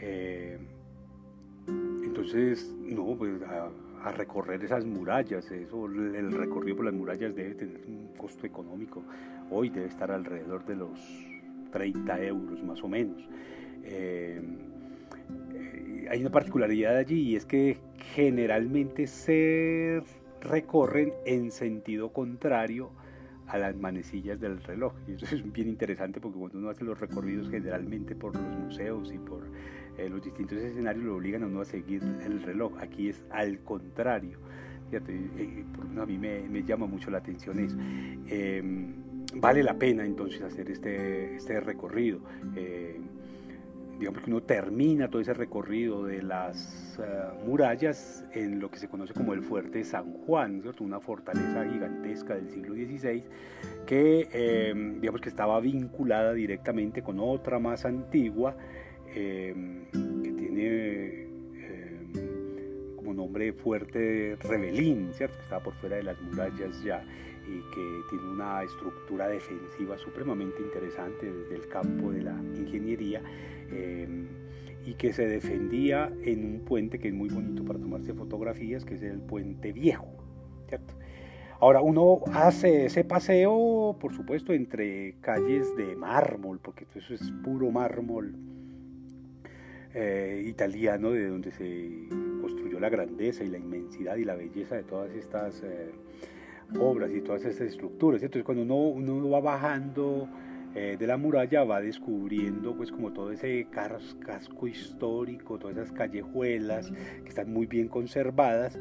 Eh, 0.00 0.58
entonces, 1.66 2.74
no, 2.80 3.16
pues 3.16 3.40
a, 3.42 3.70
recorrer 4.12 4.64
esas 4.64 4.86
murallas, 4.86 5.50
eso, 5.50 5.86
el 5.86 6.32
recorrido 6.32 6.76
por 6.76 6.84
las 6.86 6.94
murallas 6.94 7.34
debe 7.34 7.54
tener 7.54 7.84
un 7.86 8.14
costo 8.16 8.46
económico, 8.46 9.02
hoy 9.50 9.68
debe 9.68 9.88
estar 9.88 10.10
alrededor 10.10 10.64
de 10.64 10.76
los 10.76 10.98
30 11.72 12.22
euros 12.22 12.62
más 12.62 12.82
o 12.82 12.88
menos. 12.88 13.28
Eh, 13.82 14.40
hay 16.10 16.20
una 16.20 16.30
particularidad 16.30 16.96
allí 16.96 17.30
y 17.30 17.36
es 17.36 17.44
que 17.44 17.78
generalmente 18.14 19.06
se 19.06 20.02
recorren 20.40 21.12
en 21.26 21.50
sentido 21.50 22.12
contrario 22.12 22.90
a 23.46 23.58
las 23.58 23.76
manecillas 23.76 24.38
del 24.40 24.62
reloj. 24.62 24.92
Y 25.06 25.12
eso 25.22 25.34
es 25.34 25.52
bien 25.52 25.68
interesante 25.68 26.20
porque 26.20 26.38
cuando 26.38 26.58
uno 26.58 26.70
hace 26.70 26.84
los 26.84 26.98
recorridos 26.98 27.50
generalmente 27.50 28.14
por 28.14 28.34
los 28.34 28.56
museos 28.58 29.12
y 29.12 29.18
por 29.18 29.42
eh, 29.96 30.08
los 30.08 30.22
distintos 30.22 30.58
escenarios 30.58 31.04
lo 31.04 31.16
obligan 31.16 31.42
a 31.42 31.46
uno 31.46 31.62
a 31.62 31.64
seguir 31.64 32.02
el 32.24 32.42
reloj. 32.42 32.72
Aquí 32.80 33.08
es 33.08 33.24
al 33.30 33.60
contrario. 33.60 34.38
a 34.92 36.06
mí 36.06 36.18
me, 36.18 36.62
llama 36.64 36.86
mucho 36.86 37.10
la 37.10 37.18
atención 37.18 37.58
eso. 37.58 37.76
Em, 38.28 38.94
vale 39.34 39.62
la 39.62 39.74
pena 39.74 40.04
entonces 40.04 40.40
hacer 40.42 40.70
este, 40.70 41.36
este 41.36 41.60
recorrido. 41.60 42.20
Eh, 42.54 43.00
digamos 43.98 44.22
que 44.22 44.30
uno 44.30 44.42
termina 44.42 45.08
todo 45.08 45.20
ese 45.20 45.34
recorrido 45.34 46.04
de 46.04 46.22
las 46.22 46.98
eh, 47.02 47.44
murallas 47.44 48.24
en 48.32 48.60
lo 48.60 48.70
que 48.70 48.78
se 48.78 48.88
conoce 48.88 49.12
como 49.12 49.32
el 49.34 49.42
fuerte 49.42 49.82
San 49.82 50.12
Juan, 50.12 50.62
una 50.80 51.00
fortaleza 51.00 51.64
gigantesca 51.64 52.34
del 52.34 52.48
siglo 52.48 52.74
XVI 52.74 53.24
que 53.86 54.28
em, 54.32 55.00
digamos 55.00 55.20
que 55.20 55.28
estaba 55.28 55.58
vinculada 55.60 56.32
directamente 56.32 57.02
con 57.02 57.18
otra 57.18 57.58
más 57.58 57.84
antigua 57.84 58.56
em, 59.14 59.86
que 60.22 60.32
tiene 60.32 61.22
em, 61.56 62.96
como 62.96 63.14
nombre 63.14 63.52
fuerte 63.52 64.36
Rebelín, 64.40 65.12
¿cierto? 65.12 65.36
que 65.38 65.42
estaba 65.42 65.62
por 65.62 65.74
fuera 65.74 65.96
de 65.96 66.04
las 66.04 66.20
murallas 66.20 66.82
ya 66.84 67.02
y 67.48 67.60
que 67.74 68.00
tiene 68.10 68.28
una 68.30 68.62
estructura 68.62 69.26
defensiva 69.26 69.96
supremamente 69.98 70.60
interesante 70.62 71.32
desde 71.32 71.54
el 71.56 71.68
campo 71.68 72.12
de 72.12 72.22
la 72.22 72.34
ingeniería 72.54 73.22
Em, 73.70 74.26
y 74.84 74.94
que 74.94 75.12
se 75.12 75.26
defendía 75.26 76.10
en 76.22 76.44
un 76.44 76.60
puente 76.60 76.98
que 76.98 77.08
es 77.08 77.14
muy 77.14 77.28
bonito 77.28 77.62
para 77.64 77.78
tomarse 77.78 78.14
fotografías, 78.14 78.86
que 78.86 78.94
es 78.94 79.02
el 79.02 79.20
puente 79.20 79.72
viejo, 79.72 80.08
¿cierto? 80.66 80.94
Ahora, 81.60 81.82
uno 81.82 82.20
hace 82.32 82.86
ese 82.86 83.04
paseo, 83.04 83.96
por 84.00 84.14
supuesto, 84.14 84.52
entre 84.52 85.16
calles 85.20 85.76
de 85.76 85.96
mármol, 85.96 86.60
porque 86.60 86.86
eso 86.94 87.12
es 87.12 87.32
puro 87.42 87.70
mármol 87.70 88.34
eh, 89.92 90.44
italiano, 90.46 91.10
de 91.10 91.28
donde 91.28 91.50
se 91.50 92.08
vio 92.68 92.80
la 92.80 92.88
grandeza 92.88 93.44
y 93.44 93.48
la 93.48 93.58
inmensidad 93.58 94.16
y 94.16 94.24
la 94.24 94.36
belleza 94.36 94.76
de 94.76 94.84
todas 94.84 95.10
estas 95.12 95.62
eh, 95.64 95.90
obras 96.78 97.10
y 97.12 97.20
todas 97.20 97.44
estas 97.44 97.68
estructuras. 97.68 98.22
Entonces 98.22 98.44
cuando 98.44 98.62
uno, 98.62 98.76
uno 98.76 99.28
va 99.30 99.40
bajando 99.40 100.28
eh, 100.74 100.96
de 100.98 101.06
la 101.06 101.16
muralla 101.16 101.64
va 101.64 101.80
descubriendo 101.80 102.76
pues 102.76 102.92
como 102.92 103.12
todo 103.12 103.32
ese 103.32 103.66
casco 103.70 104.66
histórico, 104.66 105.58
todas 105.58 105.76
esas 105.76 105.92
callejuelas 105.92 106.90
que 106.90 107.28
están 107.28 107.52
muy 107.52 107.66
bien 107.66 107.88
conservadas. 107.88 108.78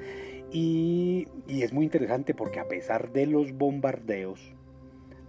Y, 0.52 1.28
y 1.48 1.64
es 1.64 1.74
muy 1.74 1.86
interesante 1.86 2.34
porque 2.34 2.60
a 2.60 2.68
pesar 2.68 3.12
de 3.12 3.28
los 3.28 3.54
bombardeos, 3.54 4.54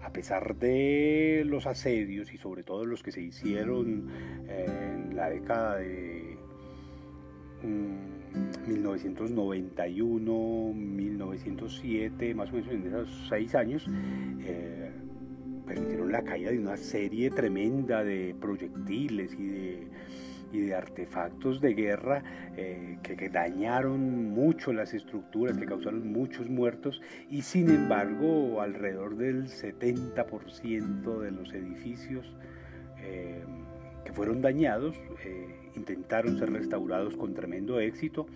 a 0.03 0.13
pesar 0.13 0.57
de 0.57 1.43
los 1.45 1.67
asedios 1.67 2.33
y 2.33 2.39
sobre 2.39 2.63
todo 2.63 2.87
los 2.87 3.03
que 3.03 3.13
se 3.13 3.21
hicieron 3.21 4.09
en 4.49 5.17
la 5.17 5.29
década 5.29 5.77
de 5.77 6.39
1991, 8.67 10.73
mm, 10.75 10.97
1907, 10.97 12.35
más 12.35 12.51
o 12.51 12.53
menos 12.53 12.69
en 12.69 12.87
esos 12.87 13.27
seis 13.29 13.55
años, 13.55 13.87
eh, 14.41 14.93
permitieron 15.69 16.11
la 16.11 16.23
caída 16.23 16.51
de 16.51 16.59
una 16.59 16.77
serie 16.77 17.31
tremenda 17.31 18.03
de 18.03 18.35
proyectiles 18.41 19.35
y 19.39 19.49
de, 20.59 20.75
artefactos 20.75 21.61
de 21.61 21.75
guerra 21.75 22.23
eh, 22.57 22.99
que, 23.03 23.29
dañaron 23.29 24.31
mucho 24.31 24.73
las 24.73 24.95
estructuras, 24.95 25.59
que 25.59 25.67
causaron 25.67 26.11
muchos 26.11 26.49
muertos 26.49 27.03
y 27.31 27.43
sin 27.43 27.69
embargo 27.69 28.63
alrededor 28.63 29.17
del 29.17 29.49
70% 29.49 31.21
de 31.21 31.31
los 31.31 31.53
edificios 31.53 32.27
eh, 33.03 33.45
que 34.05 34.13
fueron 34.13 34.41
dañados 34.41 34.97
eh, 35.25 35.58
intentaron 35.79 36.39
ser 36.39 36.53
restaurados 36.53 37.17
con 37.17 37.35
tremendo 37.35 37.81
éxito 37.81 38.27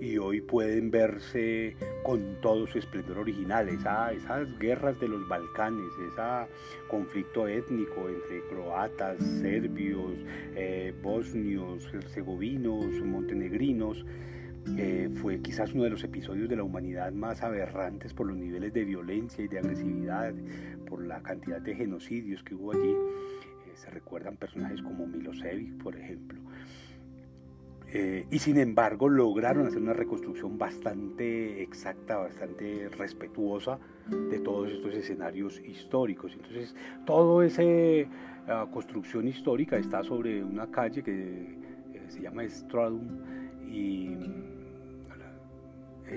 y 0.00 0.18
hoy 0.18 0.40
pueden 0.40 0.90
verse 0.90 1.76
con 2.02 2.40
todo 2.40 2.66
su 2.66 2.78
esplendor 2.78 3.18
original. 3.18 3.68
Esa, 3.68 4.12
esas 4.12 4.58
guerras 4.58 4.98
de 5.00 5.08
los 5.08 5.26
Balcanes, 5.28 5.92
ese 6.10 6.50
conflicto 6.88 7.46
étnico 7.46 8.08
entre 8.08 8.42
croatas, 8.48 9.18
serbios, 9.40 10.12
eh, 10.56 10.92
bosnios, 11.02 11.88
herzegovinos, 11.94 12.84
montenegrinos, 13.04 14.04
eh, 14.76 15.10
fue 15.20 15.40
quizás 15.40 15.72
uno 15.72 15.84
de 15.84 15.90
los 15.90 16.04
episodios 16.04 16.48
de 16.48 16.56
la 16.56 16.62
humanidad 16.62 17.12
más 17.12 17.42
aberrantes 17.42 18.14
por 18.14 18.26
los 18.26 18.36
niveles 18.36 18.72
de 18.72 18.84
violencia 18.84 19.44
y 19.44 19.48
de 19.48 19.58
agresividad, 19.58 20.32
por 20.86 21.04
la 21.04 21.22
cantidad 21.22 21.60
de 21.60 21.74
genocidios 21.74 22.42
que 22.42 22.54
hubo 22.54 22.72
allí. 22.72 22.94
Eh, 23.72 23.76
se 23.76 23.90
recuerdan 23.90 24.36
personajes 24.36 24.82
como 24.82 25.06
Milosevic, 25.06 25.82
por 25.82 25.96
ejemplo. 25.96 26.40
Eh, 27.94 28.26
y 28.30 28.38
sin 28.38 28.56
embargo 28.56 29.06
lograron 29.08 29.66
hacer 29.66 29.82
una 29.82 29.92
reconstrucción 29.92 30.56
bastante 30.56 31.62
exacta, 31.62 32.16
bastante 32.16 32.88
respetuosa 32.88 33.78
de 34.30 34.38
todos 34.38 34.70
estos 34.70 34.94
escenarios 34.94 35.60
históricos. 35.60 36.32
Entonces, 36.32 36.74
toda 37.04 37.44
esa 37.44 37.62
ah, 38.48 38.66
construcción 38.72 39.28
histórica 39.28 39.76
está 39.76 40.02
sobre 40.02 40.42
una 40.42 40.70
calle 40.70 41.02
que 41.02 41.58
eh, 41.92 42.04
se 42.08 42.22
llama 42.22 42.48
Stradum 42.48 43.18
y 43.68 44.16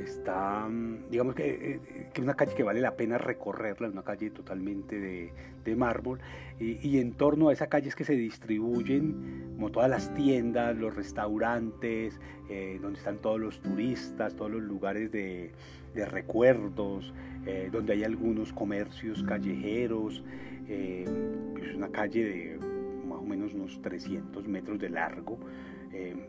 está, 0.03 0.67
digamos 1.09 1.35
que, 1.35 1.79
es 1.81 2.17
eh, 2.17 2.21
una 2.21 2.35
calle 2.35 2.53
que 2.53 2.63
vale 2.63 2.81
la 2.81 2.95
pena 2.95 3.17
recorrerla, 3.17 3.89
una 3.89 4.03
calle 4.03 4.29
totalmente 4.29 4.99
de, 4.99 5.75
mármol, 5.75 6.19
y, 6.59 6.99
en 6.99 7.13
torno 7.13 7.49
a 7.49 7.53
esa 7.53 7.67
calle 7.67 7.89
es 7.89 7.95
que 7.95 8.03
se 8.03 8.13
distribuyen 8.13 9.55
como 9.55 9.71
todas 9.71 9.89
las 9.89 10.13
tiendas, 10.13 10.77
los 10.77 10.95
restaurantes, 10.95 12.19
eh, 12.49 12.77
donde 12.81 12.99
están 12.99 13.17
todos 13.17 13.39
los 13.39 13.59
turistas, 13.61 14.35
todos 14.35 14.51
los 14.51 14.61
lugares 14.61 15.11
de, 15.11 15.51
recuerdos, 15.95 17.13
eh, 17.47 17.69
donde 17.71 17.93
hay 17.93 18.03
algunos 18.03 18.53
comercios 18.53 19.23
callejeros, 19.23 20.23
es 20.67 21.75
una 21.75 21.89
calle 21.89 22.23
de 22.23 22.59
más 23.07 23.19
o 23.19 23.23
menos 23.23 23.53
unos 23.53 23.81
300 23.81 24.47
metros 24.47 24.79
de 24.79 24.89
largo, 24.89 25.37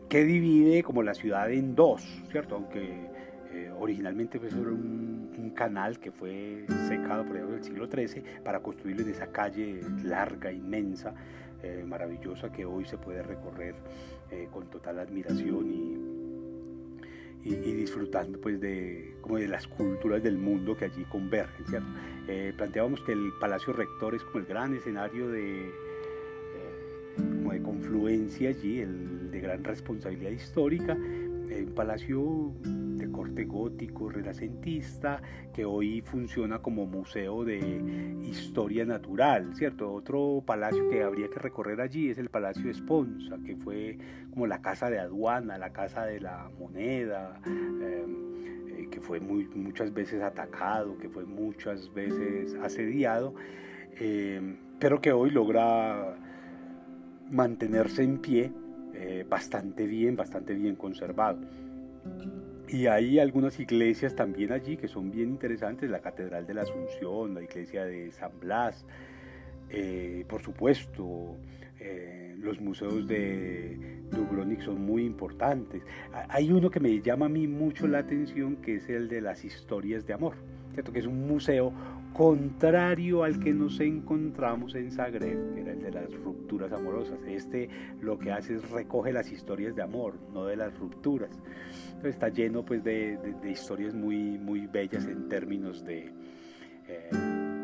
que 0.07 0.23
divide 0.23 0.81
como 0.83 1.03
la 1.03 1.13
ciudad 1.13 1.51
en 1.51 1.75
dos, 1.75 2.01
¿cierto? 2.31 2.55
Aunque 2.55 3.16
eh, 3.53 3.71
originalmente 3.77 4.39
fue 4.39 4.49
sobre 4.49 4.71
un, 4.71 5.07
canal 5.55 5.97
que 5.97 6.11
fue 6.11 6.65
secado 6.87 7.25
por 7.25 7.35
el 7.35 7.63
siglo 7.63 7.87
XIII 7.87 8.21
para 8.43 8.59
construirlo 8.59 9.01
en 9.01 9.09
esa 9.09 9.31
calle 9.31 9.81
larga, 10.03 10.51
inmensa, 10.51 11.15
eh, 11.63 11.83
maravillosa 11.83 12.51
que 12.51 12.63
hoy 12.63 12.85
se 12.85 12.99
puede 12.99 13.23
recorrer 13.23 13.73
eh, 14.29 14.47
con 14.51 14.69
total 14.69 14.99
admiración 14.99 15.67
y, 17.43 17.49
y, 17.49 17.73
disfrutando 17.73 18.39
pues 18.39 18.61
de, 18.61 19.15
como 19.21 19.37
de 19.37 19.47
las 19.47 19.65
culturas 19.67 20.21
del 20.21 20.37
mundo 20.37 20.77
que 20.77 20.85
allí 20.85 21.05
convergen. 21.05 21.65
¿cierto? 21.65 21.87
planteábamos 22.55 23.01
que 23.01 23.13
el 23.13 23.31
Palacio 23.39 23.73
Rector 23.73 24.13
es 24.13 24.23
como 24.25 24.39
el 24.39 24.45
gran 24.45 24.75
escenario 24.75 25.29
de, 25.29 25.71
de 27.17 27.61
confluencia 27.63 28.49
allí, 28.49 28.81
el 28.81 29.31
de 29.31 29.39
gran 29.39 29.63
responsabilidad 29.63 30.31
histórica, 30.31 30.93
un 30.93 31.71
palacio 31.73 32.53
corte 33.17 33.45
gótico, 33.45 34.09
renacentista, 34.09 35.19
que 35.51 35.65
hoy 35.65 36.01
funciona 36.01 36.59
como 36.59 36.85
museo 36.85 37.43
de 37.43 37.57
historia 38.21 38.85
natural, 38.85 39.55
¿cierto? 39.55 39.91
Otro 39.91 40.43
palacio 40.45 40.87
que 40.87 41.01
habría 41.01 41.27
que 41.27 41.39
recorrer 41.39 41.81
allí 41.81 42.11
es 42.11 42.19
el 42.19 42.29
Palacio 42.29 42.69
Esponza, 42.69 43.37
que 43.43 43.55
fue 43.55 43.97
como 44.29 44.45
la 44.45 44.61
casa 44.61 44.91
de 44.91 44.99
aduana, 44.99 45.57
la 45.57 45.73
casa 45.73 46.05
de 46.05 46.19
la 46.19 46.51
moneda, 46.59 47.41
em, 47.47 48.67
eh, 48.67 48.87
que 48.91 49.01
fue 49.01 49.19
muchas 49.19 49.91
veces 49.91 50.21
atacado, 50.21 50.95
que 50.99 51.09
fue 51.09 51.25
muchas 51.25 51.91
veces 51.95 52.53
asediado, 52.61 53.33
em, 53.99 54.57
pero 54.79 55.01
que 55.01 55.11
hoy 55.11 55.31
logra 55.31 56.15
mantenerse 57.31 58.03
en 58.03 58.19
pie 58.19 58.51
eh, 58.93 59.25
bastante 59.27 59.87
bien, 59.87 60.15
bastante 60.15 60.53
bien 60.53 60.75
conservado. 60.75 61.39
Y 62.69 62.87
hay 62.87 63.19
algunas 63.19 63.59
iglesias 63.59 64.15
también 64.15 64.51
allí 64.51 64.75
que 64.75 64.87
son 64.87 65.09
bien 65.09 65.29
interesantes, 65.29 65.89
la 65.89 65.99
Catedral 65.99 66.45
de 66.45 66.53
la 66.53 66.63
Asunción, 66.63 67.33
la 67.33 67.41
iglesia 67.41 67.85
de 67.85 68.11
San 68.11 68.39
Blas, 68.39 68.85
eh, 69.69 70.25
por 70.27 70.41
supuesto, 70.41 71.37
eh, 71.79 72.35
los 72.39 72.59
museos 72.59 73.07
de 73.07 74.01
Dubrovnik 74.11 74.61
son 74.61 74.81
muy 74.81 75.05
importantes. 75.05 75.81
Hay 76.29 76.51
uno 76.51 76.69
que 76.69 76.79
me 76.79 77.01
llama 77.01 77.27
a 77.27 77.29
mí 77.29 77.47
mucho 77.47 77.87
la 77.87 77.99
atención, 77.99 78.57
que 78.57 78.75
es 78.75 78.89
el 78.89 79.07
de 79.07 79.21
las 79.21 79.45
historias 79.45 80.05
de 80.05 80.13
amor, 80.13 80.35
que 80.75 80.99
es 80.99 81.05
un 81.05 81.27
museo 81.27 81.73
contrario 82.17 83.23
al 83.23 83.39
que 83.39 83.53
nos 83.53 83.79
encontramos 83.79 84.73
en 84.73 84.91
Zagreb, 84.91 85.53
que 85.53 85.61
era 85.61 85.71
el 85.71 85.81
de 85.83 85.91
las 85.91 86.11
rupturas 86.15 86.71
amorosas. 86.71 87.19
Este 87.27 87.69
lo 88.01 88.17
que 88.17 88.31
hace 88.31 88.55
es 88.55 88.69
recoge 88.71 89.13
las 89.13 89.31
historias 89.31 89.75
de 89.75 89.83
amor, 89.83 90.15
no 90.33 90.45
de 90.45 90.55
las 90.55 90.75
rupturas. 90.79 91.29
Está 92.03 92.29
lleno 92.29 92.65
pues 92.65 92.83
de, 92.83 93.19
historias 93.47 93.93
muy, 93.93 94.39
muy 94.39 94.65
bellas 94.65 95.05
en 95.05 95.29
términos 95.29 95.85
de, 95.85 96.11
eh, 96.87 97.09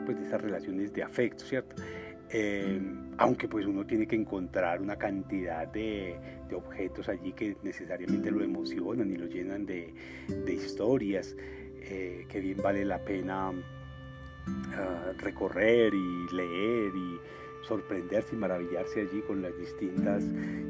pues 0.05 0.19
de 0.19 0.27
esas 0.27 0.39
relaciones 0.39 0.93
de 0.93 1.01
afecto, 1.01 1.43
¿cierto? 1.43 1.81
Eh, 2.29 2.79
aunque 3.17 3.47
pues 3.47 3.65
uno 3.65 3.85
tiene 3.87 4.07
que 4.07 4.15
encontrar 4.15 4.81
una 4.81 4.97
cantidad 4.97 5.67
de, 5.67 6.15
objetos 6.53 7.09
allí 7.09 7.33
que 7.33 7.57
necesariamente 7.63 8.29
lo 8.29 8.43
emocionan 8.43 9.09
y 9.09 9.15
lo 9.15 9.25
llenan 9.25 9.65
de, 9.65 9.95
historias, 10.47 11.35
eh, 11.39 12.27
que 12.29 12.39
bien 12.39 12.57
vale 12.61 12.85
la 12.85 13.03
pena 13.03 13.51
recorrer 15.17 15.93
y 15.93 16.35
leer 16.35 16.95
y 16.95 17.19
sorprenderse 17.65 18.35
y 18.35 18.39
maravillarse 18.39 19.01
allí 19.01 19.21
con 19.21 19.41
las 19.41 19.57
distintas 19.57 20.23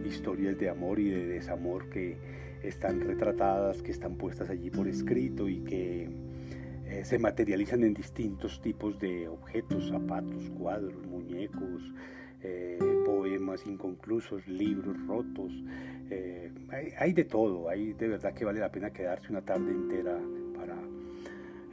historias 0.06 0.58
de 0.58 0.70
amor 0.70 1.00
y 1.00 1.10
de 1.10 1.26
desamor 1.26 1.90
que 1.90 2.18
están 2.64 3.02
retratadas, 3.02 3.82
que 3.82 3.92
están 3.92 4.16
puestas 4.16 4.50
allí 4.50 4.70
por 4.70 4.88
escrito 4.88 5.50
y 5.50 5.60
que 5.62 6.10
eh, 6.88 7.06
se 7.06 7.20
materializan 7.20 7.84
en 7.84 7.94
distintos 7.94 8.62
tipos 8.62 9.00
de 9.00 9.28
objetos, 9.28 9.90
zapatos, 9.90 10.50
cuadros, 10.58 11.06
muñecos, 11.06 11.94
eh, 12.42 12.78
poemas 13.06 13.66
inconclusos, 13.66 14.48
libros 14.48 14.96
rotos. 15.08 15.52
Eh, 16.10 16.52
hay, 16.70 16.94
hay, 16.98 17.14
de 17.14 17.24
todo, 17.24 17.70
hay 17.70 17.94
de 17.94 18.08
verdad 18.08 18.34
que 18.34 18.46
vale 18.46 18.60
la 18.60 18.72
pena 18.72 18.92
quedarse 18.92 19.30
una 19.30 19.42
tarde 19.42 19.72
entera 19.72 20.20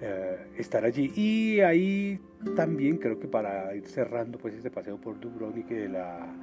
eh, 0.01 0.37
estar 0.57 0.85
allí. 0.85 1.13
Y 1.15 1.61
ahí 1.61 2.21
también 2.57 2.99
creo 2.99 3.19
que 3.19 3.29
para 3.29 3.75
ir 3.75 3.87
cerrando 3.87 4.39
pues 4.39 4.55
este 4.55 4.71
paseo 4.71 5.01
por 5.01 5.21
Dubrovnik, 5.21 5.69
de 5.69 5.89
la, 5.89 6.35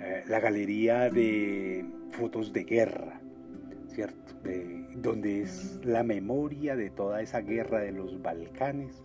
eh, 0.00 0.24
la 0.28 0.40
galería 0.40 1.10
de 1.10 1.84
fotos 2.10 2.52
de 2.52 2.64
guerra, 2.64 3.20
¿cierto? 3.88 4.20
donde 4.96 5.42
es 5.42 5.80
la 5.84 6.02
memoria 6.02 6.74
de 6.76 6.90
toda 6.90 7.22
esa 7.22 7.40
guerra 7.40 7.80
de 7.80 7.92
los 7.92 8.20
Balcanes. 8.22 9.02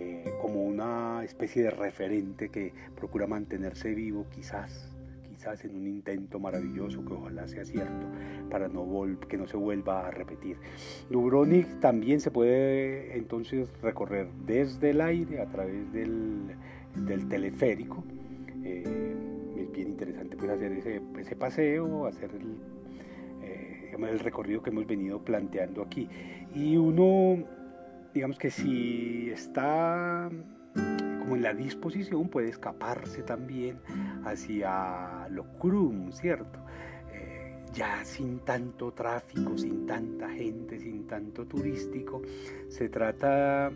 Eh, 0.00 0.32
como 0.40 0.62
una 0.62 1.24
especie 1.24 1.62
de 1.64 1.70
referente 1.70 2.50
que 2.50 2.72
procura 2.94 3.26
mantenerse 3.26 3.94
vivo 3.94 4.26
quizás 4.30 4.96
quizás 5.38 5.64
en 5.64 5.76
un 5.76 5.86
intento 5.86 6.40
maravilloso 6.40 7.04
que 7.04 7.12
ojalá 7.12 7.46
sea 7.46 7.64
cierto 7.64 8.06
para 8.50 8.66
no 8.66 8.84
que 9.28 9.36
no 9.36 9.46
se 9.46 9.56
vuelva 9.56 10.08
a 10.08 10.10
repetir. 10.10 10.56
Dubrovnik 11.10 11.78
también 11.78 12.20
se 12.20 12.32
puede 12.32 13.16
entonces 13.16 13.70
recorrer 13.80 14.26
desde 14.44 14.90
el 14.90 15.00
aire 15.00 15.40
a 15.40 15.46
través 15.46 15.92
del, 15.92 16.56
teleférico. 17.28 18.02
Eh, 18.64 19.14
es 19.58 19.70
bien 19.70 19.90
interesante 19.90 20.36
pues 20.36 20.50
hacer 20.50 20.72
ese, 20.72 21.00
ese 21.16 21.36
paseo, 21.36 22.06
hacer 22.06 22.30
el, 22.32 22.56
eh, 23.44 23.92
el 23.96 24.18
recorrido 24.18 24.60
que 24.60 24.70
hemos 24.70 24.88
venido 24.88 25.24
planteando 25.24 25.82
aquí. 25.82 26.08
Y 26.52 26.76
uno, 26.76 27.44
digamos 28.12 28.38
que 28.38 28.50
si 28.50 29.30
está 29.30 30.28
como 31.28 31.36
en 31.36 31.42
la 31.42 31.52
disposición 31.52 32.30
puede 32.30 32.48
escaparse 32.48 33.22
también 33.22 33.78
hacia 34.24 35.28
Locrum, 35.28 36.10
¿cierto? 36.10 36.58
Eh, 37.12 37.54
ya 37.74 38.02
sin 38.02 38.38
tanto 38.38 38.92
tráfico, 38.92 39.58
sin 39.58 39.84
tanta 39.84 40.30
gente, 40.30 40.78
sin 40.78 41.06
tanto 41.06 41.44
turístico, 41.44 42.22
se 42.68 42.88
trata 42.88 43.70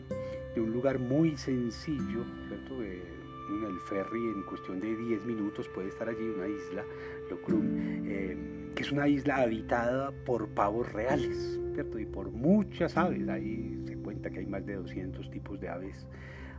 de 0.54 0.60
un 0.62 0.72
lugar 0.72 0.98
muy 0.98 1.36
sencillo, 1.36 2.24
¿cierto? 2.48 2.82
en 2.82 3.64
el 3.66 3.78
ferry 3.80 4.30
en 4.30 4.44
cuestión 4.44 4.80
de 4.80 4.96
10 4.96 5.26
minutos 5.26 5.68
puede 5.74 5.88
estar 5.88 6.08
allí 6.08 6.26
una 6.34 6.48
isla, 6.48 6.84
Locrum, 7.28 7.66
eh, 8.06 8.70
que 8.74 8.82
es 8.82 8.90
una 8.90 9.08
isla 9.08 9.42
habitada 9.42 10.10
por 10.24 10.48
pavos 10.48 10.90
reales, 10.90 11.60
¿cierto? 11.74 11.98
Y 11.98 12.06
por 12.06 12.30
muchas 12.30 12.96
aves, 12.96 13.28
ahí 13.28 13.78
se 13.84 13.98
cuenta 13.98 14.30
que 14.30 14.38
hay 14.38 14.46
más 14.46 14.64
de 14.64 14.76
200 14.76 15.30
tipos 15.30 15.60
de 15.60 15.68
aves 15.68 16.06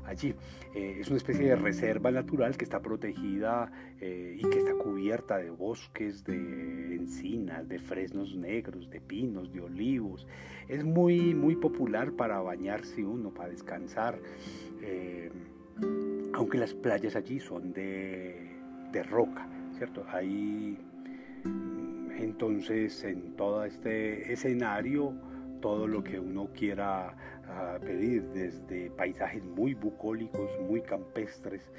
allí. 0.05 0.35
Eh, 0.75 0.97
es 0.99 1.07
una 1.07 1.17
especie 1.17 1.45
de 1.45 1.55
reserva 1.55 2.11
natural 2.11 2.57
que 2.57 2.63
está 2.63 2.81
protegida 2.81 3.71
eh, 3.99 4.37
y 4.37 4.49
que 4.49 4.59
está 4.59 4.73
cubierta 4.73 5.37
de 5.37 5.49
bosques, 5.49 6.23
de 6.23 6.95
encinas, 6.95 7.67
de 7.67 7.79
fresnos 7.79 8.35
negros, 8.35 8.89
de 8.89 9.01
pinos, 9.01 9.51
de 9.51 9.61
olivos. 9.61 10.27
Es 10.67 10.83
muy, 10.83 11.33
muy 11.33 11.55
popular 11.55 12.11
para 12.13 12.39
bañarse 12.39 13.03
uno, 13.03 13.33
para 13.33 13.49
descansar. 13.49 14.19
Eh, 14.81 15.31
aunque 16.33 16.57
las 16.57 16.73
playas 16.73 17.15
allí 17.15 17.39
son 17.39 17.73
de, 17.73 18.51
de 18.91 19.03
roca, 19.03 19.47
¿cierto? 19.77 20.05
Hay 20.09 20.77
entonces 22.19 23.03
en 23.03 23.35
todo 23.35 23.65
este 23.65 24.31
escenario 24.31 25.13
todo 25.61 25.87
lo 25.87 26.03
que 26.03 26.19
uno 26.19 26.49
quiera 26.53 27.15
ah, 27.53 27.77
pedir, 27.79 28.23
desde 28.33 28.89
paisajes 28.91 29.43
muy 29.43 29.73
bucólicos, 29.73 30.49
muy 30.67 30.81
campestres, 30.81 31.71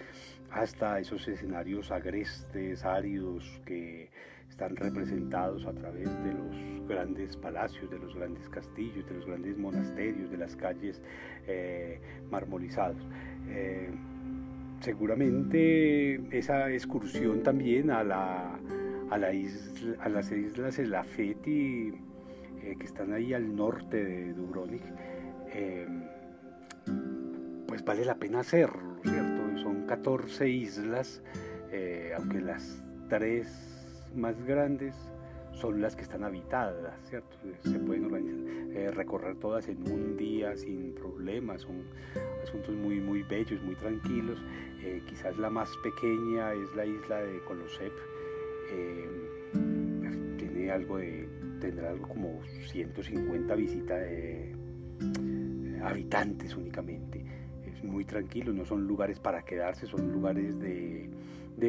hasta 0.50 1.00
esos 1.00 1.26
escenarios 1.26 1.90
agrestes, 1.90 2.84
áridos 2.84 3.60
que 3.66 4.10
están 4.48 4.76
representados 4.76 5.66
a 5.66 5.72
través 5.72 6.08
de 6.24 6.32
los 6.32 6.88
grandes 6.88 7.36
palacios, 7.36 7.90
de 7.90 7.98
los 7.98 8.14
grandes 8.14 8.48
castillos, 8.48 9.04
de 9.08 9.14
los 9.14 9.26
grandes 9.26 9.58
monasterios, 9.58 10.30
de 10.30 10.36
las 10.36 10.54
calles 10.54 11.02
eh, 11.46 11.98
marmolizadas. 12.30 13.02
Eh, 13.48 13.90
seguramente 14.80 16.20
esa 16.36 16.70
excursión 16.70 17.42
también 17.42 17.90
a, 17.90 18.04
la, 18.04 18.58
a, 19.10 19.18
la 19.18 19.32
isla, 19.32 19.96
a 20.00 20.08
las 20.08 20.30
islas 20.30 20.78
Elafeti 20.78 21.92
eh, 22.62 22.76
que 22.78 22.86
están 22.86 23.12
ahí 23.12 23.34
al 23.34 23.54
norte 23.54 24.02
de 24.04 24.32
Dubrovnik, 24.32 24.82
eh, 25.54 25.86
pues 27.66 27.84
vale 27.84 28.04
la 28.04 28.16
pena 28.16 28.40
hacerlo, 28.40 28.96
¿cierto? 29.02 29.58
Son 29.62 29.86
14 29.86 30.48
islas, 30.48 31.22
eh, 31.70 32.12
aunque 32.16 32.40
las 32.40 32.82
tres 33.08 33.48
más 34.14 34.40
grandes 34.44 34.94
son 35.52 35.80
las 35.80 35.94
que 35.96 36.02
están 36.02 36.24
habitadas, 36.24 36.94
¿cierto? 37.08 37.36
Se 37.62 37.78
pueden 37.78 38.10
recorrer 38.92 39.36
todas 39.36 39.68
en 39.68 39.90
un 39.90 40.16
día 40.16 40.56
sin 40.56 40.94
problemas, 40.94 41.62
son 41.62 41.84
asuntos 42.42 42.74
muy, 42.74 43.00
muy 43.00 43.22
bellos, 43.22 43.62
muy 43.62 43.76
tranquilos. 43.76 44.38
quizás 45.06 45.38
la 45.38 45.48
más 45.48 45.70
pequeña 45.82 46.52
es 46.52 46.74
la 46.74 46.84
isla 46.84 47.18
de 47.18 47.38
Kolosep, 47.44 47.92
tiene 50.36 50.70
algo 50.70 50.98
de 50.98 51.28
tendrá 51.64 51.90
algo 51.90 52.08
como 52.08 52.40
150 52.70 53.54
visitas 53.54 54.02
eh, 54.06 54.52
habitantes 55.84 56.56
únicamente. 56.56 57.24
Es 57.66 57.82
muy 57.84 58.04
tranquilo, 58.04 58.52
no 58.52 58.64
son 58.64 58.86
lugares 58.86 59.18
para 59.18 59.42
quedarse, 59.42 59.86
son 59.86 60.12
lugares 60.12 60.58
de, 60.58 61.10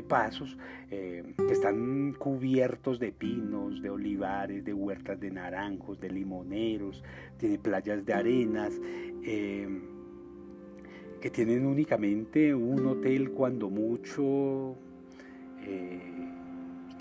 pasos 0.07 0.57
eh, 0.91 1.23
están 1.49 2.13
cubiertos 2.13 2.99
de 2.99 3.11
pinos, 3.13 3.81
de 3.81 3.89
olivares, 3.89 4.65
de 4.65 4.73
huertas 4.73 5.19
de 5.19 5.31
naranjos, 5.31 5.99
de 6.01 6.09
limoneros, 6.09 7.01
tiene 7.37 7.57
playas 7.57 8.05
de 8.05 8.13
arenas. 8.13 8.73
Eh, 9.23 9.67
que 11.21 11.31
tienen 11.31 11.65
únicamente 11.65 12.53
un 12.53 12.85
hotel 12.85 13.31
cuando 13.31 13.71
mucho 13.71 14.75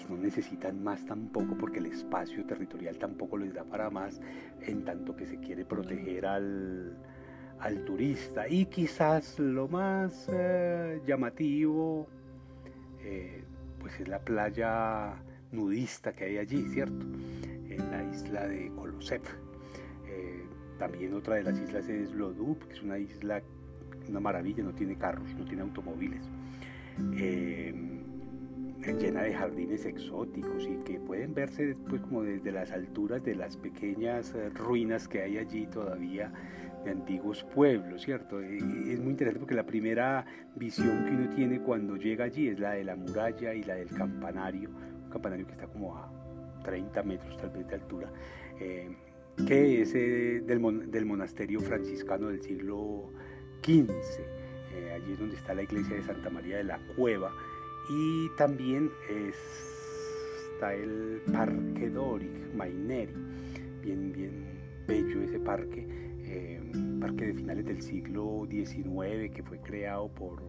no 0.09 0.17
necesitan 0.17 0.83
más 0.83 1.05
tampoco 1.07 1.57
porque 1.57 1.79
el 1.79 1.87
espacio 1.87 2.45
territorial 2.45 2.99
tampoco 2.99 3.37
les 3.37 3.55
da 3.55 3.65
para 3.65 3.91
más 3.91 4.21
en 4.61 4.85
tanto 4.85 5.17
que 5.17 5.27
se 5.27 5.39
quiere 5.39 5.65
proteger 5.65 6.27
al, 6.27 6.97
turista. 7.87 8.47
Y 8.47 8.67
quizás 8.67 9.39
lo 9.39 9.69
más 9.69 10.29
eh, 10.31 11.01
llamativo 11.07 12.07
eh, 13.03 13.43
pues 13.81 13.99
es 14.01 14.09
la 14.09 14.19
playa 14.19 15.15
nudista 15.51 16.13
que 16.13 16.25
hay 16.25 16.39
allí, 16.39 16.69
¿cierto? 16.69 17.07
En 17.69 17.91
la 17.91 18.03
isla 18.05 18.47
de 18.47 18.71
Kolosep. 18.75 19.25
Eh, 20.07 20.45
también 20.79 21.15
otra 21.15 21.37
de 21.37 21.45
las 21.45 21.59
islas 21.59 21.89
es 21.89 22.13
Lodup, 22.13 22.65
que 22.65 22.75
es 22.75 22.83
una 22.83 22.99
isla, 22.99 23.43
una 24.09 24.21
maravilla, 24.21 24.63
no 24.63 24.75
tiene 24.75 24.97
carros, 24.97 25.35
no 25.35 25.45
tiene 25.45 25.63
automóviles 25.63 26.23
llena 28.93 29.23
de 29.23 29.33
jardines 29.33 29.85
exóticos 29.87 30.67
y 30.67 30.77
que 30.85 31.01
pueden 31.01 31.35
verse 31.35 31.67
después 31.67 32.03
como 32.03 32.23
desde 32.23 32.53
las 32.53 32.71
alturas 32.71 33.23
de 33.25 33.35
las 33.35 33.57
pequeñas 33.57 34.35
eh, 34.35 34.51
ruinas 34.51 35.09
que 35.09 35.23
hay 35.23 35.39
allí 35.39 35.67
todavía 35.67 36.33
de 36.85 36.91
antiguos 36.91 37.45
pueblos, 37.55 38.03
¿cierto? 38.03 38.41
es 38.41 39.01
muy 39.01 39.13
interesante 39.13 39.41
porque 39.41 39.55
la 39.55 39.65
primera 39.65 40.27
visión 40.55 41.07
que 41.07 41.13
uno 41.13 41.31
tiene 41.35 41.61
cuando 41.61 41.97
llega 41.97 42.27
allí 42.27 42.49
es 42.49 42.59
la 42.59 42.73
de 42.73 42.85
la 42.85 42.95
muralla 42.95 43.55
y 43.55 43.63
la 43.63 43.77
del 43.77 43.89
campanario, 43.89 44.69
un 44.69 45.11
campanario 45.11 45.47
que 45.47 45.53
está 45.53 45.67
como 45.67 45.97
a 45.97 46.13
30 46.63 47.03
metros 47.05 47.39
tal 47.39 47.51
vez 47.51 47.67
de 47.69 47.75
altura, 47.77 48.13
eh, 48.61 48.95
que 49.47 49.81
es 49.81 49.95
eh, 49.95 50.43
del, 50.47 50.91
del, 50.91 51.07
monasterio 51.07 51.61
franciscano 51.61 52.29
del 52.29 52.43
siglo 52.43 53.11
XV. 53.63 53.91
allí 54.95 55.13
es 55.13 55.19
donde 55.19 55.37
está 55.37 55.55
la 55.55 55.63
iglesia 55.63 55.97
de 55.97 56.03
Santa 56.03 56.29
María 56.29 56.59
de 56.59 56.65
la 56.65 56.79
Cueva, 56.97 57.33
y 57.89 58.29
también 58.37 58.91
está 59.09 60.75
el 60.75 61.21
Parque 61.33 61.91
Doric 61.91 62.55
Maineri, 62.55 63.13
bien, 63.83 64.13
bien 64.13 64.85
bello 64.87 65.23
ese 65.23 65.39
parque, 65.41 65.87
eh, 66.21 66.61
parque 67.01 67.27
de 67.27 67.35
finales 67.35 67.65
del 67.67 67.83
siglo 67.83 68.47
XIX 68.51 69.31
que 69.35 69.43
fue 69.43 69.61
creado 69.61 70.09
por, 70.09 70.43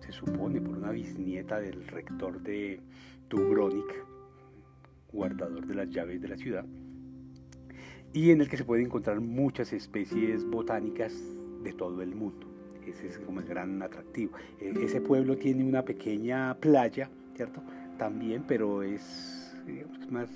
se 0.00 0.12
supone, 0.12 0.60
por 0.60 0.78
una 0.78 0.90
bisnieta 0.90 1.60
del 1.60 1.86
rector 1.86 2.40
de 2.40 2.80
Dubrovnik, 3.28 4.04
guardador 5.12 5.66
de 5.66 5.74
las 5.74 5.90
llaves 5.90 6.20
de 6.22 6.28
la 6.28 6.36
ciudad, 6.36 6.64
y 8.12 8.30
en 8.30 8.40
el 8.40 8.48
que 8.48 8.56
se 8.56 8.64
pueden 8.64 8.86
encontrar 8.86 9.20
muchas 9.20 9.72
especies 9.72 10.44
botánicas 10.44 11.12
de 11.62 11.72
todo 11.72 12.00
el 12.02 12.14
mundo. 12.14 12.49
Ese 12.86 13.08
es 13.08 13.18
como 13.18 13.40
el 13.40 13.46
gran 13.46 13.82
atractivo. 13.82 14.32
E, 14.60 14.72
ese 14.84 15.00
pueblo 15.00 15.36
tiene 15.36 15.64
una 15.64 15.84
pequeña 15.84 16.54
playa, 16.54 17.10
¿cierto? 17.34 17.62
También, 17.98 18.44
pero 18.46 18.82
es, 18.82 19.54
más 20.08 20.30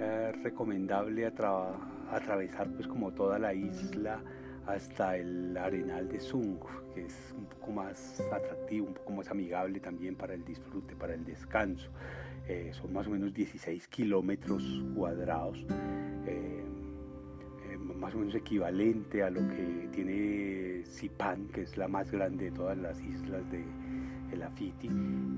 eh, 0.00 0.32
recomendable 0.42 1.26
atravesar 1.26 2.70
pues 2.70 2.86
como 2.86 3.10
toda 3.12 3.38
la 3.38 3.52
isla 3.52 4.20
hasta 4.66 5.16
el 5.16 5.56
arenal 5.56 6.08
de 6.08 6.20
Sung, 6.20 6.58
que 6.94 7.06
es 7.06 7.34
un 7.36 7.46
poco 7.46 7.72
más 7.72 8.20
atractivo, 8.32 8.86
un 8.86 8.94
poco 8.94 9.12
más 9.12 9.30
amigable 9.30 9.80
también 9.80 10.14
para 10.14 10.34
el 10.34 10.44
disfrute, 10.44 10.94
para 10.94 11.14
el 11.14 11.24
descanso. 11.24 11.90
Eh, 12.48 12.70
son 12.72 12.92
más 12.92 13.06
o 13.06 13.10
menos 13.10 13.32
16 13.32 13.88
kilómetros 13.88 14.84
cuadrados. 14.94 15.64
Eh, 16.26 16.64
más 18.02 18.14
o 18.14 18.18
menos 18.18 18.34
equivalente 18.34 19.22
a 19.22 19.30
lo 19.30 19.40
que 19.48 19.88
tiene 19.92 20.82
Zipan, 20.84 21.46
que 21.48 21.62
es 21.62 21.76
la 21.76 21.86
más 21.86 22.10
grande 22.10 22.46
de 22.46 22.50
todas 22.50 22.76
las 22.76 23.00
islas 23.00 23.48
de 23.50 23.64
el 24.32 24.42
Afiti, 24.42 24.88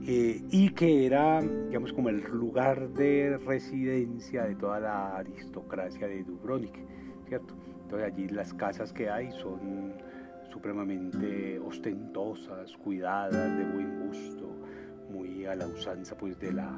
eh, 0.06 0.40
y 0.50 0.70
que 0.70 1.04
era, 1.04 1.42
digamos, 1.42 1.92
como 1.92 2.08
el 2.08 2.22
lugar 2.22 2.88
de 2.90 3.38
residencia 3.44 4.44
de 4.44 4.54
toda 4.54 4.78
la 4.78 5.16
aristocracia 5.16 6.06
de 6.06 6.22
Dubrovnik, 6.22 6.78
¿cierto? 7.26 7.54
Entonces 7.82 8.12
allí 8.12 8.28
las 8.28 8.54
casas 8.54 8.92
que 8.92 9.10
hay 9.10 9.32
son 9.32 9.94
supremamente 10.50 11.58
ostentosas, 11.58 12.76
cuidadas, 12.76 13.58
de 13.58 13.64
buen 13.64 14.06
gusto, 14.06 14.48
muy 15.10 15.44
a 15.44 15.56
la 15.56 15.66
usanza 15.66 16.16
pues 16.16 16.38
de 16.38 16.52
la, 16.52 16.70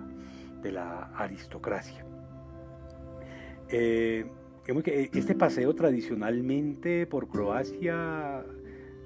de 0.62 0.72
la 0.72 1.10
aristocracia. 1.16 2.04
Eh, 3.68 4.24
este 4.66 5.34
paseo 5.34 5.74
tradicionalmente 5.74 7.06
por 7.06 7.28
Croacia, 7.28 8.44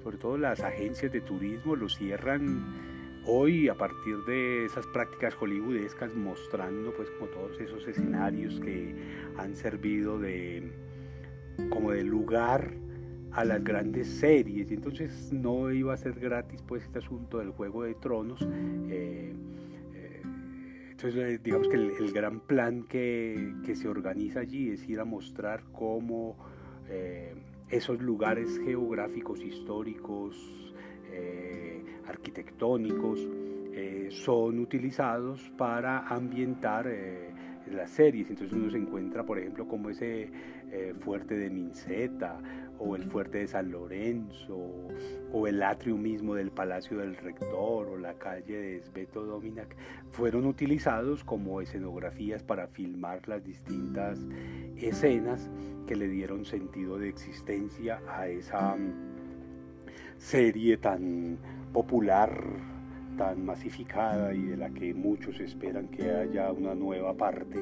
sobre 0.03 0.17
todo 0.17 0.37
las 0.37 0.61
agencias 0.61 1.11
de 1.11 1.21
turismo, 1.21 1.75
lo 1.75 1.87
cierran 1.87 2.65
hoy 3.25 3.69
a 3.69 3.75
partir 3.75 4.17
de 4.25 4.65
esas 4.65 4.87
prácticas 4.87 5.35
hollywoodescas 5.35 6.15
mostrando 6.15 6.91
pues 6.95 7.09
como 7.11 7.29
todos 7.29 7.59
esos 7.59 7.87
escenarios 7.87 8.59
que 8.59 8.95
han 9.37 9.55
servido 9.55 10.19
de 10.19 10.71
como 11.69 11.91
de 11.91 12.03
lugar 12.03 12.71
a 13.31 13.45
las 13.45 13.63
grandes 13.63 14.07
series. 14.07 14.71
Entonces 14.71 15.31
no 15.31 15.71
iba 15.71 15.93
a 15.93 15.97
ser 15.97 16.19
gratis 16.19 16.61
pues 16.67 16.83
este 16.83 16.99
asunto 16.99 17.37
del 17.37 17.51
juego 17.51 17.83
de 17.83 17.93
tronos 17.95 18.41
eh, 18.41 18.47
eh, 18.89 19.33
entonces 21.03 21.35
eh, 21.35 21.39
digamos 21.43 21.67
que 21.67 21.75
el, 21.75 22.11
gran 22.11 22.41
plan 22.41 22.83
que, 22.83 23.53
se 23.73 23.87
organiza 23.87 24.41
allí 24.41 24.69
es 24.69 24.87
ir 24.87 24.99
a 24.99 25.05
mostrar 25.05 25.63
cómo 25.71 26.37
esos 27.69 28.01
lugares 28.01 28.59
geográficos 28.65 29.41
históricos 29.41 30.35
arquitectónicos 32.11 33.27
eh, 33.73 34.09
son 34.11 34.59
utilizados 34.59 35.49
para 35.57 36.07
ambientar 36.07 36.87
eh, 36.87 37.31
las 37.71 37.91
series. 37.91 38.29
Entonces 38.29 38.57
uno 38.57 38.69
se 38.69 38.77
encuentra, 38.77 39.25
por 39.25 39.39
ejemplo, 39.39 39.67
como 39.67 39.89
ese 39.89 40.29
eh, 40.71 40.93
fuerte 40.99 41.35
de 41.35 41.49
Minceta 41.49 42.37
o 42.83 42.95
el 42.95 43.03
fuerte 43.03 43.39
de 43.39 43.47
San 43.47 43.71
Lorenzo 43.71 44.57
o 45.31 45.47
el 45.47 45.61
atrio 45.61 45.97
mismo 45.97 46.35
del 46.35 46.51
Palacio 46.51 46.97
del 46.97 47.15
Rector 47.15 47.87
o 47.87 47.97
la 47.97 48.15
calle 48.15 48.57
de 48.57 48.81
Sveto 48.81 49.23
Dominac 49.23 49.75
fueron 50.11 50.45
utilizados 50.45 51.23
como 51.23 51.61
escenografías 51.61 52.43
para 52.43 52.67
filmar 52.67 53.27
las 53.27 53.43
distintas 53.43 54.19
escenas 54.77 55.49
que 55.87 55.95
le 55.95 56.07
dieron 56.07 56.45
sentido 56.45 56.97
de 56.97 57.09
existencia 57.09 58.01
a 58.07 58.27
esa 58.27 58.75
mm, 58.75 58.93
serie 60.17 60.77
tan 60.77 61.37
popular, 61.71 62.31
tan 63.17 63.45
masificada 63.45 64.33
y 64.33 64.41
de 64.41 64.57
la 64.57 64.69
que 64.71 64.93
muchos 64.93 65.39
esperan 65.39 65.87
que 65.89 66.09
haya 66.09 66.51
una 66.51 66.73
nueva 66.73 67.13
parte 67.13 67.59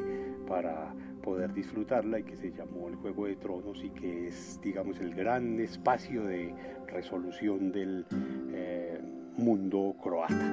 para 0.48 0.94
poder 1.30 1.54
disfrutarla 1.54 2.18
y 2.18 2.24
que 2.24 2.36
se 2.36 2.52
llamó 2.52 2.88
el 2.88 2.96
Juego 2.96 3.28
de 3.28 3.36
Tronos 3.36 3.84
y 3.84 3.92
que 3.92 4.30
es, 4.30 4.60
digamos, 4.64 5.00
el 5.00 5.14
gran 5.14 5.60
espacio 5.60 6.24
de 6.24 6.52
resolución 6.88 7.72
del 7.72 8.04
eh, 8.52 9.00
mundo 9.38 9.96
croata. 10.02 10.52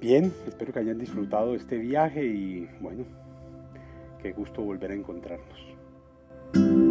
Bien, 0.00 0.32
espero 0.46 0.72
que 0.72 0.78
hayan 0.78 0.98
disfrutado 0.98 1.56
este 1.56 1.76
viaje 1.78 2.24
y 2.24 2.68
bueno, 2.80 3.04
qué 4.22 4.30
gusto 4.32 4.62
volver 4.62 4.92
a 4.92 4.94
encontrarnos. 4.94 6.83